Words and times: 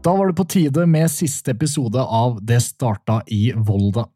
Da 0.00 0.14
var 0.16 0.26
det 0.30 0.36
på 0.38 0.44
tide 0.48 0.86
med 0.88 1.10
siste 1.12 1.52
episode 1.52 2.00
av 2.00 2.38
Det 2.40 2.56
starta 2.64 3.18
i 3.28 3.50
Volda. 3.52 4.06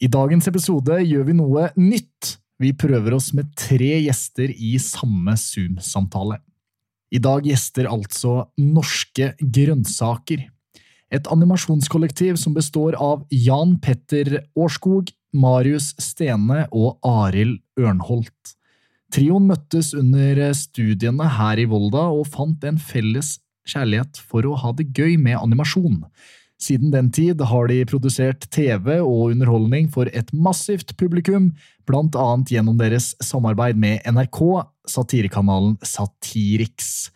I 0.00 0.08
dagens 0.08 0.48
episode 0.48 0.96
gjør 1.04 1.26
vi 1.28 1.34
noe 1.36 1.66
nytt. 1.76 2.38
Vi 2.56 2.70
prøver 2.72 3.12
oss 3.12 3.26
med 3.36 3.50
tre 3.52 3.98
gjester 4.00 4.48
i 4.48 4.78
samme 4.80 5.36
Zoom-samtale. 5.36 6.38
I 7.12 7.20
dag 7.20 7.44
gjester 7.44 7.90
altså 7.92 8.46
Norske 8.56 9.34
Grønnsaker. 9.44 10.46
Et 11.12 11.28
animasjonskollektiv 11.36 12.40
som 12.40 12.56
består 12.56 12.96
av 12.96 13.28
Jan 13.28 13.76
Petter 13.84 14.38
Årskog, 14.56 15.12
Marius 15.36 15.92
Stene 16.00 16.64
og 16.72 16.96
Arild 17.04 17.60
Ørnholt. 17.76 18.56
Trioen 19.12 19.52
møttes 19.52 19.92
under 19.92 20.46
studiene 20.56 21.28
her 21.36 21.60
i 21.60 21.68
Volda 21.68 22.08
og 22.08 22.30
fant 22.32 22.64
en 22.64 22.80
felles 22.80 23.36
kjærlighet 23.68 24.20
for 24.20 24.46
å 24.46 24.56
ha 24.60 24.72
det 24.76 24.90
gøy 24.96 25.16
med 25.20 25.38
animasjon. 25.40 26.02
Siden 26.60 26.92
den 26.94 27.10
tid 27.12 27.42
har 27.44 27.68
de 27.68 27.80
produsert 27.88 28.46
TV 28.54 28.96
og 29.00 29.34
underholdning 29.34 29.88
for 29.92 30.08
et 30.14 30.30
massivt 30.32 30.94
publikum, 31.00 31.50
blant 31.88 32.16
annet 32.16 32.54
gjennom 32.54 32.78
deres 32.80 33.12
samarbeid 33.24 33.80
med 33.80 34.04
NRK, 34.06 34.40
satirekanalen 34.88 35.76
Satiriks. 35.84 37.10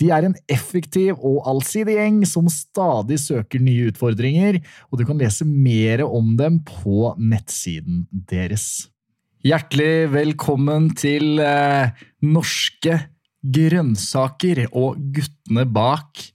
De 0.00 0.10
er 0.12 0.26
en 0.26 0.36
effektiv 0.50 1.18
og 1.18 1.42
allsidig 1.48 1.96
gjeng 1.96 2.22
som 2.28 2.48
stadig 2.50 3.18
søker 3.22 3.62
nye 3.62 3.90
utfordringer, 3.92 4.60
og 4.90 5.00
du 5.00 5.06
kan 5.08 5.20
lese 5.20 5.46
mer 5.46 6.04
om 6.06 6.34
dem 6.38 6.60
på 6.66 7.12
nettsiden 7.18 8.06
deres. 8.10 8.88
Hjertelig 9.42 10.12
velkommen 10.12 10.92
til 10.94 11.40
eh, 11.42 11.90
Norske 12.22 13.00
grønnsaker 13.42 14.66
og 14.70 14.98
guttene 15.14 15.66
bak 15.66 16.30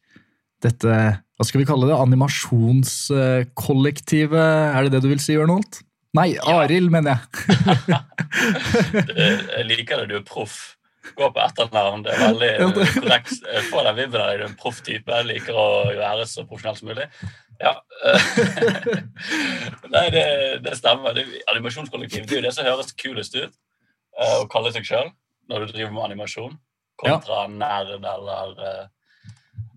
dette 0.64 1.24
hva 1.38 1.46
skal 1.46 1.62
vi 1.62 1.68
kalle 1.70 1.86
det? 1.86 1.94
Animasjonskollektivet? 1.94 4.74
Er 4.74 4.82
det 4.84 4.92
det 4.96 5.04
du 5.06 5.10
vil 5.12 5.22
si, 5.22 5.38
Ørnholt? 5.38 5.86
Nei, 6.18 6.34
Arild, 6.50 6.90
mener 6.90 7.14
jeg. 7.14 7.22
jeg 9.54 9.64
liker 9.70 10.02
det, 10.02 10.10
du 10.10 10.18
er 10.18 10.26
proff. 10.26 10.74
Gå 11.14 11.30
på 11.30 11.38
etternavn. 11.44 12.02
Det 12.08 12.12
er 12.16 12.20
veldig 12.24 12.74
korrekt. 12.96 13.38
Få 13.70 13.86
den 13.86 13.98
vibben 14.00 14.22
av 14.24 14.28
deg, 14.32 14.40
du 14.40 14.44
er 14.48 14.50
en 14.50 14.58
proff 14.58 14.82
type. 14.82 15.06
Jeg 15.14 15.30
liker 15.30 15.54
å 15.54 15.86
være 15.92 16.26
så 16.26 16.42
profesjonell 16.48 16.78
som 16.80 16.88
mulig. 16.90 17.06
Ja. 17.62 17.78
Nei, 19.94 20.10
det, 20.14 20.26
det 20.66 20.74
stemmer. 20.82 21.14
Det, 21.14 21.24
animasjonskollektiv 21.54 22.26
det 22.26 22.34
er 22.34 22.40
jo 22.42 22.48
det 22.50 22.56
som 22.58 22.66
høres 22.66 22.98
kulest 22.98 23.38
ut 23.38 23.54
å 24.18 24.50
kalle 24.50 24.74
seg 24.74 24.90
sjøl 24.90 25.14
når 25.52 25.68
du 25.68 25.72
driver 25.78 25.94
med 25.94 26.06
animasjon, 26.10 26.58
kontra 26.98 27.44
ja. 27.46 27.48
nerd 27.48 28.06
eller 28.06 28.62
uh, 28.62 28.86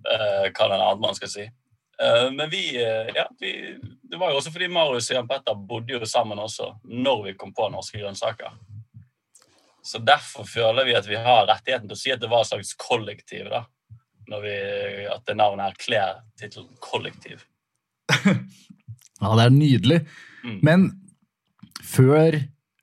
uh, 0.08 0.46
hva 0.50 0.68
den 0.72 0.80
annet 0.80 1.02
man 1.04 1.18
skal 1.18 1.32
si. 1.32 1.46
Uh, 2.00 2.28
men 2.32 2.48
vi, 2.52 2.62
ja, 2.80 3.26
vi, 3.40 3.76
Det 4.10 4.16
var 4.16 4.32
jo 4.32 4.40
også 4.40 4.52
fordi 4.54 4.70
Marius 4.72 5.10
og 5.12 5.18
Jan 5.18 5.28
Petter 5.28 5.58
bodde 5.68 5.98
jo 5.98 6.08
sammen 6.08 6.40
også 6.40 6.72
når 6.84 7.24
vi 7.28 7.36
kom 7.38 7.52
på 7.54 7.68
Norske 7.72 8.00
grønnsaker. 8.00 8.56
Så 9.82 10.00
derfor 10.04 10.44
føler 10.48 10.84
vi 10.84 10.96
at 10.96 11.08
vi 11.08 11.18
har 11.20 11.46
rettigheten 11.48 11.88
til 11.88 11.96
å 11.96 12.00
si 12.00 12.12
at 12.12 12.20
det 12.20 12.28
var 12.30 12.44
et 12.44 12.50
slags 12.50 12.72
kollektiv. 12.80 13.48
da, 13.52 13.62
vi, 14.42 14.56
At 15.08 15.24
det 15.28 15.36
navnet 15.36 15.70
her 15.70 15.78
kler 15.80 16.18
tittelen 16.40 16.68
kollektiv. 16.84 17.46
ja, 18.24 19.30
det 19.36 19.46
er 19.46 19.54
nydelig. 19.54 20.00
Mm. 20.44 20.58
Men 20.66 20.86
før, 21.84 22.36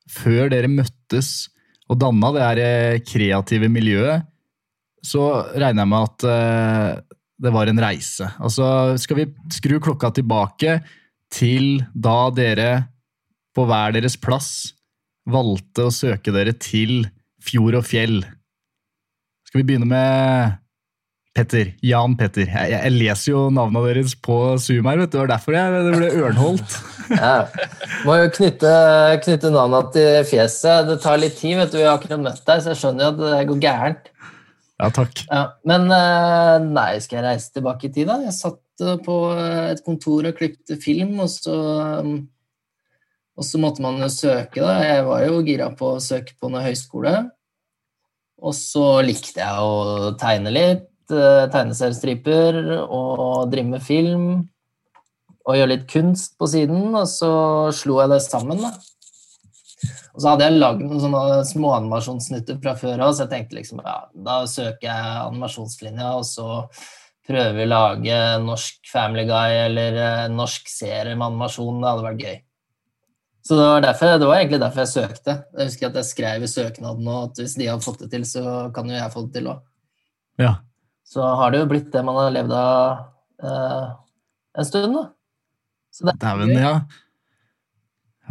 før 0.09 0.49
dere 0.53 0.71
møttes 0.71 1.49
og 1.87 1.99
danna 2.01 2.31
det 2.35 2.45
her 2.45 3.03
kreative 3.07 3.69
miljøet, 3.71 4.25
så 5.05 5.23
regner 5.55 5.83
jeg 5.83 5.91
med 5.91 6.07
at 6.07 6.25
uh, 6.27 7.17
det 7.37 7.53
var 7.53 7.69
en 7.69 7.81
reise. 7.81 8.27
Altså, 8.41 8.97
skal 8.99 9.21
vi 9.21 9.27
skru 9.53 9.77
klokka 9.83 10.11
tilbake 10.17 10.79
til 11.33 11.83
da 11.93 12.27
dere 12.33 12.71
på 13.55 13.65
hver 13.67 13.93
deres 13.95 14.17
plass 14.19 14.73
valgte 15.27 15.87
å 15.87 15.93
søke 15.93 16.33
dere 16.33 16.55
til 16.57 17.05
fjord 17.43 17.79
og 17.79 17.85
fjell? 17.87 18.19
Skal 19.47 19.61
vi 19.61 19.67
begynne 19.69 19.89
med 19.89 20.57
Petter. 21.37 21.71
Jan 21.85 22.15
Petter. 22.17 22.47
Jeg, 22.49 22.73
jeg, 22.73 22.93
leser 22.97 23.29
jo 23.29 23.41
navnene 23.53 23.83
deres 23.91 24.15
på 24.25 24.37
Zoom 24.61 24.89
her, 24.89 25.03
vet 25.03 25.11
du. 25.11 25.17
Det 25.17 25.21
var 25.21 25.31
derfor 25.35 25.57
jeg, 25.57 25.83
det 25.85 25.99
ble 25.99 26.09
Ørnholt. 26.23 26.77
ja. 27.13 27.33
Må 28.07 28.17
jo 28.17 28.31
knytte, 28.39 28.71
knytte 29.25 29.51
navnene 29.53 29.93
til 29.93 30.21
fjeset. 30.31 30.87
Det 30.89 30.97
tar 31.03 31.21
litt 31.21 31.37
tid, 31.37 31.59
vet 31.61 31.73
du. 31.73 31.79
Jeg 31.83 31.89
har 31.91 31.99
akkurat 31.99 32.23
møtt 32.23 32.41
deg, 32.41 32.63
så 32.63 32.73
jeg 32.73 32.81
skjønner 32.81 33.05
jo 33.05 33.11
at 33.13 33.21
det 33.21 33.43
går 33.51 33.61
gærent. 33.67 34.09
Ja, 34.77 34.89
takk. 34.93 35.21
Ja, 35.25 35.43
men 35.69 35.87
eh, 35.93 36.55
nei, 36.65 36.89
skal 37.01 37.19
jeg 37.19 37.27
reise 37.29 37.53
tilbake 37.53 37.87
i 37.87 37.93
tid, 37.93 38.09
da? 38.09 38.17
Jeg 38.25 38.35
satt 38.37 38.85
eh, 38.85 38.97
på 39.05 39.19
eh, 39.33 39.61
et 39.75 39.85
kontor 39.85 40.27
og 40.29 40.41
klipte 40.41 40.77
film, 40.81 41.15
og 41.23 41.31
så 41.33 41.55
og 43.37 43.45
så 43.45 43.59
måtte 43.61 43.83
man 43.85 44.01
jo 44.01 44.09
søke, 44.09 44.61
da. 44.63 44.75
Jeg 44.81 45.05
var 45.05 45.25
jo 45.27 45.41
gira 45.45 45.69
på 45.77 45.93
å 45.93 46.01
søke 46.01 46.33
på 46.41 46.49
noe 46.49 46.65
høyskole. 46.65 47.15
Og 48.41 48.53
så 48.57 48.85
likte 49.05 49.41
jeg 49.41 49.65
å 49.65 50.13
tegne 50.17 50.53
litt 50.53 50.85
uh, 51.13 51.47
tegneseriestriper 51.53 52.59
og 52.83 53.49
drive 53.51 53.75
med 53.75 53.83
film 53.83 54.27
og 55.47 55.55
gjøre 55.55 55.71
litt 55.71 55.87
kunst 55.89 56.35
på 56.39 56.47
siden, 56.51 56.91
og 56.91 57.07
så 57.07 57.31
slo 57.75 58.01
jeg 58.01 58.11
det 58.11 58.21
sammen. 58.25 58.59
da. 58.59 58.73
Og 60.17 60.23
så 60.23 60.31
hadde 60.33 60.47
jeg 60.47 60.59
lagd 60.59 60.83
noen 60.83 61.03
sånne 61.03 61.21
småanimasjonssnutter 61.47 62.57
fra 62.63 62.73
før 62.79 63.05
av, 63.05 63.13
så 63.13 63.23
jeg 63.23 63.33
tenkte 63.35 63.59
liksom 63.59 63.83
ja, 63.85 63.99
da 64.27 64.41
søker 64.49 64.89
jeg 64.89 65.13
animasjonslinja, 65.21 66.09
og 66.17 66.25
så 66.27 66.49
prøver 67.27 67.55
vi 67.55 67.67
å 67.67 67.71
lage 67.71 68.19
norsk 68.43 68.91
Family 68.91 69.27
Guy 69.29 69.55
eller 69.67 70.01
norsk 70.33 70.67
serie 70.71 71.15
med 71.15 71.29
animasjon. 71.29 71.79
Det 71.79 71.91
hadde 71.91 72.07
vært 72.07 72.27
gøy. 72.27 72.37
Så 73.47 73.55
det 73.55 73.67
var, 73.69 73.83
derfor, 73.85 74.13
det 74.19 74.27
var, 74.27 74.41
egentlig 74.41 74.59
derfor 74.59 74.83
jeg 74.83 74.91
søkte. 74.91 75.35
Jeg 75.55 75.69
husker 75.69 75.87
at 75.87 75.99
jeg 76.01 76.09
skrev 76.09 76.43
i 76.43 76.51
søknaden 76.51 77.11
at 77.13 77.39
hvis 77.39 77.55
de 77.55 77.69
har 77.69 77.83
fått 77.83 78.03
det 78.03 78.11
til, 78.11 78.27
så 78.27 78.43
kan 78.75 78.89
jo 78.91 78.97
jeg 78.97 79.13
få 79.13 79.27
det 79.27 79.37
til 79.37 79.53
òg. 79.53 79.61
Ja 80.43 80.57
så 81.07 81.23
har 81.39 81.53
det 81.53 81.63
jo 81.63 81.69
blitt 81.71 81.91
det 81.93 82.03
man 82.03 82.17
har 82.19 82.33
levd 82.35 82.53
av 82.57 83.03
eh, 83.43 83.83
en 84.59 84.67
stund, 84.67 84.97
da. 84.97 85.05
Dæven, 86.19 86.51
ja. 86.57 86.73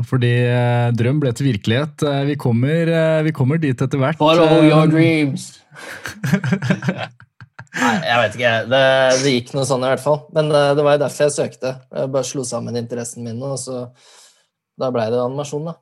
Fordi 0.05 0.33
eh, 0.45 0.91
drøm 0.93 1.23
ble 1.23 1.33
til 1.33 1.49
virkelighet. 1.55 2.05
Eh, 2.05 2.25
vi 2.29 2.37
kommer, 2.41 2.91
eh, 2.93 3.23
vi 3.25 3.33
kommer 3.37 3.61
dit 3.63 3.81
etter 3.81 4.01
hvert. 4.01 4.19
Follow 4.21 4.59
eh, 4.59 4.69
your 4.69 4.91
dreams! 4.93 5.55
Nei, 7.77 7.97
jeg 8.05 8.21
vet 8.21 8.37
ikke. 8.37 8.53
Det, 8.69 8.83
det, 9.23 9.33
gikk 9.33 9.55
noe 9.57 9.65
sånn 9.69 9.85
i 9.85 9.91
hvert 9.91 10.05
fall. 10.05 10.21
Men 10.37 10.53
det, 10.53 10.63
det 10.77 10.85
var 10.85 10.99
jo 10.99 11.03
derfor 11.07 11.27
jeg 11.27 11.37
søkte. 11.39 11.73
Jeg 11.97 12.13
bare 12.13 12.29
slo 12.29 12.45
sammen 12.49 12.77
interessen 12.77 13.25
min, 13.25 13.41
og 13.41 13.57
så 13.61 13.87
da 14.77 14.93
blei 14.93 15.09
det 15.13 15.21
animasjon, 15.23 15.73
da. 15.73 15.77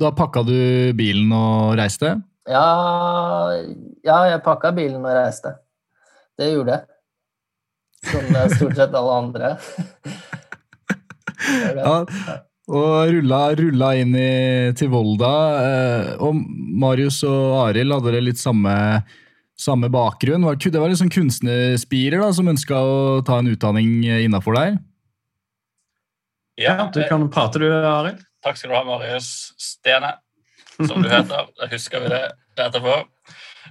Da 0.00 0.12
pakka 0.14 0.42
du 0.46 0.58
bilen 0.98 1.30
og 1.34 1.78
reiste? 1.78 2.16
Ja, 2.50 2.66
ja 4.06 4.18
jeg 4.30 4.42
pakka 4.46 4.74
bilen 4.74 5.02
og 5.02 5.14
reiste. 5.14 5.54
Det 6.40 6.52
gjorde 6.54 6.76
jeg. 6.76 6.86
Som 8.10 8.30
stort 8.54 8.78
sett 8.78 8.94
alle 8.96 9.16
andre. 9.18 9.50
ja, 11.76 11.96
og 12.70 13.10
rulla, 13.10 13.40
rulla 13.58 13.90
inn 13.98 14.14
i, 14.14 14.30
til 14.78 14.92
Volda. 14.92 15.32
Eh, 15.60 16.12
og 16.22 16.38
Marius 16.80 17.20
og 17.28 17.58
Arild 17.66 17.96
hadde 17.96 18.14
det 18.14 18.22
litt 18.28 18.40
samme, 18.40 18.74
samme 19.58 19.90
bakgrunn. 19.92 20.46
Det 20.46 20.80
var 20.80 20.92
litt 20.92 21.02
sånn 21.02 21.12
kunstnerspirer 21.12 22.22
da, 22.22 22.30
som 22.36 22.50
ønska 22.52 22.78
å 22.78 22.96
ta 23.26 23.40
en 23.42 23.50
utdanning 23.52 24.06
innafor 24.22 24.56
der? 24.56 24.78
Ja, 26.60 26.90
du 26.92 27.02
kan 27.08 27.28
prate 27.32 27.60
du, 27.62 27.68
Arild. 27.68 28.22
Takk 28.44 28.56
skal 28.56 28.72
du 28.72 28.78
ha, 28.78 28.84
Marius 28.86 29.52
Stene, 29.60 30.14
som 30.78 31.02
du 31.02 31.10
heter. 31.10 31.50
Da 31.58 31.68
husker 31.74 32.06
vi 32.06 32.14
det 32.14 32.24
etterpå. 32.60 33.02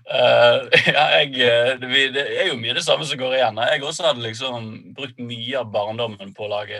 Uh, 0.09 0.65
ja, 0.89 1.03
jeg, 1.19 1.35
eh, 1.45 1.75
det, 1.77 2.23
er 2.41 2.47
jo 2.49 2.57
mye 2.57 2.73
det 2.73 2.81
samme 2.81 3.05
som 3.05 3.19
går 3.19 3.35
igjen. 3.37 3.59
Jeg 3.69 3.83
også 3.85 4.07
hadde 4.07 4.25
liksom 4.25 4.69
brukt 4.97 5.19
mye 5.21 5.59
av 5.59 5.69
barndommen 5.73 6.33
på 6.33 6.47
å 6.47 6.51
lage 6.55 6.79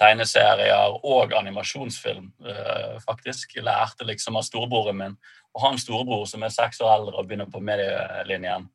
tegneserier 0.00 0.96
og 0.98 1.34
animasjonsfilm. 1.38 2.32
Uh, 2.42 2.96
faktisk. 3.06 3.54
Lærte 3.62 4.08
liksom 4.08 4.38
av 4.40 4.46
storebroren 4.48 4.98
min 4.98 5.18
å 5.56 5.62
ha 5.62 5.72
en 5.72 5.80
storebror 5.80 6.26
som 6.28 6.42
er 6.44 6.52
seks 6.52 6.82
år 6.84 6.92
eldre 6.98 7.14
og 7.16 7.28
begynner 7.28 7.48
på 7.52 7.62
medielinjen. 7.64 8.66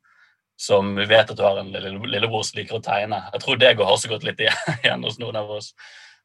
Som 0.58 0.94
vet 0.96 1.28
at 1.28 1.36
du 1.36 1.42
har 1.44 1.60
en 1.60 1.72
lillebror 1.72 2.46
som 2.46 2.58
liker 2.60 2.78
å 2.78 2.84
tegne. 2.84 3.20
Jeg 3.34 3.44
tror 3.44 3.60
det 3.60 3.74
går 3.76 3.92
også 3.92 4.10
godt 4.12 4.24
litt 4.26 4.40
igjen 4.46 5.04
hos 5.04 5.20
noen 5.20 5.38
av 5.42 5.52
oss. 5.58 5.72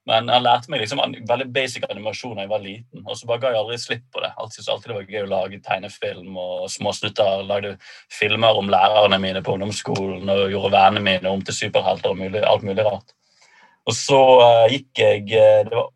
Men 0.08 0.30
han 0.32 0.46
lærte 0.46 0.72
meg 0.72 0.80
liksom 0.80 1.02
veldig 1.28 1.50
basic 1.52 1.84
animasjon 1.90 2.38
da 2.38 2.46
jeg 2.46 2.52
var 2.54 2.62
liten. 2.64 3.04
Og 3.04 3.18
så 3.20 3.28
bare 3.28 3.42
ga 3.44 3.50
jeg 3.52 3.60
aldri 3.60 3.80
slipp 3.82 4.06
på 4.16 4.22
det. 4.24 4.30
Jeg 4.32 4.54
syntes 4.54 4.70
alltid 4.72 4.92
det 4.92 4.96
var 4.96 5.10
gøy 5.12 5.24
å 5.26 5.32
lage 5.34 5.60
tegnefilm 5.66 6.38
og 6.40 6.70
småsnutter. 6.72 7.44
Lagde 7.50 7.74
filmer 8.16 8.60
om 8.60 8.72
lærerne 8.72 9.20
mine 9.20 9.42
på 9.44 9.58
ungdomsskolen 9.58 10.32
og 10.32 10.54
gjorde 10.54 10.72
vennene 10.78 11.04
mine 11.04 11.34
om 11.34 11.44
til 11.44 11.58
superhelter 11.58 12.14
og 12.14 12.22
mulig, 12.22 12.40
alt 12.40 12.64
mulig 12.64 12.86
rart. 12.88 13.12
Og 13.88 13.96
så 13.96 14.22
uh, 14.40 14.70
gikk 14.72 15.04
jeg 15.04 15.26
det 15.28 15.76
var, 15.76 15.92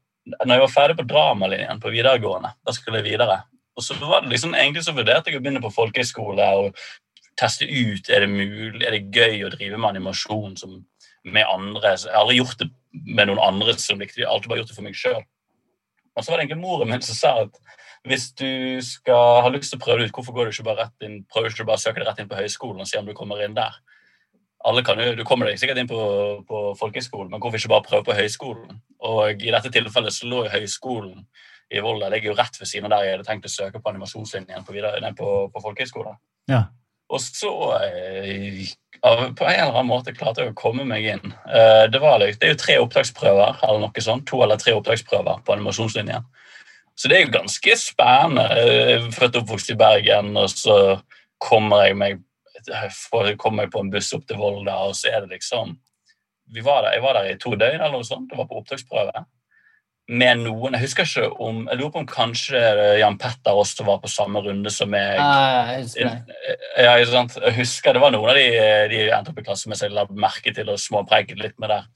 Når 0.46 0.54
jeg 0.54 0.64
var 0.66 0.74
ferdig 0.76 0.98
på 1.00 1.08
dramalinjen 1.08 1.80
på 1.82 1.92
videregående, 1.96 2.52
da 2.68 2.76
skulle 2.76 3.00
jeg 3.00 3.14
videre. 3.14 3.40
Og 3.80 3.86
så 3.86 3.96
var 4.04 4.26
det 4.26 4.36
liksom, 4.36 4.54
Egentlig 4.60 4.84
så 4.84 4.96
vurderte 4.96 5.32
jeg 5.32 5.40
å 5.40 5.46
begynne 5.46 5.64
på 5.64 5.72
folkehøyskole 5.72 6.52
og 6.60 6.76
teste 7.40 7.66
ut 7.66 8.12
er 8.12 8.26
det 8.26 8.30
mulig, 8.30 8.84
er 8.86 8.94
det 8.94 9.08
gøy 9.16 9.48
å 9.48 9.56
drive 9.56 9.80
med 9.80 9.96
animasjon 9.96 10.60
som, 10.60 10.76
med 11.24 11.48
andre. 11.48 11.96
Jeg 11.96 12.12
har 12.12 12.26
aldri 12.26 12.42
gjort 12.42 12.60
det 12.60 12.70
med 12.92 13.30
noen 13.30 13.42
andre 13.42 13.76
som 13.80 14.00
likte 14.00 14.20
det. 14.20 14.26
Jeg 14.26 14.32
alltid 14.32 14.52
bare 14.52 14.64
gjort 14.64 14.74
det 14.74 14.78
for 14.80 14.88
meg 14.88 14.98
sjøl. 14.98 15.22
Og 16.12 16.24
så 16.24 16.32
var 16.32 16.40
det 16.40 16.46
egentlig 16.46 16.64
moren 16.64 16.92
min 16.92 17.04
som 17.06 17.18
sa 17.18 17.36
at 17.46 17.62
hvis 18.08 18.32
du 18.34 18.82
skal 18.84 19.44
ha 19.46 19.50
lyst 19.54 19.72
til 19.72 19.80
å 19.80 19.84
prøve 19.84 20.02
det 20.02 20.10
ut, 20.10 20.16
hvorfor 20.18 20.36
går 20.36 20.50
du 20.50 20.56
ikke 20.56 20.66
bare 20.66 20.88
rett 20.88 21.06
inn, 21.06 21.22
prøver 21.30 21.52
du 21.52 21.56
ikke 21.56 21.68
bare 21.70 21.80
å 21.80 21.84
søke 21.84 22.02
deg 22.02 22.10
rett 22.10 22.22
inn 22.24 22.32
på 22.32 22.40
høyskolen 22.40 22.82
og 22.82 22.90
se 22.90 23.00
om 23.00 23.08
du 23.08 23.14
kommer 23.18 23.44
inn 23.46 23.56
der? 23.56 23.78
Alle 24.66 24.84
kan 24.86 25.00
jo, 25.02 25.14
Du 25.18 25.24
kommer 25.26 25.50
deg 25.50 25.58
sikkert 25.58 25.80
inn 25.82 25.90
på, 25.90 26.02
på 26.46 26.60
folkehøyskolen, 26.78 27.32
men 27.32 27.42
hvorfor 27.42 27.62
ikke 27.62 27.72
bare 27.72 27.86
prøve 27.88 28.06
på 28.10 28.18
høyskolen? 28.18 28.82
Og 29.10 29.42
I 29.42 29.54
dette 29.54 29.72
tilfellet 29.74 30.14
så 30.14 30.30
lå 30.30 30.44
jo 30.46 30.54
høyskolen 30.54 31.24
i 31.72 31.82
Volda 31.82 32.10
ligger 32.12 32.34
jo 32.34 32.38
rett 32.38 32.58
ved 32.60 32.68
siden 32.68 32.90
av 32.90 32.98
der 32.98 33.08
jeg 33.08 33.16
hadde 33.16 33.28
tenkt 33.30 33.48
å 33.48 33.54
søke 33.54 33.80
på 33.80 33.94
animasjonslinjen 33.94 34.66
på, 34.68 34.76
videre, 34.76 35.00
nei, 35.02 35.14
på, 35.18 35.48
på 35.54 35.64
folkehøyskole. 35.64 36.18
Ja. 36.52 36.66
Og 37.12 37.22
så 37.24 37.52
eh, 37.86 38.66
på 39.02 39.46
en 39.46 39.60
eller 39.60 39.74
annen 39.74 39.90
måte 39.90 40.14
klarte 40.14 40.44
jeg 40.44 40.54
å 40.54 40.58
komme 40.58 40.86
meg 40.86 41.08
inn. 41.16 41.34
Eh, 41.50 41.86
det, 41.90 42.02
var, 42.04 42.22
det 42.22 42.38
er 42.46 42.54
jo 42.54 42.60
tre 42.62 42.78
opptaksprøver, 42.84 43.62
eller 43.66 43.82
noe 43.82 44.04
sånt, 44.04 44.28
to 44.30 44.44
eller 44.46 44.62
tre 44.62 44.76
opptaksprøver 44.78 45.42
på 45.46 45.56
animasjonslinjen. 45.56 46.28
Så 46.94 47.10
det 47.10 47.18
er 47.18 47.26
jo 47.26 47.34
ganske 47.34 47.78
spennende. 47.82 48.46
Jeg 48.62 48.98
er 49.00 49.08
født 49.16 49.40
og 49.40 49.46
oppvokst 49.46 49.72
i 49.74 49.80
Bergen, 49.80 50.36
og 50.38 50.52
så 50.54 50.76
kommer 51.42 51.88
jeg 51.88 51.98
meg 51.98 52.28
kommer 53.42 53.64
jeg 53.64 53.72
på 53.74 53.82
en 53.82 53.90
buss 53.90 54.12
opp 54.14 54.28
til 54.30 54.38
Volda, 54.38 54.76
og 54.86 54.94
så 54.94 55.10
er 55.10 55.24
det 55.24 55.40
liksom 55.40 55.80
var 56.62 56.84
der, 56.84 56.94
Jeg 56.94 57.02
var 57.02 57.14
der 57.18 57.30
i 57.32 57.38
to 57.40 57.56
døgn, 57.56 57.80
eller 57.80 57.96
noe 57.96 58.06
sånt. 58.06 58.30
Det 58.30 58.38
var 58.38 58.46
på 58.46 58.60
opptaksprøve 58.60 59.24
med 60.12 60.42
noen 60.44 60.76
Jeg 60.76 60.84
husker 60.84 61.08
ikke 61.08 61.30
om 61.40 61.62
Jeg 61.70 61.80
lurer 61.80 61.94
på 61.94 62.02
om 62.02 62.10
kanskje 62.10 62.60
Jan 63.00 63.18
Petter 63.22 63.56
også 63.56 63.86
var 63.88 64.02
på 64.04 64.12
samme 64.12 64.42
runde 64.44 64.74
som 64.74 64.92
meg. 64.92 65.16
Ah, 65.24 65.72
jeg 65.72 65.86
husker 65.86 66.10
det. 66.10 66.38
Ja, 66.76 66.98
jeg 67.00 67.56
husker 67.58 67.96
det 67.96 68.04
var 68.04 68.14
noen 68.16 68.34
av 68.34 68.40
de 68.40 68.46
de 68.92 69.02
endte 69.08 69.32
opp 69.32 69.40
i 69.40 69.46
klasse 69.46 69.72
med 69.72 69.82
jeg 69.82 69.96
la 69.96 70.06
merke 70.12 70.54
til 70.56 70.70
og 70.72 70.82
småpreiket 70.82 71.40
litt 71.40 71.58
med 71.62 71.72
der. 71.72 71.90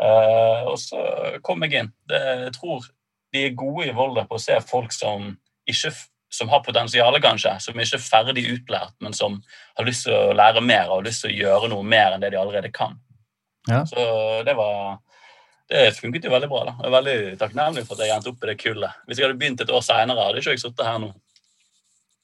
Uh, 0.00 0.70
og 0.72 0.78
så 0.80 1.00
kom 1.44 1.64
jeg 1.66 1.82
inn. 1.82 1.90
Det, 2.08 2.20
jeg 2.46 2.54
tror 2.56 2.86
de 3.34 3.44
er 3.46 3.58
gode 3.58 3.88
i 3.88 3.94
Volda 3.94 4.24
på 4.28 4.38
å 4.38 4.42
se 4.42 4.56
folk 4.64 4.94
som 4.96 5.34
ikke 5.68 5.92
som 6.30 6.48
har 6.48 6.62
potensial, 6.62 7.16
kanskje, 7.22 7.56
som 7.58 7.78
ikke 7.80 7.98
er 7.98 8.02
ferdig 8.04 8.44
utlært, 8.52 8.94
men 9.02 9.14
som 9.16 9.40
har 9.74 9.86
lyst 9.86 10.06
til 10.06 10.14
å 10.14 10.34
lære 10.36 10.62
mer 10.62 10.86
og 10.86 11.00
har 11.00 11.08
lyst 11.08 11.24
til 11.24 11.32
å 11.32 11.38
gjøre 11.40 11.70
noe 11.72 11.82
mer 11.82 12.14
enn 12.14 12.22
det 12.22 12.30
de 12.30 12.38
allerede 12.38 12.70
kan. 12.70 13.00
Ja. 13.68 13.82
Så 13.88 14.04
det 14.46 14.54
var 14.58 15.00
det 15.70 15.82
funket 15.96 16.24
jo 16.26 16.32
veldig 16.32 16.48
bra. 16.50 16.64
da. 16.66 16.72
Jeg 16.80 16.88
er 16.88 16.94
veldig 16.96 17.16
takknemlig 17.40 17.84
for 17.86 17.94
at 17.96 18.06
jeg 18.06 18.16
endte 18.16 18.32
opp 18.32 18.42
i 18.42 18.48
det 18.50 18.56
kullet. 18.58 18.96
Hvis 19.06 19.20
jeg 19.20 19.28
hadde 19.28 19.38
begynt 19.38 19.60
et 19.62 19.70
år 19.70 19.84
seinere, 19.86 20.24
hadde 20.26 20.42
ikke 20.42 20.56
jeg 20.56 20.62
sittet 20.64 20.86
her 20.86 20.98
nå. 21.02 21.12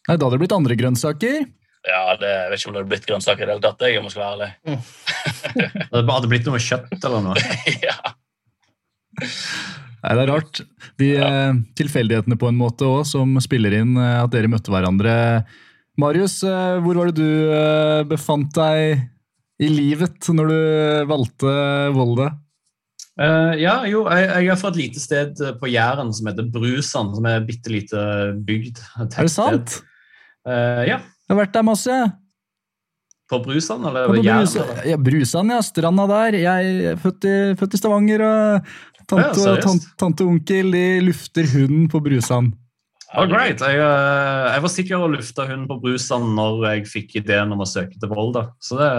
Nei, 0.06 0.16
Da 0.16 0.18
hadde 0.26 0.34
det 0.36 0.42
blitt 0.42 0.54
andre 0.56 0.76
grønnsaker. 0.78 1.46
Ja, 1.86 2.00
det, 2.18 2.26
Jeg 2.30 2.50
vet 2.50 2.60
ikke 2.60 2.68
om 2.68 2.74
det 2.74 2.80
hadde 2.82 2.90
blitt 2.90 3.06
grønnsaker 3.06 3.44
i 3.44 3.46
det 3.46 3.54
hele 3.54 3.62
tatt. 3.62 3.84
Jeg 3.86 4.02
må 4.02 4.10
skal 4.10 4.24
være 4.24 4.36
ærlig. 4.36 4.50
Mm. 4.66 4.80
det 5.94 6.14
hadde 6.16 6.30
blitt 6.32 6.48
noe 6.50 6.62
kjøtt 6.62 7.06
eller 7.06 7.22
noe? 7.22 7.42
ja. 7.86 7.96
Nei, 9.22 10.14
Det 10.14 10.22
er 10.24 10.30
rart. 10.32 10.62
De 11.00 11.10
ja. 11.12 11.28
eh, 11.28 11.60
tilfeldighetene 11.78 12.38
på 12.40 12.50
en 12.50 12.58
måte 12.58 12.86
også, 12.88 13.16
som 13.18 13.38
spiller 13.42 13.78
inn 13.78 13.94
eh, 13.98 14.16
at 14.24 14.32
dere 14.34 14.50
møtte 14.50 14.74
hverandre. 14.74 15.14
Marius, 16.02 16.40
eh, 16.46 16.78
hvor 16.84 16.98
var 16.98 17.12
det 17.12 17.22
du 17.22 18.10
befant 18.10 18.50
deg 18.58 19.06
i 19.62 19.70
livet 19.72 20.26
når 20.34 20.50
du 20.50 20.58
valgte 21.08 21.54
Volda? 21.96 22.32
Uh, 23.16 23.54
ja, 23.56 23.78
jo, 23.88 24.02
jeg, 24.12 24.26
jeg, 24.28 24.48
er 24.52 24.58
fra 24.60 24.70
et 24.74 24.76
lite 24.76 25.00
sted 25.00 25.38
på 25.56 25.70
Jæren 25.72 26.10
som 26.12 26.26
heter 26.28 26.48
Brusan, 26.52 27.14
som 27.16 27.28
er 27.30 27.46
bitte 27.48 27.72
lite 27.72 28.02
bygd. 28.44 28.82
Er 29.00 29.08
det 29.16 29.32
sant? 29.32 29.78
Uh, 30.44 30.84
ja. 30.84 30.98
Jeg 31.00 31.32
har 31.32 31.40
vært 31.40 31.54
der 31.56 31.64
masse. 31.64 31.96
På 33.26 33.40
Brusan, 33.42 33.88
eller 33.88 34.12
på 34.12 34.20
Jæren? 34.20 34.44
Brusan, 34.44 34.84
ja, 34.92 35.00
Brusand, 35.00 35.54
ja. 35.56 35.62
Stranda 35.64 36.06
der. 36.12 36.38
Jeg 36.42 36.76
er 36.92 37.00
født 37.00 37.24
i, 37.24 37.34
født 37.56 37.78
i 37.78 37.80
Stavanger, 37.80 38.26
og 38.28 38.70
tante, 39.08 39.32
ja, 39.48 39.56
tante, 39.64 39.96
tante, 39.96 40.26
og 40.26 40.36
onkel 40.36 40.76
de 40.76 40.86
lufter 41.08 41.48
hunden 41.56 41.88
på 41.88 42.04
Brusan. 42.04 42.52
Oh, 43.16 43.24
great. 43.24 43.64
Jeg, 43.64 43.80
jeg, 43.80 44.62
var 44.62 44.76
sikker 44.76 45.00
og 45.00 45.14
lufta 45.16 45.48
hunden 45.48 45.64
på 45.70 45.80
Brusan 45.80 46.34
når 46.36 46.66
jeg 46.68 46.88
fikk 46.92 47.22
ideen 47.22 47.56
om 47.56 47.64
å 47.64 47.70
søke 47.70 47.96
til 47.96 48.12
Volda. 48.12 48.50
Så 48.60 48.76
det, 48.76 48.92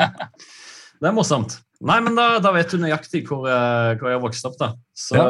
ja. 0.00 0.14
det 1.02 1.10
er 1.12 1.20
morsomt. 1.20 1.60
Nei, 1.80 1.96
men 2.04 2.16
da, 2.16 2.34
da, 2.44 2.52
vet 2.52 2.72
du 2.74 2.80
nøyaktig 2.82 3.24
hvor, 3.28 3.46
eh, 3.48 3.94
hvor 3.96 4.10
jeg 4.10 4.18
har 4.18 4.22
vokst 4.22 4.46
opp, 4.48 4.58
da. 4.60 4.74
Så 4.92 5.16
ja. 5.16 5.26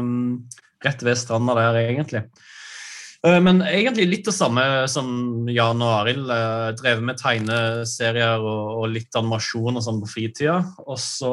um, 0.00 0.40
rett 0.82 1.02
ved 1.06 1.18
stranda 1.20 1.54
der, 1.58 1.78
egentlig. 1.84 2.24
Uh, 3.22 3.38
men 3.42 3.62
egentlig 3.62 4.08
litt 4.10 4.26
det 4.26 4.34
samme 4.34 4.64
som 4.90 5.46
Jan 5.50 5.82
og 5.84 5.92
Arild. 6.00 6.26
Uh, 6.26 6.72
drevet 6.78 7.06
med 7.06 7.20
tegneserier 7.20 8.42
og, 8.42 8.72
og, 8.80 8.88
litt 8.96 9.18
animasjon 9.18 9.78
og 9.78 9.86
sånn 9.86 10.02
på 10.02 10.10
fritida. 10.10 10.58
Og 10.86 10.98
så 11.02 11.32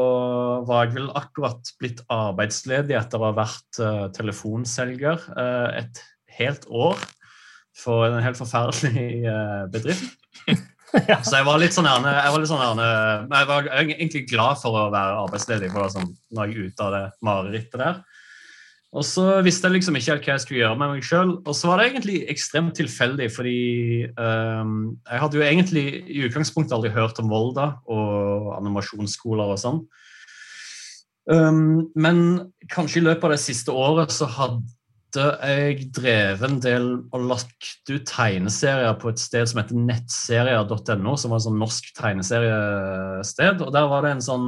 var 0.69 0.85
jeg 0.85 0.99
vel 0.99 1.09
akkurat 1.17 1.73
blitt 1.81 2.03
arbeidsledig 2.13 2.97
etter 2.99 3.21
å 3.21 3.31
ha 3.31 3.37
vært 3.41 3.81
uh, 3.81 4.05
telefonselger 4.13 5.29
et 5.79 6.03
helt 6.37 6.69
år 6.69 7.01
for 7.77 8.05
en 8.05 8.21
helt 8.21 8.37
forferdelig 8.37 9.25
bedrift. 9.73 10.13
ja. 11.09 11.19
Så 11.25 11.37
jeg 11.39 11.45
var 11.47 11.61
litt 11.61 11.75
sånn 11.75 11.87
gjerne, 11.89 12.11
jeg 12.19 12.33
var 12.33 12.47
sånn 12.49 12.63
gjerne, 12.63 12.89
jeg 13.33 13.49
var 13.49 13.69
egentlig 13.83 14.23
glad 14.29 14.59
for 14.61 14.77
å 14.77 14.89
være 14.93 15.21
arbeidsledig. 15.23 15.71
for 15.73 15.93
sånn, 15.93 16.11
Når 16.31 16.51
jeg 16.51 16.53
er 16.53 16.67
ute 16.67 16.85
av 16.87 16.93
det 16.93 17.05
marerittet 17.25 17.79
der. 17.81 18.03
Og 18.93 19.01
så 19.07 19.25
visste 19.41 19.65
jeg 19.65 19.79
liksom 19.79 19.95
ikke 19.97 20.11
helt 20.11 20.27
hva 20.27 20.33
jeg 20.35 20.43
skulle 20.43 20.59
gjøre 20.61 20.77
med 20.77 20.91
meg 20.91 21.07
sjøl. 21.07 21.31
Og 21.41 21.57
så 21.57 21.69
var 21.69 21.81
det 21.81 21.87
egentlig 21.89 22.19
ekstremt 22.29 22.75
tilfeldig, 22.77 23.29
fordi 23.33 23.57
um, 24.13 24.93
jeg 25.09 25.21
hadde 25.23 25.39
jo 25.39 25.45
egentlig 25.47 25.85
i 26.13 26.21
utgangspunktet 26.27 26.75
aldri 26.77 26.93
hørt 26.93 27.17
om 27.23 27.31
Volda 27.33 27.71
og 27.89 28.51
animasjonsskoler 28.59 29.55
og 29.55 29.61
sånn. 29.63 29.81
Um, 31.25 31.89
men 31.95 32.21
kanskje 32.69 32.99
i 33.01 33.05
løpet 33.07 33.25
av 33.25 33.33
det 33.33 33.41
siste 33.41 33.73
året 33.73 34.13
så 34.13 34.27
hadde 34.29 34.61
jeg 35.21 35.89
drevet 35.93 36.43
en 36.47 36.59
del 36.63 36.87
og 37.13 37.27
lagt 37.29 37.91
ut 37.91 38.05
tegneserier 38.09 38.95
på 39.01 39.11
et 39.11 39.21
sted 39.21 39.49
som 39.49 39.61
heter 39.61 39.77
nettserier.no, 39.77 41.13
som 41.19 41.33
var 41.33 41.41
et 41.41 41.45
sånn 41.45 41.61
norsk 41.61 41.91
tegneseriested. 41.97 43.61
og 43.61 43.73
Der 43.75 43.89
var 43.91 44.05
det 44.05 44.15
en, 44.15 44.23
sånn, 44.25 44.47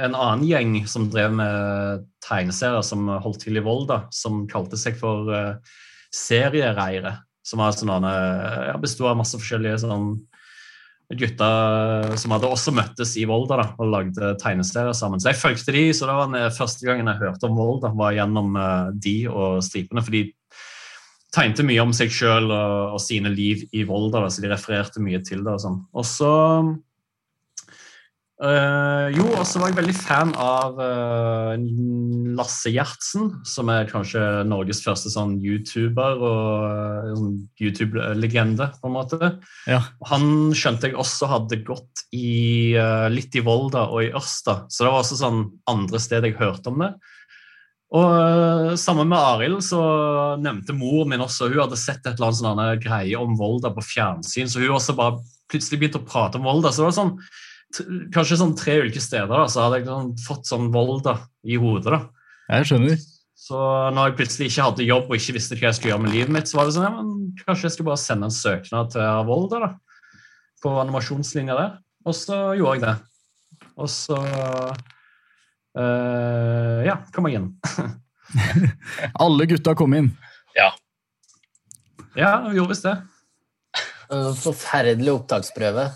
en 0.00 0.16
annen 0.16 0.46
gjeng 0.48 0.74
som 0.88 1.08
drev 1.12 1.36
med 1.40 2.06
tegneserier 2.24 2.84
som 2.86 3.08
holdt 3.08 3.44
til 3.46 3.60
i 3.60 3.64
Volda, 3.64 4.04
som 4.14 4.46
kalte 4.50 4.80
seg 4.80 4.98
for 5.00 5.28
uh, 5.32 5.56
Seriereire. 6.14 7.18
Som 7.46 7.64
var 7.64 7.76
sånn, 7.76 7.92
uh, 8.04 8.68
ja, 8.70 8.76
besto 8.80 9.08
av 9.08 9.18
masse 9.20 9.40
forskjellige 9.40 9.82
sånn 9.84 10.12
gutter 11.16 12.16
som 12.20 12.34
hadde 12.34 12.50
også 12.52 12.72
møttes 12.76 13.14
i 13.16 13.24
Volda 13.28 13.56
da, 13.62 13.66
og 13.80 13.92
lagde 13.92 14.34
tegneserier 14.42 14.96
sammen. 14.96 15.20
Så 15.22 15.30
jeg 15.30 15.40
fulgte 15.40 15.72
de, 15.72 15.86
så 15.96 16.08
det 16.08 16.16
var 16.18 16.28
den 16.28 16.56
første 16.56 16.84
gangen 16.84 17.08
jeg 17.08 17.22
hørte 17.22 17.48
om 17.48 17.56
Volda, 17.56 17.92
var 17.96 18.16
gjennom 18.16 18.58
uh, 18.58 18.90
de 18.92 19.16
og 19.32 19.62
stripene. 19.64 20.04
For 20.04 20.18
de 20.18 20.26
tegnte 21.34 21.64
mye 21.64 21.80
om 21.84 21.94
seg 21.96 22.12
sjøl 22.12 22.50
og, 22.50 22.96
og, 22.96 23.00
sine 23.00 23.32
liv 23.32 23.64
i 23.72 23.86
Volda, 23.88 24.24
da, 24.24 24.32
så 24.32 24.44
de 24.44 24.52
refererte 24.52 25.02
mye 25.04 25.22
til 25.24 25.46
det. 25.46 25.56
Og 25.56 25.64
sånn. 25.64 25.80
Og 25.96 26.08
så 26.08 26.34
Uh, 28.38 29.10
jo, 29.16 29.24
og 29.34 29.42
så 29.50 29.58
var 29.58 29.72
jeg 29.72 29.80
veldig 29.80 29.94
fan 29.98 30.30
av 30.38 30.76
uh, 30.78 31.56
Lasse 32.38 32.70
Gjertsen, 32.70 33.32
som 33.42 33.70
er 33.74 33.88
kanskje 33.90 34.22
Norges 34.46 34.78
første 34.84 35.10
sånn 35.10 35.32
YouTuber 35.42 36.22
og 36.22 37.16
uh, 37.18 37.24
YouTube-legende, 37.58 38.68
på 38.78 38.86
en 38.86 38.94
måte. 38.94 39.32
Ja. 39.66 39.80
Han 40.12 40.54
skjønte 40.54 40.86
jeg 40.86 40.98
også 41.02 41.26
hadde 41.32 41.58
gått 41.66 42.04
i, 42.14 42.78
litt 43.10 43.34
i 43.34 43.42
Volda 43.42 43.88
og 43.90 44.04
i 44.06 44.12
Ørsta, 44.14 44.60
så 44.70 44.86
det 44.86 44.92
var 44.92 45.02
også 45.02 45.18
sånn 45.18 45.42
andre 45.68 46.00
sted 46.00 46.28
jeg 46.28 46.38
hørte 46.38 46.70
om 46.70 46.86
det. 46.86 46.92
Og 47.98 48.78
Sammen 48.78 49.08
med 49.10 49.18
Arild 49.18 49.64
så 49.64 49.82
nevnte 50.38 50.76
mor 50.76 51.08
min 51.08 51.24
også 51.24 51.48
hun 51.48 51.62
hadde 51.64 51.80
sett 51.80 52.06
et 52.06 52.14
eller 52.14 52.30
annet 52.30 52.40
sånn 52.44 52.82
greie 52.86 53.18
om 53.18 53.34
Volda 53.40 53.74
på 53.74 53.82
fjernsyn, 53.82 54.46
så 54.46 54.62
hun 54.62 54.78
også 54.78 54.94
bare 54.94 55.18
plutselig 55.50 55.82
begynte 55.82 56.04
å 56.04 56.06
prate 56.06 56.38
om 56.38 56.46
Volda. 56.46 56.70
så 56.70 56.84
det 56.84 56.90
var 56.92 56.98
sånn 57.00 57.14
kanskje 58.14 58.38
sånn 58.40 58.56
tre 58.58 58.78
ulike 58.82 59.02
steder, 59.02 59.30
da, 59.30 59.46
så 59.50 59.66
hadde 59.66 59.82
jeg 59.82 59.88
sånn, 59.90 60.12
fått 60.24 60.48
sånn 60.48 60.70
vold 60.74 61.02
da, 61.06 61.18
i 61.44 61.58
hodet. 61.60 61.92
da. 61.94 62.00
Jeg 62.56 62.70
skjønner. 62.70 63.00
Så 63.38 63.58
når 63.94 64.10
jeg 64.10 64.16
plutselig 64.18 64.48
ikke 64.50 64.64
hadde 64.66 64.86
jobb 64.88 65.06
og 65.08 65.16
ikke 65.18 65.34
visste 65.36 65.56
hva 65.56 65.68
jeg 65.68 65.76
skulle 65.78 65.92
gjøre 65.92 66.04
med 66.04 66.14
livet 66.16 66.32
mitt, 66.34 66.48
så 66.50 66.58
var 66.58 66.68
det 66.68 66.74
sånn, 66.74 66.88
ja, 66.88 66.94
men 66.96 67.44
kanskje 67.44 67.68
jeg 67.68 67.76
skulle 67.76 67.90
bare 67.90 68.02
sende 68.02 68.28
en 68.28 68.34
søknad 68.34 68.90
til 68.94 69.20
Volda 69.28 69.60
da, 69.62 69.70
på 70.64 70.72
animasjonslinja 70.82 71.58
der. 71.58 71.76
Og 72.08 72.16
så 72.16 72.38
gjorde 72.58 72.74
jeg 72.74 72.84
det. 72.86 72.96
Og 73.78 73.88
så 73.92 74.18
øh, 75.78 76.80
ja, 76.88 76.96
kom 77.14 77.28
igjen. 77.30 77.52
Alle 79.24 79.48
gutta 79.50 79.76
kom 79.78 79.94
inn. 79.96 80.10
Ja. 80.56 80.72
Ja, 82.18 82.32
vi 82.48 82.58
gjorde 82.58 82.74
visst 82.74 82.88
det. 82.88 82.96
Forferdelig 84.42 85.14
opptaksprøve. 85.14 85.90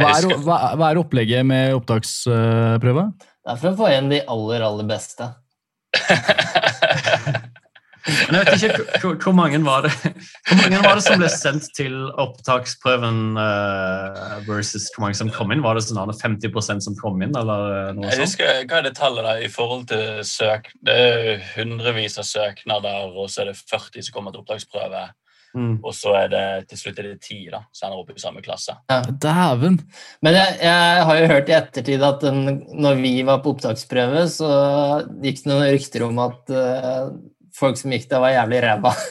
Hva 0.00 0.12
er, 0.18 0.28
hva, 0.46 0.58
hva 0.78 0.90
er 0.92 1.00
opplegget 1.00 1.46
med 1.48 1.74
opptaksprøva? 1.78 3.08
Det 3.16 3.52
er 3.54 3.60
for 3.62 3.72
å 3.72 3.78
få 3.78 3.90
igjen 3.92 4.08
de 4.10 4.22
aller, 4.32 4.64
aller 4.66 4.88
beste. 4.90 5.28
Men 8.06 8.36
jeg 8.36 8.44
vet 8.46 8.52
ikke 8.54 9.00
hvor- 9.02 9.16
hvor, 9.18 9.34
mange 9.34 9.58
var 9.64 9.82
det 9.82 9.90
Hvor 9.98 10.58
mange 10.60 10.78
var 10.84 10.94
det 10.94 11.02
som 11.02 11.18
ble 11.18 11.28
sendt 11.32 11.64
til 11.74 11.94
opptaksprøven 12.22 13.34
uh, 13.34 14.36
versus 14.46 14.86
hvor 14.94 15.02
mange 15.06 15.18
som 15.18 15.30
kom 15.34 15.50
inn? 15.50 15.62
Var 15.64 15.74
det 15.74 15.82
sånn 15.88 15.98
at 16.04 16.14
50% 16.22 16.86
som 16.86 16.94
kom 17.00 17.18
inn, 17.26 17.34
eller 17.34 17.66
eh, 17.88 17.92
noe 17.96 18.06
Jeg 18.06 18.14
sånt? 18.20 18.22
husker, 18.28 18.62
Hva 18.70 18.78
er 18.78 18.86
det 18.86 18.94
tallet 18.98 19.26
da, 19.26 19.34
i 19.42 19.50
forhold 19.50 19.88
til 19.90 20.22
søk? 20.28 20.70
Det 20.86 20.94
er 20.94 21.42
hundrevis 21.56 22.18
av 22.22 22.28
søknader, 22.30 23.10
og 23.10 23.26
så 23.32 23.42
er 23.42 23.50
det 23.50 23.58
40 23.64 24.06
som 24.06 24.14
kommer 24.14 24.30
til 24.36 24.44
opptaksprøve. 24.44 25.02
Mm. 25.56 25.76
Og 25.80 25.94
så 25.96 26.12
er 26.18 26.26
det 26.28 26.44
til 26.70 26.80
slutt 26.82 26.98
er 27.00 27.06
det 27.14 27.22
ti, 27.24 27.38
da, 27.48 27.62
så 27.72 27.86
han 27.86 27.94
er 27.94 28.00
oppe 28.02 28.12
i 28.12 28.20
samme 28.20 28.42
klasse. 28.44 28.74
Ja. 28.92 28.98
Dæven! 29.08 29.78
Men 30.24 30.36
jeg, 30.36 30.58
jeg 30.60 31.06
har 31.08 31.20
jo 31.20 31.30
hørt 31.30 31.48
i 31.48 31.56
ettertid 31.56 32.04
at 32.04 32.26
den, 32.26 32.60
når 32.76 33.00
vi 33.00 33.14
var 33.24 33.40
på 33.40 33.54
opptaksprøve, 33.54 34.26
så 34.32 34.50
gikk 35.24 35.40
det 35.42 35.50
noen 35.50 35.70
rykter 35.72 36.04
om 36.04 36.20
at 36.26 36.52
uh, 36.52 37.08
folk 37.56 37.80
som 37.80 37.96
gikk 37.96 38.04
der, 38.10 38.20
var 38.24 38.36
jævlig 38.36 38.62
ræva. 38.66 38.94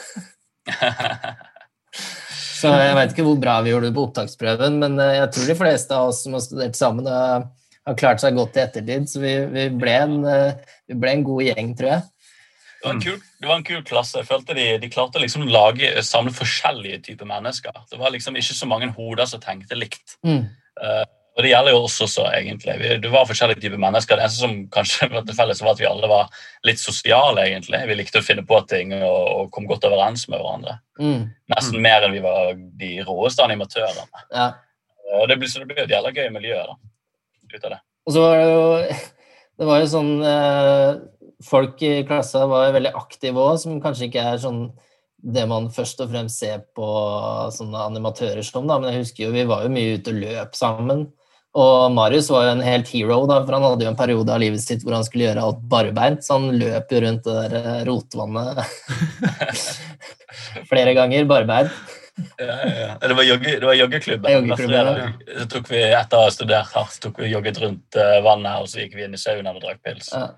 Så 2.56 2.70
jeg 2.72 2.94
veit 2.96 3.10
ikke 3.12 3.24
hvor 3.26 3.36
bra 3.36 3.58
vi 3.60 3.68
gjorde 3.68 3.90
det 3.90 3.96
på 3.98 4.06
opptaksprøven, 4.06 4.78
men 4.80 4.94
uh, 5.02 5.12
jeg 5.18 5.28
tror 5.34 5.50
de 5.50 5.58
fleste 5.58 5.98
av 5.98 6.12
oss 6.12 6.22
som 6.24 6.38
har 6.38 6.46
studert 6.46 6.78
sammen, 6.78 7.10
har, 7.10 7.50
har 7.90 7.98
klart 7.98 8.22
seg 8.22 8.38
godt 8.38 8.56
i 8.56 8.62
ettertid. 8.62 9.10
Så 9.10 9.20
vi, 9.20 9.34
vi, 9.50 9.66
ble 9.82 9.98
en, 10.06 10.20
vi 10.86 10.94
ble 10.94 11.18
en 11.18 11.26
god 11.26 11.42
gjeng, 11.50 11.74
tror 11.76 11.96
jeg. 11.96 12.06
Var 12.86 12.94
en 12.94 13.02
kul, 13.02 13.18
det 13.42 13.50
var 13.50 13.58
en 13.60 13.66
kul 13.66 13.82
klasse. 13.86 14.20
Jeg 14.22 14.28
følte 14.28 14.56
de, 14.56 14.66
de 14.82 14.90
klarte 14.92 15.22
liksom 15.22 15.44
å 15.44 15.50
lage, 15.50 15.90
samle 16.06 16.32
forskjellige 16.34 17.02
typer 17.10 17.28
mennesker. 17.28 17.76
Det 17.90 18.00
var 18.00 18.14
liksom 18.14 18.38
ikke 18.38 18.56
så 18.56 18.70
mange 18.70 18.92
hoder 18.96 19.28
som 19.28 19.42
tenkte 19.42 19.78
likt. 19.78 20.16
Mm. 20.26 20.44
Uh, 20.78 21.04
og 21.36 21.44
det 21.44 21.50
gjelder 21.50 21.74
jo 21.74 21.80
også, 21.84 22.24
egentlig. 22.32 22.74
Vi, 22.80 22.90
det 23.02 23.10
var 23.12 23.26
forskjellige 23.28 23.60
typer 23.60 23.80
mennesker. 23.80 24.16
Det 24.16 24.24
eneste 24.24 24.40
som 24.46 24.54
kanskje 24.72 25.08
var 25.12 25.26
til 25.28 25.36
felles, 25.36 25.60
var 25.64 25.74
at 25.74 25.82
vi 25.82 25.88
alle 25.88 26.08
var 26.08 26.30
litt 26.64 26.80
sosiale, 26.80 27.44
egentlig. 27.44 27.82
Vi 27.90 27.98
likte 27.98 28.22
å 28.22 28.24
finne 28.24 28.44
på 28.48 28.60
ting 28.70 28.94
og, 28.96 29.18
og 29.34 29.50
kom 29.52 29.68
godt 29.68 29.84
overens 29.88 30.24
med 30.32 30.40
hverandre. 30.40 30.78
Mm. 30.96 31.26
Nesten 31.52 31.84
mer 31.84 32.06
enn 32.06 32.16
vi 32.16 32.22
var 32.24 32.54
de 32.56 32.92
råeste 33.04 33.44
animatørene. 33.44 34.24
Ja. 34.32 34.48
Og 35.20 35.28
det 35.28 35.36
ble, 35.42 35.50
så 35.52 35.60
det 35.60 35.68
ble 35.68 35.84
et 35.84 35.92
jævla 35.92 36.14
gøy 36.16 36.30
miljø 36.34 36.56
da, 36.56 36.78
ut 37.52 37.60
av 37.60 37.76
det. 37.76 37.82
Og 38.06 38.16
så 38.16 38.24
var 38.24 38.40
det 38.40 38.48
jo 38.48 38.64
Det 39.56 39.64
var 39.64 39.78
jo 39.80 39.86
sånn 39.88 40.10
eh, 40.20 40.88
Folk 41.44 41.82
i 41.84 42.00
klassa 42.08 42.46
var 42.48 42.72
veldig 42.72 42.94
aktive 42.96 43.42
òg, 43.42 43.58
som 43.60 43.80
kanskje 43.82 44.08
ikke 44.08 44.24
er 44.32 44.40
sånn 44.40 44.68
det 45.26 45.46
man 45.48 45.68
først 45.74 46.00
og 46.04 46.12
fremst 46.12 46.40
ser 46.42 46.62
på 46.76 46.86
sånne 47.54 47.86
animatører 47.90 48.44
som, 48.46 48.66
da. 48.68 48.78
Men 48.78 48.92
jeg 48.92 49.04
husker 49.04 49.24
jo 49.26 49.34
vi 49.34 49.46
var 49.48 49.64
jo 49.64 49.72
mye 49.74 49.96
ute 49.98 50.12
og 50.12 50.20
løp 50.22 50.58
sammen. 50.58 51.06
Og 51.56 51.92
Marius 51.96 52.28
var 52.28 52.44
jo 52.44 52.54
en 52.58 52.64
helt 52.64 52.88
hero, 52.92 53.22
da, 53.28 53.40
for 53.46 53.56
han 53.56 53.64
hadde 53.64 53.86
jo 53.86 53.90
en 53.90 53.98
periode 53.98 54.32
av 54.32 54.42
livet 54.42 54.60
sitt 54.60 54.84
hvor 54.84 54.92
han 54.98 55.06
skulle 55.06 55.30
gjøre 55.30 55.44
alt 55.46 55.62
barbeint, 55.72 56.24
så 56.24 56.36
han 56.36 56.58
løp 56.60 56.92
jo 56.92 57.00
rundt 57.04 57.24
det 57.24 57.36
der 57.38 57.54
eh, 57.62 57.84
rotvannet 57.88 58.60
flere 60.70 60.92
ganger 60.98 61.24
barbeint. 61.30 61.72
Ja, 62.40 62.44
ja, 62.44 62.74
ja. 62.80 62.92
Det 63.00 63.16
var, 63.16 63.24
jogge, 63.28 63.56
det 63.60 63.68
var 63.68 63.76
joggeklubben. 63.76 64.52
Så 65.40 65.48
tok 65.52 65.72
vi, 65.72 65.80
etter 65.84 66.20
å 66.20 66.26
ha 66.26 66.32
studert 66.32 66.76
hardt, 66.76 67.00
tok 67.04 67.20
vi 67.24 67.32
jogget 67.32 67.60
rundt 67.64 67.98
eh, 68.00 68.18
vannet, 68.24 68.60
og 68.60 68.68
så 68.72 68.84
gikk 68.84 68.96
vi 69.00 69.08
inn 69.08 69.16
i 69.16 69.20
saunaen 69.20 69.56
og 69.56 69.64
drakk 69.64 69.80
pils. 69.84 70.12
Ja. 70.12 70.28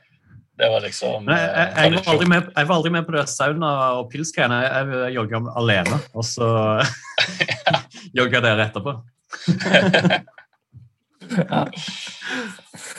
Det 0.59 0.69
var 0.73 0.81
liksom 0.83 1.25
Nei, 1.29 1.37
jeg, 1.38 1.69
jeg, 1.77 1.93
eh, 1.93 1.99
var 1.99 2.12
aldri 2.15 2.29
med, 2.33 2.49
jeg 2.57 2.67
var 2.69 2.75
aldri 2.81 2.91
med 2.97 3.05
på 3.07 3.12
det 3.15 3.25
sauna- 3.31 3.75
og 4.00 4.09
pilsgreiene. 4.11 4.59
Jeg, 4.65 4.88
jeg 5.05 5.15
jogga 5.19 5.41
alene, 5.61 6.00
og 6.19 6.25
så 6.27 6.49
jogga 8.19 8.41
dere 8.43 8.67
etterpå. 8.67 8.97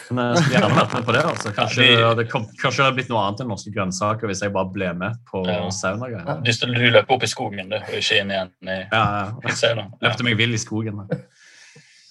Men 0.09 0.19
jeg 0.33 0.39
skulle 0.41 0.55
gjerne 0.55 0.77
vært 0.77 0.93
med 0.95 1.05
på 1.07 1.13
det. 1.15 1.23
altså. 1.31 1.51
Kanskje, 1.55 1.85
Ja, 1.89 2.09
de, 2.13 2.23
det 2.23 2.31
kom, 2.31 2.45
kanskje 2.61 2.79
det 2.81 2.85
hadde 2.87 2.97
blitt 2.99 3.11
noe 3.11 3.21
annet 3.27 3.43
enn 3.43 3.51
norske 3.51 3.73
grønnsaker 3.75 4.29
hvis 4.31 4.41
jeg 4.45 4.53
bare 4.55 4.71
ble 4.73 4.89
med 4.97 5.19
på 5.29 5.43
Ja. 5.47 5.59
saunagreiene. 5.73 6.39
Du, 6.45 6.51
du 6.51 6.87
løper 6.95 7.17
opp 7.17 7.25
i 7.27 7.29
skogen, 7.31 7.69
du, 7.71 7.77
og 7.77 7.99
ikke 7.99 8.21
inn 8.23 8.33
igjen 8.33 8.51
i, 8.65 8.79
Ja, 8.93 9.03
ja. 9.19 9.85
Løpte 10.05 10.25
meg 10.27 10.39
vill 10.39 10.55
i 10.57 10.61
skogen. 10.61 11.03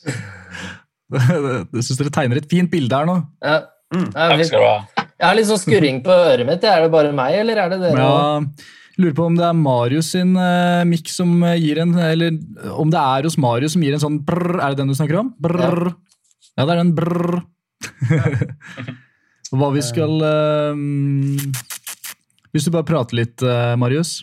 Jeg 0.04 1.82
syns 1.88 1.98
dere 2.02 2.14
tegner 2.14 2.40
et 2.42 2.50
fint 2.50 2.70
bilde 2.72 2.94
her 3.00 3.08
nå. 3.08 3.18
Ja. 3.44 3.58
Mm. 3.94 4.10
Takk 4.12 4.42
skal 4.44 4.60
du 4.60 4.66
ha. 4.68 4.97
Jeg 5.18 5.26
har 5.26 5.38
litt 5.38 5.48
sånn 5.48 5.60
skurring 5.60 6.02
på 6.06 6.14
øret 6.14 6.46
mitt. 6.46 6.64
Er 6.64 6.84
det 6.84 6.92
bare 6.94 7.14
meg, 7.16 7.40
eller 7.40 7.58
er 7.64 7.72
det 7.72 7.80
dere? 7.82 8.04
Ja, 8.06 8.68
lurer 8.98 9.16
på 9.18 9.26
om 9.26 9.38
det 9.38 9.46
er 9.48 9.58
Marius 9.58 10.12
sin 10.14 10.36
uh, 10.38 10.84
mikk 10.86 11.10
som 11.10 11.36
eh, 11.46 11.58
gir 11.58 11.80
en 11.82 11.94
Eller 12.02 12.38
om 12.74 12.90
det 12.90 12.98
er 12.98 13.26
hos 13.26 13.38
Marius 13.38 13.74
som 13.76 13.82
gir 13.86 13.96
en 13.96 14.04
sånn 14.04 14.20
brrr. 14.26 14.60
Er 14.62 14.74
det 14.74 14.82
den 14.82 14.92
du 14.92 14.96
snakker 14.98 15.20
om? 15.24 15.34
Brrr. 15.42 15.92
Ja, 16.54 16.64
det 16.64 16.70
er 16.70 16.80
den 16.84 16.94
brrr. 16.98 17.42
Hva 19.58 19.68
vi 19.72 19.82
skal 19.86 20.18
uh, 20.22 20.74
Hvis 22.52 22.66
du 22.66 22.74
bare 22.74 22.86
prater 22.86 23.22
litt, 23.22 23.42
uh, 23.42 23.74
Marius. 23.80 24.20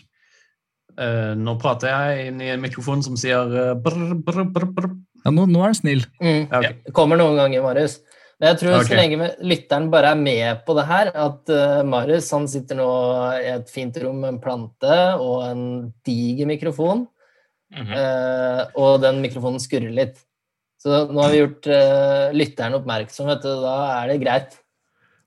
Eh, 0.96 1.32
nå 1.36 1.58
prater 1.60 1.92
jeg 1.92 2.28
inn 2.30 2.38
i 2.40 2.48
en 2.54 2.62
mikrofon 2.62 3.02
som 3.04 3.18
sier 3.20 3.50
eh, 3.52 3.72
brr, 3.76 4.14
brr, 4.24 4.46
brr, 4.48 4.68
brr. 4.72 4.92
Ja, 5.26 5.32
nå, 5.34 5.44
nå 5.50 5.60
er 5.60 5.68
han 5.68 5.76
snill. 5.76 6.06
Mm. 6.22 6.46
Ja, 6.48 6.60
okay. 6.60 6.94
Kommer 6.96 7.20
noen 7.20 7.36
ganger, 7.36 7.64
Marius. 7.66 7.98
Men 8.36 8.50
jeg 8.50 8.58
tror 8.60 8.74
okay. 8.76 8.88
så 8.90 8.96
lenge 8.98 9.28
lytteren 9.48 9.86
bare 9.92 10.12
er 10.12 10.20
med 10.20 10.62
på 10.66 10.74
det 10.76 10.84
her, 10.90 11.08
at 11.08 11.52
uh, 11.52 11.80
Marius 11.88 12.28
han 12.36 12.44
sitter 12.52 12.76
nå 12.76 12.88
i 13.40 13.48
et 13.54 13.70
fint 13.72 13.96
rom 14.02 14.18
med 14.20 14.34
en 14.34 14.40
plante 14.42 14.98
og 15.16 15.46
en 15.46 15.62
diger 16.04 16.48
mikrofon, 16.48 17.06
mm 17.72 17.86
-hmm. 17.86 17.96
uh, 17.96 18.62
og 18.76 19.00
den 19.00 19.22
mikrofonen 19.24 19.60
skurrer 19.60 19.90
litt. 19.90 20.20
Så 20.82 21.06
nå 21.08 21.22
har 21.22 21.32
vi 21.32 21.40
gjort 21.40 21.66
uh, 21.66 22.36
lytteren 22.36 22.76
oppmerksom, 22.76 23.26
vet 23.26 23.42
du. 23.42 23.52
Da 23.64 23.76
er 24.02 24.12
det 24.12 24.20
greit. 24.20 24.60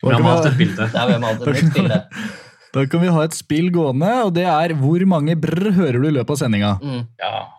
Vi 0.04 0.14
har 0.14 0.22
malt 0.24 0.46
et 0.46 0.58
bilde. 0.58 0.90
Ja, 0.94 1.06
vi 1.08 1.14
har 1.18 1.20
malt 1.20 1.42
et 1.42 1.64
nytt 1.64 1.74
bilde. 1.74 2.04
da 2.74 2.86
kan 2.86 3.02
vi 3.02 3.08
ha 3.08 3.24
et 3.24 3.34
spill 3.34 3.72
gående, 3.74 4.12
og 4.24 4.34
det 4.38 4.46
er 4.46 4.74
hvor 4.78 5.06
mange 5.10 5.36
brr 5.36 5.72
hører 5.72 5.98
du 5.98 6.08
i 6.08 6.14
løpet 6.14 6.30
av 6.30 6.38
sendinga. 6.46 6.78
Mm. 6.84 7.08
Ja. 7.20 7.59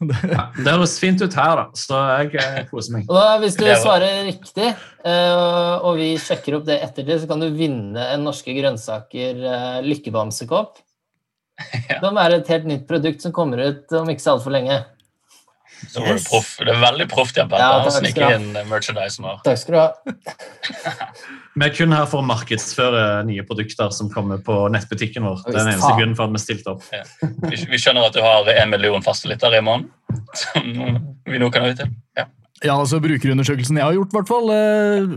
Ja, 0.00 0.46
det 0.56 0.72
høres 0.72 0.94
fint 1.00 1.20
ut 1.20 1.34
her, 1.36 1.58
da, 1.58 1.64
så 1.76 1.98
jeg 2.22 2.38
eh, 2.40 2.60
koser 2.70 2.94
meg. 2.94 3.08
Da, 3.10 3.34
hvis 3.42 3.58
du 3.58 3.66
svarer 3.68 4.22
riktig, 4.24 4.70
eh, 5.04 5.74
og 5.84 5.98
vi 6.00 6.14
sjekker 6.20 6.56
opp 6.56 6.64
det 6.68 6.78
ettertid, 6.86 7.18
så 7.20 7.28
kan 7.28 7.42
du 7.42 7.50
vinne 7.52 8.06
en 8.14 8.24
Norske 8.24 8.54
Grønnsaker 8.56 9.44
eh, 9.54 9.82
lykkebamsekopp. 9.88 10.80
Ja. 11.90 11.98
Som 12.00 12.16
er 12.16 12.32
et 12.38 12.48
helt 12.48 12.64
nytt 12.64 12.86
produkt 12.88 13.20
som 13.20 13.34
kommer 13.36 13.60
ut 13.60 13.92
om 13.98 14.08
ikke 14.08 14.22
så 14.24 14.32
altfor 14.32 14.54
lenge. 14.54 14.78
Så 15.92 16.00
var 16.00 16.16
det, 16.16 16.22
proff. 16.24 16.54
det 16.56 16.72
er 16.72 16.80
veldig 16.80 17.06
proft, 17.12 17.36
Jan 17.36 17.50
Petter. 17.50 17.60
Ja, 17.60 17.82
takk 17.84 18.08
skal 18.08 18.24
du 18.24 19.28
ha. 19.28 19.34
Takk 19.44 19.60
skal 19.60 19.76
du 19.76 19.80
ha. 19.82 20.96
Vi 21.58 21.66
er 21.66 21.72
kun 21.74 21.90
her 21.92 22.04
for 22.06 22.22
å 22.22 22.26
markedsføre 22.28 23.24
nye 23.26 23.42
produkter 23.46 23.90
som 23.94 24.10
kommer 24.12 24.38
på 24.46 24.54
nettbutikken 24.70 25.24
vår. 25.26 25.40
Det 25.46 25.54
er 25.54 25.58
den 25.64 25.72
eneste 25.72 25.94
grunnen 25.98 26.14
for 26.18 26.28
at 26.28 26.36
vi 26.36 26.42
stilte 26.42 26.74
opp. 26.76 26.84
Vi, 27.50 27.58
vi 27.72 27.80
skjønner 27.80 28.06
at 28.06 28.14
du 28.14 28.20
har 28.22 28.46
en 28.54 28.70
million 28.70 29.02
faste 29.02 29.26
lyttere 29.30 29.58
i 29.58 29.64
måneden, 29.66 29.90
som 30.38 31.00
vi 31.26 31.40
nå 31.42 31.48
kan 31.50 31.66
ha 31.66 31.72
ut 31.72 31.80
til. 31.82 31.90
Ja. 32.20 32.28
Ja, 32.60 32.74
altså 32.76 32.98
Brukerundersøkelsen 33.00 33.78
jeg 33.80 33.86
har 33.86 33.94
gjort, 33.96 34.12
i 34.12 34.16
hvert 34.18 34.28
fall, 34.28 34.50
eh, 34.52 35.14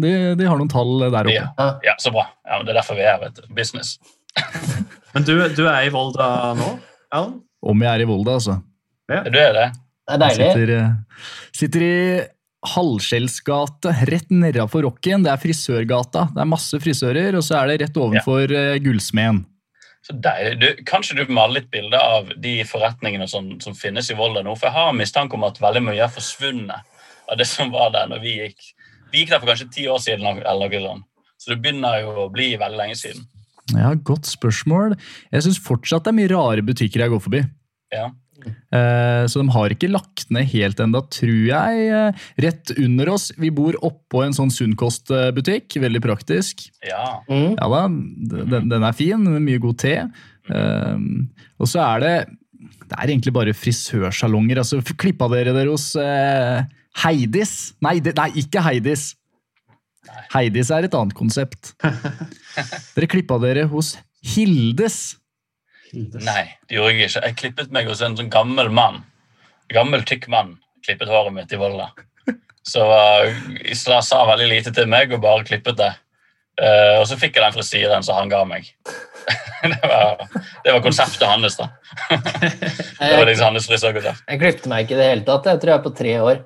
de, 0.00 0.12
de 0.40 0.46
har 0.48 0.56
noen 0.56 0.70
tall 0.72 0.94
der 1.04 1.28
oppe. 1.28 1.34
Ja. 1.36 1.66
ja, 1.84 1.94
så 2.00 2.10
bra. 2.14 2.24
Ja, 2.48 2.56
men 2.58 2.64
det 2.66 2.72
er 2.72 2.78
derfor 2.80 2.96
vi 2.96 3.04
er 3.04 3.10
her. 3.12 3.20
vet 3.26 3.38
du. 3.42 3.48
Business. 3.54 3.98
Men 5.12 5.26
du, 5.28 5.34
du 5.52 5.66
er 5.68 5.84
i 5.84 5.90
Volda 5.92 6.26
nå, 6.56 6.68
Alan? 7.12 7.34
Om 7.68 7.82
jeg 7.84 7.90
er 7.92 8.00
i 8.00 8.06
Volda, 8.08 8.38
altså. 8.38 8.54
Du 9.04 9.12
er 9.12 9.26
det? 9.28 9.34
Det 9.36 9.58
er 9.58 9.66
Jeg 10.14 10.20
deilig. 10.22 10.46
Sitter, 10.46 10.70
eh, 10.78 11.26
sitter 11.58 11.84
i 11.84 11.96
Halvskjellsgate, 12.62 13.94
rett 14.06 14.30
nedafor 14.30 14.84
Rocken. 14.86 15.24
Det 15.24 15.32
er 15.32 15.40
frisørgata. 15.42 16.28
Det 16.34 16.44
er 16.44 16.50
masse 16.50 16.78
frisører, 16.82 17.34
og 17.38 17.42
så 17.46 17.58
er 17.58 17.72
det 17.72 17.80
rett 17.82 17.98
ovenfor 17.98 18.54
ja. 18.54 18.76
Gullsmeden. 18.82 19.42
Du, 20.12 20.66
kanskje 20.86 21.20
du 21.20 21.30
maler 21.30 21.60
litt 21.60 21.70
bilde 21.70 21.98
av 21.98 22.32
de 22.42 22.56
forretningene 22.66 23.28
som, 23.30 23.52
som 23.62 23.74
finnes 23.78 24.08
i 24.10 24.16
Volda 24.18 24.42
nå? 24.42 24.54
For 24.58 24.68
jeg 24.68 24.74
har 24.74 24.96
mistanke 24.98 25.38
om 25.38 25.46
at 25.46 25.60
veldig 25.62 25.84
mye 25.86 26.02
er 26.02 26.10
forsvunnet 26.10 26.88
av 27.30 27.38
det 27.38 27.46
som 27.46 27.70
var 27.74 27.92
der 27.94 28.10
når 28.10 28.22
vi 28.24 28.36
gikk. 28.40 28.72
Vi 29.12 29.22
gikk 29.22 29.34
der 29.34 29.42
for 29.42 29.52
kanskje 29.52 29.70
ti 29.74 29.86
år 29.90 30.02
siden, 30.02 30.26
eller 30.26 30.66
noe 30.66 30.82
sånt. 30.86 31.06
Så 31.38 31.52
det 31.52 31.60
begynner 31.62 32.02
jo 32.02 32.14
å 32.24 32.30
bli 32.30 32.52
veldig 32.58 32.78
lenge 32.78 32.98
siden. 32.98 33.24
Ja, 33.74 33.92
Godt 33.94 34.28
spørsmål. 34.30 34.94
Jeg 35.32 35.46
syns 35.46 35.58
fortsatt 35.62 36.06
det 36.06 36.12
er 36.12 36.18
mye 36.20 36.30
rare 36.30 36.64
butikker 36.66 37.02
jeg 37.02 37.12
går 37.12 37.22
forbi. 37.24 37.42
Ja. 37.94 38.10
Eh, 38.46 39.24
Så 39.30 39.40
de 39.42 39.48
har 39.54 39.70
ikke 39.74 39.90
lagt 39.90 40.30
ned 40.34 40.48
helt 40.52 40.80
enda, 40.82 41.00
tror 41.12 41.46
jeg. 41.48 41.86
Eh, 41.92 42.24
Rett 42.44 42.72
under 42.78 43.10
oss. 43.14 43.30
Vi 43.38 43.50
bor 43.54 43.76
oppå 43.84 44.24
en 44.26 44.32
sånn 44.36 44.50
sunnkostbutikk. 44.52 45.78
Veldig 45.82 46.02
praktisk. 46.04 46.66
ja. 46.86 47.20
Mm. 47.28 47.56
Ja 47.60 47.68
da, 47.72 47.82
den, 47.88 48.68
den 48.72 48.82
er 48.82 48.92
fin, 48.98 49.22
med 49.22 49.42
mye 49.46 49.60
god 49.62 49.78
te. 49.82 49.96
Um, 50.50 51.28
og 51.62 51.68
så 51.70 51.78
er 51.84 52.00
det 52.02 52.14
Det 52.90 52.96
er 52.98 53.08
egentlig 53.12 53.32
bare 53.32 53.54
frisørsalonger. 53.54 54.58
Altså, 54.58 54.80
klippa 54.98 55.28
dere 55.32 55.54
dere 55.54 55.70
hos 55.70 55.92
Heidis? 57.02 57.72
Nei, 57.80 57.98
det, 58.04 58.14
nei, 58.18 58.30
ikke 58.42 58.60
Heidis. 58.66 59.14
Heidis 60.34 60.70
er 60.74 60.84
et 60.88 60.94
annet 60.98 61.14
konsept. 61.16 61.72
Dere 62.96 63.06
klippa 63.08 63.38
dere 63.40 63.64
hos 63.70 63.94
Hildes. 64.34 65.16
Hildes. 65.92 66.24
Nei, 66.24 66.44
det 66.68 66.78
gjorde 66.78 66.94
jeg 66.94 67.10
ikke. 67.10 67.24
Jeg 67.26 67.38
klippet 67.40 67.74
meg 67.74 67.90
hos 67.90 68.00
en 68.04 68.16
sånn 68.18 68.32
gammel 68.32 68.70
mann. 68.72 69.02
Gammel, 69.72 70.04
tykk 70.08 70.28
mann. 70.32 70.56
Klippet 70.86 71.10
håret 71.12 71.34
mitt 71.36 71.52
i 71.52 71.60
Volda. 71.60 71.90
Så 72.62 72.84
uh, 72.86 73.28
Isla 73.66 73.98
sa 74.06 74.22
veldig 74.28 74.48
lite 74.50 74.72
til 74.74 74.88
meg 74.90 75.12
og 75.14 75.22
bare 75.24 75.46
klippet 75.46 75.78
det. 75.80 75.90
Uh, 76.60 77.00
og 77.00 77.06
så 77.10 77.16
fikk 77.18 77.36
jeg 77.36 77.44
den 77.44 77.56
frisyren 77.56 78.04
som 78.06 78.18
han 78.18 78.30
ga 78.30 78.42
meg. 78.46 78.68
det, 79.72 79.80
var, 79.82 80.22
det 80.64 80.74
var 80.74 80.84
konseptet 80.84 81.26
hans, 81.26 81.58
da. 81.58 81.68
det 82.12 83.10
var 83.16 83.26
liksom 83.28 83.50
hans 83.50 83.68
frisørkonsept. 83.70 84.24
jeg 84.28 84.42
klippte 84.42 84.70
meg 84.72 84.86
ikke 84.86 84.96
i 84.96 85.02
det 85.02 85.10
hele 85.10 85.26
tatt. 85.26 85.50
Jeg 85.50 85.62
tror 85.62 85.74
jeg 85.74 85.80
er 85.80 85.84
på 85.86 85.94
tre 85.98 86.14
år, 86.22 86.42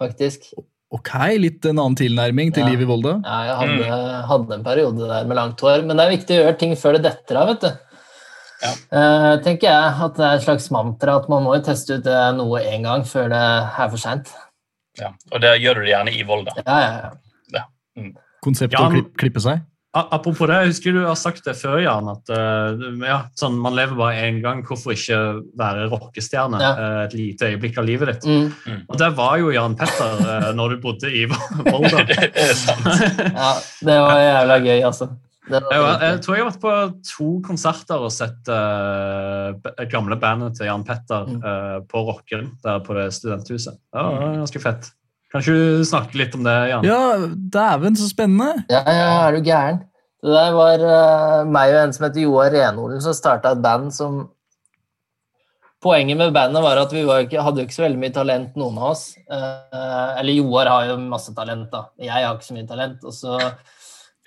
faktisk. 0.00 0.50
Ok, 0.94 1.10
litt 1.36 1.66
en 1.68 1.76
annen 1.76 1.98
tilnærming 2.00 2.54
til 2.56 2.64
Ja. 2.64 2.70
livet 2.72 2.86
i 2.86 2.88
Volda. 2.88 3.18
Ja, 3.20 3.40
jeg 3.44 3.56
hadde, 3.60 4.22
hadde 4.30 4.56
en 4.56 4.64
periode 4.64 5.10
der 5.10 5.28
med 5.28 5.36
langt 5.36 5.60
hår. 5.60 5.84
Men 5.84 6.00
det 6.00 6.06
er 6.06 6.14
viktig 6.16 6.38
å 6.38 6.40
gjøre 6.46 6.58
ting 6.62 6.72
før 6.80 6.96
det 6.96 7.04
detter 7.10 7.40
av, 7.42 7.52
vet 7.52 7.66
du. 7.66 7.87
Ja. 8.58 8.72
Eh, 8.90 9.34
tenker 9.44 9.68
jeg 9.70 9.94
at 10.08 10.16
det 10.18 10.24
er 10.26 10.40
et 10.40 10.42
slags 10.48 10.68
mantra 10.74 11.14
at 11.20 11.28
man 11.30 11.44
må 11.46 11.54
jo 11.54 11.62
teste 11.68 12.00
ut 12.00 12.06
eh, 12.10 12.28
noe 12.34 12.58
én 12.66 12.82
gang 12.88 13.04
før 13.06 13.28
det 13.30 13.38
er 13.38 13.88
for 13.92 14.00
seint. 14.02 14.32
Ja. 14.98 15.12
Og 15.30 15.40
det 15.44 15.56
gjør 15.62 15.78
du 15.78 15.84
det 15.86 15.92
gjerne 15.94 16.14
i 16.18 16.24
Volda. 16.26 16.56
Ja, 16.66 16.78
ja, 16.82 17.10
ja. 17.54 17.64
Konseptet 18.42 18.78
Ja, 18.78 18.86
å 18.88 18.90
klippe, 18.94 19.14
klippe 19.18 19.42
seg. 19.42 19.62
Apropos 19.98 20.46
det, 20.46 20.54
jeg 20.60 20.68
husker 20.70 20.92
du 20.94 20.98
har 21.08 21.16
sagt 21.18 21.46
det 21.48 21.54
før, 21.58 21.78
Jan, 21.82 22.06
at 22.12 22.28
eh, 22.30 22.82
ja, 23.08 23.16
sånn, 23.38 23.56
man 23.62 23.74
lever 23.74 23.96
bare 23.98 24.26
én 24.28 24.36
gang. 24.44 24.60
Hvorfor 24.66 24.92
ikke 24.94 25.16
være 25.58 25.86
rockestjerne 25.90 26.60
Ja. 26.62 26.72
et 27.06 27.14
lite 27.18 27.48
øyeblikk 27.54 27.78
av 27.80 27.86
livet 27.88 28.12
ditt? 28.12 28.26
Mm, 28.28 28.82
Og 28.90 28.98
der 29.00 29.14
var 29.18 29.38
jo 29.40 29.50
Jan 29.54 29.74
Petter 29.78 30.52
når 30.54 30.74
du 30.76 30.82
bodde 30.84 31.10
i 31.10 31.24
Volda. 31.30 32.04
det 32.10 32.18
er 32.34 32.52
sant. 32.58 32.86
ja. 33.32 33.54
Det 33.86 33.98
var 34.04 34.22
jævla 34.22 34.60
gøy, 34.66 34.76
altså. 34.90 35.10
Jeg, 35.48 35.96
jeg 36.02 36.20
tror 36.24 36.36
jeg 36.36 36.44
har 36.44 36.50
vært 36.50 36.62
på 36.62 36.74
to 37.08 37.28
konserter 37.46 38.04
og 38.04 38.12
sett 38.12 38.50
uh, 38.52 39.56
gamle 39.92 40.18
bandet 40.20 40.58
til 40.58 40.68
Jan 40.68 40.84
Petter 40.86 41.26
Mm. 41.28 41.40
eh, 41.42 41.76
på 41.88 42.02
Rockeren 42.06 42.50
der 42.64 42.80
på 42.84 42.94
det 42.96 43.08
studenthuset. 43.16 43.76
Det 43.92 44.04
var 44.04 44.38
ganske 44.38 44.60
fett. 44.62 44.88
Kan 45.32 45.44
du 45.44 45.84
snakke 45.84 46.16
litt 46.16 46.34
om 46.36 46.44
det, 46.46 46.56
Jan? 46.70 46.86
Ja, 46.88 47.00
dæven, 47.58 47.96
så 48.00 48.08
spennende! 48.08 48.64
Ja, 48.72 48.80
ja, 48.86 49.10
er 49.26 49.36
du 49.36 49.42
gæren? 49.44 49.82
Det 50.24 50.32
der 50.34 50.56
var 50.56 50.82
uh, 50.82 51.44
meg 51.46 51.74
og 51.74 51.82
en 51.82 51.92
som 51.94 52.08
heter 52.08 52.24
Joar 52.24 52.50
Renholen 52.54 53.02
som 53.04 53.14
starta 53.14 53.52
et 53.54 53.62
band 53.62 53.92
som 53.94 54.26
Poenget 55.78 56.18
med 56.18 56.32
bandet 56.34 56.58
var 56.64 56.80
at 56.80 56.90
vi 56.90 57.04
var 57.06 57.22
ikke, 57.22 57.38
hadde 57.38 57.62
jo 57.62 57.68
ikke 57.68 57.76
så 57.76 57.84
veldig 57.84 58.00
mye 58.02 58.14
talent, 58.16 58.56
noen 58.58 58.80
av 58.80 58.88
oss. 58.96 59.12
Eh, 59.30 60.08
eller 60.18 60.34
Joar 60.34 60.66
har 60.72 60.88
jo 60.88 60.96
masse 60.98 61.30
talent, 61.36 61.68
da. 61.70 61.84
Jeg 62.02 62.10
har 62.10 62.34
ikke 62.34 62.48
så 62.48 62.56
mye 62.56 62.66
talent. 62.66 63.04
Og 63.06 63.14
så, 63.14 63.36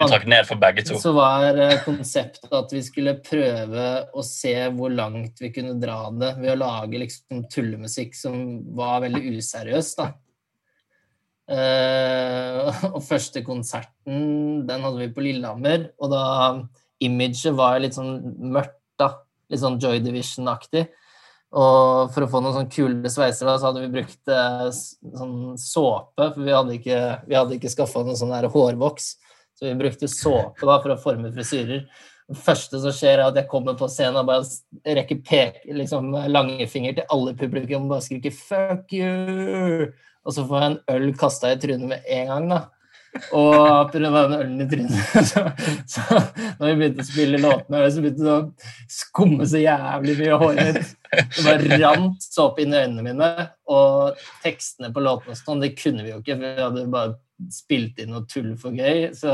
Vi 0.01 0.09
trakk 0.09 0.25
ned 0.29 0.47
for 0.49 0.61
begge 0.61 0.83
to. 0.87 0.97
så 0.99 1.13
var 1.15 1.57
eh, 1.61 1.77
konseptet 1.85 2.51
at 2.57 2.73
vi 2.73 2.81
skulle 2.85 3.19
prøve 3.21 3.85
å 4.17 4.23
se 4.25 4.55
hvor 4.75 4.93
langt 4.93 5.41
vi 5.43 5.51
kunne 5.53 5.77
dra 5.81 6.03
det 6.15 6.33
ved 6.41 6.55
å 6.55 6.59
lage 6.63 7.03
liksom 7.03 7.45
tullemusikk 7.51 8.17
som 8.17 8.35
var 8.77 9.03
veldig 9.05 9.37
useriøs, 9.37 9.93
da. 9.99 10.11
Eh, 11.51 12.85
og 12.95 13.01
første 13.03 13.43
konserten, 13.45 14.63
den 14.67 14.87
hadde 14.87 15.03
vi 15.03 15.11
på 15.13 15.25
Lillehammer, 15.25 15.89
og 15.99 16.13
da 16.13 16.25
imaget 17.01 17.53
var 17.57 17.81
litt 17.83 17.97
sånn 17.97 18.17
mørkt, 18.53 18.79
da. 19.01 19.13
Litt 19.51 19.61
sånn 19.63 19.79
Joy 19.81 19.99
Division-aktig. 20.05 20.87
Og 21.51 22.13
for 22.13 22.23
å 22.23 22.29
få 22.31 22.39
noen 22.39 22.55
sånn 22.55 22.69
kule 22.71 23.09
sveiser, 23.11 23.49
da, 23.49 23.57
så 23.59 23.69
hadde 23.69 23.83
vi 23.83 23.95
brukt 23.97 24.31
eh, 24.31 24.69
sånn 24.71 25.57
såpe, 25.59 26.29
for 26.29 26.39
vi 26.45 26.55
hadde 26.55 26.77
ikke, 26.77 27.01
vi 27.27 27.35
hadde 27.35 27.57
ikke 27.57 27.73
skaffa 27.73 28.05
noen 28.05 28.19
sånn 28.19 28.31
hårvoks. 28.53 29.17
Så 29.61 29.67
vi 29.67 29.75
brukte 29.77 30.07
såpe 30.09 30.65
da 30.65 30.79
for 30.81 30.89
å 30.89 30.97
forme 30.97 31.29
frisyrer. 31.35 31.83
Det 32.31 32.37
første 32.41 32.79
som 32.81 32.93
skjer, 32.95 33.19
er 33.19 33.27
at 33.27 33.35
jeg 33.37 33.49
kommer 33.51 33.75
på 33.77 33.85
scenen 33.91 34.23
og 34.23 34.29
bare 34.31 34.95
rekker 34.97 35.19
pek, 35.27 35.59
liksom, 35.69 36.07
langefinger 36.33 36.95
til 36.97 37.13
alle 37.13 37.35
publikum 37.37 37.85
og 37.85 37.93
bare 37.93 38.05
skriker 38.07 38.33
'fuck 38.33 38.89
you'. 38.89 39.91
Og 40.25 40.33
så 40.33 40.47
får 40.47 40.61
jeg 40.61 40.71
en 40.71 40.79
øl 40.95 41.13
kasta 41.13 41.51
i 41.51 41.59
trynet 41.61 41.87
med 41.89 42.01
en 42.09 42.27
gang, 42.27 42.49
da. 42.49 42.59
Og 43.35 43.91
pga. 43.91 43.99
den 43.99 44.35
ølen 44.37 44.61
i 44.63 44.67
trynet, 44.71 45.27
så, 45.31 45.43
så 45.89 46.19
når 46.59 46.63
vi 46.69 46.75
begynte 46.79 47.03
å 47.03 47.09
spille 47.09 47.41
låtene, 47.43 47.81
så 47.91 48.03
begynte 48.03 48.23
det 48.23 48.35
å 48.37 48.93
skumme 48.95 49.47
så 49.51 49.59
jævlig 49.59 50.15
mye 50.21 50.31
av 50.35 50.45
håret 50.45 50.79
mitt. 50.79 50.95
Det 51.11 51.43
bare 51.43 51.79
rant 51.81 52.23
såpe 52.23 52.63
inn 52.63 52.75
i 52.75 52.81
øynene 52.85 53.05
mine. 53.09 53.29
Og 53.71 54.23
tekstene 54.45 54.93
på 54.95 55.03
låtene 55.03 55.35
og 55.35 55.41
sånn, 55.41 55.63
det 55.63 55.73
kunne 55.75 56.05
vi 56.05 56.13
jo 56.13 56.21
ikke, 56.21 56.37
for 56.37 56.47
vi 56.47 56.65
hadde 56.65 56.89
bare 56.93 57.51
spilt 57.51 57.99
inn 57.99 58.13
noe 58.15 58.27
tull 58.31 58.53
for 58.59 58.75
gøy. 58.79 59.09
Så 59.17 59.33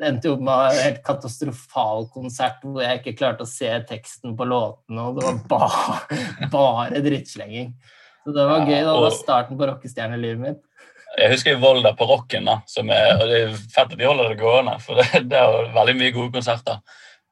det 0.00 0.08
endte 0.08 0.30
jo 0.30 0.38
opp 0.38 0.46
med 0.48 0.62
en 0.70 0.80
helt 0.88 1.02
katastrofal 1.06 2.08
konsert 2.14 2.64
hvor 2.64 2.82
jeg 2.82 3.02
ikke 3.02 3.18
klarte 3.20 3.44
å 3.44 3.50
se 3.50 3.68
teksten 3.88 4.32
på 4.38 4.48
låtene, 4.48 5.04
og 5.10 5.20
det 5.20 5.28
var 5.28 5.42
bare, 5.52 6.22
bare 6.56 7.04
drittslenging. 7.04 7.74
Så 8.24 8.32
det 8.32 8.46
var 8.48 8.64
gøy. 8.64 8.80
da, 8.80 8.94
Det 8.94 9.04
var 9.04 9.14
starten 9.18 9.60
på 9.60 9.68
rockestjernelivet 9.68 10.40
mitt. 10.40 10.62
Jeg 11.14 11.30
husker 11.30 11.60
Volda 11.62 11.92
på 11.94 12.06
Rocken, 12.10 12.48
da, 12.48 12.58
er, 12.82 13.10
og 13.20 13.28
det 13.30 13.40
er 13.40 13.52
fett 13.54 13.92
at 13.92 13.98
de 13.98 14.06
holder 14.06 14.32
det 14.32 14.40
gående. 14.40 14.74
For 14.82 14.98
det, 14.98 15.24
det 15.30 15.38
er 15.38 15.72
veldig 15.74 15.96
mye 16.00 16.14
gode 16.14 16.34
konserter. 16.34 16.80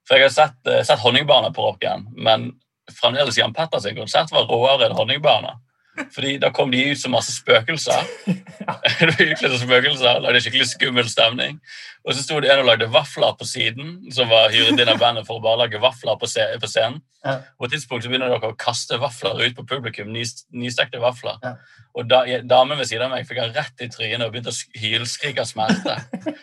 For 0.09 0.19
jeg 0.19 0.29
har 0.29 0.35
sett, 0.35 0.59
eh, 0.71 0.85
sett 0.87 1.03
Honningbarna 1.03 1.51
på 1.55 1.65
Rocken, 1.67 2.07
men 2.15 2.51
fremdeles 3.01 3.39
Jan 3.39 3.55
Petters 3.55 3.87
konsert 3.97 4.33
var 4.35 4.47
råere 4.51 4.89
enn 4.89 4.97
Honningbarna. 4.99 5.57
Fordi 6.15 6.39
da 6.41 6.49
kom 6.55 6.71
de 6.73 6.81
ut 6.91 7.01
som 7.01 7.13
masse 7.13 7.35
spøkelser. 7.35 8.07
Det 8.27 9.09
var 9.09 9.23
utkledd 9.27 9.55
som 9.57 9.67
spøkelser, 9.67 10.21
lagde 10.25 10.41
skikkelig 10.41 10.69
skummel 10.71 11.09
stemning. 11.11 11.59
Og 12.03 12.17
så 12.17 12.25
sto 12.25 12.39
det 12.43 12.51
en 12.51 12.63
og 12.63 12.69
lagde 12.71 12.89
vafler 12.91 13.35
på 13.39 13.47
siden, 13.47 13.99
som 14.15 14.31
var 14.33 14.51
hyret 14.55 14.73
inn 14.73 14.91
av 14.91 15.01
bandet 15.01 15.29
for 15.29 15.39
å 15.39 15.45
bare 15.45 15.65
lage 15.65 15.81
vafler 15.83 16.17
på, 16.19 16.29
scenen. 16.31 17.03
Ja. 17.23 17.37
På 17.59 17.69
et 17.69 17.75
tidspunkt 17.77 18.03
så 18.03 18.11
begynner 18.11 18.33
dere 18.33 18.51
å 18.51 18.59
kaste 18.59 18.99
vafler 18.99 19.45
ut 19.45 19.59
på 19.59 19.67
publikum, 19.69 20.11
nystekte 20.11 21.03
vafler. 21.03 21.37
Ja. 21.45 21.55
Og 21.93 22.09
da, 22.11 22.25
damen 22.49 22.81
ved 22.81 22.89
siden 22.89 23.07
av 23.07 23.13
meg 23.13 23.29
fikk 23.29 23.43
han 23.43 23.55
rett 23.55 23.85
i 23.85 23.91
trynet 23.93 24.25
og 24.27 24.33
begynte 24.33 24.51
å 24.51 24.81
hylskrike 24.81 25.45
av 25.45 25.51
smerte. 25.53 25.99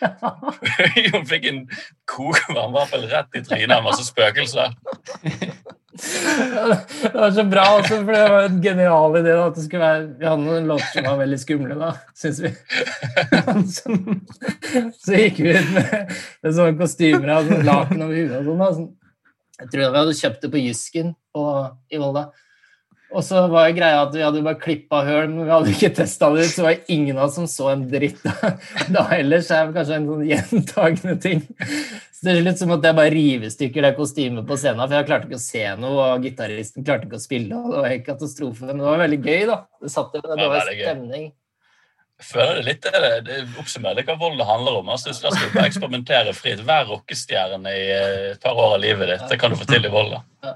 Hun 1.10 1.26
fikk 1.28 1.50
en 1.50 1.60
kokevarm 2.08 2.78
vaffel 2.78 3.08
rett 3.10 3.36
i 3.36 3.44
trynet 3.44 3.76
av 3.76 3.84
masse 3.90 4.06
spøkelser. 4.08 4.78
Det 5.90 7.10
var 7.14 7.30
så 7.34 7.44
bra 7.50 7.64
også, 7.80 7.96
for 8.04 8.12
det 8.14 8.20
var 8.30 8.44
en 8.46 8.60
genial 8.62 9.16
idé. 9.18 9.32
Da, 9.34 9.46
at 9.50 9.56
det 9.58 9.64
skulle 9.64 9.82
være, 9.82 10.04
Vi 10.20 10.28
hadde 10.28 10.44
noen 10.44 10.68
låter 10.70 10.92
som 10.94 11.08
var 11.08 11.18
veldig 11.20 11.38
skumle, 11.42 11.76
da, 11.80 11.90
syns 12.16 12.38
vi. 12.44 12.52
Så, 13.74 13.96
så 15.02 15.18
gikk 15.18 15.40
vi 15.42 15.54
ut 15.56 15.72
med, 15.74 16.12
med 16.44 16.54
sånne 16.56 16.78
kostymer 16.78 17.32
og 17.40 17.50
laken 17.66 18.04
over 18.06 18.14
huet. 18.16 18.36
og 18.38 18.46
sånn. 18.46 18.62
da. 18.62 18.70
Sånn- 18.78 18.92
Jeg 19.60 19.72
tror 19.74 19.82
vi 19.92 20.00
hadde 20.00 20.14
kjøpt 20.20 20.44
det 20.46 20.50
på 20.54 20.62
Jysken 20.62 21.10
i 21.90 21.98
Volda. 22.00 22.22
Og 23.10 23.24
så 23.26 23.40
var 23.50 23.66
jo 23.66 23.74
greia 23.74 24.02
at 24.04 24.12
vi 24.14 24.22
hadde 24.22 24.42
bare 24.46 24.60
klippa 24.62 25.00
høl, 25.02 25.32
men 25.32 25.48
vi 25.48 25.50
hadde 25.50 25.72
ikke 25.72 25.90
testa 25.96 26.28
det 26.30 26.44
ut. 26.44 26.52
Så 26.52 26.62
var 26.62 26.76
det 26.76 26.94
ingen 26.94 27.18
av 27.18 27.24
oss 27.26 27.38
som 27.40 27.48
så 27.50 27.72
en 27.72 27.82
dritt 27.90 28.20
da, 28.22 28.52
da 28.96 29.06
ellers. 29.16 29.50
er 29.50 29.66
det 29.66 29.80
kanskje 29.80 29.96
en 29.98 30.06
sånn 30.12 30.28
gjentagende 30.28 31.16
ting. 31.24 31.42
Så 32.14 32.28
til 32.28 32.40
slutt 32.44 32.60
så 32.60 32.68
måtte 32.70 32.90
jeg 32.90 32.98
bare 33.00 33.14
rive 33.14 33.48
i 33.48 33.52
stykker 33.54 33.86
det 33.88 33.90
kostymet 33.98 34.46
på 34.46 34.58
scenen, 34.60 34.84
for 34.84 34.94
jeg 34.98 35.08
klarte 35.08 35.26
ikke 35.26 35.40
å 35.40 35.42
se 35.42 35.64
noe, 35.80 36.06
og 36.12 36.26
gitaristen 36.28 36.86
klarte 36.86 37.08
ikke 37.08 37.18
å 37.18 37.24
spille. 37.24 37.58
og 37.58 37.74
Det 37.74 37.82
var 37.82 37.92
helt 37.94 38.06
katastrofe, 38.06 38.68
men 38.68 38.82
det 38.82 38.88
var 38.92 39.02
veldig 39.02 39.20
gøy, 39.24 39.44
da. 39.50 39.60
Det, 39.80 39.92
satte, 39.96 40.22
det 40.26 40.36
Ja, 40.38 40.50
var 40.52 40.70
stemning. 40.70 41.30
Jeg 42.20 42.28
føler 42.28 42.58
det 42.60 42.64
litt 42.66 42.84
det, 42.84 43.10
det 43.24 43.36
oppsummerer 43.62 43.96
litt 43.96 44.10
hva 44.10 44.18
vold 44.20 44.36
det 44.36 44.46
handler 44.46 44.82
om. 44.82 44.90
Altså, 44.92 45.14
la 45.24 45.30
oss 45.32 45.40
bare 45.54 45.70
eksperimentere 45.70 46.34
fritt. 46.36 46.60
Vær 46.68 46.84
rockestjerne 46.90 47.72
i 47.72 47.86
eh, 47.94 48.26
et 48.34 48.42
par 48.44 48.60
år 48.60 48.74
av 48.76 48.82
livet 48.82 49.08
ditt. 49.14 49.24
Det 49.32 49.38
kan 49.40 49.54
du 49.54 49.56
få 49.56 49.64
til 49.70 49.88
i 49.88 49.92
vold, 49.92 50.12
da. 50.42 50.52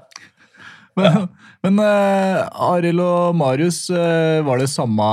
Men, 1.01 1.25
men 1.65 1.81
uh, 1.81 2.45
Arild 2.71 3.01
og 3.01 3.35
Marius, 3.37 3.85
uh, 3.89 4.45
var 4.45 4.61
det 4.61 4.69
samme 4.71 5.05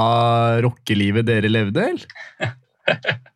rockelivet 0.65 1.27
dere 1.29 1.51
levde, 1.51 1.88
eller? 1.95 2.53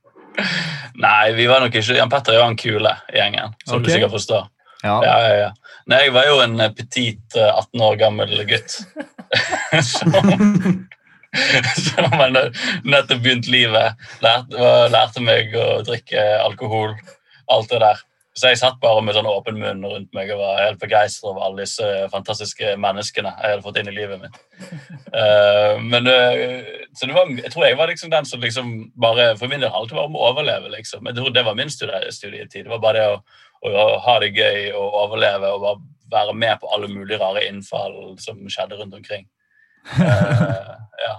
Nei, 1.07 1.33
vi 1.37 1.47
var 1.49 1.63
nok 1.65 1.75
ikke 1.77 1.97
Jan 1.97 2.13
Petter 2.13 2.35
er 2.35 2.41
jo 2.41 2.49
han 2.49 2.59
kule 2.61 2.93
i 3.13 3.19
gjengen, 3.19 3.57
som 3.65 3.81
okay. 3.81 3.87
du 3.87 3.93
sikkert 3.95 4.15
forstår. 4.17 4.47
Ja. 4.85 4.99
Ja, 5.05 5.17
ja. 5.35 5.51
Nei, 5.91 6.03
jeg 6.07 6.15
var 6.17 6.29
jo 6.29 6.41
en 6.45 6.59
eh, 6.61 6.73
petit 6.75 7.39
eh, 7.39 7.53
18 7.53 7.85
år 7.89 7.99
gammel 8.01 8.35
gutt. 8.49 8.77
som, 9.91 10.29
som 11.81 12.19
nettopp 12.87 13.23
begynt 13.23 13.49
livet. 13.51 14.09
Lærte, 14.25 14.73
lærte 14.93 15.25
meg 15.25 15.55
å 15.59 15.81
drikke 15.87 16.27
alkohol. 16.43 16.97
Alt 17.53 17.71
det 17.73 17.81
der. 17.85 18.03
Så 18.37 18.51
jeg 18.51 18.59
satt 18.61 18.77
bare 18.83 19.01
med 19.01 19.17
sånn 19.17 19.29
åpen 19.31 19.57
munn 19.57 19.81
rundt 19.81 20.11
meg 20.17 20.29
og 20.35 20.43
var 20.43 20.59
helt 20.61 20.81
begeistret 20.83 21.31
over 21.31 21.47
alle 21.47 21.65
disse 21.65 21.87
fantastiske 22.13 22.75
menneskene 22.83 23.33
jeg 23.33 23.55
hadde 23.55 23.65
fått 23.65 23.79
inn 23.81 23.89
i 23.89 23.95
livet 23.97 24.21
mitt. 24.21 24.37
Uh, 25.09 25.81
men 25.93 26.11
uh, 26.11 26.69
så 26.93 27.09
det 27.09 27.17
var, 27.17 27.33
jeg 27.33 27.53
tror 27.55 27.65
jeg 27.65 27.79
var 27.81 27.89
liksom 27.89 28.13
den 28.13 28.29
som 28.29 28.45
liksom 28.45 28.75
bare 29.01 29.31
For 29.41 29.49
min 29.49 29.65
del 29.65 29.73
alltid 29.73 29.97
var 29.97 30.11
om 30.11 30.19
å 30.19 30.27
overleve, 30.31 30.69
liksom. 30.75 31.09
Jeg 31.09 31.17
tror 31.17 31.33
det 31.33 31.47
var 31.49 31.57
min 31.57 31.73
studie- 31.73 32.13
studietid. 32.13 32.67
Det 32.67 32.75
var 32.75 32.83
bare 32.85 32.99
det 33.01 33.09
å, 33.15 33.73
å 33.73 33.87
ha 34.05 34.19
det 34.21 34.35
gøy 34.37 34.69
og 34.77 35.01
overleve 35.07 35.55
og 35.57 35.65
bare 35.65 35.81
være 36.13 36.37
med 36.39 36.61
på 36.61 36.71
alle 36.75 36.93
mulige 36.93 37.19
rare 37.19 37.47
innfall 37.49 37.97
som 38.23 38.45
skjedde 38.53 38.77
rundt 38.79 38.95
omkring. 38.95 39.27
Uh, 39.97 40.77
ja. 41.07 41.17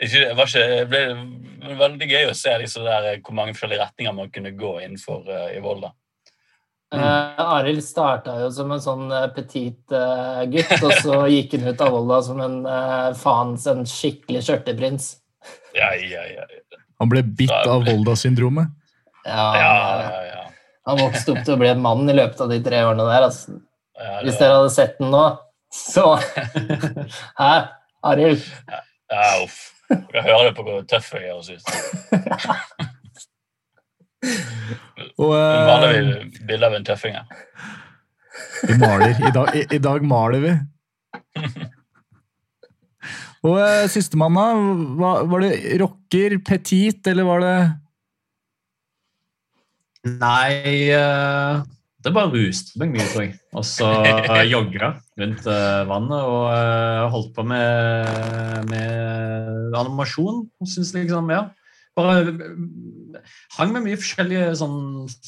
ikke, 0.00 0.24
var 0.38 0.48
ikke, 0.48 0.64
det 0.66 0.88
ble 0.90 1.78
veldig 1.84 2.10
gøy 2.10 2.30
å 2.30 2.34
se 2.38 2.56
liksom 2.62 2.88
der, 2.88 3.12
hvor 3.20 3.36
mange 3.36 3.54
forskjellige 3.54 3.84
retninger 3.84 4.16
man 4.16 4.32
kunne 4.32 4.56
gå 4.56 4.72
innenfor 4.80 5.28
uh, 5.28 5.48
i 5.52 5.62
Volda. 5.62 5.92
Eh, 6.94 7.40
Arild 7.42 7.82
starta 7.84 8.36
jo 8.44 8.50
som 8.54 8.70
en 8.70 8.82
sånn 8.82 9.08
eh, 9.10 9.26
petit 9.34 9.90
uh, 9.90 10.44
gutt, 10.46 10.76
og 10.86 10.92
så 11.02 11.16
gikk 11.32 11.56
han 11.56 11.72
ut 11.72 11.82
av 11.82 11.90
Volda 11.90 12.20
som 12.22 12.42
en 12.44 12.60
uh, 12.62 13.10
faens 13.18 13.66
en 13.72 13.82
skikkelig 13.90 14.44
skjørteprins. 14.46 15.08
Ja, 15.74 15.90
ja, 15.98 16.22
ja. 16.30 16.46
Han 17.02 17.10
ble 17.10 17.24
bitt 17.26 17.56
av 17.56 17.82
Volda-syndromet. 17.88 18.70
Ja, 19.26 19.46
ja, 19.58 19.72
han, 19.74 20.04
ja, 20.06 20.22
ja. 20.30 20.44
han 20.86 21.02
vokste 21.02 21.34
opp 21.34 21.42
til 21.42 21.56
å 21.56 21.60
bli 21.60 21.72
en 21.72 21.82
mann 21.82 22.06
i 22.06 22.14
løpet 22.14 22.44
av 22.46 22.54
de 22.54 22.60
tre 22.62 22.84
årene 22.86 23.08
der. 23.10 23.26
Altså. 23.26 23.58
Hvis 24.22 24.38
dere 24.38 24.60
hadde 24.60 24.72
sett 24.76 25.00
den 25.00 25.10
nå, 25.10 25.24
så 25.74 26.12
Hæ, 27.40 27.52
Arild? 28.06 28.46
Ja, 29.10 29.26
uff. 29.42 29.58
jeg 29.90 30.22
hører 30.22 30.48
det 30.48 30.54
på 30.56 30.64
hvor 30.66 30.86
tøff 30.86 31.10
jeg 31.18 31.34
høres 31.34 31.50
ut. 31.50 32.92
Og 35.16 35.32
eh, 35.36 35.62
maler 35.68 35.94
vi 35.94 36.44
bilde 36.48 36.68
av 36.68 36.76
en 36.76 36.86
tøffing 36.86 37.16
her. 37.16 37.26
vi 38.66 38.76
maler. 38.80 39.16
I 39.16 39.32
dag, 39.34 39.50
i, 39.56 39.64
I 39.76 39.80
dag 39.82 40.06
maler 40.06 40.44
vi. 40.44 40.54
Og 43.46 43.58
uh, 43.60 43.86
sistemann, 43.90 44.36
da? 44.36 44.46
Var, 44.98 45.26
var 45.30 45.44
det 45.44 45.80
rocker, 45.82 46.38
petit, 46.46 47.00
eller 47.06 47.28
var 47.28 47.44
det 47.44 47.56
Nei 50.06 50.86
eh, 50.94 51.60
Det 52.04 52.12
bare 52.14 52.30
ruste 52.30 52.78
meg 52.78 52.92
mye, 52.94 53.06
tror 53.10 53.24
jeg. 53.24 53.36
Og 53.58 53.66
så 53.66 53.90
uh, 53.90 54.42
jogga 54.54 54.92
rundt 55.18 55.46
eh, 55.50 55.82
vannet 55.88 56.28
og 56.30 56.42
eh, 56.52 57.04
holdt 57.10 57.32
på 57.34 57.42
med, 57.48 58.68
med 58.70 59.78
animasjon. 59.80 60.44
Syns 60.68 60.92
liksom, 60.94 61.32
ja 61.34 61.46
bare 61.96 62.20
eh, 62.20 62.42
hang 63.58 63.74
med 63.74 63.86
mye 63.86 63.98
forskjellige 64.00 64.54
sånn, 64.62 64.80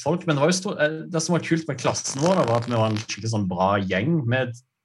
folk. 0.02 0.24
Men 0.26 0.38
det, 0.38 0.44
var 0.44 0.52
jo 0.52 0.58
stor, 0.60 0.80
eh, 0.84 0.96
det 1.12 1.22
som 1.24 1.36
var 1.36 1.44
kult 1.46 1.68
med 1.70 1.80
klassen 1.82 2.24
vår, 2.24 2.42
var 2.44 2.56
at 2.60 2.70
vi 2.70 2.76
var 2.76 2.90
en 2.90 2.98
skikkelig 3.02 3.34
sånn 3.34 3.46
bra 3.50 3.70
gjeng. 3.82 4.20
Vi 4.28 4.42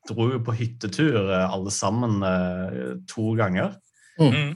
dro 0.10 0.30
på 0.44 0.58
hyttetur 0.60 1.20
eh, 1.24 1.48
alle 1.48 1.74
sammen 1.74 2.22
eh, 2.28 2.94
to 3.10 3.34
ganger. 3.40 3.76
Mm. 4.22 4.54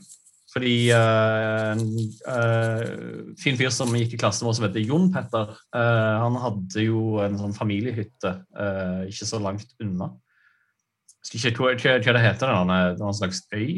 Fordi 0.58 0.90
uh, 0.90 1.74
en 1.76 1.82
uh, 2.26 3.34
fin 3.38 3.58
fyr 3.60 3.70
som 3.74 3.92
gikk 3.94 4.16
i 4.16 4.20
klassen 4.22 4.48
vår 4.48 4.56
som 4.58 4.66
heter 4.66 4.86
Jon 4.86 5.12
Petter, 5.14 5.52
uh, 5.76 6.16
han 6.24 6.40
hadde 6.42 6.86
jo 6.88 7.20
en 7.22 7.38
sånn 7.38 7.54
familiehytte 7.54 8.32
eh, 8.58 9.04
ikke 9.12 9.28
så 9.28 9.42
langt 9.44 9.76
unna. 9.84 10.10
Husker 11.28 11.52
ikke 11.52 11.66
hva, 11.66 11.76
hva, 11.76 11.96
hva 12.00 12.16
det 12.16 12.24
heter 12.24 12.50
det? 12.50 12.80
Det 12.96 13.04
var 13.04 13.12
en 13.12 13.20
slags 13.20 13.44
øy? 13.52 13.70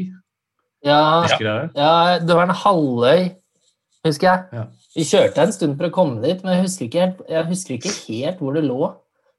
Ja, 0.86 1.00
ja. 1.28 1.56
ja, 1.76 1.92
det 2.22 2.36
var 2.38 2.46
en 2.46 2.56
halvøy, 2.56 3.26
husker 4.08 4.30
jeg. 4.30 4.42
Ja. 4.56 4.64
Vi 4.96 5.06
kjørte 5.06 5.44
en 5.44 5.54
stund 5.54 5.76
for 5.78 5.90
å 5.90 5.94
komme 5.94 6.18
dit, 6.24 6.42
men 6.42 6.56
jeg 6.56 6.66
husker 6.66 6.88
ikke 6.88 7.04
helt, 7.04 7.22
jeg 7.30 7.48
husker 7.50 7.76
ikke 7.76 7.94
helt 8.08 8.42
hvor 8.42 8.56
det 8.56 8.64
lå. 8.66 8.90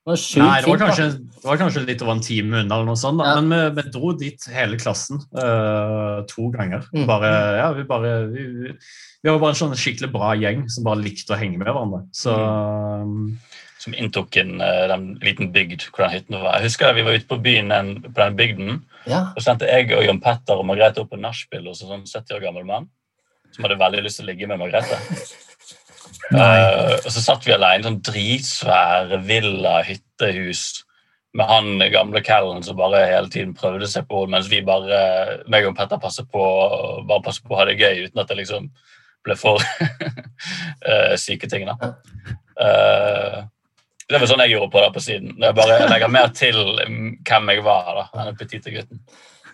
Det 0.02 0.16
var 0.16 0.22
Nei, 0.42 0.54
det 0.64 0.70
var, 0.72 0.80
kanskje, 0.82 1.04
det 1.14 1.46
var 1.46 1.58
kanskje 1.62 1.82
litt 1.86 2.00
over 2.02 2.16
en 2.16 2.24
time 2.26 2.62
unna, 2.64 2.74
eller 2.74 2.88
noe 2.90 2.98
sånt, 2.98 3.20
da. 3.22 3.36
Ja. 3.36 3.42
men 3.44 3.52
vi, 3.54 3.84
vi 3.84 3.92
dro 3.94 4.14
dit 4.18 4.48
hele 4.50 4.80
klassen 4.82 5.20
uh, 5.38 6.24
to 6.30 6.48
ganger. 6.56 6.88
Mm. 6.90 7.04
Bare, 7.10 7.30
ja, 7.60 7.68
vi, 7.78 7.84
bare, 7.90 8.14
vi, 8.32 8.46
vi, 8.72 9.28
var 9.30 9.38
bare 9.44 9.54
en 9.54 9.60
sånn 9.60 9.76
skikkelig 9.78 10.10
bra 10.16 10.32
gjeng 10.42 10.64
som 10.74 10.88
bare 10.88 11.04
likte 11.04 11.36
å 11.36 11.38
henge 11.38 11.62
med 11.62 11.70
hverandre. 11.70 12.02
Så 12.18 12.34
um, 12.34 13.36
Som 13.84 13.94
inntok 13.94 14.40
en, 14.42 14.56
eh, 14.62 14.88
den 14.90 15.06
liten 15.22 15.52
bygd 15.54 15.86
hvor 15.92 16.08
den 16.08 16.16
hytten 16.16 16.40
var. 16.40 16.58
Jeg 16.58 16.70
husker 16.70 16.98
Vi 16.98 17.06
var 17.06 17.18
ute 17.18 17.30
på 17.30 17.38
byen 17.42 17.70
den, 17.74 17.94
på 18.08 18.18
den 18.18 18.40
bygden. 18.42 18.82
Ja, 19.10 19.28
Og 19.36 19.42
så 19.42 19.52
sendte 19.52 19.70
jeg 19.70 19.90
og 19.98 20.06
Jon 20.06 20.22
Petter 20.22 20.58
og 20.58 20.66
Margrethe 20.70 21.02
opp 21.02 21.14
på 21.14 21.22
nachspiel 21.22 21.70
hos 21.70 21.82
en 21.86 21.94
sånn 21.94 22.10
70 22.10 22.40
år 22.40 22.44
gammel 22.46 22.66
mann 22.66 22.90
som 23.52 23.68
hadde 23.68 23.80
veldig 23.82 24.04
lyst 24.06 24.22
til 24.22 24.28
å 24.28 24.32
ligge 24.32 24.52
med 24.52 24.62
Margrethe. 24.62 25.00
Uh, 26.32 26.96
og 27.02 27.10
så 27.12 27.22
satt 27.24 27.44
vi 27.44 27.52
alene 27.52 27.82
i 27.82 27.86
sånn 27.86 27.98
dritsvær 28.08 29.10
villa-hyttehus 29.28 30.62
med 31.36 31.48
han 31.48 31.84
gamle 31.92 32.22
Callen 32.24 32.64
som 32.64 32.78
bare 32.80 33.02
hele 33.08 33.32
tiden 33.32 33.54
prøvde 33.58 33.88
seg 33.90 34.08
på 34.08 34.22
henne, 34.22 34.38
mens 34.38 34.50
vi 34.52 34.62
bare, 34.64 35.00
meg 35.52 35.68
og 35.68 35.76
Petter 35.76 36.00
passet 36.00 36.28
på, 36.32 36.44
bare 37.08 37.24
passet 37.26 37.48
på 37.48 37.56
å 37.56 37.62
ha 37.62 37.68
det 37.68 37.80
gøy 37.80 38.06
uten 38.06 38.24
at 38.24 38.32
det 38.32 38.40
liksom 38.42 38.70
ble 39.26 39.38
for 39.40 39.64
uh, 39.64 41.16
syke 41.24 41.50
ting. 41.52 41.68
da. 41.68 41.94
Uh, 42.60 43.42
det 44.12 44.20
var 44.20 44.28
sånn 44.28 44.44
jeg 44.44 44.58
gjorde 44.58 44.72
på 44.74 44.84
det 44.84 44.94
på 44.96 45.04
siden. 45.04 45.36
Jeg 45.40 45.56
bare 45.56 45.84
legger 45.88 46.12
mer 46.12 46.32
til 46.36 46.58
mm, 46.60 47.12
hvem 47.28 47.54
jeg 47.54 47.68
var, 47.68 47.92
da, 47.96 48.08
denne 48.18 48.36
petite 48.40 48.74
gutten. 48.76 49.04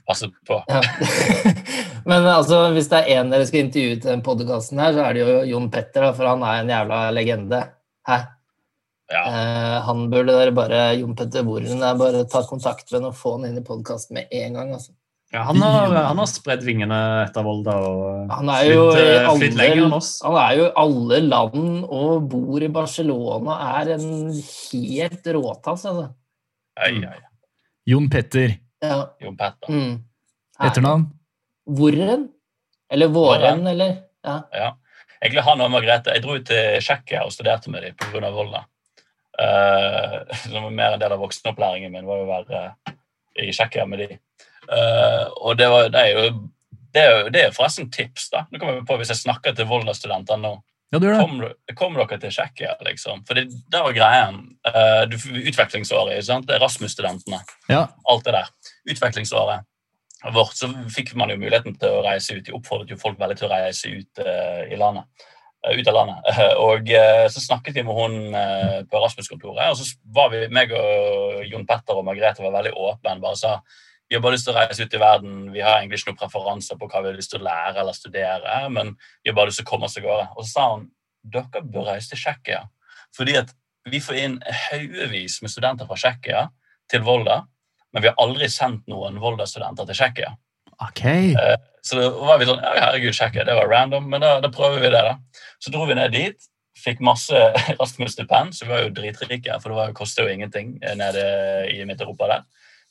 Passet 0.08 0.34
på. 0.48 0.62
ja. 0.72 0.82
Men 2.08 2.24
altså, 2.24 2.62
hvis 2.72 2.88
det 2.88 3.02
er 3.04 3.20
én 3.20 3.32
dere 3.34 3.46
skal 3.48 3.66
intervjue 3.66 3.98
til 4.00 4.12
den 4.14 4.22
podkasten 4.24 4.80
her, 4.80 4.94
så 4.96 5.04
er 5.04 5.18
det 5.18 5.26
jo 5.26 5.40
Jon 5.50 5.66
Petter, 5.74 6.06
da, 6.06 6.14
for 6.16 6.30
han 6.30 6.46
er 6.48 6.62
en 6.62 6.72
jævla 6.72 7.00
legende. 7.12 7.60
Hæ? 8.08 8.22
Ja. 9.12 9.24
Eh, 9.24 9.76
han 9.88 10.06
burde 10.12 10.36
dere 10.36 10.54
bare 10.56 10.80
Jon 11.00 11.16
Petter 11.16 11.44
Boren 11.48 11.84
der, 11.84 12.00
bare 12.00 12.26
ta 12.28 12.42
kontakt 12.48 12.90
med 12.92 13.02
ham 13.02 13.10
og 13.12 13.20
få 13.20 13.38
han 13.38 13.50
inn 13.50 13.60
i 13.60 13.64
podkasten 13.66 14.20
med 14.20 14.32
en 14.36 14.58
gang. 14.60 14.74
altså. 14.76 14.92
ja, 15.32 15.46
han, 15.48 15.60
har, 15.64 15.96
han 16.10 16.20
har 16.20 16.30
spredd 16.32 16.64
vingene 16.68 17.00
etter 17.26 17.44
Volda 17.48 17.76
og 17.88 18.34
Han 18.36 18.52
er 18.52 18.68
jo 18.68 18.86
flytt, 18.92 19.08
eh, 19.08 19.58
lenger 19.60 19.82
alle, 19.82 19.88
enn 19.88 19.98
oss. 20.00 20.12
han 20.24 20.40
er 20.44 20.54
jo 20.60 20.68
i 20.68 20.76
alle 20.84 21.20
land 21.24 21.68
og 21.84 22.30
bor 22.32 22.64
i 22.64 22.72
Barcelona. 22.80 23.58
Er 23.82 23.94
en 23.96 24.08
helt 24.32 25.32
råtass, 25.40 25.88
altså. 25.92 26.08
Ei, 26.84 26.96
ei. 27.04 27.20
Jon 27.88 28.08
Petter. 28.12 28.58
Ja. 28.84 29.16
Jon 29.20 29.38
Petter. 29.38 29.72
Mm. 29.74 30.04
Etternavn? 30.64 31.08
Hvoren? 31.78 32.28
Eller 32.90 33.08
Våren, 33.08 33.68
eller? 33.68 33.96
Ja. 34.24 34.42
Ja. 34.52 34.78
Egentlig 35.22 35.44
han 35.44 35.62
og 35.62 35.72
Margrethe. 35.74 36.14
Jeg 36.14 36.24
dro 36.24 36.38
ut 36.38 36.46
til 36.48 36.78
Tsjekkia 36.82 37.24
og 37.26 37.34
studerte 37.34 37.72
med 37.74 37.84
dem 37.84 37.98
pga. 37.98 38.30
Volda. 38.34 38.64
Uh, 39.38 40.36
som 40.44 40.64
var 40.64 40.74
mer 40.74 40.96
en 40.96 41.02
del 41.02 41.14
av 41.14 41.22
voksenopplæringen 41.22 41.92
min, 41.94 42.08
var 42.10 42.24
å 42.24 42.30
være 42.30 42.62
uh, 42.90 42.94
i 43.38 43.52
Tsjekkia 43.52 43.86
med 43.90 44.02
dem. 44.04 44.16
Uh, 44.68 45.26
og 45.42 45.58
det, 45.60 45.68
var, 45.70 45.92
det, 45.94 46.02
er 46.02 46.16
jo, 46.16 46.32
det, 46.94 47.02
er 47.02 47.12
jo, 47.12 47.28
det 47.34 47.44
er 47.44 47.54
forresten 47.56 47.92
tips, 47.94 48.32
da. 48.34 48.46
Nå 48.50 48.60
kommer 48.60 48.80
jeg 48.80 48.88
på 48.90 48.98
Hvis 49.02 49.14
jeg 49.14 49.24
snakker 49.26 49.56
til 49.58 49.70
Volda-studenter 49.70 50.42
nå 50.42 50.58
Ja, 50.90 51.00
det 51.00 51.08
det. 51.12 51.20
Kom, 51.20 51.42
kom 51.76 51.98
dere 52.00 52.18
til 52.22 52.32
Tsjekkia, 52.32 52.76
liksom? 52.88 53.24
For 53.28 53.36
det, 53.36 53.50
det 53.72 53.80
var 53.84 53.96
greien. 53.96 54.38
Uh, 54.64 55.18
utvekslingsåret, 55.44 56.22
sant? 56.24 56.48
Det 56.48 56.56
Erasmus-studentene. 56.56 57.42
Ja. 57.68 57.88
Alt 58.08 58.28
det 58.28 58.38
der. 58.38 58.52
Utvekslingsåret 58.94 59.68
vårt, 60.34 60.56
så 60.58 60.70
fikk 60.92 61.12
man 61.20 61.30
jo 61.30 61.38
muligheten 61.42 61.76
til 61.78 61.98
å 61.98 62.06
reise 62.06 62.38
ut. 62.38 62.46
De 62.48 62.56
oppfordret 62.56 62.94
jo 62.94 63.00
folk 63.02 63.20
veldig 63.20 63.36
til 63.38 63.50
å 63.50 63.52
reise 63.52 63.92
ut 63.92 64.24
uh, 64.24 64.64
i 64.72 64.80
landet. 64.80 65.28
uh, 65.68 65.74
ut 65.76 65.92
av 65.92 65.98
landet. 66.00 66.32
Og 66.70 66.94
så 67.34 67.44
snakket 67.44 67.76
vi 67.76 67.84
med 67.84 67.98
hun 67.98 68.18
på 68.88 69.02
Erasmus-kontoret, 69.02 69.68
og 69.74 69.76
så 69.82 69.90
var 70.16 70.32
vi, 70.32 70.46
meg 70.54 70.72
og 70.72 71.44
Jon 71.50 71.66
Petter 71.68 72.00
og 72.00 72.06
Margrethe 72.08 72.46
var 72.46 72.54
veldig 72.56 72.72
åpne. 72.78 73.18
bare 73.20 73.40
sa 73.40 73.58
vi 74.08 74.16
har 74.16 74.24
bare 74.24 74.38
lyst 74.38 74.48
til 74.48 74.56
å 74.56 74.60
reise 74.62 74.86
ut 74.88 74.94
i 74.96 75.02
verden. 75.02 75.36
Vi 75.52 75.64
har 75.64 75.82
egentlig 75.82 76.00
ikke 76.00 76.14
noen 76.14 76.22
preferanser 76.22 76.80
på 76.80 76.88
hva 76.88 77.02
vi 77.04 77.12
har 77.12 77.18
lyst 77.18 77.34
til 77.34 77.42
å 77.42 77.48
lære 77.48 77.82
eller 77.82 77.96
studere, 77.96 78.58
men 78.72 78.94
vi 79.22 79.32
har 79.32 79.36
bare 79.36 79.52
lyst 79.52 79.60
til 79.62 79.68
å 79.68 79.72
komme 79.72 79.90
oss 79.90 79.98
av 80.00 80.06
gårde. 80.08 80.28
Og 80.36 80.46
så 80.46 80.52
sa 80.54 80.68
hun 80.74 80.88
dere 81.28 81.64
bør 81.64 81.90
reise 81.92 82.14
til 82.14 82.22
Tsjekkia, 82.22 82.62
fordi 83.16 83.36
at 83.42 83.52
vi 83.92 84.00
får 84.04 84.20
inn 84.20 84.38
haugevis 84.70 85.42
med 85.44 85.52
studenter 85.52 85.88
fra 85.90 86.00
Tsjekkia 86.00 86.48
til 86.92 87.04
Volda, 87.08 87.42
men 87.92 88.04
vi 88.04 88.12
har 88.12 88.20
aldri 88.24 88.48
sendt 88.52 88.88
noen 88.92 89.20
Volda-studenter 89.20 89.88
til 89.90 90.00
Tsjekkia. 90.00 90.34
Ok. 90.86 91.04
Så 91.84 91.98
da 91.98 92.10
var 92.12 92.40
vi 92.40 92.48
sånn 92.48 92.62
ja, 92.62 92.76
herregud, 92.86 93.16
Tsjekkia, 93.16 93.48
det 93.48 93.56
var 93.58 93.72
random, 93.72 94.08
men 94.12 94.24
da, 94.24 94.38
da 94.44 94.52
prøver 94.54 94.84
vi 94.84 94.92
det, 94.94 95.04
da. 95.04 95.44
Så 95.64 95.74
dro 95.74 95.88
vi 95.90 95.98
ned 95.98 96.16
dit. 96.16 96.48
Fikk 96.78 97.00
masse 97.02 97.34
Rasmus-stipend, 97.82 98.54
så 98.54 98.68
vi 98.68 98.72
var 98.72 98.84
jo 98.86 98.94
dritrike, 98.94 99.56
for 99.64 99.74
det 99.74 99.98
kostet 99.98 100.28
jo 100.28 100.32
ingenting 100.32 100.76
eh, 100.84 100.94
nede 101.00 101.24
i 101.74 101.82
Midt-Europa 101.90 102.30
der. 102.30 102.46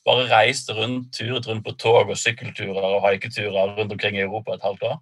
Bare 0.07 0.29
reiste 0.31 0.77
rundt, 0.77 1.11
turet 1.17 1.49
rundt 1.49 1.65
på 1.67 1.75
tog 1.81 2.13
og 2.13 2.19
sykkelturer 2.21 2.85
og 2.93 3.05
haiketurer 3.09 3.77
rundt 3.77 3.95
omkring 3.97 4.19
i 4.19 4.25
Europa 4.25 4.55
et 4.55 4.67
halvt 4.67 4.87
år. 4.93 5.01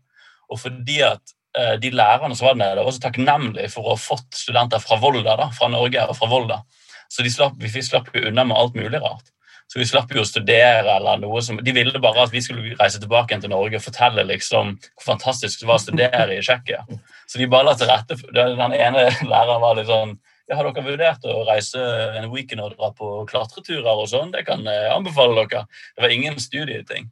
Og 0.52 0.60
fordi 0.60 1.00
at 1.04 1.34
eh, 1.58 1.74
de 1.82 1.92
lærerne 1.92 2.36
som 2.36 2.48
var 2.48 2.58
nede, 2.60 2.84
var 2.84 2.96
så 2.96 3.04
takknemlige 3.04 3.70
for 3.72 3.84
å 3.84 3.94
ha 3.94 4.00
fått 4.00 4.30
studenter 4.38 4.82
fra 4.82 4.98
Volda, 5.02 5.36
da, 5.40 5.50
fra 5.54 5.68
Norge 5.72 6.08
og 6.08 6.16
fra 6.18 6.30
Volda. 6.30 6.62
Så 7.12 7.24
slapp, 7.30 7.60
vi 7.60 7.82
slapp 7.84 8.10
jo 8.14 8.26
unna 8.30 8.46
med 8.48 8.58
alt 8.58 8.76
mulig 8.78 9.00
rart. 9.02 9.28
Så 9.66 9.78
vi 9.80 9.86
slapp 9.88 10.12
jo 10.12 10.22
å 10.22 10.28
studere 10.28 10.96
eller 10.98 11.20
noe 11.22 11.40
som 11.42 11.56
De 11.64 11.72
ville 11.74 12.00
bare 12.02 12.26
at 12.26 12.32
vi 12.34 12.42
skulle 12.44 12.76
reise 12.78 13.00
tilbake 13.00 13.32
igjen 13.32 13.46
til 13.46 13.52
Norge 13.54 13.78
og 13.78 13.84
fortelle 13.84 14.26
liksom 14.28 14.74
hvor 14.76 15.06
fantastisk 15.06 15.62
det 15.62 15.68
var 15.70 15.80
å 15.80 15.84
studere 15.84 16.36
i 16.36 16.42
Tsjekkia. 16.44 16.84
Så 17.26 17.40
de 17.40 17.48
bare 17.50 17.70
la 17.70 17.74
til 17.78 17.88
rette 17.88 18.18
Den 18.36 18.60
ene 18.76 19.08
læreren 19.24 19.64
var 19.64 19.78
litt 19.78 19.88
sånn 19.88 20.18
Har 20.52 20.66
dere 20.66 20.84
vurdert 20.84 21.24
å 21.24 21.42
reise 21.48 21.80
en 22.18 22.28
weekend 22.32 22.60
og 22.60 22.74
dra 22.76 22.90
på 22.92 23.10
klatreturer 23.30 23.88
og 23.96 24.08
sånn? 24.10 24.32
Det 24.34 24.42
kan 24.44 24.60
jeg 24.68 24.90
anbefale 24.92 25.46
dere. 25.46 25.64
Det 25.96 26.04
var 26.04 26.12
ingen 26.12 26.36
studieting. 26.42 27.08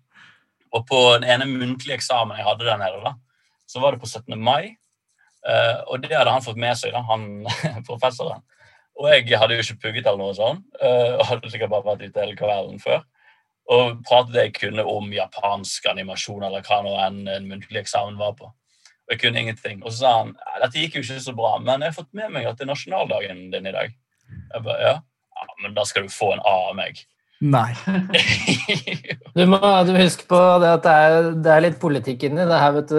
Og 0.73 0.85
på 0.89 1.01
den 1.17 1.25
ene 1.29 1.49
muntlige 1.49 1.97
eksamen 1.97 2.37
jeg 2.37 2.47
hadde 2.49 2.69
der 2.69 2.81
nede, 2.81 3.01
da, 3.05 3.15
så 3.69 3.81
var 3.81 3.93
det 3.93 4.03
på 4.03 4.09
17. 4.09 4.37
mai. 4.37 4.77
eh, 5.49 5.79
og 5.89 6.03
det 6.03 6.13
hadde 6.17 6.31
han 6.33 6.45
fått 6.45 6.61
med 6.61 6.77
seg, 6.79 6.93
da, 6.93 7.03
han 7.09 7.47
professoren. 7.89 8.45
Og 9.01 9.09
jeg 9.09 9.39
hadde 9.41 9.57
jo 9.57 9.65
ikke 9.65 9.81
pugget 9.87 10.07
eller 10.07 10.21
noe 10.21 10.37
sånt. 10.37 10.65
eh, 10.81 11.17
og 11.17 11.27
hadde 11.31 11.51
sikkert 11.51 11.73
bare 11.73 11.89
vært 11.89 12.05
ute 12.05 12.21
hele 12.21 12.37
kvelden 12.37 12.81
før. 12.81 13.03
og 13.73 14.03
pratet 14.05 14.35
det 14.35 14.43
jeg 14.43 14.55
kunne 14.59 14.85
om 14.85 15.13
japansk 15.15 15.87
animasjon 15.89 16.43
eller 16.45 16.65
hva 16.67 16.81
nå 16.83 16.93
enn 17.07 17.29
en 17.31 17.47
muntlig 17.49 17.81
eksamen 17.81 18.19
var 18.19 18.35
på. 18.37 18.51
Jeg 19.13 19.21
kunne 19.21 19.43
ingenting. 19.45 19.83
Og 19.85 19.93
så 19.93 19.99
sa 19.99 20.13
han 20.23 20.35
dette 20.63 20.81
gikk 20.81 20.97
jo 20.97 21.05
ikke 21.05 21.21
så 21.21 21.35
bra, 21.37 21.57
men 21.61 21.85
jeg 21.85 21.93
har 21.93 21.99
fått 21.99 22.15
med 22.17 22.33
meg 22.33 22.47
at 22.49 22.57
det 22.57 22.65
er 22.65 22.73
nasjonaldagen 22.73 23.43
din 23.53 23.69
i 23.69 23.75
dag. 23.75 23.97
Jeg 24.33 24.65
bare, 24.65 24.79
ja. 24.81 24.95
ja, 25.37 25.49
men 25.65 25.75
da 25.77 25.85
skal 25.89 26.07
du 26.07 26.13
få 26.13 26.31
en 26.33 26.45
A 26.49 26.55
av 26.71 26.79
meg. 26.79 27.03
Nei. 27.43 27.73
Du 29.33 29.47
må, 29.49 29.59
du 29.89 29.95
huske 29.97 30.27
på 30.29 30.39
det 30.61 30.69
at 30.77 30.83
det 30.85 30.93
er, 30.93 31.27
det 31.41 31.53
er 31.55 31.63
litt 31.65 31.79
politikk 31.81 32.27
inni 32.29 32.45
det 32.47 32.59
her, 32.61 32.75
vet 32.77 32.91
du. 32.93 32.99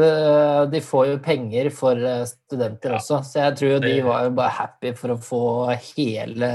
De 0.74 0.80
får 0.82 1.04
jo 1.12 1.20
penger 1.24 1.68
for 1.76 2.00
eh, 2.10 2.24
studenter 2.26 2.96
Ja. 2.96 2.98
også, 2.98 3.20
så 3.28 3.44
jeg 3.44 3.56
tror 3.60 3.70
jo 3.76 3.82
de 3.84 3.92
var 4.06 4.24
jo 4.26 4.32
bare 4.40 4.56
happy 4.58 4.94
for 4.98 5.14
å 5.14 5.18
få 5.22 5.42
hele 5.94 6.50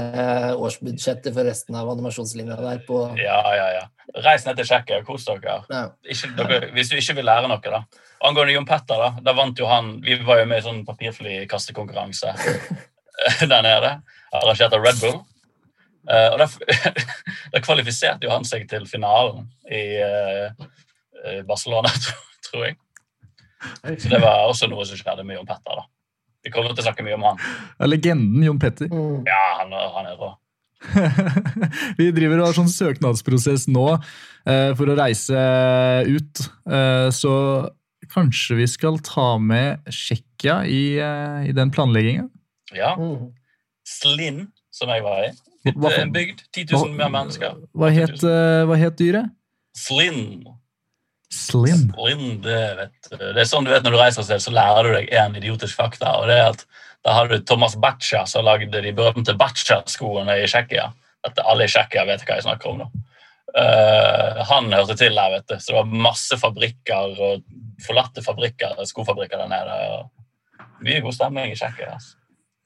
årsbudsjettet 0.59 1.31
for 1.33 1.47
resten 1.47 1.79
av 1.79 1.89
animasjonslinja 1.95 2.59
der 2.59 2.83
på 2.87 3.05
ja, 3.21 3.39
ja, 3.55 3.69
ja. 3.77 3.85
Reis 4.25 4.43
ned 4.45 4.59
til 4.59 4.67
Tsjekkia, 4.67 4.99
kos 5.07 5.25
dere. 5.29 5.59
ja. 5.71 5.85
Ikke, 6.03 6.31
dere. 6.37 6.71
Hvis 6.75 6.91
du 6.91 6.97
ikke 6.99 7.15
vil 7.21 7.29
lære 7.31 7.47
noe, 7.51 7.61
da. 7.63 7.81
Angående 8.27 8.57
Jon 8.57 8.67
Petter, 8.67 8.99
da. 8.99 9.11
Da 9.23 9.35
vant 9.37 9.59
jo 9.63 9.67
han 9.71 9.93
Vi 10.03 10.19
var 10.27 10.41
jo 10.41 10.47
med 10.51 10.59
i 10.59 10.65
sånn 10.67 10.83
papirflykastekonkurranse 10.87 12.35
der 13.51 13.61
nede. 13.63 13.95
Arrangert 14.35 14.75
av 14.75 14.83
Red 14.83 14.99
Bull. 15.01 15.21
Eh, 16.07 16.27
og 16.33 16.39
da, 17.53 17.61
kvalifiserte 17.63 18.27
jo 18.27 18.33
han 18.33 18.47
seg 18.47 18.67
til 18.71 18.87
finalen 18.89 19.49
i 19.67 19.83
eh, 19.99 20.67
eh, 21.25 21.41
Barcelona, 21.47 21.91
tror 22.47 22.69
jeg. 22.69 22.79
Så 23.99 24.07
det 24.07 24.21
var 24.23 24.47
også 24.47 24.69
noe 24.71 24.85
som 24.87 24.99
skjedde 24.99 25.25
med 25.27 25.35
Jon 25.35 25.47
Petter. 25.49 25.81
da. 25.81 25.87
Vi 26.45 26.51
kommer 26.53 26.71
til 26.71 26.85
å 26.85 26.87
snakke 26.87 27.03
mye 27.03 27.17
om 27.17 27.25
han. 27.27 27.41
Er 27.83 27.91
legenden 27.91 28.45
Jon 28.45 28.61
Petter. 28.61 28.87
Mm. 28.87 29.25
Ja, 29.27 29.41
han, 29.59 29.75
han 29.75 30.07
er 30.07 30.15
rå. 30.19 30.31
Vi 31.99 32.07
driver 32.15 32.39
og 32.39 32.47
har 32.47 32.55
sånn 32.55 32.71
søknadsprosess 32.71 33.67
nå 33.71 33.85
uh, 33.97 34.71
for 34.79 34.87
å 34.87 34.95
reise 34.95 35.41
ut. 36.07 36.45
Eh, 36.71 37.09
så 37.11 37.33
kanskje 38.09 38.61
vi 38.61 38.65
skal 38.71 38.97
ta 39.05 39.33
med 39.43 39.83
Tsjekkia 39.91 40.61
i, 40.65 40.97
i 41.45 41.51
den 41.53 41.69
planlegginga? 41.75 42.25
Ja. 42.73 42.95
Mm. 42.97 43.35
Slinn, 43.85 44.39
som 44.73 44.89
jeg 44.93 45.03
var 45.05 45.27
i. 45.27 45.33
Hva- 45.65 45.89
Litt, 45.89 45.99
eh, 45.99 46.05
bygd. 46.15 46.45
10 46.55 46.65
000 46.71 46.93
mer 46.95 47.09
mennesker. 47.11 47.57
Hva 47.75 47.89
het, 47.91 48.23
eh, 48.23 48.63
hva 48.69 48.77
het 48.79 48.95
dyret? 48.97 49.29
Slim. 49.75 50.45
Slim. 51.29 51.91
Slim 51.93 52.41
det, 52.41 52.61
vet, 52.77 53.09
du. 53.11 53.17
det 53.17 53.43
er 53.43 53.49
sånn 53.49 53.67
du 53.67 53.69
vet 53.69 53.83
når 53.85 53.91
du 53.93 53.99
reiser 53.99 54.23
et 54.23 54.29
sted, 54.29 54.41
så 54.41 54.53
lærer 54.55 54.87
du 54.87 54.93
deg 54.95 55.11
en 55.13 55.35
idiotisk 55.37 55.75
fakta. 55.77 56.15
og 56.19 56.27
det 56.27 56.37
er 56.39 56.49
at 56.55 56.65
Da 57.05 57.13
har 57.13 57.29
du 57.29 57.37
Thomas 57.39 57.75
Batcha, 57.79 58.25
som 58.27 58.43
lagde 58.43 58.81
de 58.83 58.91
berømte 58.91 59.31
Batcha-skoene 59.37 60.33
i 60.43 60.47
Tsjekkia. 60.47 60.89
Alle 61.45 61.63
i 61.63 61.67
Tsjekkia 61.71 62.03
vet 62.05 62.25
hva 62.25 62.35
jeg 62.35 62.43
snakker 62.43 62.73
om 62.73 62.81
nå. 62.81 62.87
Uh, 63.55 64.43
han 64.45 64.67
hørte 64.71 64.97
til 64.99 65.15
der, 65.15 65.31
vet 65.31 65.47
du. 65.47 65.55
Så 65.55 65.71
det 65.71 65.77
var 65.77 65.85
masse 66.09 66.37
fabrikker 66.37 67.15
og 67.15 67.45
forlatte 67.85 68.21
fabrikker, 68.21 68.75
skofabrikker 68.85 69.39
der 69.39 69.47
nede. 69.47 70.09
Mye 70.83 70.99
god 71.05 71.15
stemning 71.15 71.53
i 71.53 71.55
Tsjekkia. 71.55 71.93
Altså. 71.95 72.18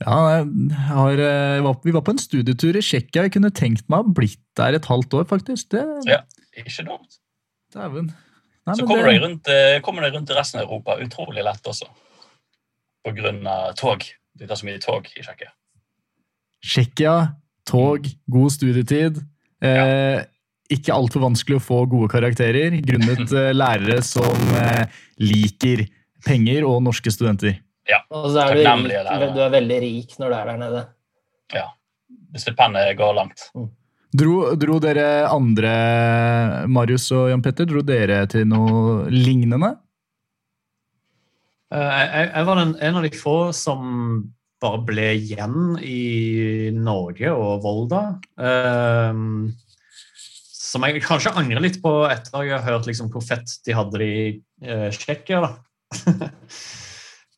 Ja, 0.03 0.43
har, 0.89 1.19
eh, 1.19 1.73
vi 1.83 1.91
var 1.95 2.01
på 2.03 2.11
en 2.13 2.21
studietur 2.21 2.75
i 2.75 2.81
Tsjekkia. 2.83 3.23
Jeg 3.27 3.33
kunne 3.37 3.51
tenkt 3.51 3.87
meg 3.87 4.01
å 4.01 4.03
ha 4.03 4.13
blitt 4.19 4.39
der 4.59 4.75
et 4.77 4.85
halvt 4.85 5.13
år, 5.19 5.25
faktisk. 5.29 5.69
Det, 5.69 5.83
Ja. 6.05 6.21
Ikke 6.57 6.85
dumt. 6.85 7.17
Dæven. 7.73 8.13
Nei, 8.67 8.75
Så 8.75 8.85
kommer 8.87 9.03
det- 9.03 9.13
deg 9.13 9.21
rundt, 9.21 9.47
eh, 9.47 9.79
kommer 9.81 10.01
deg 10.01 10.13
rundt 10.13 10.29
i 10.29 10.33
resten 10.35 10.59
av 10.61 10.67
Europa 10.67 10.97
utrolig 11.01 11.43
lett 11.43 11.63
også. 11.63 11.87
På 13.05 13.11
grunn 13.15 13.45
av 13.47 13.73
tog. 13.75 14.03
Det 14.37 14.47
tar 14.47 14.55
så 14.55 14.65
mye 14.65 14.79
tog 14.79 15.05
i 15.17 15.21
Tsjekkia. 15.21 15.49
Tsjekkia, 16.63 17.35
tog, 17.65 18.05
god 18.29 18.51
studietid. 18.51 19.17
Eh, 19.61 20.23
ikke 20.71 20.93
altfor 20.93 21.21
vanskelig 21.21 21.59
å 21.59 21.63
få 21.63 21.89
gode 21.89 22.09
karakterer, 22.09 22.79
grunnet 22.85 23.31
eh, 23.33 23.51
lærere 23.53 24.01
som 24.03 24.35
eh, 24.55 24.85
liker 25.19 25.87
penger 26.25 26.63
og 26.67 26.81
norske 26.83 27.11
studenter. 27.11 27.59
Og 28.13 28.29
så 28.31 28.43
er 28.45 28.59
du, 28.59 29.29
du 29.35 29.39
er 29.43 29.55
veldig 29.57 29.79
rik 29.83 30.13
når 30.19 30.29
du 30.29 30.35
er 30.37 30.51
der 30.51 30.59
nede. 30.61 30.83
Ja. 31.53 31.65
Stipendet 32.39 32.93
går 32.97 33.17
langt. 33.17 33.47
Dro, 34.13 34.53
dro 34.61 34.77
dere 34.81 35.25
andre, 35.25 35.73
Marius 36.69 37.07
og 37.17 37.31
Jan 37.31 37.41
Petter, 37.41 37.65
dro 37.65 37.81
dere 37.85 38.21
til 38.29 38.45
noe 38.45 39.09
lignende? 39.09 39.73
Eh, 41.73 41.97
Jeg, 42.03 42.29
jeg 42.29 42.47
var 42.49 42.61
den, 42.61 42.75
en 42.77 42.99
av 42.99 43.07
de 43.07 43.11
få 43.17 43.37
som 43.57 43.89
bare 44.63 44.83
ble 44.87 45.07
igjen 45.17 45.75
i 45.83 46.69
Norge 46.77 47.33
og 47.33 47.65
Volda. 47.65 48.03
Um, 48.37 49.49
som 50.23 50.85
jeg 50.87 51.03
kanskje 51.05 51.33
angrer 51.37 51.65
litt 51.65 51.81
på 51.83 51.91
etter 52.07 52.37
at 52.37 52.47
jeg 52.47 52.55
har 52.55 52.65
hørt 52.69 52.87
liksom 52.89 53.11
hvor 53.13 53.25
fett 53.25 53.57
de 53.65 53.75
hadde 53.77 53.99
det 53.99 54.07
i 54.13 54.23
uh, 54.69 54.87
Tsjekkia. 54.93 55.51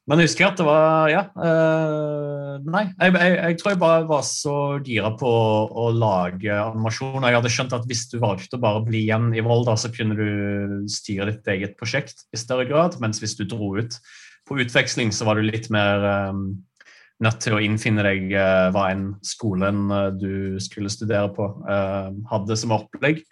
Men 0.06 0.22
jeg 0.22 0.30
husker 0.30 0.46
at 0.52 0.60
det 0.60 0.66
var 0.68 1.10
Ja. 1.10 1.22
Uh, 1.34 2.62
nei, 2.62 2.84
jeg, 2.94 3.14
jeg, 3.16 3.38
jeg 3.40 3.58
tror 3.60 3.72
jeg 3.74 3.82
bare 3.82 4.04
var 4.10 4.22
så 4.28 4.58
gira 4.86 5.10
på 5.18 5.32
å, 5.66 5.88
lage 5.96 6.54
animasjon. 6.54 7.26
Jeg 7.26 7.38
hadde 7.40 7.52
skjønt 7.54 7.74
at 7.78 7.88
hvis 7.90 8.06
du 8.12 8.20
valgte 8.22 8.60
å 8.60 8.62
bare 8.62 8.84
bli 8.86 9.06
igjen 9.08 9.32
i 9.34 9.44
Volda, 9.46 9.74
så 9.80 9.90
kunne 9.94 10.18
du 10.18 10.86
styre 10.92 11.32
ditt 11.32 11.50
eget 11.56 11.74
prosjekt 11.80 12.28
i 12.30 12.40
større 12.40 12.68
grad. 12.70 13.00
Mens 13.02 13.22
hvis 13.24 13.34
du 13.40 13.48
dro 13.50 13.74
ut 13.80 13.98
på 14.46 14.60
utveksling, 14.62 15.10
så 15.10 15.26
var 15.26 15.40
du 15.40 15.48
litt 15.48 15.72
mer 15.74 16.06
um, 16.30 16.46
nødt 17.26 17.42
til 17.42 17.58
å 17.58 17.64
innfinne 17.66 18.06
deg 18.06 18.30
uh, 18.38 18.70
hva 18.76 18.92
enn 18.94 19.08
skolen 19.26 19.88
uh, 19.90 20.12
du 20.14 20.62
skulle 20.62 20.94
studere 20.94 21.34
på, 21.34 21.50
hadde 22.30 22.62
som 22.62 22.78
opplegg. 22.78 23.26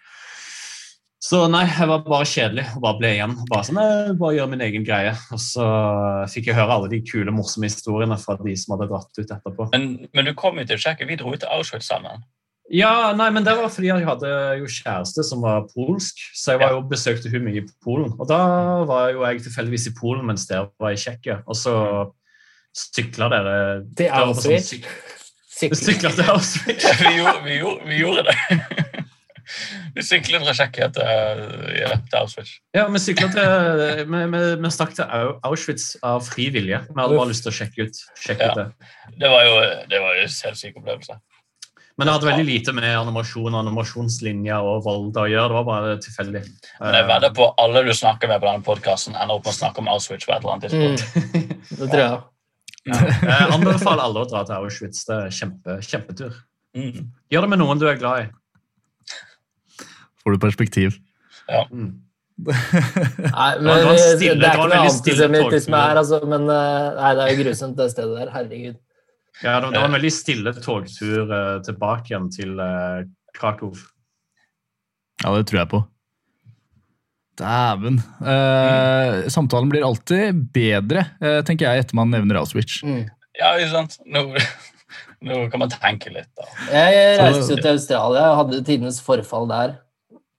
Så 1.23 1.45
nei, 1.47 1.61
jeg 1.71 1.87
var 1.87 2.01
bare 2.03 2.25
kjedelig 2.27 2.65
og 2.75 2.81
bare 2.83 2.97
ble 2.99 3.09
igjen. 3.15 3.33
Bare 3.47 3.63
sånn, 3.63 3.77
jeg 3.79 4.15
bare 4.19 4.35
gjør 4.35 4.49
min 4.51 4.63
egen 4.65 4.83
greie. 4.83 5.13
Og 5.31 5.39
så 5.39 5.65
fikk 6.33 6.49
jeg 6.49 6.57
høre 6.57 6.75
alle 6.75 6.89
de 6.91 6.99
kule, 7.07 7.31
morsomme 7.31 7.69
historiene 7.69 8.17
fra 8.19 8.35
de 8.41 8.55
som 8.59 8.73
hadde 8.75 8.89
dratt 8.91 9.21
ut 9.21 9.31
etterpå. 9.37 9.69
Men, 9.71 9.85
men 10.11 10.27
du 10.27 10.33
kom 10.35 10.59
jo 10.59 10.65
til 10.67 10.81
Tsjekkia. 10.83 11.07
Vi 11.07 11.15
dro 11.21 11.31
ut 11.31 11.39
til 11.39 11.53
Auschwitz 11.55 11.87
sammen. 11.87 12.25
Ja, 12.73 13.11
nei, 13.15 13.29
men 13.35 13.43
det 13.47 13.53
var 13.59 13.71
fordi 13.71 13.89
jeg 13.93 14.05
hadde 14.07 14.29
jo 14.59 14.67
kjæreste 14.71 15.23
som 15.27 15.41
var 15.43 15.65
polsk, 15.71 16.19
så 16.39 16.53
jeg 16.55 16.61
var 16.63 16.75
jo 16.75 16.83
besøkte 16.91 17.31
hun 17.31 17.43
mye 17.47 17.63
på 17.67 17.73
Polen. 17.87 18.13
Og 18.19 18.27
da 18.31 18.41
var 18.89 19.09
jo 19.15 19.23
jeg 19.27 19.43
tilfeldigvis 19.47 19.87
i 19.91 19.95
Polen 19.99 20.27
mens 20.27 20.47
dere 20.49 20.69
var 20.81 20.95
i 20.95 20.99
Tsjekkia. 20.99 21.41
Og 21.47 21.55
så 21.59 21.73
sykla 22.75 23.27
dere 23.31 23.55
Til 23.99 24.11
Auschwitz? 24.11 24.43
sånn 24.43 24.57
Auschwitz? 24.59 24.75
syk- 24.75 25.71
Du 25.71 25.79
sykla 25.79 26.09
til 26.17 26.31
Auschwitz? 26.33 26.87
vi, 27.03 27.15
gjorde, 27.19 27.39
vi, 27.47 27.57
gjorde, 27.61 27.87
vi 27.91 27.99
gjorde 28.03 28.27
det. 28.27 28.37
Vi 29.95 30.05
syklet 30.05 30.45
fra 30.45 30.55
Tsjekkia 30.55 30.89
til, 30.95 31.43
ja, 31.79 31.91
til 32.09 32.19
Auschwitz. 32.21 32.55
Ja, 32.75 32.87
vi 32.91 33.01
sykla 33.01 33.29
til 33.33 33.83
vi, 34.09 34.23
vi, 34.33 34.41
vi 34.63 34.73
stakk 34.73 34.95
til 34.97 35.29
Auschwitz 35.45 35.93
av 36.05 36.23
fri 36.25 36.49
vilje. 36.53 36.81
Vi 36.89 36.97
hadde 36.97 37.19
bare 37.19 37.29
lyst 37.31 37.45
til 37.45 37.53
å 37.53 37.57
sjekke 37.59 37.87
ut, 37.87 38.01
sjekke 38.19 38.49
ut 38.49 38.59
det. 38.61 38.89
Det 39.21 39.31
var 39.31 39.45
jo, 39.47 39.61
det 39.91 40.01
var 40.01 40.17
jo 40.17 40.25
en 40.25 40.35
helt 40.47 40.61
syk 40.61 40.81
opplevelse. 40.81 41.19
Men 41.97 42.07
det 42.07 42.13
hadde 42.15 42.25
veldig 42.25 42.45
lite 42.47 42.73
med 42.73 42.89
animasjon 42.97 43.55
animasjonslinjer 43.59 44.65
og 44.65 44.79
Volda 44.87 45.27
å 45.27 45.29
gjøre. 45.29 45.49
Det 45.51 45.57
var 45.59 45.65
bare 45.67 45.97
tilfeldig. 46.01 46.41
Men 46.81 46.97
jeg 46.97 47.09
vedder 47.11 47.33
på 47.37 47.49
alle 47.61 47.83
du 47.85 47.91
snakker 47.93 48.31
med 48.31 48.41
på 48.41 48.49
denne 48.49 48.65
podkasten, 48.65 49.17
ender 49.17 49.37
opp 49.37 49.45
med 49.45 49.53
å 49.53 49.57
snakke 49.59 49.83
om 49.83 49.91
Auschwitz 49.93 50.25
på 50.25 50.33
et 50.33 50.39
eller 50.39 50.55
annet 50.55 50.73
tidspunkt. 50.73 51.03
Mm, 51.13 51.51
det 51.83 51.89
tror 51.91 52.01
jeg. 52.01 52.07
Ja. 52.13 52.21
Jeg 52.89 53.51
anbefaler 53.55 54.07
alle 54.07 54.23
å 54.23 54.29
dra 54.31 54.41
til 54.47 54.57
Auschwitz. 54.57 55.05
Det 55.07 55.19
er 55.19 55.35
kjempe, 55.37 55.77
kjempetur. 55.85 56.39
Mm. 56.73 57.11
Gjør 57.29 57.45
det 57.45 57.51
med 57.53 57.61
noen 57.61 57.83
du 57.83 57.85
er 57.89 58.01
glad 58.01 58.23
i. 58.23 58.31
Får 60.23 60.35
du 60.35 60.41
perspektiv. 60.41 60.97
Mm. 61.71 61.91
Nei, 62.43 63.49
men 63.59 63.69
det 63.69 63.85
var 63.85 63.99
stille- 63.99 64.17
det 64.17 64.31
er 64.31 64.39
det 64.39 64.49
ikke 64.49 64.69
noe 64.71 64.81
antisemittisme 64.87 65.81
her, 65.83 65.99
altså, 66.01 66.19
men 66.25 66.47
eh, 66.49 66.87
nei, 66.97 67.11
det 67.13 67.25
er 67.25 67.33
jo 67.33 67.43
grusomt 67.43 67.77
det 67.77 67.89
stedet 67.93 68.17
der. 68.17 68.31
Herregud. 68.33 68.77
Ja, 69.43 69.57
det, 69.59 69.73
det 69.73 69.81
var 69.81 69.89
en 69.89 69.97
veldig 69.97 70.13
stille 70.13 70.53
togtur 70.57 71.29
uh, 71.29 71.57
tilbake 71.65 72.11
igjen 72.11 72.29
til 72.33 72.53
uh, 72.61 73.01
Krakow. 73.37 73.73
Ja, 75.23 75.33
det 75.35 75.47
tror 75.49 75.61
jeg 75.63 75.69
på. 75.71 75.81
Dæven. 77.39 77.97
Eh, 78.21 79.27
samtalen 79.33 79.71
blir 79.71 79.85
alltid 79.87 80.37
bedre, 80.53 81.05
eh, 81.21 81.39
tenker 81.45 81.65
jeg, 81.65 81.85
etter 81.85 81.97
man 81.97 82.11
nevner 82.13 82.37
Auschwitz. 82.41 82.83
Mm. 82.85 83.07
Ja, 83.39 83.55
ikke 83.57 83.71
sant? 83.71 83.97
Nå, 84.05 84.27
nå 85.27 85.39
kan 85.49 85.63
man 85.63 85.73
tenke 85.73 86.13
litt, 86.13 86.29
da. 86.37 86.45
Jeg 86.69 87.17
reiste 87.21 87.55
jo 87.55 87.57
til 87.57 87.71
Australia 87.73 88.27
og 88.31 88.37
hadde 88.43 88.61
tidenes 88.67 89.01
forfall 89.01 89.49
der. 89.49 89.79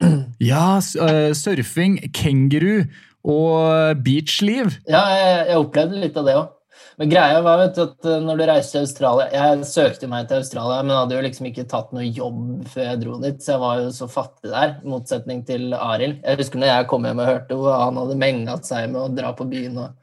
Ja, 0.44 0.80
eh, 0.80 1.30
surfing, 1.37 2.00
kenguru 2.12 2.85
og 3.24 4.02
beachliv. 4.04 4.74
Ja, 4.90 5.07
jeg, 5.14 5.46
jeg 5.48 5.62
opplevde 5.62 6.02
litt 6.02 6.18
av 6.20 6.28
det 6.28 6.37
òg. 6.40 6.52
Men 6.98 7.11
greia 7.11 7.40
var 7.42 7.59
vet 7.59 7.74
du, 7.74 7.80
at 7.88 8.07
eh, 8.07 8.20
når 8.22 8.38
du 8.38 8.44
reiste 8.46 8.76
til 8.76 8.85
Australia 8.85 9.26
Jeg 9.33 9.66
søkte 9.66 10.09
meg 10.11 10.28
til 10.30 10.42
Australia, 10.42 10.83
men 10.85 10.94
hadde 10.94 11.16
jo 11.16 11.24
liksom 11.24 11.48
ikke 11.50 11.66
tatt 11.70 11.90
noe 11.94 12.07
jobb 12.07 12.68
før 12.70 12.87
jeg 12.87 13.00
dro 13.02 13.18
dit, 13.22 13.40
så 13.42 13.54
jeg 13.54 13.62
var 13.64 13.80
jo 13.83 13.90
så 13.96 14.09
fattig 14.11 14.52
der, 14.52 14.76
i 14.78 14.92
motsetning 14.92 15.42
til 15.48 15.74
Arild. 15.74 16.20
Jeg 16.22 16.40
husker 16.42 16.62
når 16.62 16.70
jeg 16.70 16.88
kom 16.92 17.09
hjem 17.09 17.22
og 17.24 17.30
hørte 17.30 17.59
hvor 17.59 17.78
han 17.83 18.00
hadde 18.02 18.20
mengat 18.20 18.70
seg 18.70 18.90
med 18.92 19.00
å 19.02 19.11
dra 19.14 19.35
på 19.35 19.48
byen 19.50 19.80
og 19.83 19.94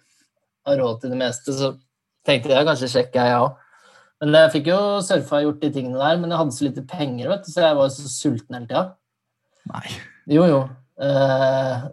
ha 0.68 0.78
råd 0.78 1.02
til 1.02 1.14
det 1.16 1.22
meste, 1.22 1.56
så 1.56 1.74
tenkte 2.28 2.52
jeg 2.54 2.68
kanskje 2.68 2.92
sjekke 2.92 3.28
jeg 3.30 3.44
òg. 3.46 3.60
Men 4.22 4.38
jeg 4.38 4.54
fikk 4.54 4.68
jo 4.70 4.82
surfa 5.02 5.40
og 5.40 5.48
gjort 5.48 5.64
de 5.64 5.72
tingene 5.74 6.02
der, 6.02 6.20
men 6.22 6.34
jeg 6.34 6.44
hadde 6.44 6.58
så 6.58 6.66
lite 6.68 6.84
penger, 6.92 7.32
vet 7.32 7.48
du, 7.48 7.54
så 7.54 7.64
jeg 7.64 7.78
var 7.78 7.88
jo 7.88 7.94
så 7.96 8.12
sulten 8.12 8.58
hele 8.58 8.68
tida. 8.68 8.84
Nei. 9.70 9.88
Jo, 10.32 10.46
jo. 10.50 10.62
Eh, 11.02 11.84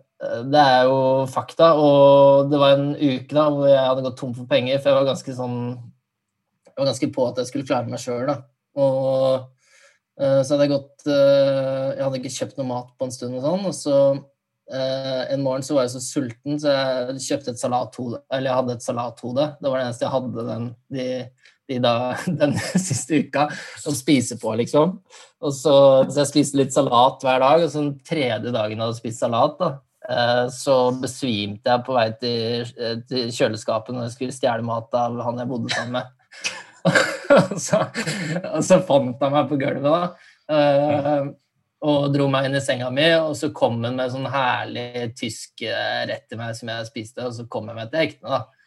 det 0.50 0.62
er 0.62 0.88
jo 0.88 1.26
fakta. 1.30 1.72
Og 1.78 2.50
det 2.50 2.60
var 2.60 2.76
en 2.76 2.94
uke 2.96 3.34
da 3.34 3.48
hvor 3.52 3.68
jeg 3.70 3.84
hadde 3.84 4.06
gått 4.06 4.18
tom 4.20 4.34
for 4.36 4.48
penger, 4.50 4.80
for 4.80 4.90
jeg 4.90 5.00
var 5.00 5.12
ganske 5.12 5.36
sånn 5.36 5.60
Jeg 6.68 6.80
var 6.80 6.90
ganske 6.92 7.12
på 7.14 7.28
at 7.28 7.38
jeg 7.40 7.50
skulle 7.50 7.68
klare 7.68 7.90
meg 7.90 8.02
sjøl, 8.02 8.26
da. 8.28 8.40
Og 8.78 9.46
eh, 10.20 10.40
så 10.42 10.54
hadde 10.54 10.66
jeg 10.66 10.74
gått 10.76 11.06
eh, 11.10 11.86
Jeg 11.96 12.04
hadde 12.04 12.20
ikke 12.20 12.34
kjøpt 12.36 12.58
noe 12.60 12.68
mat 12.72 12.90
på 12.98 13.08
en 13.08 13.14
stund 13.14 13.38
og 13.38 13.46
sånn, 13.46 13.68
og 13.70 13.76
så 13.76 13.96
eh, 14.70 15.22
en 15.34 15.44
morgen 15.44 15.66
så 15.66 15.78
var 15.78 15.88
jeg 15.88 15.96
så 15.96 16.04
sulten, 16.04 16.58
så 16.62 16.74
jeg 16.74 17.26
kjøpte 17.28 17.54
et 17.54 17.62
salathode. 17.62 18.22
Eller 18.30 18.52
jeg 18.52 18.60
hadde 18.62 18.78
et 18.78 18.86
salathode. 18.86 19.52
Det 19.58 19.70
var 19.70 19.80
det 19.80 19.86
eneste 19.88 20.06
jeg 20.06 20.14
hadde 20.14 20.48
den, 20.52 20.68
de, 20.94 21.08
de 21.68 21.78
da, 21.82 21.94
den 22.42 22.56
siste 22.58 23.22
uka 23.24 23.48
å 23.86 23.94
spise 23.96 24.38
på, 24.40 24.54
liksom. 24.60 24.98
Og 25.44 25.54
så, 25.54 25.74
så 26.08 26.22
jeg 26.22 26.30
spiste 26.32 26.58
litt 26.58 26.74
salat 26.74 27.22
hver 27.24 27.42
dag, 27.44 27.62
og 27.62 27.70
så 27.70 27.82
den 27.84 27.98
tredje 28.06 28.52
dagen 28.54 28.74
jeg 28.74 28.84
hadde 28.84 28.98
spist 28.98 29.22
salat, 29.22 29.58
da, 29.60 29.70
eh, 30.10 30.44
så 30.54 30.78
besvimte 30.98 31.74
jeg 31.74 31.84
på 31.86 31.98
vei 31.98 32.08
til, 32.22 32.70
eh, 32.78 32.96
til 33.08 33.28
kjøleskapet 33.34 33.94
når 33.94 34.08
jeg 34.08 34.16
skulle 34.16 34.38
stjele 34.38 34.66
mat 34.66 34.96
av 34.98 35.20
han 35.26 35.42
jeg 35.42 35.50
bodde 35.52 35.74
sammen 35.74 36.00
med. 36.00 36.14
og, 37.36 37.54
så, 37.60 37.84
og 38.54 38.64
så 38.64 38.80
fant 38.88 39.22
han 39.22 39.36
meg 39.36 39.50
på 39.50 39.60
gulvet, 39.60 39.92
da. 39.92 40.56
eh, 40.56 41.28
og 41.88 42.08
dro 42.10 42.24
meg 42.26 42.48
inn 42.48 42.58
i 42.58 42.60
senga 42.64 42.88
mi, 42.90 43.06
og 43.20 43.36
så 43.38 43.52
kom 43.54 43.76
han 43.84 43.94
med 43.94 44.10
sånn 44.10 44.26
herlig 44.32 45.12
tysk 45.14 45.62
rett 45.62 46.24
til 46.26 46.40
meg 46.40 46.56
som 46.58 46.72
jeg 46.72 46.88
spiste, 46.88 47.22
og 47.22 47.36
så 47.36 47.44
kom 47.46 47.70
jeg 47.70 47.78
med 47.78 47.92
til 47.92 48.02
hektene, 48.02 48.40
da. 48.40 48.57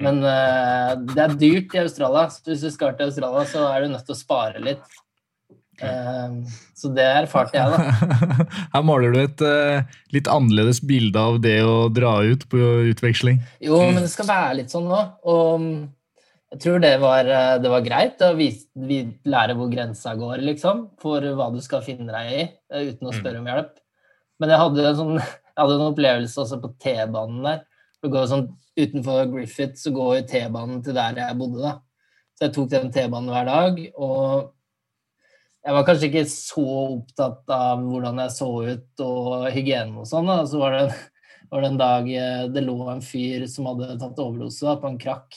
Men 0.00 0.22
uh, 0.24 0.96
det 1.12 1.22
er 1.22 1.36
dyrt 1.38 1.76
i 1.76 1.84
Australia, 1.84 2.26
så 2.32 2.52
hvis 2.52 2.64
du 2.64 2.72
skal 2.72 2.96
til 2.96 3.10
Australia, 3.10 3.44
så 3.48 3.68
er 3.68 3.84
du 3.84 3.92
nødt 3.92 4.06
til 4.08 4.16
å 4.16 4.18
spare 4.20 4.62
litt. 4.64 4.98
Uh, 5.80 6.40
så 6.76 6.90
det 6.96 7.06
erfarte 7.22 7.56
jeg, 7.56 7.72
da. 7.72 8.48
Her 8.74 8.84
maler 8.84 9.14
du 9.14 9.20
et 9.22 9.44
uh, 9.44 9.96
litt 10.14 10.28
annerledes 10.30 10.82
bilde 10.84 11.20
av 11.20 11.40
det 11.44 11.58
å 11.64 11.88
dra 11.92 12.18
ut 12.24 12.44
på 12.52 12.60
utveksling. 12.90 13.40
Jo, 13.64 13.80
men 13.88 14.02
det 14.04 14.12
skal 14.12 14.28
være 14.30 14.60
litt 14.62 14.72
sånn 14.72 14.88
nå. 14.90 15.00
Og 15.30 15.52
mm, 15.64 15.74
jeg 16.54 16.62
tror 16.64 16.80
det 16.82 16.94
var, 16.98 17.28
det 17.62 17.70
var 17.70 17.84
greit 17.84 18.24
å 18.26 18.32
vise, 18.34 18.66
vi, 18.74 19.04
lære 19.28 19.54
hvor 19.58 19.68
grensa 19.70 20.16
går, 20.18 20.40
liksom, 20.48 20.88
for 21.00 21.22
hva 21.38 21.46
du 21.54 21.60
skal 21.62 21.84
finne 21.86 22.10
deg 22.10 22.32
i, 22.34 22.48
uten 22.90 23.06
å 23.06 23.14
spørre 23.14 23.38
om 23.38 23.46
hjelp. 23.52 23.76
Men 24.40 24.54
jeg 24.54 24.62
hadde 24.64 24.88
en, 24.88 24.98
sånn, 24.98 25.20
jeg 25.52 25.60
hadde 25.60 25.76
en 25.76 25.86
opplevelse 25.90 26.42
også 26.42 26.58
på 26.62 26.72
T-banen 26.80 27.44
der. 27.46 27.62
Det 28.00 28.10
går 28.12 28.28
sånn, 28.30 28.46
Utenfor 28.80 29.28
Griffith 29.32 29.78
så 29.80 29.92
går 29.94 30.24
T-banen 30.30 30.80
til 30.84 30.96
der 30.96 31.20
jeg 31.20 31.38
bodde. 31.38 31.60
da. 31.64 31.76
Så 32.36 32.46
jeg 32.46 32.56
tok 32.56 32.72
den 32.72 32.90
T-banen 32.94 33.30
hver 33.32 33.48
dag. 33.48 33.80
Og 34.00 34.50
jeg 35.60 35.76
var 35.76 35.86
kanskje 35.86 36.08
ikke 36.08 36.24
så 36.32 36.66
opptatt 36.96 37.52
av 37.52 37.82
hvordan 37.84 38.20
jeg 38.24 38.32
så 38.32 38.50
ut 38.64 39.04
og 39.04 39.48
hygiene 39.52 40.00
og 40.00 40.08
sånn. 40.08 40.32
Så 40.48 40.60
var 40.62 40.76
det, 40.78 40.86
var 41.52 41.64
det 41.64 41.70
en 41.72 41.80
dag 41.80 42.10
eh, 42.14 42.46
det 42.52 42.64
lå 42.64 42.78
en 42.88 43.04
fyr 43.04 43.44
som 43.50 43.68
hadde 43.68 43.98
tatt 44.00 44.22
overdose 44.24 44.64
da, 44.64 44.78
på 44.80 44.88
en 44.88 45.00
krakk. 45.00 45.36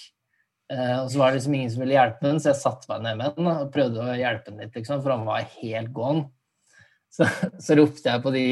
Eh, 0.71 0.95
og 1.01 1.11
så 1.11 1.19
var 1.19 1.31
det 1.31 1.41
liksom 1.41 1.57
ingen 1.57 1.73
som 1.73 1.83
ville 1.83 1.97
hjelpe 1.97 2.29
ham, 2.29 2.39
så 2.39 2.53
jeg 2.53 2.61
satte 2.61 2.89
meg 2.89 3.03
ned 3.03 3.19
med 3.19 3.35
den 3.37 3.51
og 3.51 3.73
prøvde 3.73 4.05
å 4.05 4.15
hjelpe 4.15 4.51
ham 4.51 4.63
litt, 4.63 4.77
liksom, 4.79 5.03
for 5.03 5.15
han 5.17 5.27
var 5.27 5.51
helt 5.59 5.91
gone. 5.95 6.23
Så, 7.13 7.27
så 7.61 7.75
ropte 7.77 8.09
jeg 8.09 8.21
på 8.23 8.31
de 8.33 8.43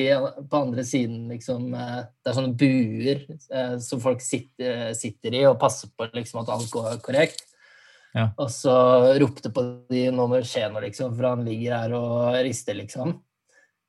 på 0.52 0.60
andre 0.60 0.84
siden, 0.86 1.24
liksom 1.32 1.71
eh, 1.74 2.02
Det 2.21 2.30
er 2.30 2.36
sånne 2.38 2.58
buer 2.60 3.24
eh, 3.26 3.78
som 3.82 4.02
folk 4.04 4.21
sitter, 4.21 4.91
sitter 4.97 5.39
i 5.39 5.45
og 5.50 5.58
passer 5.62 5.89
på 5.97 6.06
liksom, 6.13 6.43
at 6.43 6.52
alt 6.54 6.69
går 6.74 7.00
korrekt. 7.06 7.47
Ja. 8.13 8.28
Og 8.38 8.52
så 8.54 8.76
ropte 9.21 9.50
på 9.56 9.63
de 9.89 10.04
nå 10.13 10.28
må 10.28 10.38
det 10.41 10.50
skje 10.52 10.67
noe, 10.69 10.84
liksom, 10.84 11.13
for 11.15 11.30
han 11.32 11.45
ligger 11.47 11.78
her 11.78 11.95
og 11.97 12.38
rister, 12.45 12.76
liksom. 12.78 13.15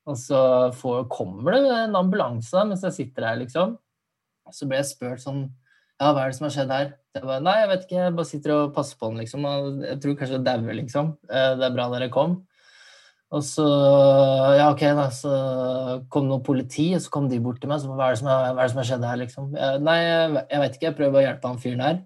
Og 0.08 0.16
så 0.18 0.38
får, 0.74 1.04
kommer 1.12 1.54
det 1.54 1.74
en 1.84 1.98
ambulanse 1.98 2.64
mens 2.66 2.82
jeg 2.88 2.96
sitter 2.96 3.28
her, 3.28 3.40
liksom. 3.42 3.76
Så 4.52 4.66
ble 4.70 4.80
jeg 4.80 4.88
spurt 4.88 5.22
sånn 5.22 5.44
Ja, 6.00 6.10
hva 6.10 6.24
er 6.24 6.32
det 6.32 6.38
som 6.38 6.48
har 6.48 6.54
skjedd 6.56 6.72
her? 6.74 6.88
Jeg 7.14 7.26
bare, 7.28 7.42
Nei, 7.44 7.58
jeg 7.60 7.68
vet 7.70 7.84
ikke, 7.86 7.98
jeg 8.06 8.16
bare 8.16 8.30
sitter 8.30 8.54
og 8.56 8.72
passer 8.74 8.98
på 8.98 9.10
han, 9.10 9.20
liksom. 9.20 9.44
Jeg 9.84 10.00
tror 10.02 10.16
kanskje 10.18 10.40
det 10.40 10.48
dauer, 10.48 10.78
liksom. 10.80 11.12
Eh, 11.28 11.52
Det 11.60 11.68
er 11.68 11.76
bra 11.76 11.90
dere 11.92 12.08
kom. 12.14 12.40
Og 13.32 13.44
så 13.46 13.64
Ja, 14.58 14.68
ok, 14.70 14.82
da. 14.98 15.08
Så 15.14 15.32
kom 16.12 16.28
noe 16.28 16.44
politi, 16.44 16.90
og 16.96 17.02
så 17.04 17.12
kom 17.12 17.28
de 17.30 17.40
bort 17.40 17.62
til 17.62 17.70
meg. 17.72 17.80
Så 17.80 17.92
hva 17.92 18.10
er 18.10 18.16
det 18.16 18.22
som 18.22 18.28
har, 18.28 18.88
skjedd 18.88 19.06
her, 19.08 19.20
liksom? 19.22 19.52
Jeg, 19.56 19.82
nei, 19.84 19.98
jeg 20.02 20.64
vet 20.64 20.76
ikke. 20.76 20.88
Jeg 20.90 20.98
prøver 20.98 21.20
å 21.20 21.24
hjelpe 21.26 21.52
han 21.52 21.62
fyren 21.62 21.84
her. 21.86 22.02